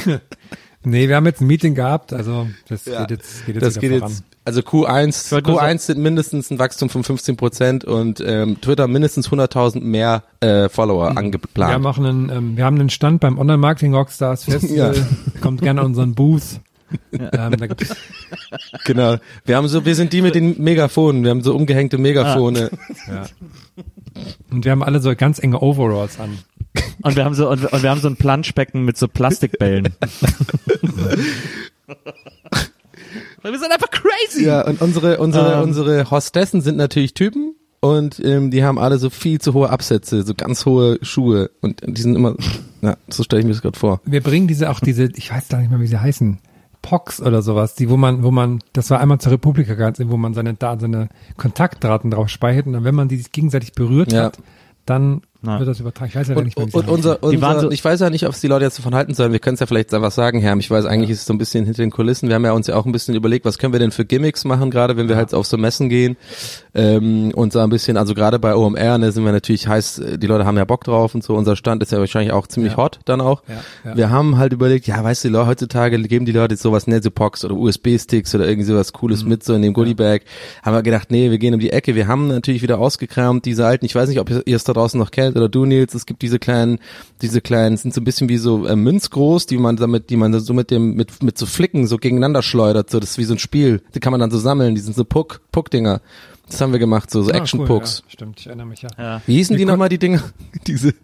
Nee, 0.82 1.08
wir 1.08 1.16
haben 1.16 1.26
jetzt 1.26 1.42
ein 1.42 1.46
Meeting 1.46 1.74
gehabt, 1.74 2.12
also 2.14 2.48
das 2.68 2.84
geht 2.84 3.10
jetzt, 3.10 3.44
geht 3.46 3.54
jetzt 3.56 3.64
das 3.66 3.78
geht 3.78 3.92
voran. 3.92 4.08
jetzt, 4.10 4.24
also 4.46 4.60
Q1, 4.62 5.30
wollte 5.30 5.50
nur 5.50 5.62
Q1 5.62 5.78
sind 5.78 5.98
mindestens 6.00 6.50
ein 6.50 6.58
Wachstum 6.58 6.88
von 6.88 7.04
15 7.04 7.36
Prozent 7.36 7.84
und 7.84 8.22
ähm, 8.26 8.58
Twitter 8.62 8.88
mindestens 8.88 9.28
100.000 9.28 9.80
mehr 9.80 10.22
äh, 10.40 10.70
Follower 10.70 11.10
Wir 11.10 11.18
angeplant. 11.18 11.74
haben 11.74 11.86
auch 11.86 11.98
einen, 11.98 12.30
ähm, 12.30 12.56
wir 12.56 12.64
haben 12.64 12.80
einen 12.80 12.88
Stand 12.88 13.20
beim 13.20 13.38
Online-Marketing 13.38 13.94
Rockstars 13.94 14.44
Festival. 14.44 14.94
Kommt 15.42 15.60
gerne 15.60 15.80
an 15.80 15.86
unseren 15.88 16.14
Booth. 16.14 16.60
ähm, 17.12 17.28
da 17.30 17.48
gibt's, 17.66 17.94
Genau. 18.86 19.16
Wir 19.44 19.56
haben 19.56 19.68
so, 19.68 19.84
wir 19.84 19.94
sind 19.94 20.12
die 20.14 20.22
mit 20.22 20.34
den 20.34 20.60
Megafonen. 20.62 21.22
Wir 21.24 21.30
haben 21.30 21.42
so 21.42 21.54
umgehängte 21.54 21.98
Megafone. 21.98 22.70
ja. 23.06 23.26
Und 24.50 24.64
wir 24.64 24.72
haben 24.72 24.82
alle 24.82 25.00
so 25.00 25.14
ganz 25.14 25.38
enge 25.38 25.60
Overalls 25.60 26.18
an. 26.18 26.38
Und 27.02 27.16
wir 27.16 27.24
haben 27.24 27.34
so, 27.34 27.48
und, 27.50 27.64
und 27.72 27.82
wir 27.82 27.90
haben 27.90 28.00
so 28.00 28.08
ein 28.08 28.16
Planschbecken 28.16 28.84
mit 28.84 28.96
so 28.98 29.08
Plastikbällen. 29.08 29.88
wir 33.42 33.58
sind 33.58 33.72
einfach 33.72 33.90
crazy. 33.90 34.44
Ja, 34.44 34.66
und 34.66 34.80
unsere, 34.82 35.18
unsere, 35.18 35.54
Ähm. 35.54 35.62
unsere 35.62 36.10
Hostessen 36.10 36.60
sind 36.60 36.76
natürlich 36.76 37.14
Typen 37.14 37.54
und 37.80 38.20
ähm, 38.24 38.50
die 38.50 38.62
haben 38.64 38.78
alle 38.78 38.98
so 38.98 39.10
viel 39.10 39.40
zu 39.40 39.54
hohe 39.54 39.70
Absätze, 39.70 40.22
so 40.22 40.34
ganz 40.34 40.66
hohe 40.66 40.98
Schuhe 41.02 41.50
und 41.60 41.80
die 41.86 42.02
sind 42.02 42.14
immer, 42.16 42.36
ja, 42.82 42.96
so 43.08 43.22
stelle 43.22 43.40
ich 43.40 43.46
mir 43.46 43.52
das 43.52 43.62
gerade 43.62 43.78
vor. 43.78 44.00
Wir 44.04 44.22
bringen 44.22 44.46
diese 44.46 44.70
auch 44.70 44.80
diese, 44.80 45.04
ich 45.16 45.30
weiß 45.32 45.48
gar 45.48 45.58
nicht 45.58 45.70
mal, 45.70 45.80
wie 45.80 45.86
sie 45.86 45.98
heißen, 46.00 46.38
Pox 46.82 47.20
oder 47.20 47.42
sowas, 47.42 47.74
die, 47.74 47.90
wo 47.90 47.96
man, 47.96 48.22
wo 48.22 48.30
man, 48.30 48.60
das 48.72 48.90
war 48.90 49.00
einmal 49.00 49.18
zur 49.20 49.32
Republika 49.32 49.74
ganz, 49.74 49.98
wo 50.02 50.16
man 50.16 50.34
seine 50.34 50.54
Daten, 50.54 50.80
seine 50.80 51.08
Kontaktdaten 51.36 52.10
drauf 52.10 52.28
speichert 52.28 52.66
und 52.66 52.72
dann, 52.74 52.84
wenn 52.84 52.94
man 52.94 53.08
die 53.08 53.16
sich 53.16 53.32
gegenseitig 53.32 53.72
berührt 53.72 54.12
Ja. 54.12 54.24
hat, 54.24 54.38
dann 54.86 55.22
Na. 55.42 55.58
wird 55.58 55.68
das 55.68 55.80
übertragen. 55.80 56.10
Ich 56.10 56.16
weiß 56.16 56.28
ja 56.28 56.36
Und, 56.36 56.44
nicht 56.44 56.56
und 56.56 56.74
unser, 56.88 57.22
unser 57.22 57.60
so- 57.60 57.70
ich 57.70 57.84
weiß 57.84 58.00
ja 58.00 58.10
nicht, 58.10 58.26
ob 58.26 58.32
es 58.34 58.40
die 58.40 58.46
Leute 58.46 58.64
jetzt 58.66 58.78
davon 58.78 58.94
halten 58.94 59.14
sollen. 59.14 59.32
Wir 59.32 59.38
können 59.38 59.54
es 59.54 59.60
ja 59.60 59.66
vielleicht 59.66 59.92
einfach 59.94 60.10
sagen, 60.10 60.40
Herr. 60.40 60.56
Ich 60.58 60.70
weiß, 60.70 60.84
eigentlich 60.84 61.10
ist 61.10 61.20
es 61.20 61.26
so 61.26 61.32
ein 61.32 61.38
bisschen 61.38 61.64
hinter 61.64 61.82
den 61.82 61.90
Kulissen. 61.90 62.28
Wir 62.28 62.34
haben 62.34 62.44
ja 62.44 62.52
uns 62.52 62.66
ja 62.66 62.76
auch 62.76 62.84
ein 62.86 62.92
bisschen 62.92 63.14
überlegt, 63.14 63.44
was 63.46 63.56
können 63.58 63.72
wir 63.72 63.80
denn 63.80 63.90
für 63.90 64.04
Gimmicks 64.04 64.44
machen, 64.44 64.70
gerade 64.70 64.96
wenn 64.98 65.08
wir 65.08 65.16
halt 65.16 65.32
auf 65.32 65.46
so 65.46 65.56
Messen 65.56 65.88
gehen. 65.88 66.16
Ähm, 66.74 67.32
und 67.34 67.52
so 67.52 67.58
ein 67.60 67.70
bisschen, 67.70 67.96
also 67.96 68.14
gerade 68.14 68.38
bei 68.38 68.54
OMR, 68.54 68.98
ne, 68.98 69.10
sind 69.12 69.24
wir 69.24 69.32
natürlich 69.32 69.66
heiß, 69.66 69.98
äh, 69.98 70.18
die 70.18 70.26
Leute 70.26 70.44
haben 70.44 70.56
ja 70.56 70.64
Bock 70.64 70.84
drauf 70.84 71.14
und 71.14 71.24
so. 71.24 71.34
Unser 71.34 71.56
Stand 71.56 71.82
ist 71.82 71.90
ja 71.92 71.98
wahrscheinlich 71.98 72.32
auch 72.32 72.46
ziemlich 72.46 72.72
Ja. 72.72 72.78
hot 72.78 73.00
dann 73.06 73.20
auch. 73.20 73.42
Ja, 73.48 73.90
ja. 73.90 73.96
Wir 73.96 74.10
haben 74.10 74.36
halt 74.38 74.52
überlegt, 74.52 74.86
ja, 74.86 75.02
weißt 75.02 75.24
du, 75.24 75.28
Leute, 75.30 75.46
heutzutage 75.48 75.98
geben 76.02 76.26
die 76.26 76.32
Leute 76.32 76.56
sowas, 76.56 76.86
ne, 76.86 77.00
so 77.02 77.10
Pox 77.10 77.44
oder 77.44 77.54
USB-Sticks 77.54 78.34
oder 78.34 78.46
irgendwie 78.46 78.66
sowas 78.68 78.92
Mhm. 78.92 78.98
Cooles 78.98 79.24
mit 79.24 79.42
so 79.42 79.54
in 79.54 79.62
dem 79.62 79.72
Goodiebag. 79.72 80.20
Haben 80.62 80.74
wir 80.76 80.82
gedacht, 80.82 81.10
nee, 81.10 81.30
wir 81.30 81.38
gehen 81.38 81.54
um 81.54 81.60
die 81.60 81.70
Ecke. 81.70 81.94
Wir 81.94 82.06
haben 82.06 82.28
natürlich 82.28 82.62
wieder 82.62 82.78
ausgekramt, 82.78 83.44
diese 83.46 83.66
alten, 83.66 83.84
ich 83.86 83.94
weiß 83.94 84.08
nicht, 84.08 84.20
ob 84.20 84.30
ihr 84.30 84.56
es 84.56 84.64
da 84.64 84.72
draußen 84.72 84.98
noch 85.00 85.10
kennt 85.10 85.29
oder 85.36 85.48
du, 85.48 85.64
Nils, 85.64 85.94
es 85.94 86.06
gibt 86.06 86.22
diese 86.22 86.38
kleinen, 86.38 86.78
diese 87.22 87.40
kleinen, 87.40 87.76
sind 87.76 87.94
so 87.94 88.00
ein 88.00 88.04
bisschen 88.04 88.28
wie 88.28 88.36
so 88.36 88.66
äh, 88.66 88.76
münzgroß, 88.76 89.46
die 89.46 89.56
man 89.58 89.76
damit, 89.76 90.10
die 90.10 90.16
man 90.16 90.38
so 90.38 90.52
mit 90.54 90.70
dem, 90.70 90.94
mit, 90.94 91.22
mit 91.22 91.36
so 91.38 91.46
Flicken 91.46 91.86
so 91.86 91.96
gegeneinander 91.96 92.42
schleudert, 92.42 92.90
so, 92.90 93.00
das 93.00 93.10
ist 93.12 93.18
wie 93.18 93.24
so 93.24 93.34
ein 93.34 93.38
Spiel. 93.38 93.82
Die 93.94 94.00
kann 94.00 94.10
man 94.12 94.20
dann 94.20 94.30
so 94.30 94.38
sammeln, 94.38 94.74
die 94.74 94.80
sind 94.80 94.94
so 94.96 95.04
Puck, 95.04 95.40
Puck-Dinger. 95.52 96.00
Das 96.48 96.60
haben 96.60 96.72
wir 96.72 96.78
gemacht, 96.80 97.10
so, 97.10 97.22
so 97.22 97.30
Ah, 97.30 97.34
cool, 97.34 97.40
Action-Pucks. 97.42 98.02
Ja, 98.06 98.10
stimmt, 98.12 98.40
ich 98.40 98.46
erinnere 98.48 98.66
mich 98.66 98.82
ja. 98.82 98.88
Ja. 98.98 99.22
Wie 99.26 99.36
hießen 99.36 99.54
Wir 99.54 99.58
die 99.58 99.64
kon- 99.64 99.72
nochmal, 99.74 99.88
die 99.88 99.98
Dinger? 99.98 100.22
Diese, 100.66 100.94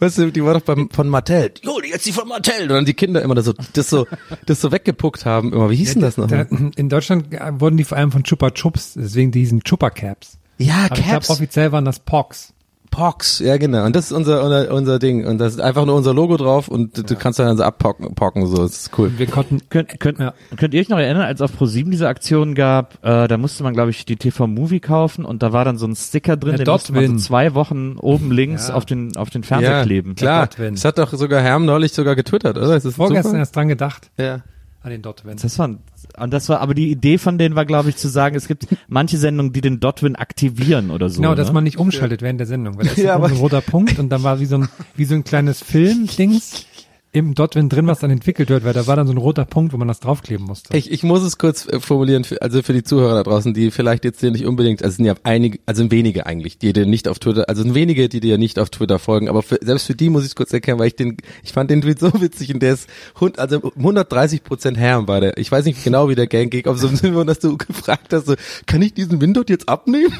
weißt 0.00 0.18
du, 0.18 0.30
die 0.32 0.44
war 0.44 0.54
doch 0.54 0.62
beim, 0.62 0.90
von 0.90 1.08
Mattel. 1.08 1.52
Jo, 1.62 1.80
die 1.80 1.90
jetzt 1.90 2.04
die 2.06 2.12
von 2.12 2.28
Mattel. 2.28 2.62
Und 2.62 2.68
dann 2.70 2.84
die 2.84 2.94
Kinder 2.94 3.22
immer 3.22 3.34
das 3.34 3.44
so, 3.46 3.54
das 3.72 3.88
so, 3.88 4.06
das 4.46 4.60
so 4.60 4.72
weggepuckt 4.72 5.24
haben 5.26 5.52
immer. 5.52 5.70
Wie 5.70 5.76
hieß 5.76 5.92
denn 5.94 6.02
das 6.02 6.16
Da, 6.16 6.22
nochmal? 6.22 6.48
in 6.76 6.88
Deutschland 6.88 7.26
wurden 7.60 7.76
die 7.76 7.84
vor 7.84 7.98
allem 7.98 8.10
von 8.12 8.24
Chupa 8.24 8.50
Chups, 8.50 8.94
deswegen 8.94 9.30
diesen 9.30 9.62
Chupa 9.62 9.90
Caps. 9.90 10.38
Ja, 10.58 10.74
Aber 10.74 10.84
ich 10.84 10.90
glaube, 10.94 11.10
Caps. 11.10 11.30
offiziell 11.30 11.72
waren 11.72 11.84
das 11.84 12.00
Pox. 12.00 12.52
Pox, 12.92 13.40
ja 13.40 13.56
genau. 13.56 13.84
Und 13.86 13.96
das 13.96 14.06
ist 14.06 14.12
unser, 14.12 14.44
unser, 14.44 14.72
unser 14.72 14.98
Ding. 15.00 15.26
Und 15.26 15.38
das 15.38 15.54
ist 15.54 15.60
einfach 15.60 15.84
nur 15.86 15.96
unser 15.96 16.14
Logo 16.14 16.36
drauf 16.36 16.68
und 16.68 16.96
du- 16.96 17.02
du 17.02 17.16
kannst 17.16 17.38
dann 17.40 17.56
so 17.56 17.64
abpocken, 17.64 18.14
pocken, 18.14 18.46
so. 18.46 18.58
Das 18.58 18.72
ist 18.76 18.90
cool. 18.98 19.10
Wir 19.16 19.26
konnten, 19.26 19.60
Könnt, 19.70 19.98
könnt, 19.98 20.18
Ja. 20.20 20.34
könnt 20.56 20.74
ihr 20.74 20.80
euch 20.80 20.88
noch 20.90 20.98
erinnern, 20.98 21.22
als 21.22 21.40
auf 21.40 21.56
ProSieben 21.56 21.90
diese 21.90 22.06
Aktion 22.06 22.54
gab, 22.54 23.02
äh, 23.04 23.26
da 23.26 23.36
musste 23.38 23.64
man, 23.64 23.72
glaube 23.74 23.90
ich, 23.90 24.04
die 24.04 24.16
TV-Movie 24.16 24.80
kaufen 24.80 25.24
und 25.24 25.42
da 25.42 25.52
war 25.52 25.64
dann 25.64 25.78
so 25.78 25.86
ein 25.86 25.96
Sticker 25.96 26.36
drin, 26.36 26.52
Ja, 26.58 26.64
den 26.64 26.70
musste 26.72 26.92
man 26.92 27.18
so 27.18 27.24
zwei 27.24 27.54
Wochen 27.54 27.96
oben 27.98 28.30
links 28.30 28.68
Ja. 28.68 28.74
auf 28.74 28.84
den, 28.84 29.16
auf 29.16 29.30
den 29.30 29.42
Fernseher 29.42 29.78
Ja, 29.78 29.82
kleben. 29.82 30.14
klar. 30.14 30.48
Das 30.56 30.84
hat 30.84 30.98
doch 30.98 31.10
sogar 31.14 31.40
Herm 31.40 31.64
neulich 31.64 31.92
sogar 31.94 32.14
getwittert, 32.14 32.56
oder? 32.58 32.76
Ist 32.76 32.84
das 32.84 32.94
vorgestern 32.96 33.24
super? 33.32 33.38
erst 33.38 33.56
dran 33.56 33.68
gedacht, 33.68 34.10
Ja. 34.18 34.40
An 34.82 34.90
den 34.90 35.02
Dotwin. 35.02 35.36
Das 35.40 35.58
war, 35.58 35.68
und 35.68 36.32
das 36.32 36.48
war, 36.48 36.60
aber 36.60 36.74
die 36.74 36.90
Idee 36.90 37.18
von 37.18 37.38
denen 37.38 37.54
war, 37.54 37.64
glaube 37.64 37.88
ich, 37.88 37.96
zu 37.96 38.08
sagen, 38.08 38.34
es 38.36 38.48
gibt 38.48 38.66
manche 38.88 39.16
Sendungen, 39.18 39.52
die 39.52 39.60
den 39.60 39.80
Dotwin 39.80 40.16
aktivieren 40.16 40.90
oder 40.90 41.08
so. 41.08 41.20
Genau, 41.20 41.34
dass 41.34 41.48
ne? 41.48 41.54
man 41.54 41.64
nicht 41.64 41.78
umschaltet 41.78 42.22
während 42.22 42.40
der 42.40 42.46
Sendung, 42.46 42.76
weil 42.76 42.86
da 42.86 42.90
ist 42.92 42.98
Ja, 42.98 43.18
so 43.18 43.24
ein 43.24 43.32
roter 43.32 43.60
Punkt 43.60 43.98
und 43.98 44.08
dann 44.08 44.22
war 44.22 44.40
wie 44.40 44.46
so 44.46 44.56
ein, 44.56 44.68
wie 44.96 45.04
so 45.04 45.14
ein 45.14 45.24
kleines 45.24 45.62
Film-Dings 45.62 46.66
im 47.14 47.34
Dotwin 47.34 47.68
drin, 47.68 47.86
was 47.86 48.00
dann 48.00 48.10
entwickelt 48.10 48.48
wird, 48.48 48.64
weil 48.64 48.72
da 48.72 48.86
war 48.86 48.96
dann 48.96 49.06
so 49.06 49.12
ein 49.12 49.18
roter 49.18 49.44
Punkt, 49.44 49.74
wo 49.74 49.76
man 49.76 49.86
das 49.86 50.00
draufkleben 50.00 50.46
musste. 50.46 50.74
Ich, 50.74 50.90
ich 50.90 51.02
muss 51.02 51.22
es 51.22 51.36
kurz 51.36 51.68
äh, 51.68 51.78
formulieren, 51.78 52.24
für, 52.24 52.40
also 52.40 52.62
für 52.62 52.72
die 52.72 52.84
Zuhörer 52.84 53.16
da 53.16 53.22
draußen, 53.22 53.52
die 53.52 53.70
vielleicht 53.70 54.04
jetzt 54.04 54.22
dir 54.22 54.30
nicht 54.30 54.46
unbedingt, 54.46 54.82
also 54.82 54.96
sind 54.96 55.04
ja 55.04 55.14
einige, 55.22 55.58
also 55.66 55.90
wenige 55.90 56.24
eigentlich, 56.24 56.56
die 56.56 56.72
dir 56.72 56.86
nicht 56.86 57.08
auf 57.08 57.18
Twitter, 57.18 57.50
also 57.50 57.62
sind 57.62 57.74
wenige, 57.74 58.08
die 58.08 58.20
dir 58.20 58.38
nicht 58.38 58.58
auf 58.58 58.70
Twitter 58.70 58.98
folgen, 58.98 59.28
aber 59.28 59.42
für, 59.42 59.58
selbst 59.60 59.86
für 59.86 59.94
die 59.94 60.08
muss 60.08 60.22
ich 60.22 60.28
es 60.28 60.34
kurz 60.34 60.54
erklären, 60.54 60.78
weil 60.78 60.86
ich 60.86 60.96
den, 60.96 61.18
ich 61.44 61.52
fand 61.52 61.70
den 61.70 61.82
Tweet 61.82 62.00
so 62.00 62.18
witzig 62.18 62.54
und 62.54 62.62
der 62.62 62.72
ist, 62.72 62.88
hund, 63.20 63.38
also 63.38 63.72
130 63.76 64.42
Prozent 64.42 64.78
Herren 64.78 65.06
war 65.06 65.20
der. 65.20 65.36
Ich 65.36 65.52
weiß 65.52 65.66
nicht 65.66 65.84
genau, 65.84 66.08
wie 66.08 66.14
der 66.14 66.26
Gang 66.26 66.50
geht, 66.50 66.66
ob 66.66 66.78
so 66.78 66.88
im 66.88 66.96
Sinne, 66.96 67.26
dass 67.26 67.40
du 67.40 67.56
gefragt 67.58 68.14
hast, 68.14 68.26
so, 68.26 68.36
kann 68.64 68.80
ich 68.80 68.94
diesen 68.94 69.20
Window 69.20 69.42
jetzt 69.46 69.68
abnehmen? 69.68 70.14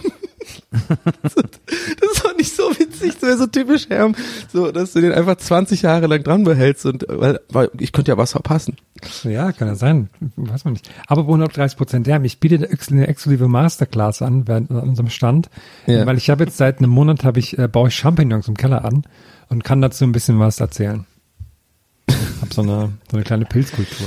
das 1.22 2.18
fand 2.18 2.31
ich 2.42 2.52
so 2.54 2.64
witzig, 2.78 3.12
das 3.14 3.22
wäre 3.22 3.38
so 3.38 3.46
typisch 3.46 3.88
Herm, 3.88 4.14
so, 4.52 4.70
dass 4.70 4.92
du 4.92 5.00
den 5.00 5.12
einfach 5.12 5.36
20 5.36 5.82
Jahre 5.82 6.06
lang 6.06 6.22
dran 6.22 6.44
behältst 6.44 6.84
und, 6.86 7.08
äh, 7.08 7.20
weil, 7.20 7.40
weil 7.50 7.70
ich 7.78 7.92
könnte 7.92 8.10
ja 8.10 8.18
was 8.18 8.32
verpassen. 8.32 8.76
Ja, 9.24 9.50
kann 9.52 9.68
ja 9.68 9.74
sein. 9.74 10.10
Weiß 10.36 10.64
man 10.64 10.74
nicht. 10.74 10.88
Aber 11.06 11.22
bei 11.24 11.28
130 11.32 11.76
Prozent 11.76 12.06
der 12.06 12.22
Ich 12.24 12.38
biete 12.38 12.54
eine 12.56 12.68
ex- 12.68 12.90
eine 12.92 13.06
exklusive 13.08 13.48
Masterclass 13.48 14.22
an 14.22 14.46
während 14.46 14.70
an 14.70 14.80
unserem 14.90 15.10
Stand, 15.10 15.48
Ja. 15.86 16.04
weil 16.06 16.16
ich 16.18 16.30
habe 16.30 16.44
jetzt 16.44 16.56
seit 16.56 16.78
einem 16.78 16.90
Monat 16.90 17.24
habe 17.24 17.38
ich 17.40 17.58
äh, 17.58 17.66
baue 17.68 17.88
ich 17.88 17.96
Champignons 17.96 18.46
im 18.48 18.56
Keller 18.56 18.84
an 18.84 19.02
und 19.48 19.64
kann 19.64 19.80
dazu 19.80 20.04
ein 20.04 20.12
bisschen 20.12 20.38
was 20.38 20.60
erzählen. 20.60 21.04
Hab 22.40 22.52
so 22.52 22.62
eine 22.62 22.92
so 23.10 23.16
eine 23.16 23.24
kleine 23.24 23.44
Pilzkultur. 23.44 24.06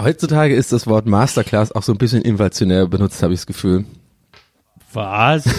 Heutzutage 0.00 0.54
ist 0.54 0.72
das 0.72 0.86
Wort 0.86 1.06
Masterclass 1.06 1.72
auch 1.72 1.82
so 1.82 1.92
ein 1.92 1.98
bisschen 1.98 2.22
inflationär 2.22 2.86
benutzt, 2.86 3.22
habe 3.22 3.32
ich 3.34 3.40
das 3.40 3.46
Gefühl. 3.46 3.84
Was? 4.92 5.44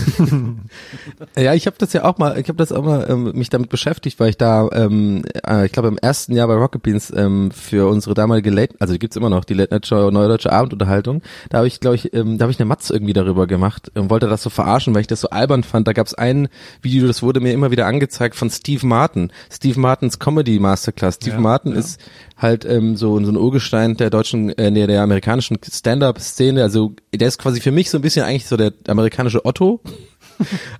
Ja, 1.37 1.53
ich 1.53 1.67
habe 1.67 1.77
das 1.79 1.93
ja 1.93 2.03
auch 2.03 2.17
mal, 2.17 2.39
ich 2.39 2.47
habe 2.47 2.57
das 2.57 2.71
auch 2.71 2.83
mal 2.83 3.05
ähm, 3.09 3.31
mich 3.33 3.49
damit 3.49 3.69
beschäftigt, 3.69 4.19
weil 4.19 4.29
ich 4.29 4.37
da, 4.37 4.67
ähm, 4.71 5.23
äh, 5.47 5.65
ich 5.65 5.71
glaube 5.71 5.87
im 5.87 5.97
ersten 5.97 6.33
Jahr 6.33 6.47
bei 6.47 6.55
Rocket 6.55 6.81
Beans 6.81 7.13
ähm, 7.15 7.51
für 7.51 7.87
unsere 7.89 8.15
damalige 8.15 8.49
Late, 8.49 8.75
also 8.79 8.93
die 8.93 8.99
gibt's 8.99 9.15
immer 9.15 9.29
noch, 9.29 9.45
die 9.45 9.53
Late 9.53 9.73
Night 9.73 9.85
Show 9.85 10.09
Neue 10.09 10.27
Deutsche 10.27 10.51
Abendunterhaltung, 10.51 11.21
da 11.49 11.59
habe 11.59 11.67
ich, 11.67 11.79
glaube 11.79 11.95
ich, 11.95 12.13
ähm, 12.13 12.37
da 12.37 12.43
habe 12.43 12.51
ich 12.51 12.59
eine 12.59 12.65
Matz 12.65 12.89
irgendwie 12.89 13.13
darüber 13.13 13.45
gemacht 13.45 13.91
und 13.95 14.09
wollte 14.09 14.27
das 14.27 14.41
so 14.41 14.49
verarschen, 14.49 14.93
weil 14.95 15.01
ich 15.01 15.07
das 15.07 15.21
so 15.21 15.29
albern 15.29 15.63
fand. 15.63 15.87
Da 15.87 15.93
gab's 15.93 16.13
ein 16.13 16.49
Video, 16.81 17.07
das 17.07 17.21
wurde 17.21 17.39
mir 17.39 17.53
immer 17.53 17.71
wieder 17.71 17.85
angezeigt 17.85 18.35
von 18.35 18.49
Steve 18.49 18.85
Martin, 18.85 19.31
Steve 19.51 19.79
Martins 19.79 20.19
Comedy 20.19 20.59
Masterclass. 20.59 21.15
Steve 21.15 21.35
Ja, 21.35 21.41
Martin 21.41 21.73
ja. 21.73 21.79
ist 21.79 21.99
halt 22.37 22.65
ähm, 22.65 22.95
so, 22.95 23.19
so 23.23 23.31
ein 23.31 23.37
Urgestein 23.37 23.97
der 23.97 24.09
deutschen, 24.09 24.49
äh, 24.57 24.69
nee, 24.69 24.85
der 24.85 25.01
amerikanischen 25.01 25.57
Stand-up-Szene. 25.63 26.61
Also 26.61 26.93
der 27.13 27.27
ist 27.27 27.39
quasi 27.39 27.61
für 27.61 27.71
mich 27.71 27.89
so 27.89 27.97
ein 27.97 28.01
bisschen 28.01 28.23
eigentlich 28.23 28.45
so 28.45 28.57
der 28.57 28.73
amerikanische 28.87 29.45
Otto. 29.45 29.81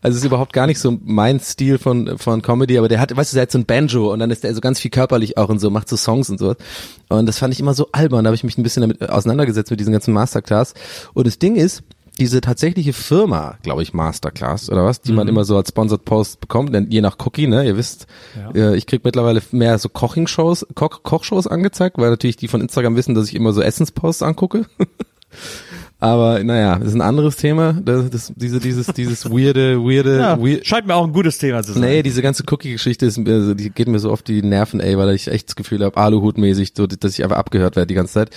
Also 0.04 0.16
es 0.16 0.18
ist 0.18 0.26
überhaupt 0.26 0.54
gar 0.54 0.68
nicht 0.68 0.78
so 0.78 1.00
mein 1.04 1.40
Stil 1.40 1.80
von 1.80 2.20
von 2.20 2.44
Comedy, 2.44 2.78
aber 2.78 2.88
der 2.88 3.00
hat, 3.00 3.16
weißt 3.16 3.34
du, 3.34 3.36
der 3.38 3.42
hat 3.42 3.52
so 3.52 3.58
ein 3.58 3.66
Banjo 3.66 4.14
und 4.14 4.20
dann 4.20 4.30
ist 4.30 4.44
der 4.44 4.54
so 4.54 4.62
ganz 4.62 4.80
viel 4.80 4.92
körperlich 4.92 5.38
auch 5.38 5.50
und 5.50 5.58
so, 5.58 5.72
macht 5.72 5.90
so 5.90 5.98
Songs 5.98 6.30
und 6.30 6.38
so. 6.38 6.56
Und 7.10 7.26
das 7.26 7.40
fand 7.40 7.56
ich 7.56 7.60
immer 7.60 7.74
so 7.74 7.90
albern, 7.92 8.24
da 8.24 8.28
habe 8.28 8.36
ich 8.36 8.44
mich 8.44 8.60
ein 8.60 8.64
bisschen 8.64 8.82
damit 8.82 9.10
auseinandergesetzt 9.10 9.72
mit 9.72 9.80
diesen 9.80 9.94
ganzen 9.94 10.14
Masterclass. 10.14 10.76
Und 11.16 11.26
das 11.26 11.40
Ding 11.40 11.56
ist, 11.56 11.82
diese 12.20 12.42
tatsächliche 12.42 12.94
Firma, 12.94 13.58
glaube 13.62 13.84
ich, 13.84 13.94
Masterclass 13.94 14.70
oder 14.70 14.84
was, 14.86 15.02
die 15.02 15.12
man 15.14 15.28
immer 15.28 15.44
so 15.46 15.56
als 15.56 15.70
Sponsored 15.70 16.04
Post 16.06 16.40
bekommt, 16.40 16.74
denn 16.74 16.90
je 16.90 17.02
nach 17.02 17.18
Cookie, 17.24 17.48
ne, 17.48 17.66
ihr 17.66 17.78
wisst, 17.78 18.08
Ja. 18.36 18.52
äh, 18.72 18.76
ich 18.76 18.86
krieg 18.88 19.04
mittlerweile 19.04 19.42
mehr 19.52 19.78
so 19.78 19.88
Koching-Shows, 19.90 20.68
Koch 20.76 21.04
Kochshows 21.04 21.48
angezeigt, 21.48 21.98
weil 21.98 22.10
natürlich 22.10 22.38
die 22.38 22.48
von 22.48 22.62
Instagram 22.62 22.96
wissen, 22.96 23.16
dass 23.16 23.28
ich 23.28 23.36
immer 23.36 23.54
so 23.54 23.62
Essensposts 23.62 24.24
angucke. 24.24 24.66
Aber 26.00 26.44
naja, 26.44 26.78
das 26.78 26.90
ist 26.90 26.94
ein 26.94 27.02
anderes 27.02 27.38
Thema. 27.38 27.74
Das, 27.74 28.10
das, 28.12 28.34
diese, 28.36 28.60
dieses, 28.60 28.86
dieses 28.88 29.32
weirde, 29.32 29.80
weirde, 29.80 30.20
Ja, 30.20 30.40
weird, 30.40 30.66
scheint 30.66 30.86
mir 30.86 30.94
auch 30.94 31.06
ein 31.06 31.12
gutes 31.12 31.40
Thema 31.40 31.64
zu 31.64 31.74
sein. 31.74 31.82
Nee, 31.82 32.04
diese 32.04 32.22
ganze 32.22 32.44
Cookie-Geschichte 32.48 33.08
ist, 33.08 33.18
also 33.18 33.56
die 33.56 33.72
geht 33.72 33.88
mir 33.88 33.98
so 33.98 34.12
auf 34.12 34.22
die 34.22 34.44
Nerven, 34.44 34.80
ey, 34.80 34.96
weil 34.96 35.16
ich 35.16 35.28
echt 35.28 35.48
das 35.50 35.56
Gefühl 35.56 35.84
habe, 35.84 35.98
Aluhut-mäßig, 35.98 36.74
so, 36.78 36.86
dass 36.86 37.14
ich 37.14 37.24
einfach 37.24 37.38
abgehört 37.38 37.76
werde 37.76 37.88
die 37.88 37.96
ganze 37.96 38.14
Zeit. 38.14 38.30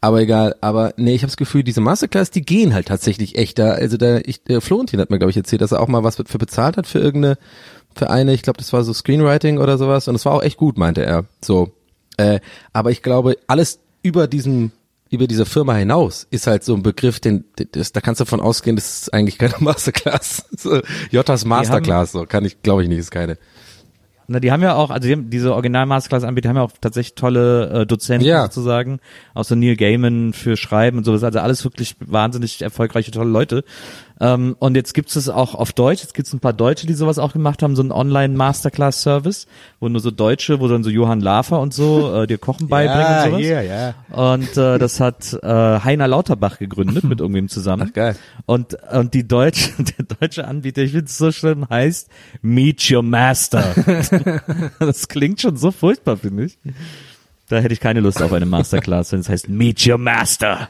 Aber 0.00 0.20
egal, 0.20 0.56
aber 0.60 0.92
nee, 0.96 1.14
ich 1.14 1.22
habe 1.22 1.30
das 1.30 1.36
Gefühl, 1.36 1.62
diese 1.62 1.80
Masterclass, 1.80 2.32
die 2.32 2.42
gehen 2.42 2.74
halt 2.74 2.88
tatsächlich 2.88 3.38
echt 3.38 3.60
da. 3.60 3.70
Also 3.70 3.96
da, 3.96 4.18
ich, 4.18 4.42
der 4.42 4.60
Florentin 4.60 4.98
hat 4.98 5.10
mir, 5.10 5.18
glaube 5.18 5.30
ich, 5.30 5.36
erzählt, 5.36 5.62
dass 5.62 5.70
er 5.70 5.80
auch 5.80 5.88
mal 5.88 6.02
was 6.02 6.16
für 6.16 6.38
bezahlt 6.38 6.76
hat 6.76 6.88
für 6.88 6.98
irgendeine, 6.98 7.38
für 7.94 8.10
eine, 8.10 8.34
ich 8.34 8.42
glaube, 8.42 8.58
das 8.58 8.72
war 8.72 8.82
so 8.82 8.92
Screenwriting 8.92 9.58
oder 9.58 9.78
sowas. 9.78 10.08
Und 10.08 10.16
es 10.16 10.24
war 10.24 10.32
auch 10.32 10.42
echt 10.42 10.56
gut, 10.56 10.78
meinte 10.78 11.06
er. 11.06 11.26
So. 11.40 11.70
Äh, 12.16 12.40
aber 12.72 12.90
ich 12.90 13.02
glaube, 13.02 13.36
alles 13.46 13.78
über 14.02 14.26
diesen 14.26 14.72
über 15.14 15.26
dieser 15.26 15.46
Firma 15.46 15.74
hinaus 15.74 16.26
ist 16.30 16.46
halt 16.46 16.64
so 16.64 16.74
ein 16.74 16.82
Begriff, 16.82 17.20
den, 17.20 17.44
das, 17.72 17.92
da 17.92 18.00
kannst 18.00 18.20
du 18.20 18.24
davon 18.24 18.40
ausgehen, 18.40 18.76
das 18.76 19.02
ist 19.02 19.14
eigentlich 19.14 19.38
keine 19.38 19.54
Masterclass. 19.60 20.44
So, 20.56 20.80
Jottas 21.10 21.44
Masterclass, 21.44 22.12
so 22.12 22.26
kann 22.26 22.44
ich, 22.44 22.62
glaube 22.62 22.82
ich 22.82 22.88
nicht, 22.88 22.98
ist 22.98 23.10
keine. 23.10 23.38
Na, 24.26 24.40
die 24.40 24.50
haben 24.50 24.62
ja 24.62 24.74
auch, 24.74 24.90
also 24.90 25.06
die 25.06 25.12
haben, 25.12 25.28
diese 25.28 25.52
Original-Masterclass-Anbieter 25.52 26.48
haben 26.48 26.56
ja 26.56 26.62
auch 26.62 26.72
tatsächlich 26.80 27.14
tolle 27.14 27.82
äh, 27.82 27.86
Dozenten 27.86 28.26
Ja. 28.26 28.44
sozusagen, 28.44 29.00
auch 29.34 29.44
so 29.44 29.54
Neil 29.54 29.76
Gaiman 29.76 30.32
für 30.32 30.56
Schreiben 30.56 30.96
und 30.98 31.04
sowas, 31.04 31.22
also 31.24 31.40
alles 31.40 31.62
wirklich 31.64 31.96
wahnsinnig 32.00 32.62
erfolgreiche, 32.62 33.10
tolle 33.10 33.30
Leute. 33.30 33.64
Ähm, 34.20 34.54
und 34.58 34.76
jetzt 34.76 34.94
gibt 34.94 35.14
es 35.14 35.28
auch 35.28 35.54
auf 35.54 35.72
Deutsch, 35.72 36.02
jetzt 36.02 36.14
gibt 36.14 36.28
es 36.28 36.34
ein 36.34 36.40
paar 36.40 36.52
Deutsche, 36.52 36.86
die 36.86 36.94
sowas 36.94 37.18
auch 37.18 37.32
gemacht 37.32 37.62
haben, 37.62 37.74
so 37.74 37.82
einen 37.82 37.90
Online-Masterclass-Service, 37.90 39.46
wo 39.80 39.88
nur 39.88 40.00
so 40.00 40.10
Deutsche, 40.10 40.60
wo 40.60 40.68
dann 40.68 40.84
so 40.84 40.90
Johann 40.90 41.20
Lafer 41.20 41.60
und 41.60 41.74
so 41.74 42.22
äh, 42.22 42.26
dir 42.26 42.38
Kochen 42.38 42.68
beibringen 42.68 43.34
und 43.34 43.42
sowas. 43.42 43.42
ja. 43.62 43.94
Und 44.10 44.56
äh, 44.56 44.78
das 44.78 45.00
hat 45.00 45.32
äh, 45.42 45.46
Heiner 45.46 46.06
Lauterbach 46.06 46.58
gegründet 46.58 47.04
mit 47.04 47.20
irgendwem 47.20 47.48
zusammen. 47.48 47.88
Ach, 47.88 47.92
geil. 47.92 48.16
Und 48.46 48.76
und 48.92 49.14
die 49.14 49.26
deutsche 49.26 49.70
der 49.78 50.16
deutsche 50.20 50.46
Anbieter, 50.46 50.82
ich 50.82 50.92
finde 50.92 51.06
es 51.06 51.18
so 51.18 51.32
schlimm, 51.32 51.68
heißt 51.68 52.08
Meet 52.42 52.90
Your 52.90 53.02
Master. 53.02 53.74
das 54.78 55.08
klingt 55.08 55.40
schon 55.40 55.56
so 55.56 55.70
furchtbar, 55.70 56.16
finde 56.16 56.44
ich. 56.44 56.58
Da 57.48 57.58
hätte 57.58 57.74
ich 57.74 57.80
keine 57.80 58.00
Lust 58.00 58.22
auf 58.22 58.32
eine 58.32 58.46
Masterclass, 58.46 59.12
wenn 59.12 59.20
es 59.20 59.28
heißt 59.28 59.48
Meet 59.48 59.86
Your 59.86 59.98
Master. 59.98 60.68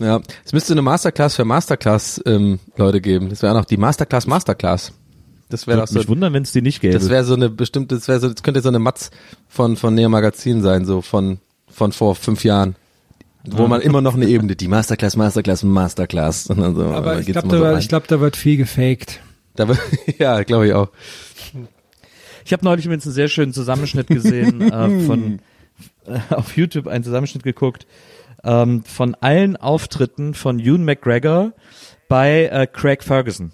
Ja, 0.00 0.20
es 0.44 0.52
müsste 0.52 0.72
eine 0.72 0.82
Masterclass 0.82 1.36
für 1.36 1.44
Masterclass 1.44 2.20
ähm, 2.26 2.58
Leute 2.76 3.00
geben. 3.00 3.28
Das 3.30 3.42
wäre 3.42 3.52
auch 3.52 3.58
noch 3.58 3.64
die 3.64 3.76
Masterclass 3.76 4.26
Masterclass. 4.26 4.92
Das 5.50 5.66
wäre 5.66 5.76
Würde 5.78 5.86
doch 5.86 5.92
so. 5.92 5.98
mich 6.00 6.08
wundern, 6.08 6.32
wenn 6.32 6.42
es 6.42 6.52
die 6.52 6.62
nicht 6.62 6.80
gäbe. 6.80 6.94
Das 6.94 7.08
wäre 7.08 7.22
so 7.24 7.34
eine 7.34 7.48
bestimmte, 7.48 7.94
das 7.94 8.08
wäre 8.08 8.18
so, 8.18 8.28
das 8.28 8.42
könnte 8.42 8.60
so 8.60 8.68
eine 8.70 8.80
Matz 8.80 9.10
von 9.48 9.76
von 9.76 9.94
Neo 9.94 10.08
Magazin 10.08 10.62
sein, 10.62 10.84
so 10.84 11.00
von 11.00 11.38
von 11.68 11.92
vor 11.92 12.16
fünf 12.16 12.42
Jahren, 12.44 12.74
wo 13.44 13.68
man 13.68 13.80
immer 13.82 14.00
noch 14.00 14.14
eine 14.14 14.26
Ebene, 14.26 14.56
die 14.56 14.68
Masterclass, 14.68 15.16
Masterclass, 15.16 15.62
Masterclass. 15.62 16.46
Und 16.48 16.60
dann 16.60 16.74
so, 16.74 16.82
Aber 16.86 17.20
ich 17.20 17.26
geht's 17.26 17.38
glaube, 17.40 17.56
so 17.56 17.62
da, 17.62 17.70
rein. 17.70 17.78
ich 17.78 17.88
glaub, 17.88 18.08
da 18.08 18.20
wird 18.20 18.36
viel 18.36 18.56
gefaked. 18.56 19.20
Da 19.54 19.68
wird- 19.68 19.78
ja, 20.18 20.42
glaube 20.42 20.66
ich 20.66 20.72
auch. 20.72 20.88
Ich 22.44 22.52
habe 22.52 22.64
neulich 22.64 22.84
übrigens 22.86 23.06
einen 23.06 23.14
sehr 23.14 23.28
schönen 23.28 23.52
Zusammenschnitt 23.52 24.08
gesehen 24.08 24.60
äh, 24.60 25.00
von 25.06 25.38
äh, 26.06 26.18
auf 26.34 26.56
YouTube 26.56 26.88
einen 26.88 27.04
Zusammenschnitt 27.04 27.42
geguckt 27.44 27.86
ähm, 28.44 28.84
von 28.84 29.14
allen 29.16 29.56
Auftritten 29.56 30.34
von 30.34 30.58
Ewan 30.60 30.84
McGregor 30.84 31.52
bei 32.08 32.46
äh, 32.46 32.66
Craig 32.66 33.02
Ferguson. 33.02 33.52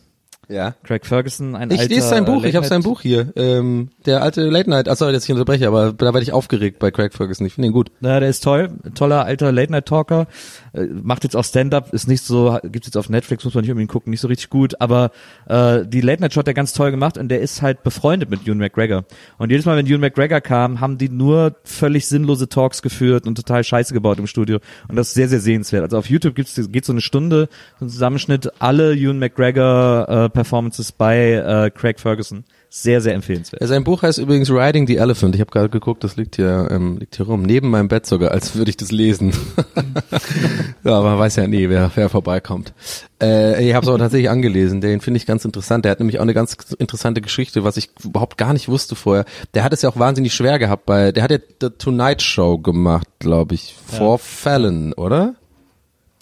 Ja. 0.50 0.74
Craig 0.82 1.06
Ferguson, 1.06 1.54
ein 1.54 1.70
Ich 1.70 1.78
alter 1.78 1.94
lese 1.94 2.08
sein 2.08 2.24
Buch, 2.24 2.42
ich 2.42 2.56
habe 2.56 2.66
sein 2.66 2.82
Buch 2.82 3.00
hier. 3.00 3.32
Ähm, 3.36 3.90
der 4.04 4.22
alte 4.22 4.42
Late 4.48 4.68
Night, 4.68 4.88
achso, 4.88 5.08
jetzt 5.08 5.24
ich 5.24 5.30
unterbreche, 5.30 5.68
aber 5.68 5.92
da 5.92 6.06
werde 6.06 6.22
ich 6.22 6.32
aufgeregt 6.32 6.80
bei 6.80 6.90
Craig 6.90 7.14
Ferguson. 7.14 7.46
Ich 7.46 7.54
finde 7.54 7.68
ihn 7.68 7.72
gut. 7.72 7.92
Ja, 8.00 8.18
der 8.18 8.28
ist 8.28 8.42
toll, 8.42 8.70
toller 8.94 9.24
alter 9.24 9.52
Late 9.52 9.70
Night 9.70 9.86
Talker, 9.86 10.26
äh, 10.72 10.86
macht 10.86 11.22
jetzt 11.22 11.36
auch 11.36 11.44
Stand-up, 11.44 11.92
ist 11.94 12.08
nicht 12.08 12.24
so, 12.24 12.58
gibt's 12.64 12.88
jetzt 12.88 12.96
auf 12.96 13.08
Netflix, 13.08 13.44
muss 13.44 13.54
man 13.54 13.62
nicht 13.62 13.70
unbedingt 13.70 13.92
gucken, 13.92 14.10
nicht 14.10 14.20
so 14.20 14.26
richtig 14.26 14.50
gut, 14.50 14.80
aber 14.80 15.12
äh, 15.46 15.86
die 15.86 16.00
Late 16.00 16.20
Night 16.20 16.34
Show 16.34 16.40
hat 16.40 16.48
er 16.48 16.54
ganz 16.54 16.72
toll 16.72 16.90
gemacht 16.90 17.16
und 17.16 17.28
der 17.28 17.40
ist 17.40 17.62
halt 17.62 17.84
befreundet 17.84 18.28
mit 18.28 18.44
Ewan 18.44 18.58
McGregor. 18.58 19.04
Und 19.38 19.50
jedes 19.50 19.66
Mal, 19.66 19.76
wenn 19.76 19.86
Ewan 19.86 20.00
McGregor 20.00 20.40
kam, 20.40 20.80
haben 20.80 20.98
die 20.98 21.08
nur 21.08 21.54
völlig 21.62 22.08
sinnlose 22.08 22.48
Talks 22.48 22.82
geführt 22.82 23.28
und 23.28 23.36
total 23.36 23.62
Scheiße 23.62 23.94
gebaut 23.94 24.18
im 24.18 24.26
Studio 24.26 24.58
und 24.88 24.96
das 24.96 25.08
ist 25.08 25.14
sehr, 25.14 25.28
sehr 25.28 25.40
sehenswert. 25.40 25.84
Also 25.84 25.96
auf 25.96 26.10
YouTube 26.10 26.34
gibt's, 26.34 26.60
geht 26.72 26.84
so 26.84 26.92
eine 26.92 27.02
Stunde, 27.02 27.48
so 27.78 27.84
ein 27.84 27.88
Zusammenschnitt, 27.88 28.50
alle 28.58 28.96
Ewan 28.96 29.20
McGregor 29.20 30.08
äh, 30.08 30.39
Performances 30.40 30.90
bei 30.92 31.32
äh, 31.32 31.70
Craig 31.70 32.00
Ferguson. 32.00 32.44
Sehr, 32.72 33.00
sehr 33.00 33.14
empfehlenswert. 33.14 33.60
Ja, 33.60 33.66
Sein 33.66 33.84
Buch 33.84 34.02
heißt 34.02 34.18
übrigens 34.18 34.48
Riding 34.48 34.86
the 34.86 34.96
Elephant. 34.96 35.34
Ich 35.34 35.40
habe 35.40 35.50
gerade 35.50 35.68
geguckt, 35.68 36.02
das 36.02 36.16
liegt 36.16 36.36
hier, 36.36 36.68
ähm, 36.70 36.98
liegt 36.98 37.16
hier 37.16 37.26
rum, 37.26 37.42
neben 37.42 37.68
meinem 37.68 37.88
Bett 37.88 38.06
sogar, 38.06 38.30
als 38.30 38.54
würde 38.54 38.70
ich 38.70 38.76
das 38.76 38.92
lesen. 38.92 39.32
ja, 40.84 40.92
aber 40.94 41.10
man 41.10 41.18
weiß 41.18 41.36
ja 41.36 41.46
nie, 41.46 41.68
wer, 41.68 41.90
wer 41.94 42.08
vorbeikommt. 42.08 42.72
Äh, 43.20 43.68
ich 43.68 43.74
habe 43.74 43.84
es 43.84 43.88
aber 43.88 43.98
tatsächlich 43.98 44.30
angelesen. 44.30 44.80
Den 44.80 45.00
finde 45.00 45.18
ich 45.18 45.26
ganz 45.26 45.44
interessant. 45.44 45.84
Der 45.84 45.92
hat 45.92 45.98
nämlich 45.98 46.20
auch 46.20 46.22
eine 46.22 46.32
ganz 46.32 46.56
interessante 46.78 47.20
Geschichte, 47.20 47.64
was 47.64 47.76
ich 47.76 47.90
überhaupt 48.04 48.38
gar 48.38 48.52
nicht 48.52 48.68
wusste 48.68 48.94
vorher. 48.94 49.24
Der 49.52 49.64
hat 49.64 49.72
es 49.72 49.82
ja 49.82 49.90
auch 49.90 49.98
wahnsinnig 49.98 50.32
schwer 50.32 50.58
gehabt 50.60 50.86
bei, 50.86 51.12
der 51.12 51.24
hat 51.24 51.32
ja 51.32 51.38
The 51.60 51.70
Tonight 51.70 52.22
Show 52.22 52.56
gemacht, 52.58 53.08
glaube 53.18 53.56
ich, 53.56 53.74
vor 53.84 54.18
Fallon, 54.18 54.92
oder? 54.92 55.34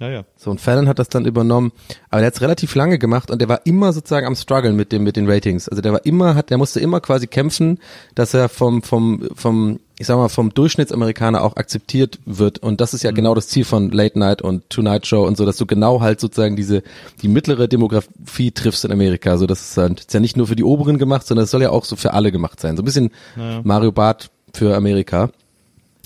Ja, 0.01 0.09
ja. 0.11 0.25
So, 0.37 0.53
und 0.53 0.61
Fallon 0.61 0.87
hat 0.87 1.01
das 1.01 1.09
dann 1.09 1.27
übernommen. 1.27 1.73
Aber 2.09 2.21
der 2.21 2.29
hat 2.29 2.35
es 2.35 2.41
relativ 2.41 2.75
lange 2.77 2.99
gemacht 2.99 3.33
und 3.33 3.41
der 3.41 3.49
war 3.49 3.67
immer 3.67 3.93
sozusagen 3.93 4.27
am 4.27 4.37
struggeln 4.37 4.77
mit 4.77 4.93
dem, 4.93 5.03
mit 5.03 5.17
den 5.17 5.29
Ratings. 5.29 5.69
Also 5.69 5.83
der 5.83 5.93
war 5.93 6.07
immer, 6.07 6.37
hat, 6.37 6.51
der 6.51 6.59
musste 6.59 6.79
immer 6.79 7.01
quasi 7.01 7.27
kämpfen, 7.27 7.81
dass 8.15 8.33
er 8.33 8.49
vom, 8.49 8.83
vom, 8.83 9.29
vom, 9.35 9.81
ich 9.99 10.07
sag 10.07 10.17
mal, 10.17 10.29
vom 10.29 10.55
Durchschnittsamerikaner 10.55 11.43
auch 11.43 11.57
akzeptiert 11.57 12.21
wird. 12.27 12.61
Und 12.61 12.81
das 12.81 12.95
ist 12.95 13.03
ja 13.03 13.11
genau 13.11 13.35
das 13.35 13.49
Ziel 13.49 13.65
von 13.65 13.91
Late 13.91 14.17
Night 14.21 14.41
und 14.41 14.71
Tonight 14.71 15.05
Show 15.05 15.27
und 15.27 15.37
so, 15.37 15.45
dass 15.45 15.57
du 15.57 15.67
genau 15.67 16.01
halt 16.01 16.21
sozusagen 16.21 16.55
diese, 16.55 16.85
die 17.21 17.29
mittlere 17.29 17.67
Demografie 17.67 18.53
triffst 18.53 18.85
in 18.85 18.93
Amerika. 18.93 19.37
So, 19.37 19.47
das 19.47 19.71
ist, 19.71 19.77
halt, 19.77 20.01
ist 20.01 20.15
ja 20.15 20.21
nicht 20.21 20.37
nur 20.37 20.47
für 20.47 20.57
die 20.57 20.65
Oberen 20.65 20.99
gemacht, 20.99 21.27
sondern 21.27 21.43
es 21.45 21.51
soll 21.51 21.63
ja 21.63 21.71
auch 21.71 21.85
so 21.85 21.97
für 21.97 22.13
alle 22.13 22.31
gemacht 22.31 22.61
sein. 22.61 22.77
So 22.77 22.83
ein 22.83 22.85
bisschen 22.85 23.11
Mario 23.65 23.91
Barth 23.91 24.31
für 24.55 24.77
Amerika 24.77 25.31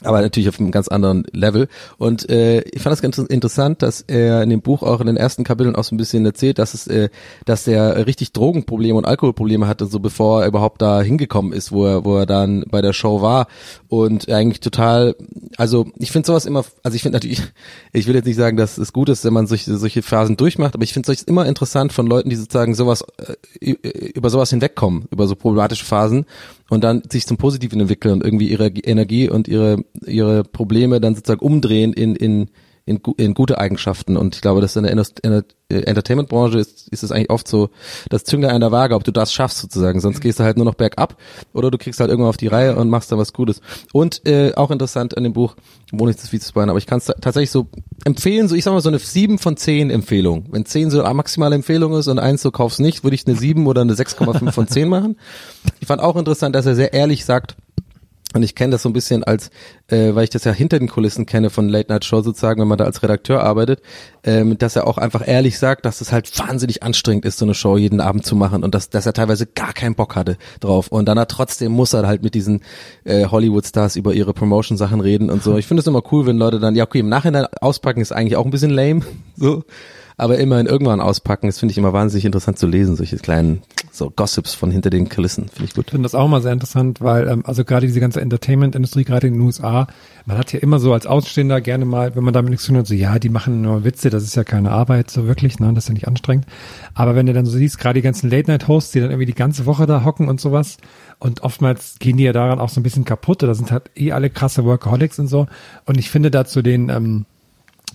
aber 0.05 0.20
natürlich 0.20 0.48
auf 0.48 0.59
einem 0.59 0.70
ganz 0.70 0.88
anderen 0.88 1.24
Level. 1.32 1.68
Und 1.98 2.28
äh, 2.30 2.61
ich 2.62 2.82
fand 2.82 2.92
das 2.92 3.03
ganz 3.03 3.18
interessant, 3.18 3.82
dass 3.82 4.00
er 4.03 4.42
in 4.42 4.50
dem 4.50 4.62
Buch 4.62 4.82
auch 4.82 5.00
in 5.00 5.07
den 5.07 5.16
ersten 5.16 5.44
Kapiteln 5.44 5.76
auch 5.76 5.84
so 5.84 5.94
ein 5.94 5.98
bisschen 5.98 6.24
erzählt, 6.24 6.59
dass 6.59 6.74
es, 6.74 6.86
äh, 6.86 7.09
dass 7.44 7.66
er 7.66 8.07
richtig 8.07 8.32
Drogenprobleme 8.32 8.96
und 8.96 9.05
Alkoholprobleme 9.05 9.66
hatte, 9.66 9.86
so 9.86 10.00
bevor 10.00 10.42
er 10.42 10.48
überhaupt 10.48 10.82
da 10.82 11.03
hingekommen 11.03 11.53
ist, 11.53 11.72
wo 11.72 11.86
er, 11.86 12.05
wo 12.05 12.16
er 12.16 12.26
dann 12.26 12.64
bei 12.70 12.82
der 12.82 12.92
Show 12.92 13.22
war 13.22 13.46
und 13.88 14.28
eigentlich 14.30 14.61
total, 14.61 15.14
also 15.57 15.86
ich 15.96 16.12
finde 16.12 16.26
sowas 16.26 16.46
immer, 16.46 16.64
also 16.82 16.94
ich 16.94 17.03
finde 17.03 17.16
natürlich, 17.16 17.42
ich 17.92 18.07
will 18.07 18.14
jetzt 18.14 18.26
nicht 18.26 18.36
sagen, 18.36 18.57
dass 18.57 18.78
es 18.78 18.92
gut 18.92 19.09
ist, 19.09 19.24
wenn 19.24 19.32
man 19.32 19.46
solche, 19.46 19.76
solche 19.76 20.03
Phasen 20.03 20.36
durchmacht, 20.36 20.74
aber 20.74 20.84
ich 20.84 20.92
finde 20.92 21.12
es 21.12 21.22
immer 21.22 21.46
interessant 21.46 21.92
von 21.92 22.07
Leuten, 22.07 22.30
die 22.30 22.36
sozusagen 22.36 22.74
sowas 22.74 23.05
äh, 23.61 23.70
über 24.14 24.30
sowas 24.30 24.50
hinwegkommen, 24.50 25.07
über 25.11 25.26
so 25.26 25.36
problematische 25.36 25.84
Phasen 25.84 26.26
und 26.72 26.84
dann 26.84 27.02
sich 27.06 27.26
zum 27.26 27.36
Positiven 27.36 27.80
entwickeln 27.80 28.14
und 28.14 28.24
irgendwie 28.24 28.48
ihre 28.48 28.68
Energie 28.68 29.28
und 29.28 29.46
ihre 29.46 29.84
ihre 30.06 30.42
Probleme 30.42 31.02
dann 31.02 31.14
sozusagen 31.14 31.44
umdrehen 31.44 31.92
in 31.92 32.16
in 32.16 32.48
in, 32.85 33.01
in 33.16 33.35
gute 33.35 33.59
Eigenschaften 33.59 34.16
und 34.16 34.35
ich 34.35 34.41
glaube, 34.41 34.61
dass 34.61 34.76
in 34.76 34.83
der 34.83 34.93
Inner- 34.93 35.07
Inner- 35.22 35.45
äh, 35.68 35.83
Entertainment-Branche 35.83 36.59
ist, 36.59 36.89
ist 36.89 37.03
es 37.03 37.12
eigentlich 37.12 37.30
oft 37.30 37.47
so, 37.47 37.70
das 38.11 38.24
Zünglein 38.24 38.51
an 38.51 38.61
der 38.61 38.72
Waage, 38.72 38.95
ob 38.95 39.05
du 39.05 39.12
das 39.12 39.33
schaffst 39.33 39.59
sozusagen, 39.59 40.01
sonst 40.01 40.20
gehst 40.20 40.41
du 40.41 40.45
halt 40.45 40.57
nur 40.57 40.66
noch 40.66 40.74
bergab 40.74 41.16
oder 41.53 41.70
du 41.70 41.78
kriegst 41.78 42.01
halt 42.01 42.11
irgendwann 42.11 42.30
auf 42.30 42.37
die 42.37 42.49
Reihe 42.49 42.76
und 42.76 42.91
machst 42.91 43.11
dann 43.12 43.18
was 43.18 43.33
Gutes. 43.33 43.61
Und 43.93 44.26
äh, 44.26 44.53
auch 44.55 44.70
interessant 44.70 45.16
an 45.16 45.22
dem 45.24 45.33
Buch, 45.33 45.55
wo 45.93 46.07
nicht 46.07 46.22
das 46.22 46.33
wie 46.33 46.41
zu 46.41 46.49
spoilern, 46.49 46.70
aber 46.70 46.78
ich 46.78 46.87
kann 46.87 46.99
es 46.99 47.07
tatsächlich 47.07 47.51
so 47.51 47.68
empfehlen, 48.05 48.49
so 48.49 48.55
ich 48.55 48.64
sag 48.64 48.72
mal 48.72 48.80
so 48.80 48.89
eine 48.89 48.99
7 48.99 49.39
von 49.39 49.57
10 49.57 49.91
Empfehlung. 49.91 50.47
Wenn 50.51 50.66
10 50.66 50.91
so 50.91 51.03
eine 51.03 51.14
maximale 51.14 51.55
Empfehlung 51.55 51.95
ist 51.95 52.09
und 52.09 52.18
eins 52.18 52.43
so 52.43 52.51
kaufst 52.51 52.80
nicht, 52.80 53.05
würde 53.05 53.14
ich 53.14 53.26
eine 53.26 53.37
7 53.37 53.66
oder 53.66 53.83
eine 53.83 53.95
6,5 53.95 54.51
von 54.51 54.66
10 54.66 54.89
machen. 54.89 55.16
Ich 55.80 55.87
fand 55.87 56.03
auch 56.03 56.16
interessant, 56.16 56.55
dass 56.57 56.66
er 56.66 56.74
sehr 56.74 56.93
ehrlich 56.93 57.24
sagt, 57.24 57.57
und 58.35 58.43
ich 58.43 58.55
kenne 58.55 58.72
das 58.72 58.83
so 58.83 58.89
ein 58.89 58.93
bisschen 58.93 59.24
als, 59.24 59.51
äh, 59.89 60.14
weil 60.14 60.24
ich 60.24 60.30
das 60.30 60.45
ja 60.45 60.53
hinter 60.53 60.78
den 60.78 60.89
Kulissen 60.89 61.26
kenne 61.26 61.51
von 61.51 61.68
Late 61.68 61.93
Night 61.93 62.05
Show 62.05 62.22
sozusagen, 62.22 62.61
wenn 62.61 62.68
man 62.68 62.78
da 62.78 62.85
als 62.85 63.03
Redakteur 63.03 63.43
arbeitet, 63.43 63.83
ähm, 64.24 64.57
dass 64.59 64.76
er 64.76 64.87
auch 64.87 64.99
einfach 64.99 65.26
ehrlich 65.26 65.59
sagt, 65.59 65.85
dass 65.85 66.01
es 66.01 66.12
halt 66.12 66.39
wahnsinnig 66.39 66.83
anstrengend 66.83 67.24
ist, 67.24 67.39
so 67.39 67.45
eine 67.45 67.55
Show 67.55 67.76
jeden 67.76 68.01
Abend 68.01 68.24
zu 68.24 68.37
machen 68.37 68.64
und 68.64 68.74
dass, 68.74 68.91
dass 68.91 69.07
er 69.07 69.12
teilweise 69.12 69.47
gar 69.47 69.72
keinen 69.72 69.95
Bock 69.95 70.16
hatte 70.16 70.37
drauf. 70.61 70.89
Und 70.89 71.07
dann 71.07 71.18
hat 71.18 71.30
trotzdem 71.30 71.72
muss 71.72 71.93
er 71.93 72.07
halt 72.07 72.22
mit 72.22 72.35
diesen 72.35 72.61
äh, 73.05 73.26
Hollywood-Stars 73.26 73.97
über 73.97 74.14
ihre 74.14 74.35
Promotion-Sachen 74.35 75.01
reden 75.01 75.30
und 75.30 75.43
so. 75.43 75.57
Ich 75.57 75.66
finde 75.66 75.80
es 75.80 75.87
immer 75.87 76.03
cool, 76.12 76.26
wenn 76.26 76.39
Leute 76.39 76.61
dann, 76.61 76.74
ja 76.74 76.85
okay, 76.85 77.01
im 77.01 77.09
Nachhinein 77.09 77.47
auspacken 77.61 78.01
ist 78.01 78.12
eigentlich 78.12 78.37
auch 78.37 78.45
ein 78.45 78.51
bisschen 78.51 78.70
lame, 78.70 79.03
so. 79.37 79.64
Aber 80.22 80.38
immerhin 80.38 80.66
irgendwann 80.66 81.00
auspacken, 81.00 81.48
das 81.48 81.58
finde 81.58 81.72
ich 81.72 81.78
immer 81.78 81.92
wahnsinnig 81.92 82.24
interessant 82.24 82.56
zu 82.56 82.68
lesen, 82.68 82.94
solche 82.94 83.16
kleinen 83.16 83.62
so 83.90 84.08
Gossips 84.08 84.54
von 84.54 84.70
hinter 84.70 84.88
den 84.88 85.08
Kulissen, 85.08 85.48
finde 85.48 85.64
ich 85.64 85.74
gut. 85.74 85.86
Ich 85.86 85.90
finde 85.90 86.04
das 86.04 86.14
auch 86.14 86.28
mal 86.28 86.40
sehr 86.40 86.52
interessant, 86.52 87.00
weil 87.00 87.26
ähm, 87.26 87.42
also 87.44 87.64
gerade 87.64 87.88
diese 87.88 87.98
ganze 87.98 88.20
Entertainment-Industrie, 88.20 89.02
gerade 89.02 89.26
in 89.26 89.32
den 89.32 89.42
USA, 89.42 89.88
man 90.24 90.38
hat 90.38 90.52
ja 90.52 90.60
immer 90.60 90.78
so 90.78 90.92
als 90.92 91.08
Außenstehender 91.08 91.60
gerne 91.60 91.86
mal, 91.86 92.14
wenn 92.14 92.22
man 92.22 92.32
damit 92.32 92.50
nichts 92.50 92.66
zu 92.66 92.70
tun 92.70 92.78
hat, 92.78 92.86
so 92.86 92.94
ja, 92.94 93.18
die 93.18 93.30
machen 93.30 93.62
nur 93.62 93.82
Witze, 93.82 94.10
das 94.10 94.22
ist 94.22 94.36
ja 94.36 94.44
keine 94.44 94.70
Arbeit, 94.70 95.10
so 95.10 95.26
wirklich, 95.26 95.58
ne, 95.58 95.72
das 95.74 95.84
ist 95.84 95.88
ja 95.88 95.94
nicht 95.94 96.06
anstrengend. 96.06 96.46
Aber 96.94 97.16
wenn 97.16 97.26
du 97.26 97.32
dann 97.32 97.44
so 97.44 97.58
siehst, 97.58 97.80
gerade 97.80 97.98
die 97.98 98.02
ganzen 98.02 98.30
Late-Night-Hosts, 98.30 98.92
die 98.92 99.00
dann 99.00 99.10
irgendwie 99.10 99.26
die 99.26 99.34
ganze 99.34 99.66
Woche 99.66 99.86
da 99.86 100.04
hocken 100.04 100.28
und 100.28 100.40
sowas, 100.40 100.76
und 101.18 101.42
oftmals 101.42 101.96
gehen 101.98 102.16
die 102.16 102.24
ja 102.24 102.32
daran 102.32 102.60
auch 102.60 102.68
so 102.68 102.78
ein 102.78 102.84
bisschen 102.84 103.04
kaputt, 103.04 103.42
oder 103.42 103.56
sind 103.56 103.72
halt 103.72 103.90
eh 103.96 104.12
alle 104.12 104.30
krasse 104.30 104.64
Workaholics 104.64 105.18
und 105.18 105.26
so. 105.26 105.48
Und 105.84 105.98
ich 105.98 106.10
finde 106.10 106.30
dazu 106.30 106.62
den, 106.62 106.90
ähm, 106.90 107.26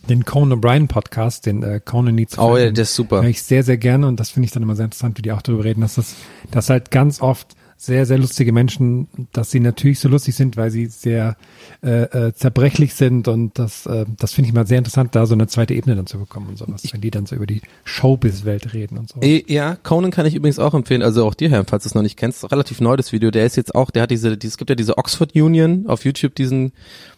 den 0.09 0.25
Conan 0.25 0.59
O'Brien 0.59 0.87
Podcast, 0.87 1.45
den 1.45 1.63
äh, 1.63 1.79
Conan 1.83 2.15
Needs 2.15 2.37
Oh 2.39 2.57
ja, 2.57 2.69
der 2.71 2.83
ist 2.83 2.95
super. 2.95 3.21
höre 3.21 3.29
ich 3.29 3.41
sehr, 3.43 3.63
sehr 3.63 3.77
gerne 3.77 4.07
und 4.07 4.19
das 4.19 4.29
finde 4.31 4.45
ich 4.45 4.51
dann 4.51 4.63
immer 4.63 4.75
sehr 4.75 4.85
interessant, 4.85 5.17
wie 5.17 5.21
die 5.21 5.31
auch 5.31 5.41
darüber 5.41 5.63
reden, 5.63 5.81
dass 5.81 5.95
das, 5.95 6.15
dass 6.51 6.69
halt 6.69 6.91
ganz 6.91 7.21
oft 7.21 7.55
sehr, 7.79 8.07
sehr 8.07 8.17
lustige 8.17 8.51
Menschen, 8.53 9.07
dass 9.33 9.51
sie 9.51 9.59
natürlich 9.59 9.99
so 9.99 10.09
lustig 10.09 10.33
sind, 10.35 10.57
weil 10.57 10.71
sie 10.71 10.87
sehr 10.87 11.37
äh, 11.83 12.05
äh, 12.29 12.33
zerbrechlich 12.33 12.95
sind 12.95 13.27
und 13.27 13.59
das, 13.59 13.85
äh, 13.85 14.05
das 14.17 14.33
finde 14.33 14.47
ich 14.47 14.53
mal 14.55 14.65
sehr 14.65 14.79
interessant, 14.79 15.13
da 15.13 15.27
so 15.27 15.35
eine 15.35 15.45
zweite 15.45 15.75
Ebene 15.75 15.95
dann 15.95 16.07
zu 16.07 16.17
bekommen 16.17 16.47
und 16.49 16.57
sowas, 16.57 16.81
wenn 16.91 17.01
die 17.01 17.11
dann 17.11 17.27
so 17.27 17.35
über 17.35 17.45
die 17.45 17.61
Showbiz-Welt 17.83 18.73
reden 18.73 18.97
und 18.97 19.09
so. 19.09 19.19
Ja, 19.21 19.75
Conan 19.75 20.09
kann 20.09 20.25
ich 20.25 20.33
übrigens 20.33 20.57
auch 20.57 20.73
empfehlen, 20.73 21.03
also 21.03 21.23
auch 21.25 21.35
dir, 21.35 21.49
Herr, 21.51 21.65
falls 21.65 21.83
du 21.83 21.89
es 21.89 21.93
noch 21.95 22.01
nicht 22.01 22.17
kennst, 22.17 22.51
relativ 22.51 22.81
neu 22.81 22.95
das 22.97 23.11
Video, 23.11 23.29
der 23.29 23.45
ist 23.45 23.55
jetzt 23.57 23.75
auch, 23.75 23.91
der 23.91 24.03
hat 24.03 24.11
diese, 24.11 24.37
die- 24.37 24.47
es 24.47 24.57
gibt 24.57 24.69
ja 24.71 24.75
diese 24.75 24.97
Oxford 24.97 25.35
Union 25.35 25.85
auf 25.87 26.03
YouTube, 26.03 26.33
diesen, 26.33 26.71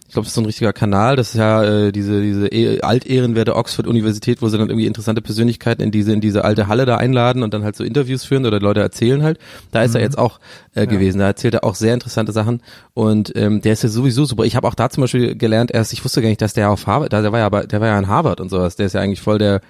ich 0.10 0.14
glaube, 0.14 0.24
das 0.24 0.30
ist 0.30 0.36
so 0.36 0.41
ein 0.41 0.47
richtiger 0.47 0.74
Kanal, 0.74 1.16
das 1.16 1.30
ist 1.30 1.36
ja 1.36 1.64
äh, 1.64 1.91
diese, 1.91 2.20
diese 2.20 2.47
eh- 2.47 2.82
altehrenwerte 2.82 3.55
Oxford-Universität, 3.55 4.41
wo 4.41 4.49
sie 4.49 4.57
dann 4.57 4.68
irgendwie 4.68 4.88
interessante 4.88 5.22
Persönlichkeiten 5.22 5.84
in 5.84 5.91
diese, 5.91 6.12
in 6.12 6.20
diese 6.20 6.43
alte 6.43 6.68
Halle 6.68 6.88
da 6.88 6.97
einladen 6.97 7.43
und 7.43 7.53
dann 7.53 7.64
halt 7.64 7.76
so 7.76 7.84
Interviews 7.84 8.24
führen 8.24 8.47
oder 8.47 8.60
Leute 8.60 8.80
erzählen 8.80 9.22
halt. 9.22 9.38
Da 9.72 9.84
ist 9.84 9.93
er 9.93 10.01
jetzt 10.01 10.18
auch 10.18 10.39
äh, 10.74 10.88
gewesen, 10.88 11.20
da 11.20 11.28
erzählt 11.28 11.53
er 11.53 11.64
auch 11.64 11.76
sehr 11.76 11.93
interessante 11.93 12.32
Sachen. 12.32 12.64
Und 12.95 13.32
ähm, 13.36 13.62
der 13.62 13.74
ist 13.74 13.84
ja 13.84 13.89
sowieso 13.89 14.26
super. 14.26 14.45
Ich 14.45 14.55
habe 14.55 14.68
auch 14.68 14.74
da 14.74 14.89
zum 14.89 15.01
Beispiel 15.01 15.36
gelernt, 15.36 15.70
erst, 15.70 15.93
ich 15.93 16.03
wusste 16.03 16.24
gar 16.24 16.30
nicht, 16.30 16.41
dass 16.41 16.53
der 16.53 16.72
auf 16.72 16.88
Harvard, 16.88 17.14
der 17.14 17.32
war 17.32 17.38
ja, 17.38 17.49
der 17.51 17.80
war 17.80 17.88
ja 17.88 17.99
in 17.99 18.07
Harvard 18.07 18.41
und 18.41 18.49
sowas, 18.49 18.78
der 18.78 18.88
ist 18.88 18.93
ja 18.93 19.01
eigentlich 19.01 19.22
voll 19.22 19.38
der, 19.38 19.62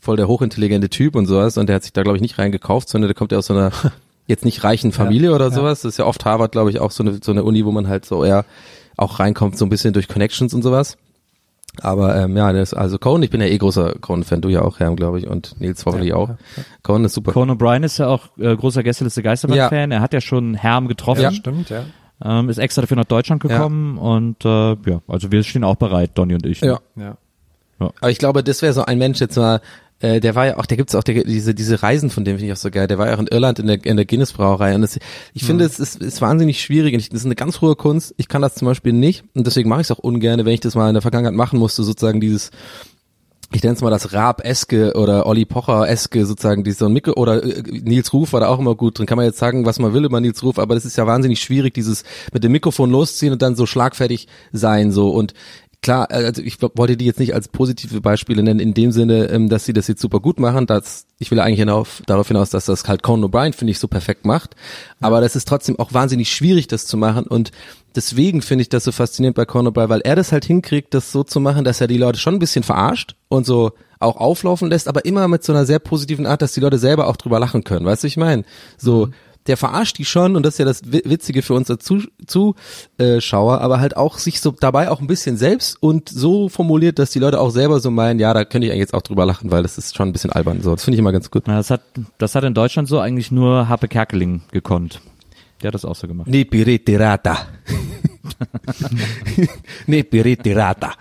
voll 0.00 0.16
der 0.16 0.26
hochintelligente 0.26 0.88
Typ 0.88 1.14
und 1.14 1.26
sowas. 1.26 1.56
Und 1.56 1.68
der 1.68 1.76
hat 1.76 1.84
sich 1.84 1.92
da 1.92 2.02
glaube 2.02 2.18
ich 2.18 2.22
nicht 2.22 2.36
reingekauft, 2.36 2.88
sondern 2.88 3.06
der 3.06 3.14
kommt 3.14 3.30
ja 3.30 3.38
aus 3.38 3.46
so 3.46 3.54
einer 3.54 3.70
jetzt 4.26 4.44
nicht 4.44 4.64
reichen 4.64 4.90
Familie 4.90 5.32
oder 5.32 5.52
sowas. 5.52 5.82
Das 5.82 5.90
ist 5.90 5.98
ja 5.98 6.04
oft 6.04 6.24
Harvard, 6.24 6.50
glaube 6.50 6.70
ich, 6.70 6.80
auch 6.80 6.90
so 6.90 7.04
eine 7.04 7.20
so 7.22 7.30
eine 7.30 7.44
Uni, 7.44 7.64
wo 7.64 7.70
man 7.70 7.86
halt 7.86 8.04
so 8.04 8.24
eher 8.24 8.44
auch 8.96 9.20
reinkommt, 9.20 9.56
so 9.58 9.64
ein 9.64 9.68
bisschen 9.70 9.92
durch 9.92 10.08
Connections 10.08 10.54
und 10.54 10.62
sowas. 10.62 10.96
Aber 11.80 12.14
ähm, 12.16 12.36
ja, 12.36 12.52
das, 12.52 12.72
also 12.72 12.98
Conan, 12.98 13.24
ich 13.24 13.30
bin 13.30 13.40
ja 13.40 13.48
eh 13.48 13.58
großer 13.58 13.94
Conan-Fan, 14.00 14.40
du 14.40 14.48
ja 14.48 14.62
auch, 14.62 14.78
Herm, 14.78 14.94
glaube 14.94 15.18
ich, 15.18 15.26
und 15.26 15.60
Nils 15.60 15.84
hoffentlich 15.84 16.12
auch. 16.14 16.30
Conan 16.84 17.04
ist 17.06 17.14
super. 17.14 17.32
Conan 17.32 17.58
O'Brien 17.58 17.82
ist 17.84 17.98
ja 17.98 18.06
auch 18.06 18.28
äh, 18.38 18.54
großer 18.56 18.84
Gästeliste 18.84 19.22
Geisterbahn-Fan. 19.22 19.90
Er 19.90 20.00
hat 20.00 20.12
ja 20.12 20.20
schon 20.20 20.54
Herm 20.54 20.86
getroffen, 20.86 21.22
Ja. 21.22 21.32
Stimmt, 21.32 21.70
ja. 21.70 21.84
ähm, 22.24 22.48
ist 22.48 22.58
extra 22.58 22.82
dafür 22.82 22.96
nach 22.96 23.04
Deutschland 23.06 23.42
gekommen 23.42 23.98
und 23.98 24.44
äh, 24.44 24.48
ja, 24.88 25.00
also 25.08 25.32
wir 25.32 25.42
stehen 25.42 25.64
auch 25.64 25.74
bereit, 25.74 26.12
Donny 26.14 26.34
und 26.34 26.46
ich. 26.46 26.60
ne? 26.62 26.78
Ja. 26.96 27.16
Ja. 27.80 27.90
Aber 28.00 28.10
ich 28.10 28.18
glaube, 28.18 28.44
das 28.44 28.62
wäre 28.62 28.72
so 28.72 28.84
ein 28.84 28.98
Mensch 28.98 29.20
jetzt 29.20 29.36
mal, 29.36 29.60
äh, 30.04 30.20
der 30.20 30.34
war 30.34 30.46
ja 30.46 30.58
auch, 30.58 30.66
der 30.66 30.76
gibt's 30.76 30.94
auch 30.94 31.02
der, 31.02 31.24
diese 31.24 31.54
diese 31.54 31.82
Reisen 31.82 32.10
von 32.10 32.26
dem 32.26 32.36
finde 32.36 32.52
ich 32.52 32.52
auch 32.52 32.60
so 32.60 32.70
geil. 32.70 32.86
Der 32.86 32.98
war 32.98 33.08
ja 33.08 33.14
auch 33.14 33.20
in 33.20 33.26
Irland 33.26 33.58
in 33.58 33.66
der 33.66 33.82
in 33.84 33.96
der 33.96 34.04
Guinness 34.04 34.34
Brauerei 34.34 34.74
und 34.74 34.82
das, 34.82 34.98
ich 35.32 35.44
finde 35.44 35.64
es 35.64 35.80
ist, 35.80 36.02
ist 36.02 36.20
wahnsinnig 36.20 36.60
schwierig 36.60 36.92
und 36.92 37.00
ich, 37.00 37.08
das 37.08 37.20
ist 37.20 37.26
eine 37.26 37.34
ganz 37.34 37.62
hohe 37.62 37.74
Kunst. 37.74 38.14
Ich 38.18 38.28
kann 38.28 38.42
das 38.42 38.54
zum 38.54 38.66
Beispiel 38.66 38.92
nicht 38.92 39.24
und 39.34 39.46
deswegen 39.46 39.70
mache 39.70 39.80
ich 39.80 39.86
es 39.86 39.90
auch 39.90 39.98
ungern, 39.98 40.44
wenn 40.44 40.52
ich 40.52 40.60
das 40.60 40.74
mal 40.74 40.88
in 40.88 40.94
der 40.94 41.02
Vergangenheit 41.02 41.34
machen 41.34 41.58
musste, 41.58 41.82
sozusagen 41.82 42.20
dieses 42.20 42.50
ich 43.54 43.62
nenne 43.62 43.76
es 43.76 43.82
mal 43.82 43.90
das 43.90 44.12
Raab-eske 44.12 44.94
oder 44.94 45.26
Olli 45.26 45.44
Pocher-eske 45.44 46.26
sozusagen, 46.26 46.64
die 46.64 46.72
so 46.72 46.86
ein 46.86 46.92
Mikro, 46.92 47.12
oder 47.12 47.42
äh, 47.42 47.62
Nils 47.62 48.12
Ruf 48.12 48.32
war 48.32 48.40
da 48.40 48.48
auch 48.48 48.58
immer 48.58 48.74
gut 48.74 48.98
drin. 48.98 49.06
Kann 49.06 49.16
man 49.16 49.26
jetzt 49.26 49.38
sagen, 49.38 49.64
was 49.64 49.78
man 49.78 49.94
will 49.94 50.04
über 50.04 50.20
Nils 50.20 50.42
Ruf, 50.42 50.58
aber 50.58 50.74
das 50.74 50.84
ist 50.84 50.96
ja 50.96 51.06
wahnsinnig 51.06 51.40
schwierig, 51.40 51.72
dieses 51.74 52.02
mit 52.32 52.42
dem 52.42 52.52
Mikrofon 52.52 52.90
losziehen 52.90 53.32
und 53.32 53.42
dann 53.42 53.54
so 53.54 53.66
schlagfertig 53.66 54.26
sein, 54.52 54.90
so. 54.90 55.10
Und 55.10 55.34
klar, 55.84 56.10
also 56.10 56.40
ich 56.42 56.60
wollte 56.62 56.96
die 56.96 57.04
jetzt 57.04 57.20
nicht 57.20 57.34
als 57.34 57.46
positive 57.48 58.00
Beispiele 58.00 58.42
nennen, 58.42 58.58
in 58.58 58.72
dem 58.72 58.90
Sinne, 58.90 59.26
ähm, 59.26 59.50
dass 59.50 59.66
sie 59.66 59.74
das 59.74 59.86
jetzt 59.86 60.00
super 60.00 60.18
gut 60.18 60.40
machen. 60.40 60.66
dass 60.66 61.06
ich 61.18 61.30
will 61.30 61.38
eigentlich 61.38 61.58
hinauf, 61.60 62.02
darauf 62.06 62.28
hinaus, 62.28 62.50
dass 62.50 62.64
das 62.64 62.88
halt 62.88 63.02
Conan 63.02 63.30
O'Brien, 63.30 63.52
finde 63.52 63.70
ich, 63.70 63.78
so 63.78 63.86
perfekt 63.86 64.24
macht. 64.24 64.56
Aber 65.00 65.20
das 65.20 65.36
ist 65.36 65.46
trotzdem 65.46 65.78
auch 65.78 65.92
wahnsinnig 65.92 66.32
schwierig, 66.32 66.68
das 66.68 66.86
zu 66.86 66.96
machen. 66.96 67.26
Und 67.26 67.52
deswegen 67.94 68.40
finde 68.40 68.62
ich 68.62 68.70
das 68.70 68.84
so 68.84 68.92
faszinierend 68.92 69.36
bei 69.36 69.44
Conan 69.44 69.72
O'Brien, 69.72 69.90
weil 69.90 70.00
er 70.00 70.16
das 70.16 70.32
halt 70.32 70.46
hinkriegt, 70.46 70.94
das 70.94 71.12
so 71.12 71.22
zu 71.22 71.38
machen, 71.38 71.64
dass 71.64 71.82
er 71.82 71.86
die 71.86 71.98
Leute 71.98 72.18
schon 72.18 72.34
ein 72.34 72.40
bisschen 72.40 72.64
verarscht 72.64 73.14
und 73.28 73.44
so 73.44 73.72
auch 74.00 74.16
auflaufen 74.16 74.70
lässt, 74.70 74.88
aber 74.88 75.04
immer 75.04 75.28
mit 75.28 75.44
so 75.44 75.52
einer 75.52 75.66
sehr 75.66 75.78
positiven 75.78 76.26
Art, 76.26 76.40
dass 76.40 76.52
die 76.52 76.60
Leute 76.60 76.78
selber 76.78 77.08
auch 77.08 77.16
drüber 77.16 77.38
lachen 77.38 77.62
können. 77.62 77.84
Weißt 77.84 78.02
du, 78.02 78.06
ich 78.06 78.16
meine? 78.16 78.44
So, 78.78 79.10
der 79.46 79.56
verarscht 79.56 79.98
die 79.98 80.04
schon 80.04 80.36
und 80.36 80.42
das 80.44 80.54
ist 80.54 80.58
ja 80.58 80.64
das 80.64 80.90
Wi- 80.92 81.02
Witzige 81.04 81.42
für 81.42 81.54
uns 81.54 81.70
als 81.70 81.84
Zu- 81.84 82.06
Zuschauer, 82.26 83.60
aber 83.60 83.80
halt 83.80 83.96
auch 83.96 84.18
sich 84.18 84.40
so 84.40 84.52
dabei 84.58 84.90
auch 84.90 85.00
ein 85.00 85.06
bisschen 85.06 85.36
selbst 85.36 85.76
und 85.82 86.08
so 86.08 86.48
formuliert, 86.48 86.98
dass 86.98 87.10
die 87.10 87.18
Leute 87.18 87.40
auch 87.40 87.50
selber 87.50 87.80
so 87.80 87.90
meinen, 87.90 88.18
ja, 88.20 88.32
da 88.32 88.44
könnte 88.44 88.66
ich 88.66 88.72
eigentlich 88.72 88.80
jetzt 88.80 88.94
auch 88.94 89.02
drüber 89.02 89.26
lachen, 89.26 89.50
weil 89.50 89.62
das 89.62 89.76
ist 89.78 89.96
schon 89.96 90.08
ein 90.08 90.12
bisschen 90.12 90.32
albern. 90.32 90.62
So, 90.62 90.74
das 90.74 90.84
finde 90.84 90.96
ich 90.96 91.00
immer 91.00 91.12
ganz 91.12 91.30
gut. 91.30 91.46
Ja, 91.46 91.56
das 91.56 91.70
hat 91.70 91.82
das 92.18 92.34
hat 92.34 92.44
in 92.44 92.54
Deutschland 92.54 92.88
so 92.88 92.98
eigentlich 93.00 93.30
nur 93.30 93.68
Happe 93.68 93.88
Kerkeling 93.88 94.42
gekonnt. 94.52 95.00
Der 95.62 95.68
hat 95.68 95.74
das 95.74 95.84
auch 95.84 95.94
so 95.96 96.06
gemacht. 96.08 96.26
Ne 96.28 96.44
piritirata. 96.44 97.46
ne 99.86 100.02
piritirata. 100.04 100.92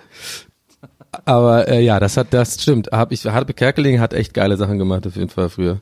Aber 1.25 1.67
äh, 1.67 1.81
ja, 1.83 1.99
das 1.99 2.17
hat, 2.17 2.27
das 2.33 2.61
stimmt. 2.61 2.89
Hab 2.91 3.11
ich, 3.11 3.25
Harpe 3.25 3.53
Kerkeling 3.53 3.99
hat 3.99 4.13
echt 4.13 4.33
geile 4.33 4.57
Sachen 4.57 4.79
gemacht 4.79 5.05
auf 5.05 5.15
jeden 5.15 5.29
Fall 5.29 5.49
früher. 5.49 5.79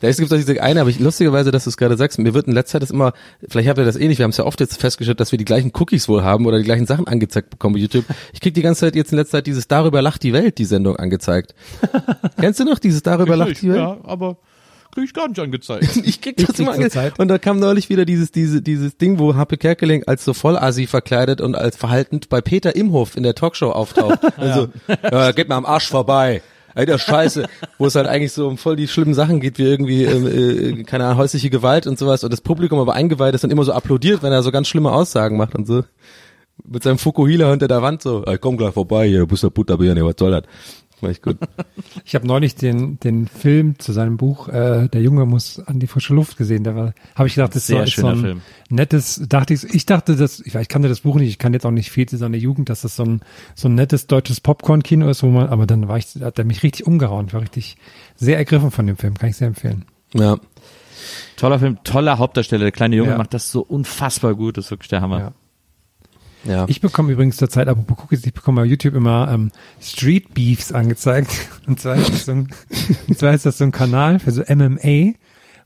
Da 0.00 0.10
gibt 0.10 0.32
es 0.32 0.44
diese 0.46 0.62
eine, 0.62 0.80
aber 0.80 0.90
ich 0.90 0.98
lustigerweise, 0.98 1.50
dass 1.50 1.64
du 1.64 1.70
es 1.70 1.76
gerade 1.76 1.96
sagst, 1.96 2.18
mir 2.18 2.34
wird 2.34 2.46
in 2.48 2.52
letzter 2.54 2.72
Zeit 2.72 2.82
das 2.82 2.90
immer, 2.90 3.12
vielleicht 3.48 3.68
habt 3.68 3.78
ihr 3.78 3.84
das 3.84 3.96
eh 3.96 4.08
nicht, 4.08 4.18
wir 4.18 4.24
haben 4.24 4.30
es 4.30 4.36
ja 4.36 4.44
oft 4.44 4.58
jetzt 4.60 4.80
festgestellt, 4.80 5.20
dass 5.20 5.30
wir 5.32 5.38
die 5.38 5.44
gleichen 5.44 5.70
Cookies 5.74 6.08
wohl 6.08 6.22
haben 6.24 6.46
oder 6.46 6.58
die 6.58 6.64
gleichen 6.64 6.86
Sachen 6.86 7.06
angezeigt 7.06 7.50
bekommen 7.50 7.74
bei 7.74 7.80
YouTube. 7.80 8.04
Ich 8.32 8.40
krieg 8.40 8.54
die 8.54 8.62
ganze 8.62 8.80
Zeit 8.80 8.96
jetzt 8.96 9.12
in 9.12 9.18
letzter 9.18 9.38
Zeit 9.38 9.46
dieses 9.46 9.68
Darüber 9.68 10.02
lacht 10.02 10.22
die 10.22 10.32
Welt, 10.32 10.58
die 10.58 10.64
Sendung 10.64 10.96
angezeigt. 10.96 11.54
Kennst 12.40 12.58
du 12.60 12.64
noch 12.64 12.78
dieses 12.78 13.02
Darüber 13.02 13.36
lacht 13.36 13.62
die 13.62 13.68
Welt? 13.68 13.78
Ja, 13.78 13.98
aber 14.04 14.38
krieg 14.92 15.04
ich 15.04 15.14
gar 15.14 15.28
nicht 15.28 15.38
angezeigt. 15.40 15.84
Ich 16.04 16.20
krieg 16.20 16.34
Ich 16.40 16.46
das 16.46 16.58
immer 16.58 16.72
krieg's 16.72 16.78
ange- 16.86 16.90
zurzeit. 16.90 17.18
Und 17.18 17.28
da 17.28 17.38
kam 17.38 17.58
neulich 17.60 17.88
wieder 17.90 18.04
dieses, 18.04 18.32
diese, 18.32 18.62
dieses 18.62 18.96
Ding, 18.96 19.18
wo 19.18 19.34
Happe 19.36 19.56
Kerkeling 19.56 20.04
als 20.06 20.24
so 20.24 20.32
Vollasi 20.34 20.86
verkleidet 20.86 21.40
und 21.40 21.54
als 21.54 21.76
verhaltend 21.76 22.28
bei 22.28 22.40
Peter 22.40 22.74
Imhoff 22.74 23.16
in 23.16 23.22
der 23.22 23.34
Talkshow 23.34 23.70
auftaucht. 23.70 24.18
Also, 24.36 24.68
ja, 24.88 25.32
geht 25.32 25.48
mir 25.48 25.54
am 25.54 25.66
Arsch 25.66 25.88
vorbei. 25.88 26.42
Der 26.76 26.98
Scheiße, 26.98 27.46
wo 27.78 27.86
es 27.86 27.94
halt 27.94 28.06
eigentlich 28.06 28.32
so 28.32 28.46
um 28.46 28.58
voll 28.58 28.76
die 28.76 28.86
schlimmen 28.86 29.14
Sachen 29.14 29.40
geht, 29.40 29.58
wie 29.58 29.64
irgendwie, 29.64 30.04
ähm, 30.04 30.80
äh, 30.80 30.82
keine 30.84 31.06
Ahnung, 31.06 31.18
häusliche 31.18 31.48
Gewalt 31.48 31.86
und 31.86 31.98
sowas. 31.98 32.22
Und 32.22 32.32
das 32.32 32.42
Publikum 32.42 32.78
aber 32.78 32.94
eingeweiht 32.94 33.34
ist 33.34 33.44
und 33.44 33.50
immer 33.50 33.64
so 33.64 33.72
applaudiert, 33.72 34.22
wenn 34.22 34.32
er 34.32 34.42
so 34.42 34.52
ganz 34.52 34.68
schlimme 34.68 34.92
Aussagen 34.92 35.36
macht 35.36 35.54
und 35.54 35.66
so. 35.66 35.84
Mit 36.64 36.82
seinem 36.82 36.98
Fukuhila 36.98 37.50
hinter 37.50 37.68
der 37.68 37.82
Wand 37.82 38.02
so, 38.02 38.24
komm 38.40 38.56
gleich 38.56 38.74
vorbei, 38.74 39.08
hier, 39.08 39.20
du 39.20 39.26
bist 39.26 39.42
der 39.42 39.50
Butterbirne, 39.50 40.04
was 40.04 40.14
soll 40.18 40.30
das? 40.30 40.42
War 41.00 41.10
ich 41.10 41.20
gut. 41.22 41.36
Ich 42.04 42.14
habe 42.14 42.26
neulich 42.26 42.54
den, 42.54 42.98
den 43.00 43.26
Film 43.26 43.78
zu 43.78 43.92
seinem 43.92 44.16
Buch 44.16 44.48
äh, 44.48 44.88
Der 44.88 45.02
Junge 45.02 45.26
muss 45.26 45.58
an 45.60 45.80
die 45.80 45.86
frische 45.88 46.14
Luft 46.14 46.36
gesehen. 46.36 46.62
Da 46.64 46.74
war, 46.76 46.94
habe 47.14 47.26
ich 47.28 47.34
gedacht, 47.34 47.50
das 47.50 47.62
ist 47.62 47.66
Sehr 47.66 47.78
so, 47.78 47.82
ist 47.82 47.94
so 47.96 48.00
schöner 48.02 48.12
ein 48.12 48.20
Film. 48.20 48.40
nettes, 48.70 49.22
dachte 49.28 49.54
ich, 49.54 49.64
ich 49.64 49.86
dachte, 49.86 50.14
dass, 50.16 50.40
ich, 50.40 50.54
ich 50.54 50.68
kannte 50.68 50.88
das 50.88 51.00
Buch 51.00 51.16
nicht, 51.16 51.28
ich 51.28 51.38
kann 51.38 51.52
jetzt 51.52 51.66
auch 51.66 51.70
nicht 51.72 51.90
viel 51.90 52.06
zu 52.08 52.16
seiner 52.16 52.36
Jugend, 52.36 52.68
dass 52.70 52.82
das 52.82 52.96
so 52.96 53.04
ein, 53.04 53.20
so 53.54 53.68
ein 53.68 53.74
nettes 53.74 54.06
deutsches 54.06 54.40
Popcorn-Kino 54.40 55.08
ist, 55.08 55.22
wo 55.22 55.28
man, 55.28 55.48
aber 55.48 55.66
dann 55.66 55.88
war 55.88 55.98
ich, 55.98 56.06
hat 56.20 56.38
er 56.38 56.44
mich 56.44 56.62
richtig 56.62 56.86
umgehauen. 56.86 57.26
Ich 57.26 57.34
war 57.34 57.42
richtig 57.42 57.76
sehr 58.14 58.36
ergriffen 58.38 58.70
von 58.70 58.86
dem 58.86 58.96
Film, 58.96 59.14
kann 59.14 59.28
ich 59.30 59.36
sehr 59.36 59.48
empfehlen. 59.48 59.84
Ja. 60.14 60.38
Toller 61.36 61.58
Film, 61.58 61.78
toller 61.84 62.18
Hauptdarsteller. 62.18 62.62
Der 62.64 62.72
kleine 62.72 62.96
Junge 62.96 63.10
Ja. 63.12 63.18
macht 63.18 63.34
das 63.34 63.50
so 63.50 63.60
unfassbar 63.60 64.34
gut. 64.34 64.56
Das 64.56 64.66
ist 64.66 64.70
wirklich 64.70 64.88
der 64.88 65.00
Hammer. 65.02 65.18
Ja. 65.18 65.32
Ja. 66.46 66.66
Ich 66.68 66.80
bekomme 66.80 67.12
übrigens 67.12 67.36
zurzeit, 67.36 67.68
apropos 67.68 67.98
Cookies, 68.04 68.24
ich 68.24 68.34
bekomme 68.34 68.62
bei 68.62 68.66
YouTube 68.66 68.94
immer 68.94 69.30
ähm, 69.32 69.50
Street 69.80 70.34
Beefs 70.34 70.72
angezeigt. 70.72 71.30
Und 71.66 71.80
zwar 71.80 71.96
ist 71.96 72.10
das 72.10 72.24
so 72.26 72.32
ein, 72.32 72.48
und 73.08 73.18
zwar 73.18 73.34
ist 73.34 73.46
das 73.46 73.58
so 73.58 73.64
ein 73.64 73.72
Kanal 73.72 74.18
für 74.18 74.30
so 74.30 74.42
MMA, 74.42 75.14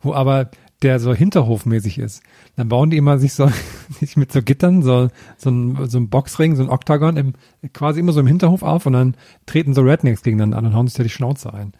wo 0.01 0.15
aber 0.15 0.51
der 0.83 0.99
so 0.99 1.13
hinterhofmäßig 1.13 1.99
ist. 1.99 2.23
Dann 2.57 2.69
bauen 2.69 2.89
die 2.89 2.97
immer 2.97 3.19
sich 3.19 3.35
so 3.35 3.51
sich 4.01 4.17
mit 4.17 4.33
so 4.33 4.43
Gittern 4.43 4.83
so 4.83 5.09
so 5.37 5.51
ein, 5.51 5.89
so 5.89 5.99
ein 5.99 6.09
Boxring, 6.09 6.57
so 6.57 6.63
ein 6.63 6.71
Oktagon 6.71 7.17
im 7.19 7.35
quasi 7.75 8.01
immer 8.01 8.13
so 8.13 8.21
im 8.21 8.27
Hinterhof 8.27 8.63
auf 8.63 8.87
und 8.87 8.95
dann 8.95 9.15
treten 9.45 9.75
so 9.75 9.83
Rednecks 9.83 10.23
gegeneinander 10.23 10.59
an 10.59 10.67
und 10.67 10.75
hauen 10.75 10.87
sich 10.87 10.97
da 10.97 11.03
die 11.03 11.11
Schnauze 11.11 11.53
ein. 11.53 11.75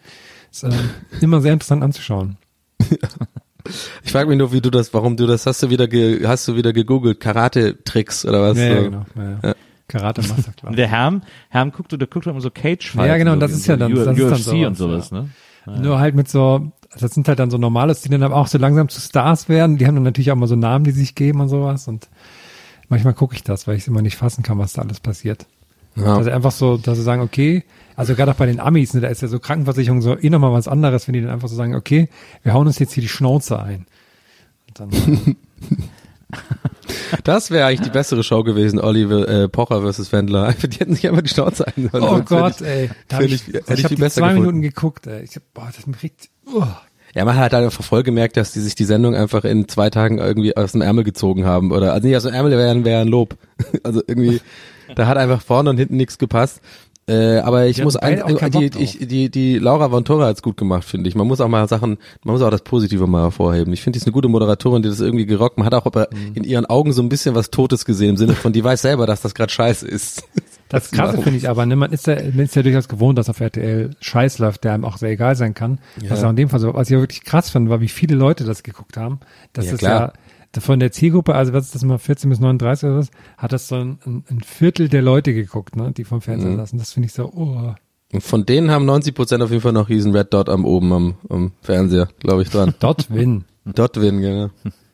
Ist 0.51 0.63
ähm, 0.63 0.73
immer 1.21 1.41
sehr 1.41 1.53
interessant 1.53 1.83
anzuschauen. 1.83 2.37
Ich 4.03 4.11
frage 4.11 4.29
mich 4.29 4.37
nur, 4.37 4.51
wie 4.51 4.61
du 4.61 4.69
das, 4.69 4.93
warum 4.93 5.17
du 5.17 5.27
das 5.27 5.45
hast 5.45 5.61
du 5.63 5.69
wieder 5.69 5.87
ge, 5.87 6.25
hast 6.27 6.47
du 6.47 6.55
wieder 6.55 6.73
gegoogelt 6.73 7.19
Karate-Tricks 7.19 8.25
oder 8.25 8.41
was? 8.41 8.57
Ja, 8.57 8.63
ja 8.65 8.75
so? 8.77 8.83
genau. 8.83 9.05
Ja, 9.15 9.39
ja. 9.49 9.55
Karate 9.87 10.21
Master, 10.21 10.53
klar. 10.53 10.69
Und 10.69 10.77
der 10.77 10.87
Herm, 10.87 11.21
Herm 11.49 11.71
guckt, 11.71 11.91
der 11.91 12.07
guckt 12.07 12.25
immer 12.25 12.39
so 12.39 12.49
cage 12.49 12.91
fights 12.91 13.07
Ja, 13.07 13.17
genau, 13.17 13.33
so 13.33 13.39
das 13.41 13.51
ist 13.51 13.67
ja 13.67 13.75
dann- 13.77 13.91
U- 13.91 13.95
das 13.95 14.17
ist 14.17 14.19
dann 14.19 14.31
UFC 14.31 14.37
sowas, 14.43 14.67
und 14.67 14.75
sowas, 14.77 15.09
ja. 15.11 15.21
ne? 15.73 15.81
Nur 15.81 15.99
halt 15.99 16.15
mit 16.15 16.29
so, 16.29 16.71
das 16.97 17.11
sind 17.13 17.27
halt 17.27 17.39
dann 17.39 17.51
so 17.51 17.57
normales, 17.57 18.01
die 18.01 18.09
dann 18.09 18.23
aber 18.23 18.35
auch 18.35 18.47
so 18.47 18.57
langsam 18.57 18.87
zu 18.89 18.99
Stars 19.01 19.47
werden. 19.49 19.77
Die 19.77 19.85
haben 19.85 19.95
dann 19.95 20.03
natürlich 20.03 20.31
auch 20.31 20.35
mal 20.35 20.47
so 20.47 20.55
Namen, 20.55 20.85
die 20.85 20.91
sich 20.91 21.13
geben 21.13 21.39
und 21.41 21.49
sowas. 21.49 21.87
Und 21.87 22.07
manchmal 22.89 23.13
gucke 23.13 23.35
ich 23.35 23.43
das, 23.43 23.67
weil 23.67 23.75
ich 23.75 23.81
es 23.83 23.87
immer 23.87 24.01
nicht 24.01 24.17
fassen 24.17 24.43
kann, 24.43 24.57
was 24.57 24.73
da 24.73 24.81
alles 24.81 24.99
passiert. 24.99 25.45
Ja. 25.95 26.15
Also 26.17 26.29
einfach 26.31 26.51
so, 26.51 26.77
dass 26.77 26.97
sie 26.97 27.03
sagen, 27.03 27.21
okay, 27.21 27.63
also 27.95 28.15
gerade 28.15 28.31
auch 28.31 28.35
bei 28.35 28.45
den 28.45 28.59
Amis, 28.59 28.93
ne, 28.93 29.01
da 29.01 29.07
ist 29.09 29.21
ja 29.21 29.27
so 29.27 29.39
Krankenversicherung 29.39 30.01
so 30.01 30.17
eh 30.17 30.29
nochmal 30.29 30.53
was 30.53 30.67
anderes, 30.67 31.07
wenn 31.07 31.13
die 31.13 31.21
dann 31.21 31.29
einfach 31.31 31.47
so 31.49 31.55
sagen, 31.55 31.75
okay, 31.75 32.09
wir 32.43 32.53
hauen 32.53 32.65
uns 32.67 32.79
jetzt 32.79 32.93
hier 32.93 33.01
die 33.01 33.09
Schnauze 33.09 33.59
ein. 33.61 33.85
Und 34.67 34.79
dann, 34.79 35.35
Das 37.23 37.51
wäre 37.51 37.65
eigentlich 37.67 37.81
die 37.81 37.89
bessere 37.89 38.23
Show 38.23 38.43
gewesen, 38.43 38.79
Oliver 38.79 39.27
äh, 39.27 39.49
Pocher 39.49 39.81
versus 39.81 40.11
Wendler. 40.11 40.53
Die 40.63 40.77
hätten 40.79 40.95
sich 40.95 41.07
einfach 41.07 41.21
die 41.21 41.29
Schnauze 41.29 41.67
ein 41.67 41.89
oh 41.93 42.21
Gott, 42.21 42.53
hätte 42.61 42.67
ey. 42.67 42.89
Da 43.07 43.17
hab 43.17 43.23
ich 43.23 43.33
ich- 43.33 43.47
ich 43.49 43.53
ich 43.53 43.83
habe 43.83 43.95
zwei 43.95 44.05
gefunden. 44.07 44.35
Minuten 44.39 44.61
geguckt, 44.61 45.07
ey. 45.07 45.23
Ich 45.23 45.35
hab, 45.35 45.43
boah, 45.53 45.69
das 45.75 45.85
riecht, 46.01 46.29
oh. 46.53 46.65
Ja, 47.13 47.25
man 47.25 47.35
hat 47.35 47.51
halt 47.51 47.65
einfach 47.65 47.83
voll 47.83 48.03
gemerkt, 48.03 48.37
dass 48.37 48.53
die 48.53 48.61
sich 48.61 48.75
die 48.75 48.85
Sendung 48.85 49.15
einfach 49.15 49.43
in 49.43 49.67
zwei 49.67 49.89
Tagen 49.89 50.19
irgendwie 50.19 50.55
aus 50.55 50.71
dem 50.71 50.81
Ärmel 50.81 51.03
gezogen 51.03 51.45
haben. 51.45 51.71
Oder 51.73 51.91
also 51.91 52.07
nicht 52.07 52.15
aus 52.15 52.23
dem 52.23 52.33
Ärmel 52.33 52.51
wäre 52.53 52.85
wär 52.85 52.99
ein 53.01 53.07
Lob. 53.09 53.35
Also 53.83 54.01
irgendwie, 54.07 54.39
da 54.95 55.07
hat 55.07 55.17
einfach 55.17 55.41
vorne 55.41 55.69
und 55.69 55.77
hinten 55.77 55.97
nichts 55.97 56.17
gepasst. 56.17 56.61
Äh, 57.07 57.39
aber 57.39 57.65
ich 57.65 57.77
Die 57.77 57.81
muss 57.81 57.95
ein, 57.95 58.21
die, 58.51 58.69
ich, 58.79 58.99
die, 58.99 59.29
die 59.31 59.57
Laura 59.57 59.89
von 59.89 60.05
Tora 60.05 60.27
hat's 60.27 60.43
gut 60.43 60.55
gemacht, 60.55 60.83
finde 60.83 61.09
ich. 61.09 61.15
Man 61.15 61.25
muss 61.27 61.41
auch 61.41 61.47
mal 61.47 61.67
Sachen, 61.67 61.97
man 62.23 62.33
muss 62.33 62.43
auch 62.43 62.51
das 62.51 62.61
Positive 62.61 63.07
mal 63.07 63.23
hervorheben. 63.23 63.73
Ich 63.73 63.81
finde, 63.81 63.97
die 63.97 64.01
ist 64.01 64.05
eine 64.05 64.13
gute 64.13 64.27
Moderatorin, 64.27 64.83
die 64.83 64.87
das 64.89 64.99
irgendwie 64.99 65.25
gerockt. 65.25 65.57
Man 65.57 65.65
hat 65.65 65.73
auch 65.73 65.87
aber 65.87 66.09
Mhm. 66.13 66.35
in 66.35 66.43
ihren 66.43 66.67
Augen 66.67 66.93
so 66.93 67.01
ein 67.01 67.09
bisschen 67.09 67.33
was 67.33 67.49
Totes 67.49 67.85
gesehen, 67.85 68.11
im 68.11 68.17
Sinne 68.17 68.33
von, 68.33 68.53
die 68.53 68.63
weiß 68.63 68.83
selber, 68.83 69.07
dass 69.07 69.21
das 69.21 69.33
gerade 69.33 69.51
scheiße 69.51 69.87
ist. 69.87 70.23
Das 70.69 70.89
Krasse 70.89 71.21
finde 71.21 71.37
ich 71.37 71.49
aber, 71.49 71.65
ne, 71.65 71.75
man 71.75 71.91
ist 71.91 72.07
ja, 72.07 72.15
man 72.15 72.45
ist 72.45 72.55
ja 72.55 72.63
durchaus 72.63 72.87
gewohnt, 72.87 73.17
dass 73.17 73.29
auf 73.29 73.41
RTL 73.41 73.89
Scheiß 73.99 74.39
läuft, 74.39 74.63
der 74.63 74.71
einem 74.73 74.85
auch 74.85 74.95
sehr 74.95 75.09
egal 75.09 75.35
sein 75.35 75.53
kann. 75.53 75.79
Was 76.07 76.23
auch 76.23 76.29
in 76.29 76.37
dem 76.37 76.47
Fall 76.47 76.61
so, 76.61 76.73
was 76.73 76.87
ich 76.89 76.93
ja 76.93 76.99
wirklich 77.01 77.25
krass 77.25 77.49
fand, 77.49 77.67
war, 77.69 77.81
wie 77.81 77.89
viele 77.89 78.15
Leute 78.15 78.45
das 78.45 78.63
geguckt 78.63 78.95
haben. 78.95 79.19
Das 79.51 79.65
Ja, 79.65 79.73
ist 79.73 79.79
klar. 79.79 79.99
ja 79.99 80.13
von 80.59 80.79
der 80.79 80.91
Zielgruppe, 80.91 81.33
also 81.35 81.53
was 81.53 81.65
ist 81.65 81.75
das 81.75 81.83
mal, 81.83 81.97
14 81.97 82.29
bis 82.29 82.39
39 82.39 82.89
oder 82.89 82.97
was, 82.97 83.11
hat 83.37 83.53
das 83.53 83.67
so 83.67 83.75
ein, 83.75 83.99
ein, 84.05 84.23
ein 84.29 84.41
Viertel 84.41 84.89
der 84.89 85.01
Leute 85.01 85.33
geguckt, 85.33 85.75
ne, 85.75 85.91
die 85.91 86.03
vom 86.03 86.17
Mhm. 86.17 86.21
Fernseher 86.21 86.55
saßen. 86.57 86.77
Das 86.79 86.91
finde 86.93 87.07
ich 87.07 87.13
so, 87.13 87.31
oh. 87.33 87.73
Und 88.13 88.21
von 88.23 88.45
denen 88.45 88.69
haben 88.71 88.85
90 88.85 89.15
Prozent 89.15 89.41
auf 89.41 89.51
jeden 89.51 89.61
Fall 89.61 89.71
noch 89.71 89.87
riesen 89.87 90.13
Red 90.15 90.33
Dot 90.33 90.49
am 90.49 90.65
oben 90.65 90.91
am, 90.91 91.15
am 91.29 91.51
Fernseher, 91.61 92.09
glaube 92.19 92.41
ich, 92.41 92.49
dran. 92.49 92.73
Dot 92.79 93.07
win. 93.09 93.45
Dot 93.65 93.99
win, 94.01 94.19
genau. 94.21 94.49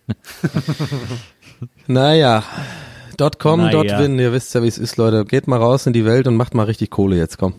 naja. 1.87 2.43
Dot 3.17 3.39
com, 3.39 3.59
Naja. 3.61 3.71
dot 3.71 3.99
win, 3.99 4.19
ihr 4.19 4.31
wisst 4.31 4.53
ja, 4.53 4.61
wie 4.61 4.67
es 4.67 4.77
ist, 4.77 4.97
Leute. 4.97 5.25
Geht 5.25 5.47
mal 5.47 5.57
raus 5.57 5.87
in 5.87 5.93
die 5.93 6.05
Welt 6.05 6.27
und 6.27 6.35
macht 6.35 6.53
mal 6.53 6.63
richtig 6.65 6.91
Kohle 6.91 7.17
jetzt, 7.17 7.37
komm. 7.39 7.53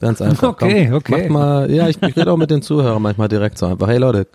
Ganz 0.00 0.20
einfach. 0.20 0.48
Okay, 0.50 0.86
komm. 0.88 0.96
okay. 0.96 1.12
Macht 1.22 1.30
mal, 1.30 1.70
ja, 1.70 1.88
ich, 1.88 2.02
ich 2.02 2.16
rede 2.16 2.30
auch 2.30 2.36
mit 2.36 2.50
den 2.50 2.60
Zuhörern 2.60 3.00
manchmal 3.00 3.28
direkt 3.28 3.56
so 3.56 3.64
einfach. 3.66 3.88
Hey 3.88 3.96
Leute, 3.96 4.26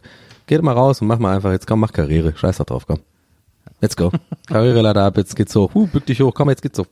geht 0.49 0.61
mal 0.63 0.73
raus 0.73 0.99
und 1.01 1.07
mach 1.07 1.19
mal 1.19 1.35
einfach, 1.35 1.51
jetzt 1.51 1.67
komm, 1.67 1.79
mach 1.79 1.93
Karriere. 1.93 2.33
Scheiß 2.35 2.57
da 2.57 2.63
drauf, 2.63 2.85
komm. 2.87 2.99
Let's 3.81 3.95
go. 3.95 4.11
Karriere 4.47 4.81
leider 4.81 5.05
ab, 5.05 5.15
jetzt 5.17 5.35
geht's 5.35 5.53
so. 5.53 5.69
Huh, 5.73 5.87
bück 5.87 6.05
dich 6.07 6.19
hoch, 6.19 6.33
komm, 6.33 6.49
jetzt 6.49 6.61
geht's 6.61 6.75
so. 6.77 6.85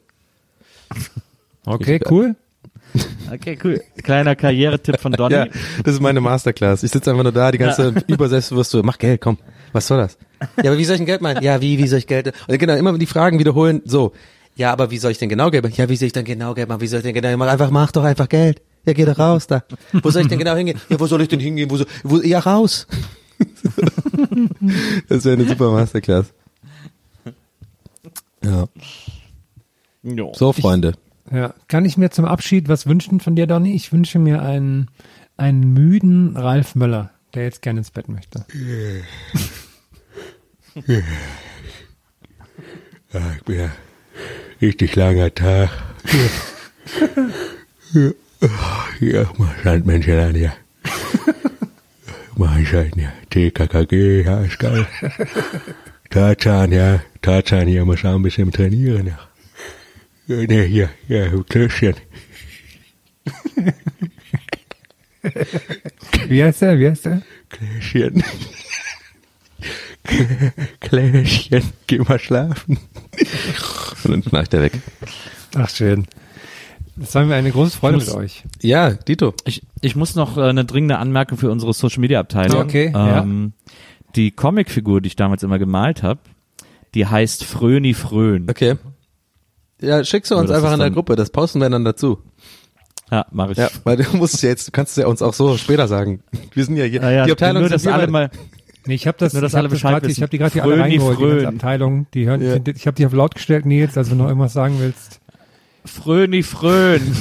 Okay, 1.66 2.00
cool. 2.10 2.36
Okay, 3.30 3.60
cool. 3.62 3.82
Kleiner 4.02 4.38
Karrieretipp 4.38 5.02
von 5.02 5.12
Donny. 5.12 5.36
Ja, 5.36 5.48
das 5.84 5.96
ist 5.96 6.02
meine 6.02 6.22
Masterclass. 6.22 6.84
Ich 6.84 6.92
sitze 6.92 7.12
einfach 7.12 7.24
nur 7.24 7.34
da, 7.34 7.52
die 7.52 7.58
ganze 7.58 7.94
Zeit 7.94 8.06
überselbstbewusst, 8.10 8.74
mach 8.82 8.98
Geld, 8.98 9.20
komm. 9.20 9.38
Was 9.74 9.88
soll 9.88 9.98
das? 9.98 10.18
Ja, 10.64 10.72
aber 10.72 10.78
wie 10.78 10.86
soll 10.86 10.94
ich 10.94 11.00
denn 11.00 11.06
Geld 11.06 11.22
meinen? 11.22 11.44
Ja, 11.44 11.60
wie, 11.62 11.78
wie 11.78 11.88
soll 11.88 12.00
ich 12.00 12.08
Geld? 12.08 12.32
Und 12.48 12.58
genau, 12.58 12.74
immer 12.76 12.98
die 12.98 13.06
Fragen 13.06 13.38
wiederholen, 13.38 13.82
so. 13.84 14.14
Ja, 14.56 14.72
aber 14.72 14.90
wie 14.90 14.98
soll 14.98 15.12
ich 15.12 15.18
denn 15.18 15.28
genau 15.28 15.52
Geld 15.52 15.66
machen? 15.66 15.76
Ja, 15.76 15.90
wie 15.90 15.98
soll 15.98 16.08
ich 16.08 16.14
denn 16.14 16.24
genau 16.24 16.54
Geld 16.54 16.70
machen? 16.70 16.80
Wie 16.80 16.88
soll 16.88 17.00
ich 17.00 17.04
denn 17.06 17.14
genau 17.14 17.36
machen? 17.36 17.50
Einfach, 17.50 17.70
mach 17.70 17.92
doch 17.92 18.06
einfach 18.06 18.30
Geld. 18.30 18.62
Ja, 18.86 18.94
geh 18.94 19.04
doch 19.04 19.20
raus 19.20 19.48
da. 19.48 19.64
Wo 19.92 20.10
soll 20.10 20.22
ich 20.22 20.30
denn 20.30 20.40
genau 20.40 20.56
hingehen? 20.56 20.80
Ja, 20.88 20.98
wo 20.98 21.06
soll 21.06 21.22
ich 21.22 21.28
denn 21.28 21.42
hingehen? 21.42 21.70
Wo 21.70 21.76
soll, 21.76 21.88
wo, 22.04 22.22
ja, 22.22 22.40
raus. 22.40 22.88
das 25.10 25.26
wäre 25.26 25.36
eine 25.36 25.48
super 25.48 25.72
Masterclass. 25.72 26.34
Ja. 28.44 28.68
Jo. 30.04 30.34
So, 30.36 30.54
Freunde. 30.54 30.94
Ja. 31.32 31.54
Kann 31.68 31.86
ich 31.86 31.98
mir 31.98 32.10
zum 32.12 32.26
Abschied 32.26 32.70
was 32.70 32.86
wünschen 32.88 33.20
von 33.20 33.36
dir, 33.36 33.48
Donny? 33.48 33.74
Ich 33.74 33.92
wünsche 33.92 34.20
mir 34.20 34.42
einen, 34.42 34.90
einen 35.36 35.74
müden 35.74 36.38
Ralf 36.38 36.76
Möller, 36.76 37.12
der 37.34 37.44
jetzt 37.44 37.62
gerne 37.62 37.80
ins 37.80 37.92
Bett 37.92 38.08
möchte. 38.08 38.46
Ja, 40.86 41.02
ich 43.38 43.44
bin 43.44 43.60
ja 43.60 43.72
richtig 44.62 44.96
langer 44.96 45.34
Tag. 45.34 45.70
Ja, 47.94 48.12
ja 49.00 49.32
mal 49.38 49.56
Sandmännchen 49.64 50.20
an, 50.20 50.36
ja. 50.36 50.54
Mal 52.38 52.50
einschalten, 52.50 53.00
ja. 53.00 53.12
TKKG, 53.32 54.24
ja, 54.24 54.42
ist 54.42 54.60
geil. 54.60 54.86
Tarzan, 56.12 56.72
ja. 56.72 57.02
Tarzan 57.22 57.68
hier 57.68 57.84
muss 57.84 58.06
auch 58.06 58.14
ein 58.14 58.22
bisschen 58.22 58.52
trainieren, 58.52 59.08
ja. 59.08 59.18
Ja, 60.28 60.36
ne, 60.46 60.62
hier, 60.64 60.90
ja, 61.08 61.30
Klößchen. 61.50 61.96
Wie 66.28 66.44
heißt 66.44 66.62
der? 66.62 66.78
Wie 66.78 66.90
heißt 66.90 67.06
der? 67.06 67.24
Klößchen. 67.50 68.24
Klößchen, 70.80 71.64
geh 71.88 71.98
mal 72.00 72.20
schlafen. 72.20 72.78
Und 74.04 74.12
dann 74.12 74.22
schnarcht 74.24 74.54
er 74.54 74.62
weg. 74.62 74.74
Ach, 75.56 75.70
schön. 75.70 76.06
Das 77.00 77.14
war 77.16 77.26
mir 77.26 77.36
eine 77.36 77.52
große 77.52 77.78
Freude 77.78 77.98
mit 77.98 78.10
euch. 78.10 78.44
Ja, 78.62 78.92
Dito. 78.92 79.34
Ich, 79.46 79.62
ich 79.82 79.96
muss 79.96 80.16
noch 80.16 80.38
äh, 80.38 80.42
eine 80.42 80.66
dringende 80.66 80.98
Anmerkung 80.98 81.38
für 81.38 81.52
unsere 81.52 81.74
Social 81.74 82.00
Media 82.02 82.20
Abteilung. 82.20 82.62
Okay, 82.62 82.92
ähm, 82.96 83.54
Die 84.16 84.32
Comicfigur, 84.32 85.02
die 85.02 85.08
ich 85.08 85.16
damals 85.16 85.44
immer 85.44 85.60
gemalt 85.60 86.02
habe, 86.04 86.20
die 86.96 87.06
heißt 87.06 87.44
Fröni 87.44 87.94
Frön. 87.94 88.50
Okay. 88.50 88.76
Ja, 89.80 90.04
schickst 90.04 90.32
du 90.32 90.36
uns 90.38 90.50
einfach 90.50 90.74
in 90.74 90.80
der 90.80 90.90
Gruppe, 90.90 91.16
das 91.16 91.30
posten 91.30 91.60
wir 91.62 91.70
dann 91.70 91.86
dazu. 91.86 92.20
Ja, 93.12 93.26
mache 93.32 93.52
ich. 93.52 93.58
Ja, 93.60 93.70
weil 93.84 93.98
du 93.98 94.18
musst 94.18 94.34
es 94.34 94.42
ja 94.42 94.50
jetzt, 94.50 94.68
du 94.68 94.72
kannst 94.72 94.98
es 94.98 95.02
ja 95.04 95.08
uns 95.08 95.22
auch 95.22 95.34
so 95.34 95.56
später 95.58 95.88
sagen. 95.88 96.24
Wir 96.54 96.66
sind 96.66 96.78
ja 96.78 96.86
hier, 96.86 97.04
Ah, 97.04 97.12
ja, 97.12 97.26
die 97.26 97.32
Abteilung 97.32 97.62
nur, 97.62 97.70
dass 97.70 97.86
alle 97.86 98.00
beide. 98.00 98.12
mal, 98.12 98.32
Nee, 98.88 98.96
ich 98.96 99.06
habe 99.06 99.18
das, 99.20 99.34
Nur, 99.34 99.42
dass 99.42 99.52
ich 99.52 99.56
hab 99.56 99.60
alle 99.60 99.68
das 99.70 99.78
Bescheid 99.78 99.92
grad, 99.92 100.04
ich 100.04 100.10
wissen. 100.10 100.22
habe 100.22 100.30
die 100.32 100.38
gerade 100.38 100.54
hier 100.54 100.64
alle 100.64 100.80
reingeholt, 100.80 101.42
die. 101.42 101.46
Abteilung. 101.46 102.08
Die 102.14 102.26
hören, 102.26 102.42
Ja. 102.42 102.56
ich 102.74 102.88
habe 102.88 102.96
die 102.96 103.06
auf 103.06 103.12
laut 103.14 103.36
gestellt, 103.36 103.66
Nils, 103.66 103.98
also 103.98 104.12
wenn 104.12 104.18
du 104.18 104.24
noch 104.24 104.30
irgendwas 104.30 104.54
sagen 104.54 104.76
willst. 104.80 105.20
Fröni 105.88 106.44
Frön. 106.44 107.02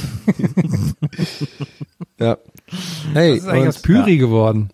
Ja. 2.19 2.37
Hey, 3.13 3.35
Das 3.35 3.43
ist 3.43 3.47
eigentlich 3.47 3.67
aus 3.67 3.81
Pyri 3.81 4.17
geworden. 4.17 4.69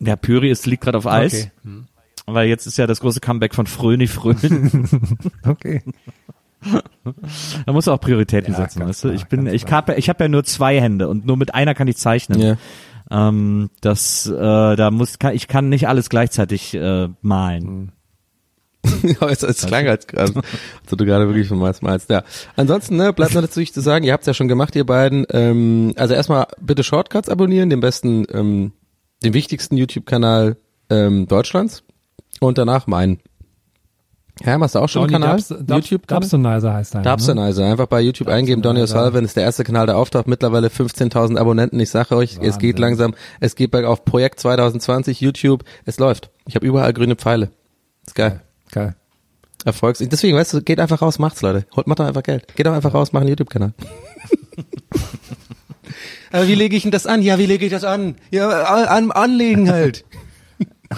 Ja, 0.00 0.16
Pyri 0.16 0.50
ist, 0.50 0.66
liegt 0.66 0.82
gerade 0.82 0.98
auf 0.98 1.06
Eis. 1.06 1.48
Okay. 1.64 1.82
Weil 2.26 2.48
jetzt 2.48 2.66
ist 2.66 2.76
ja 2.76 2.86
das 2.88 3.00
große 3.00 3.20
Comeback 3.20 3.54
von 3.54 3.66
Fröni 3.66 4.06
Frön. 4.08 4.88
Okay. 5.44 5.82
da 7.66 7.72
musst 7.72 7.86
du 7.86 7.92
auch 7.92 8.00
Prioritäten 8.00 8.52
Ja, 8.52 8.58
setzen, 8.62 8.84
weißt 8.84 9.04
du? 9.04 9.08
klar, 9.08 9.14
Ich 9.20 9.26
bin, 9.26 9.46
ich 9.46 9.70
habe 9.70 9.94
ich 9.94 10.08
hab 10.08 10.20
ja 10.20 10.26
nur 10.26 10.42
zwei 10.42 10.80
Hände 10.80 11.08
und 11.08 11.24
nur 11.24 11.36
mit 11.36 11.54
einer 11.54 11.74
kann 11.74 11.86
ich 11.86 11.96
zeichnen. 11.96 12.40
Ja. 12.40 12.56
Ähm, 13.10 13.70
das, 13.80 14.26
äh, 14.26 14.32
da 14.76 14.90
muss, 14.90 15.20
kann, 15.20 15.34
ich 15.34 15.46
kann 15.46 15.68
nicht 15.68 15.86
alles 15.86 16.08
gleichzeitig 16.08 16.74
äh, 16.74 17.08
malen. 17.22 17.92
Ja, 19.20 19.28
es, 19.28 19.42
es 19.42 19.66
klang 19.66 19.86
als 19.86 20.06
gerade, 20.06 20.32
als 20.34 20.42
du 20.90 21.04
gerade 21.04 21.26
wirklich 21.28 21.48
von 21.48 21.58
malst, 21.58 21.82
malst. 21.82 22.10
Ja. 22.10 22.22
Ansonsten, 22.56 22.96
ne, 22.96 23.12
bleibt 23.12 23.32
nur 23.34 23.42
dazu 23.42 23.62
zu 23.62 23.80
sagen, 23.80 24.04
ihr 24.04 24.12
habt 24.12 24.22
es 24.22 24.26
ja 24.26 24.34
schon 24.34 24.48
gemacht, 24.48 24.74
ihr 24.76 24.84
beiden. 24.86 25.26
Ähm, 25.30 25.92
also 25.96 26.14
erstmal 26.14 26.46
bitte 26.60 26.82
Shortcuts 26.82 27.28
abonnieren, 27.28 27.70
den 27.70 27.80
besten, 27.80 28.24
ähm, 28.32 28.72
den 29.24 29.34
wichtigsten 29.34 29.76
YouTube-Kanal 29.76 30.56
ähm, 30.90 31.26
Deutschlands. 31.26 31.82
Und 32.40 32.56
danach 32.58 32.86
meinen. 32.86 33.18
Herr, 34.40 34.60
hast 34.60 34.76
du 34.76 34.78
auch 34.78 34.88
schon 34.88 35.02
einen 35.02 35.12
Donny 35.14 35.24
Kanal? 35.24 35.36
Dubs- 35.38 35.48
Dubs- 35.66 35.90
YouTube? 35.90 36.06
Dubstonizer 36.06 36.72
heißt 36.72 36.94
er. 36.94 37.00
Ne? 37.00 37.10
Dubstonizer. 37.10 37.66
Einfach 37.66 37.86
bei 37.88 38.00
YouTube 38.00 38.28
eingeben, 38.28 38.62
Donny 38.62 38.80
O'Sullivan 38.80 39.24
ist 39.24 39.36
der 39.36 39.42
erste 39.42 39.64
Kanal, 39.64 39.86
der 39.86 39.96
auftaucht. 39.96 40.28
Mittlerweile 40.28 40.68
15.000 40.68 41.36
Abonnenten. 41.36 41.80
Ich 41.80 41.90
sage 41.90 42.14
euch, 42.14 42.38
es 42.40 42.58
geht 42.58 42.78
langsam. 42.78 43.14
Es 43.40 43.56
geht 43.56 43.72
bergauf. 43.72 44.04
Projekt 44.04 44.38
2020, 44.38 45.20
YouTube. 45.20 45.64
Es 45.84 45.98
läuft. 45.98 46.30
Ich 46.46 46.54
habe 46.54 46.64
überall 46.64 46.92
grüne 46.92 47.16
Pfeile. 47.16 47.50
Ist 48.06 48.14
geil. 48.14 48.40
Geil. 48.70 48.94
Erfolgs. 49.64 49.98
Deswegen, 50.00 50.36
weißt 50.36 50.54
du, 50.54 50.62
geht 50.62 50.78
einfach 50.80 51.02
raus, 51.02 51.18
macht's, 51.18 51.42
Leute. 51.42 51.66
Holt, 51.74 51.86
macht 51.86 51.98
doch 51.98 52.06
einfach 52.06 52.22
Geld. 52.22 52.54
Geht 52.54 52.66
doch 52.66 52.72
einfach 52.72 52.94
raus, 52.94 53.12
mach 53.12 53.20
einen 53.20 53.30
YouTube-Kanal. 53.30 53.74
Aber 56.30 56.46
wie 56.46 56.54
lege 56.54 56.76
ich 56.76 56.82
denn 56.82 56.92
das 56.92 57.06
an? 57.06 57.22
Ja, 57.22 57.38
wie 57.38 57.46
lege 57.46 57.64
ich 57.64 57.72
das 57.72 57.84
an? 57.84 58.16
Ja, 58.30 58.48
an, 58.48 59.10
anlegen 59.10 59.70
halt. 59.70 60.04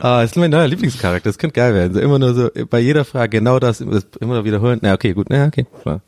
ah, 0.00 0.20
das 0.20 0.32
ist 0.32 0.36
mein 0.36 0.50
neuer 0.50 0.68
Lieblingscharakter. 0.68 1.28
Das 1.28 1.38
könnte 1.38 1.54
geil 1.54 1.74
werden. 1.74 1.94
So 1.94 2.00
immer 2.00 2.18
nur 2.18 2.34
so, 2.34 2.50
bei 2.68 2.80
jeder 2.80 3.04
Frage 3.04 3.38
genau 3.38 3.58
das, 3.58 3.78
das 3.78 4.06
immer 4.20 4.44
wiederholen. 4.44 4.78
Na, 4.82 4.92
okay, 4.94 5.14
gut. 5.14 5.30
Na, 5.30 5.46
okay, 5.46 5.66
klar. 5.82 6.02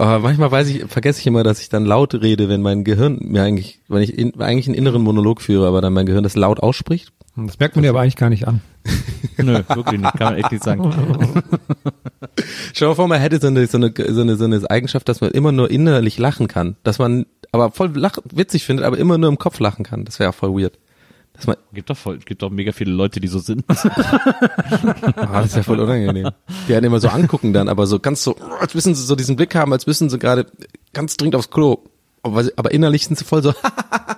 Aber 0.00 0.18
manchmal 0.20 0.50
weiß 0.50 0.68
ich, 0.68 0.84
vergesse 0.86 1.20
ich 1.20 1.26
immer, 1.26 1.42
dass 1.42 1.60
ich 1.60 1.68
dann 1.68 1.84
laut 1.84 2.14
rede, 2.14 2.48
wenn 2.48 2.62
mein 2.62 2.84
Gehirn 2.84 3.18
mir 3.20 3.42
eigentlich, 3.42 3.82
wenn 3.86 4.00
ich 4.00 4.16
in, 4.16 4.40
eigentlich 4.40 4.66
einen 4.66 4.74
inneren 4.74 5.02
Monolog 5.02 5.42
führe, 5.42 5.68
aber 5.68 5.82
dann 5.82 5.92
mein 5.92 6.06
Gehirn 6.06 6.22
das 6.22 6.36
laut 6.36 6.60
ausspricht. 6.60 7.12
Das 7.36 7.58
merkt 7.58 7.76
man 7.76 7.82
dir 7.82 7.90
aber 7.90 8.00
eigentlich 8.00 8.16
gar 8.16 8.30
nicht 8.30 8.48
an. 8.48 8.62
Nö, 9.36 9.62
wirklich 9.68 10.00
nicht, 10.00 10.14
kann 10.14 10.32
man 10.32 10.36
echt 10.36 10.52
nicht 10.52 10.64
sagen. 10.64 10.90
Stell 12.72 12.86
dir 12.86 12.88
mal 12.88 12.94
vor, 12.94 13.08
man 13.08 13.20
hätte 13.20 13.40
so 13.40 13.48
eine, 13.48 13.66
so 13.66 13.76
eine, 13.76 13.92
so 13.94 14.22
eine, 14.22 14.36
so 14.36 14.44
eine 14.46 14.70
Eigenschaft, 14.70 15.06
dass 15.06 15.20
man 15.20 15.32
immer 15.32 15.52
nur 15.52 15.70
innerlich 15.70 16.18
lachen 16.18 16.48
kann. 16.48 16.76
Dass 16.82 16.98
man 16.98 17.26
aber 17.52 17.70
voll 17.70 17.90
lach, 17.94 18.16
witzig 18.32 18.64
findet, 18.64 18.86
aber 18.86 18.96
immer 18.96 19.18
nur 19.18 19.28
im 19.28 19.38
Kopf 19.38 19.60
lachen 19.60 19.84
kann. 19.84 20.06
Das 20.06 20.18
wäre 20.18 20.30
auch 20.30 20.34
voll 20.34 20.58
weird. 20.58 20.78
Man, 21.46 21.56
Gibt 21.72 21.90
doch 21.90 21.96
voll, 21.96 22.18
gibt 22.18 22.42
doch 22.42 22.50
mega 22.50 22.72
viele 22.72 22.92
Leute, 22.92 23.20
die 23.20 23.28
so 23.28 23.38
sind. 23.38 23.64
ah, 23.68 25.42
das 25.42 25.54
wäre 25.54 25.64
voll 25.64 25.80
unangenehm. 25.80 26.30
Die 26.68 26.74
einen 26.74 26.86
immer 26.86 27.00
so 27.00 27.08
angucken 27.08 27.52
dann, 27.52 27.68
aber 27.68 27.86
so 27.86 28.00
ganz 28.00 28.22
so, 28.22 28.36
als 28.60 28.74
müssen 28.74 28.94
sie 28.94 29.02
so 29.02 29.14
diesen 29.14 29.36
Blick 29.36 29.54
haben, 29.54 29.72
als 29.72 29.86
müssen 29.86 30.10
sie 30.10 30.18
gerade 30.18 30.46
ganz 30.92 31.16
dringend 31.16 31.36
aufs 31.36 31.50
Klo. 31.50 31.84
Aber, 32.22 32.44
aber 32.56 32.72
innerlich 32.72 33.06
sind 33.06 33.16
sie 33.18 33.24
voll 33.24 33.42
so, 33.42 33.54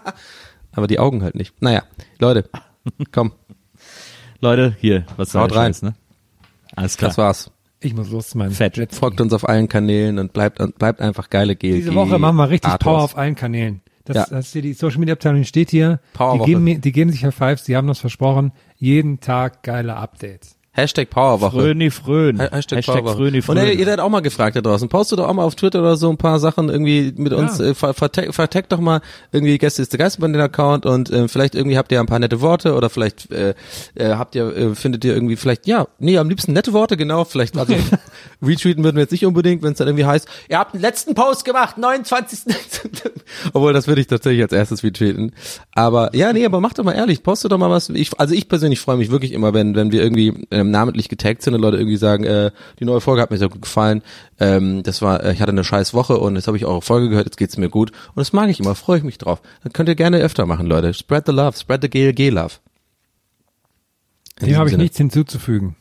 aber 0.72 0.86
die 0.86 0.98
Augen 0.98 1.22
halt 1.22 1.34
nicht. 1.34 1.54
Naja, 1.60 1.82
Leute, 2.18 2.48
komm, 3.12 3.32
Leute, 4.40 4.76
hier, 4.80 5.04
was 5.16 5.30
soll 5.30 5.42
Haut 5.42 5.54
rein. 5.54 5.72
Scheiß, 5.72 5.82
ne? 5.82 5.94
Alles 6.74 6.96
klar. 6.96 7.10
das 7.10 7.18
war's. 7.18 7.50
Ich 7.78 7.94
muss 7.94 8.10
los, 8.10 8.34
mein 8.34 8.50
Fett. 8.50 8.76
Jet. 8.76 8.94
Folgt 8.94 9.20
uns 9.20 9.32
auf 9.32 9.48
allen 9.48 9.68
Kanälen 9.68 10.18
und 10.18 10.32
bleibt, 10.32 10.58
bleibt 10.78 11.00
einfach 11.00 11.30
geile 11.30 11.54
GLG. 11.54 11.74
Diese 11.74 11.94
Woche 11.94 12.18
machen 12.18 12.36
wir 12.36 12.48
richtig 12.48 12.72
Arthurs. 12.72 12.84
Power 12.84 13.02
auf 13.02 13.16
allen 13.16 13.34
Kanälen. 13.36 13.81
Das, 14.04 14.16
Ja. 14.16 14.26
das 14.30 14.52
hier 14.52 14.62
die 14.62 14.72
Social 14.72 14.98
Media 14.98 15.12
Abteilung 15.14 15.44
steht 15.44 15.70
hier. 15.70 16.00
Powerwoche. 16.14 16.38
Die 16.46 16.52
geben, 16.52 16.64
mir- 16.64 16.78
die 16.78 16.92
geben 16.92 17.10
sich 17.12 17.24
High 17.24 17.34
Fives, 17.34 17.64
die 17.64 17.76
haben 17.76 17.88
uns 17.88 18.00
versprochen, 18.00 18.52
jeden 18.76 19.20
Tag 19.20 19.62
geile 19.62 19.96
Updates. 19.96 20.56
Hashtag 20.74 21.10
Powerwoche. 21.10 21.58
Fröni 21.60 21.90
Frön. 21.90 22.40
Ha- 22.40 22.48
Hashtag, 22.50 22.78
Hashtag 22.78 22.94
Powerwoche. 23.02 23.16
Fröni 23.16 23.36
Und 23.38 23.42
Frön. 23.42 23.56
ey, 23.58 23.74
ihr 23.74 23.84
seid 23.84 24.00
auch 24.00 24.08
mal 24.08 24.20
gefragt 24.20 24.56
da 24.56 24.62
draußen. 24.62 24.88
Postet 24.88 25.18
doch 25.18 25.28
auch 25.28 25.34
mal 25.34 25.44
auf 25.44 25.54
Twitter 25.54 25.80
oder 25.80 25.96
so 25.98 26.08
ein 26.08 26.16
paar 26.16 26.38
Sachen 26.40 26.70
irgendwie 26.70 27.12
mit 27.14 27.34
uns. 27.34 27.60
Äh, 27.60 27.74
ver 27.74 27.92
vertag, 27.92 28.34
vertag 28.34 28.70
doch 28.70 28.80
mal 28.80 29.02
irgendwie 29.32 29.58
Gäste 29.58 29.82
ist 29.82 29.92
der 29.92 29.98
Geist 29.98 30.18
den 30.22 30.34
Account 30.36 30.86
und 30.86 31.10
äh, 31.10 31.28
vielleicht 31.28 31.54
irgendwie 31.54 31.76
habt 31.76 31.92
ihr 31.92 32.00
ein 32.00 32.06
paar 32.06 32.18
nette 32.20 32.40
Worte 32.40 32.74
oder 32.74 32.88
vielleicht 32.88 33.30
äh, 33.30 33.52
äh, 33.96 34.14
habt 34.14 34.34
ihr, 34.34 34.56
äh, 34.56 34.74
findet 34.74 35.04
ihr 35.04 35.12
irgendwie 35.12 35.36
vielleicht, 35.36 35.66
ja, 35.66 35.88
nee, 35.98 36.16
am 36.16 36.30
liebsten 36.30 36.54
nette 36.54 36.72
Worte, 36.72 36.96
genau. 36.96 37.24
Vielleicht, 37.24 37.54
also 37.58 37.74
retweeten 38.42 38.82
würden 38.82 38.96
wir 38.96 39.02
jetzt 39.02 39.12
nicht 39.12 39.26
unbedingt, 39.26 39.62
wenn 39.62 39.72
es 39.72 39.78
dann 39.78 39.88
irgendwie 39.88 40.06
heißt, 40.06 40.26
ihr 40.48 40.58
habt 40.58 40.72
einen 40.72 40.80
letzten 40.80 41.14
Post 41.14 41.44
gemacht, 41.44 41.76
29. 41.76 42.54
Obwohl, 43.52 43.74
das 43.74 43.88
würde 43.88 44.00
ich 44.00 44.06
tatsächlich 44.06 44.42
als 44.42 44.52
erstes 44.52 44.82
retweeten. 44.82 45.32
Aber 45.74 46.14
ja, 46.16 46.32
nee, 46.32 46.46
aber 46.46 46.62
macht 46.62 46.78
doch 46.78 46.84
mal 46.84 46.92
ehrlich, 46.92 47.22
postet 47.22 47.52
doch 47.52 47.58
mal 47.58 47.68
was. 47.68 47.90
Ich, 47.90 48.18
also 48.18 48.34
ich 48.34 48.48
persönlich 48.48 48.80
freue 48.80 48.96
mich 48.96 49.10
wirklich 49.10 49.32
immer, 49.32 49.52
wenn, 49.52 49.74
wenn 49.74 49.92
wir 49.92 50.02
irgendwie 50.02 50.46
ähm, 50.62 50.70
namentlich 50.70 51.08
getaggt 51.08 51.42
sind 51.42 51.54
und 51.54 51.60
Leute 51.60 51.76
irgendwie 51.76 51.96
sagen, 51.96 52.24
äh, 52.24 52.50
die 52.78 52.84
neue 52.84 53.00
Folge 53.00 53.20
hat 53.20 53.30
mir 53.30 53.38
sehr 53.38 53.48
gut 53.50 53.62
gefallen. 53.62 54.02
Ähm, 54.40 54.82
das 54.82 55.02
war, 55.02 55.22
äh, 55.22 55.32
ich 55.32 55.40
hatte 55.40 55.52
eine 55.52 55.64
scheiß 55.64 55.92
Woche 55.94 56.16
und 56.18 56.36
jetzt 56.36 56.46
habe 56.46 56.56
ich 56.56 56.64
eure 56.64 56.80
Folge 56.82 57.08
gehört, 57.10 57.26
jetzt 57.26 57.36
geht's 57.36 57.56
mir 57.56 57.68
gut. 57.68 57.90
Und 57.90 58.16
das 58.16 58.32
mag 58.32 58.48
ich 58.48 58.60
immer, 58.60 58.74
freue 58.74 58.98
ich 58.98 59.04
mich 59.04 59.18
drauf. 59.18 59.42
Dann 59.62 59.72
könnt 59.72 59.88
ihr 59.88 59.94
gerne 59.94 60.18
öfter 60.18 60.46
machen, 60.46 60.66
Leute. 60.66 60.94
Spread 60.94 61.26
the 61.26 61.32
love, 61.32 61.56
spread 61.56 61.82
the 61.82 61.90
GLG 61.90 62.30
love. 62.32 62.54
In 64.40 64.48
Dem 64.48 64.56
habe 64.56 64.70
ich 64.70 64.76
nichts 64.76 64.96
hinzuzufügen. 64.96 65.76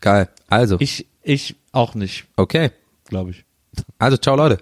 Geil. 0.00 0.28
Also, 0.48 0.76
Ich, 0.78 1.06
ich 1.22 1.56
auch 1.72 1.94
nicht, 1.94 2.26
okay. 2.36 2.70
glaube 3.06 3.30
ich. 3.30 3.44
Also, 3.98 4.16
ciao 4.16 4.36
Leute. 4.36 4.58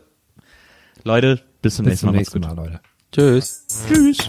Leute, 1.05 1.43
bis 1.61 1.77
zum 1.77 1.85
Bis 1.85 2.03
nächsten 2.03 2.07
zum 2.07 2.13
Mal. 2.13 2.19
nächsten 2.19 2.41
Macht's 2.41 2.57
Mal, 2.57 2.65
Leute. 2.65 2.81
Tschüss. 3.13 3.67
Tschüss. 3.89 4.29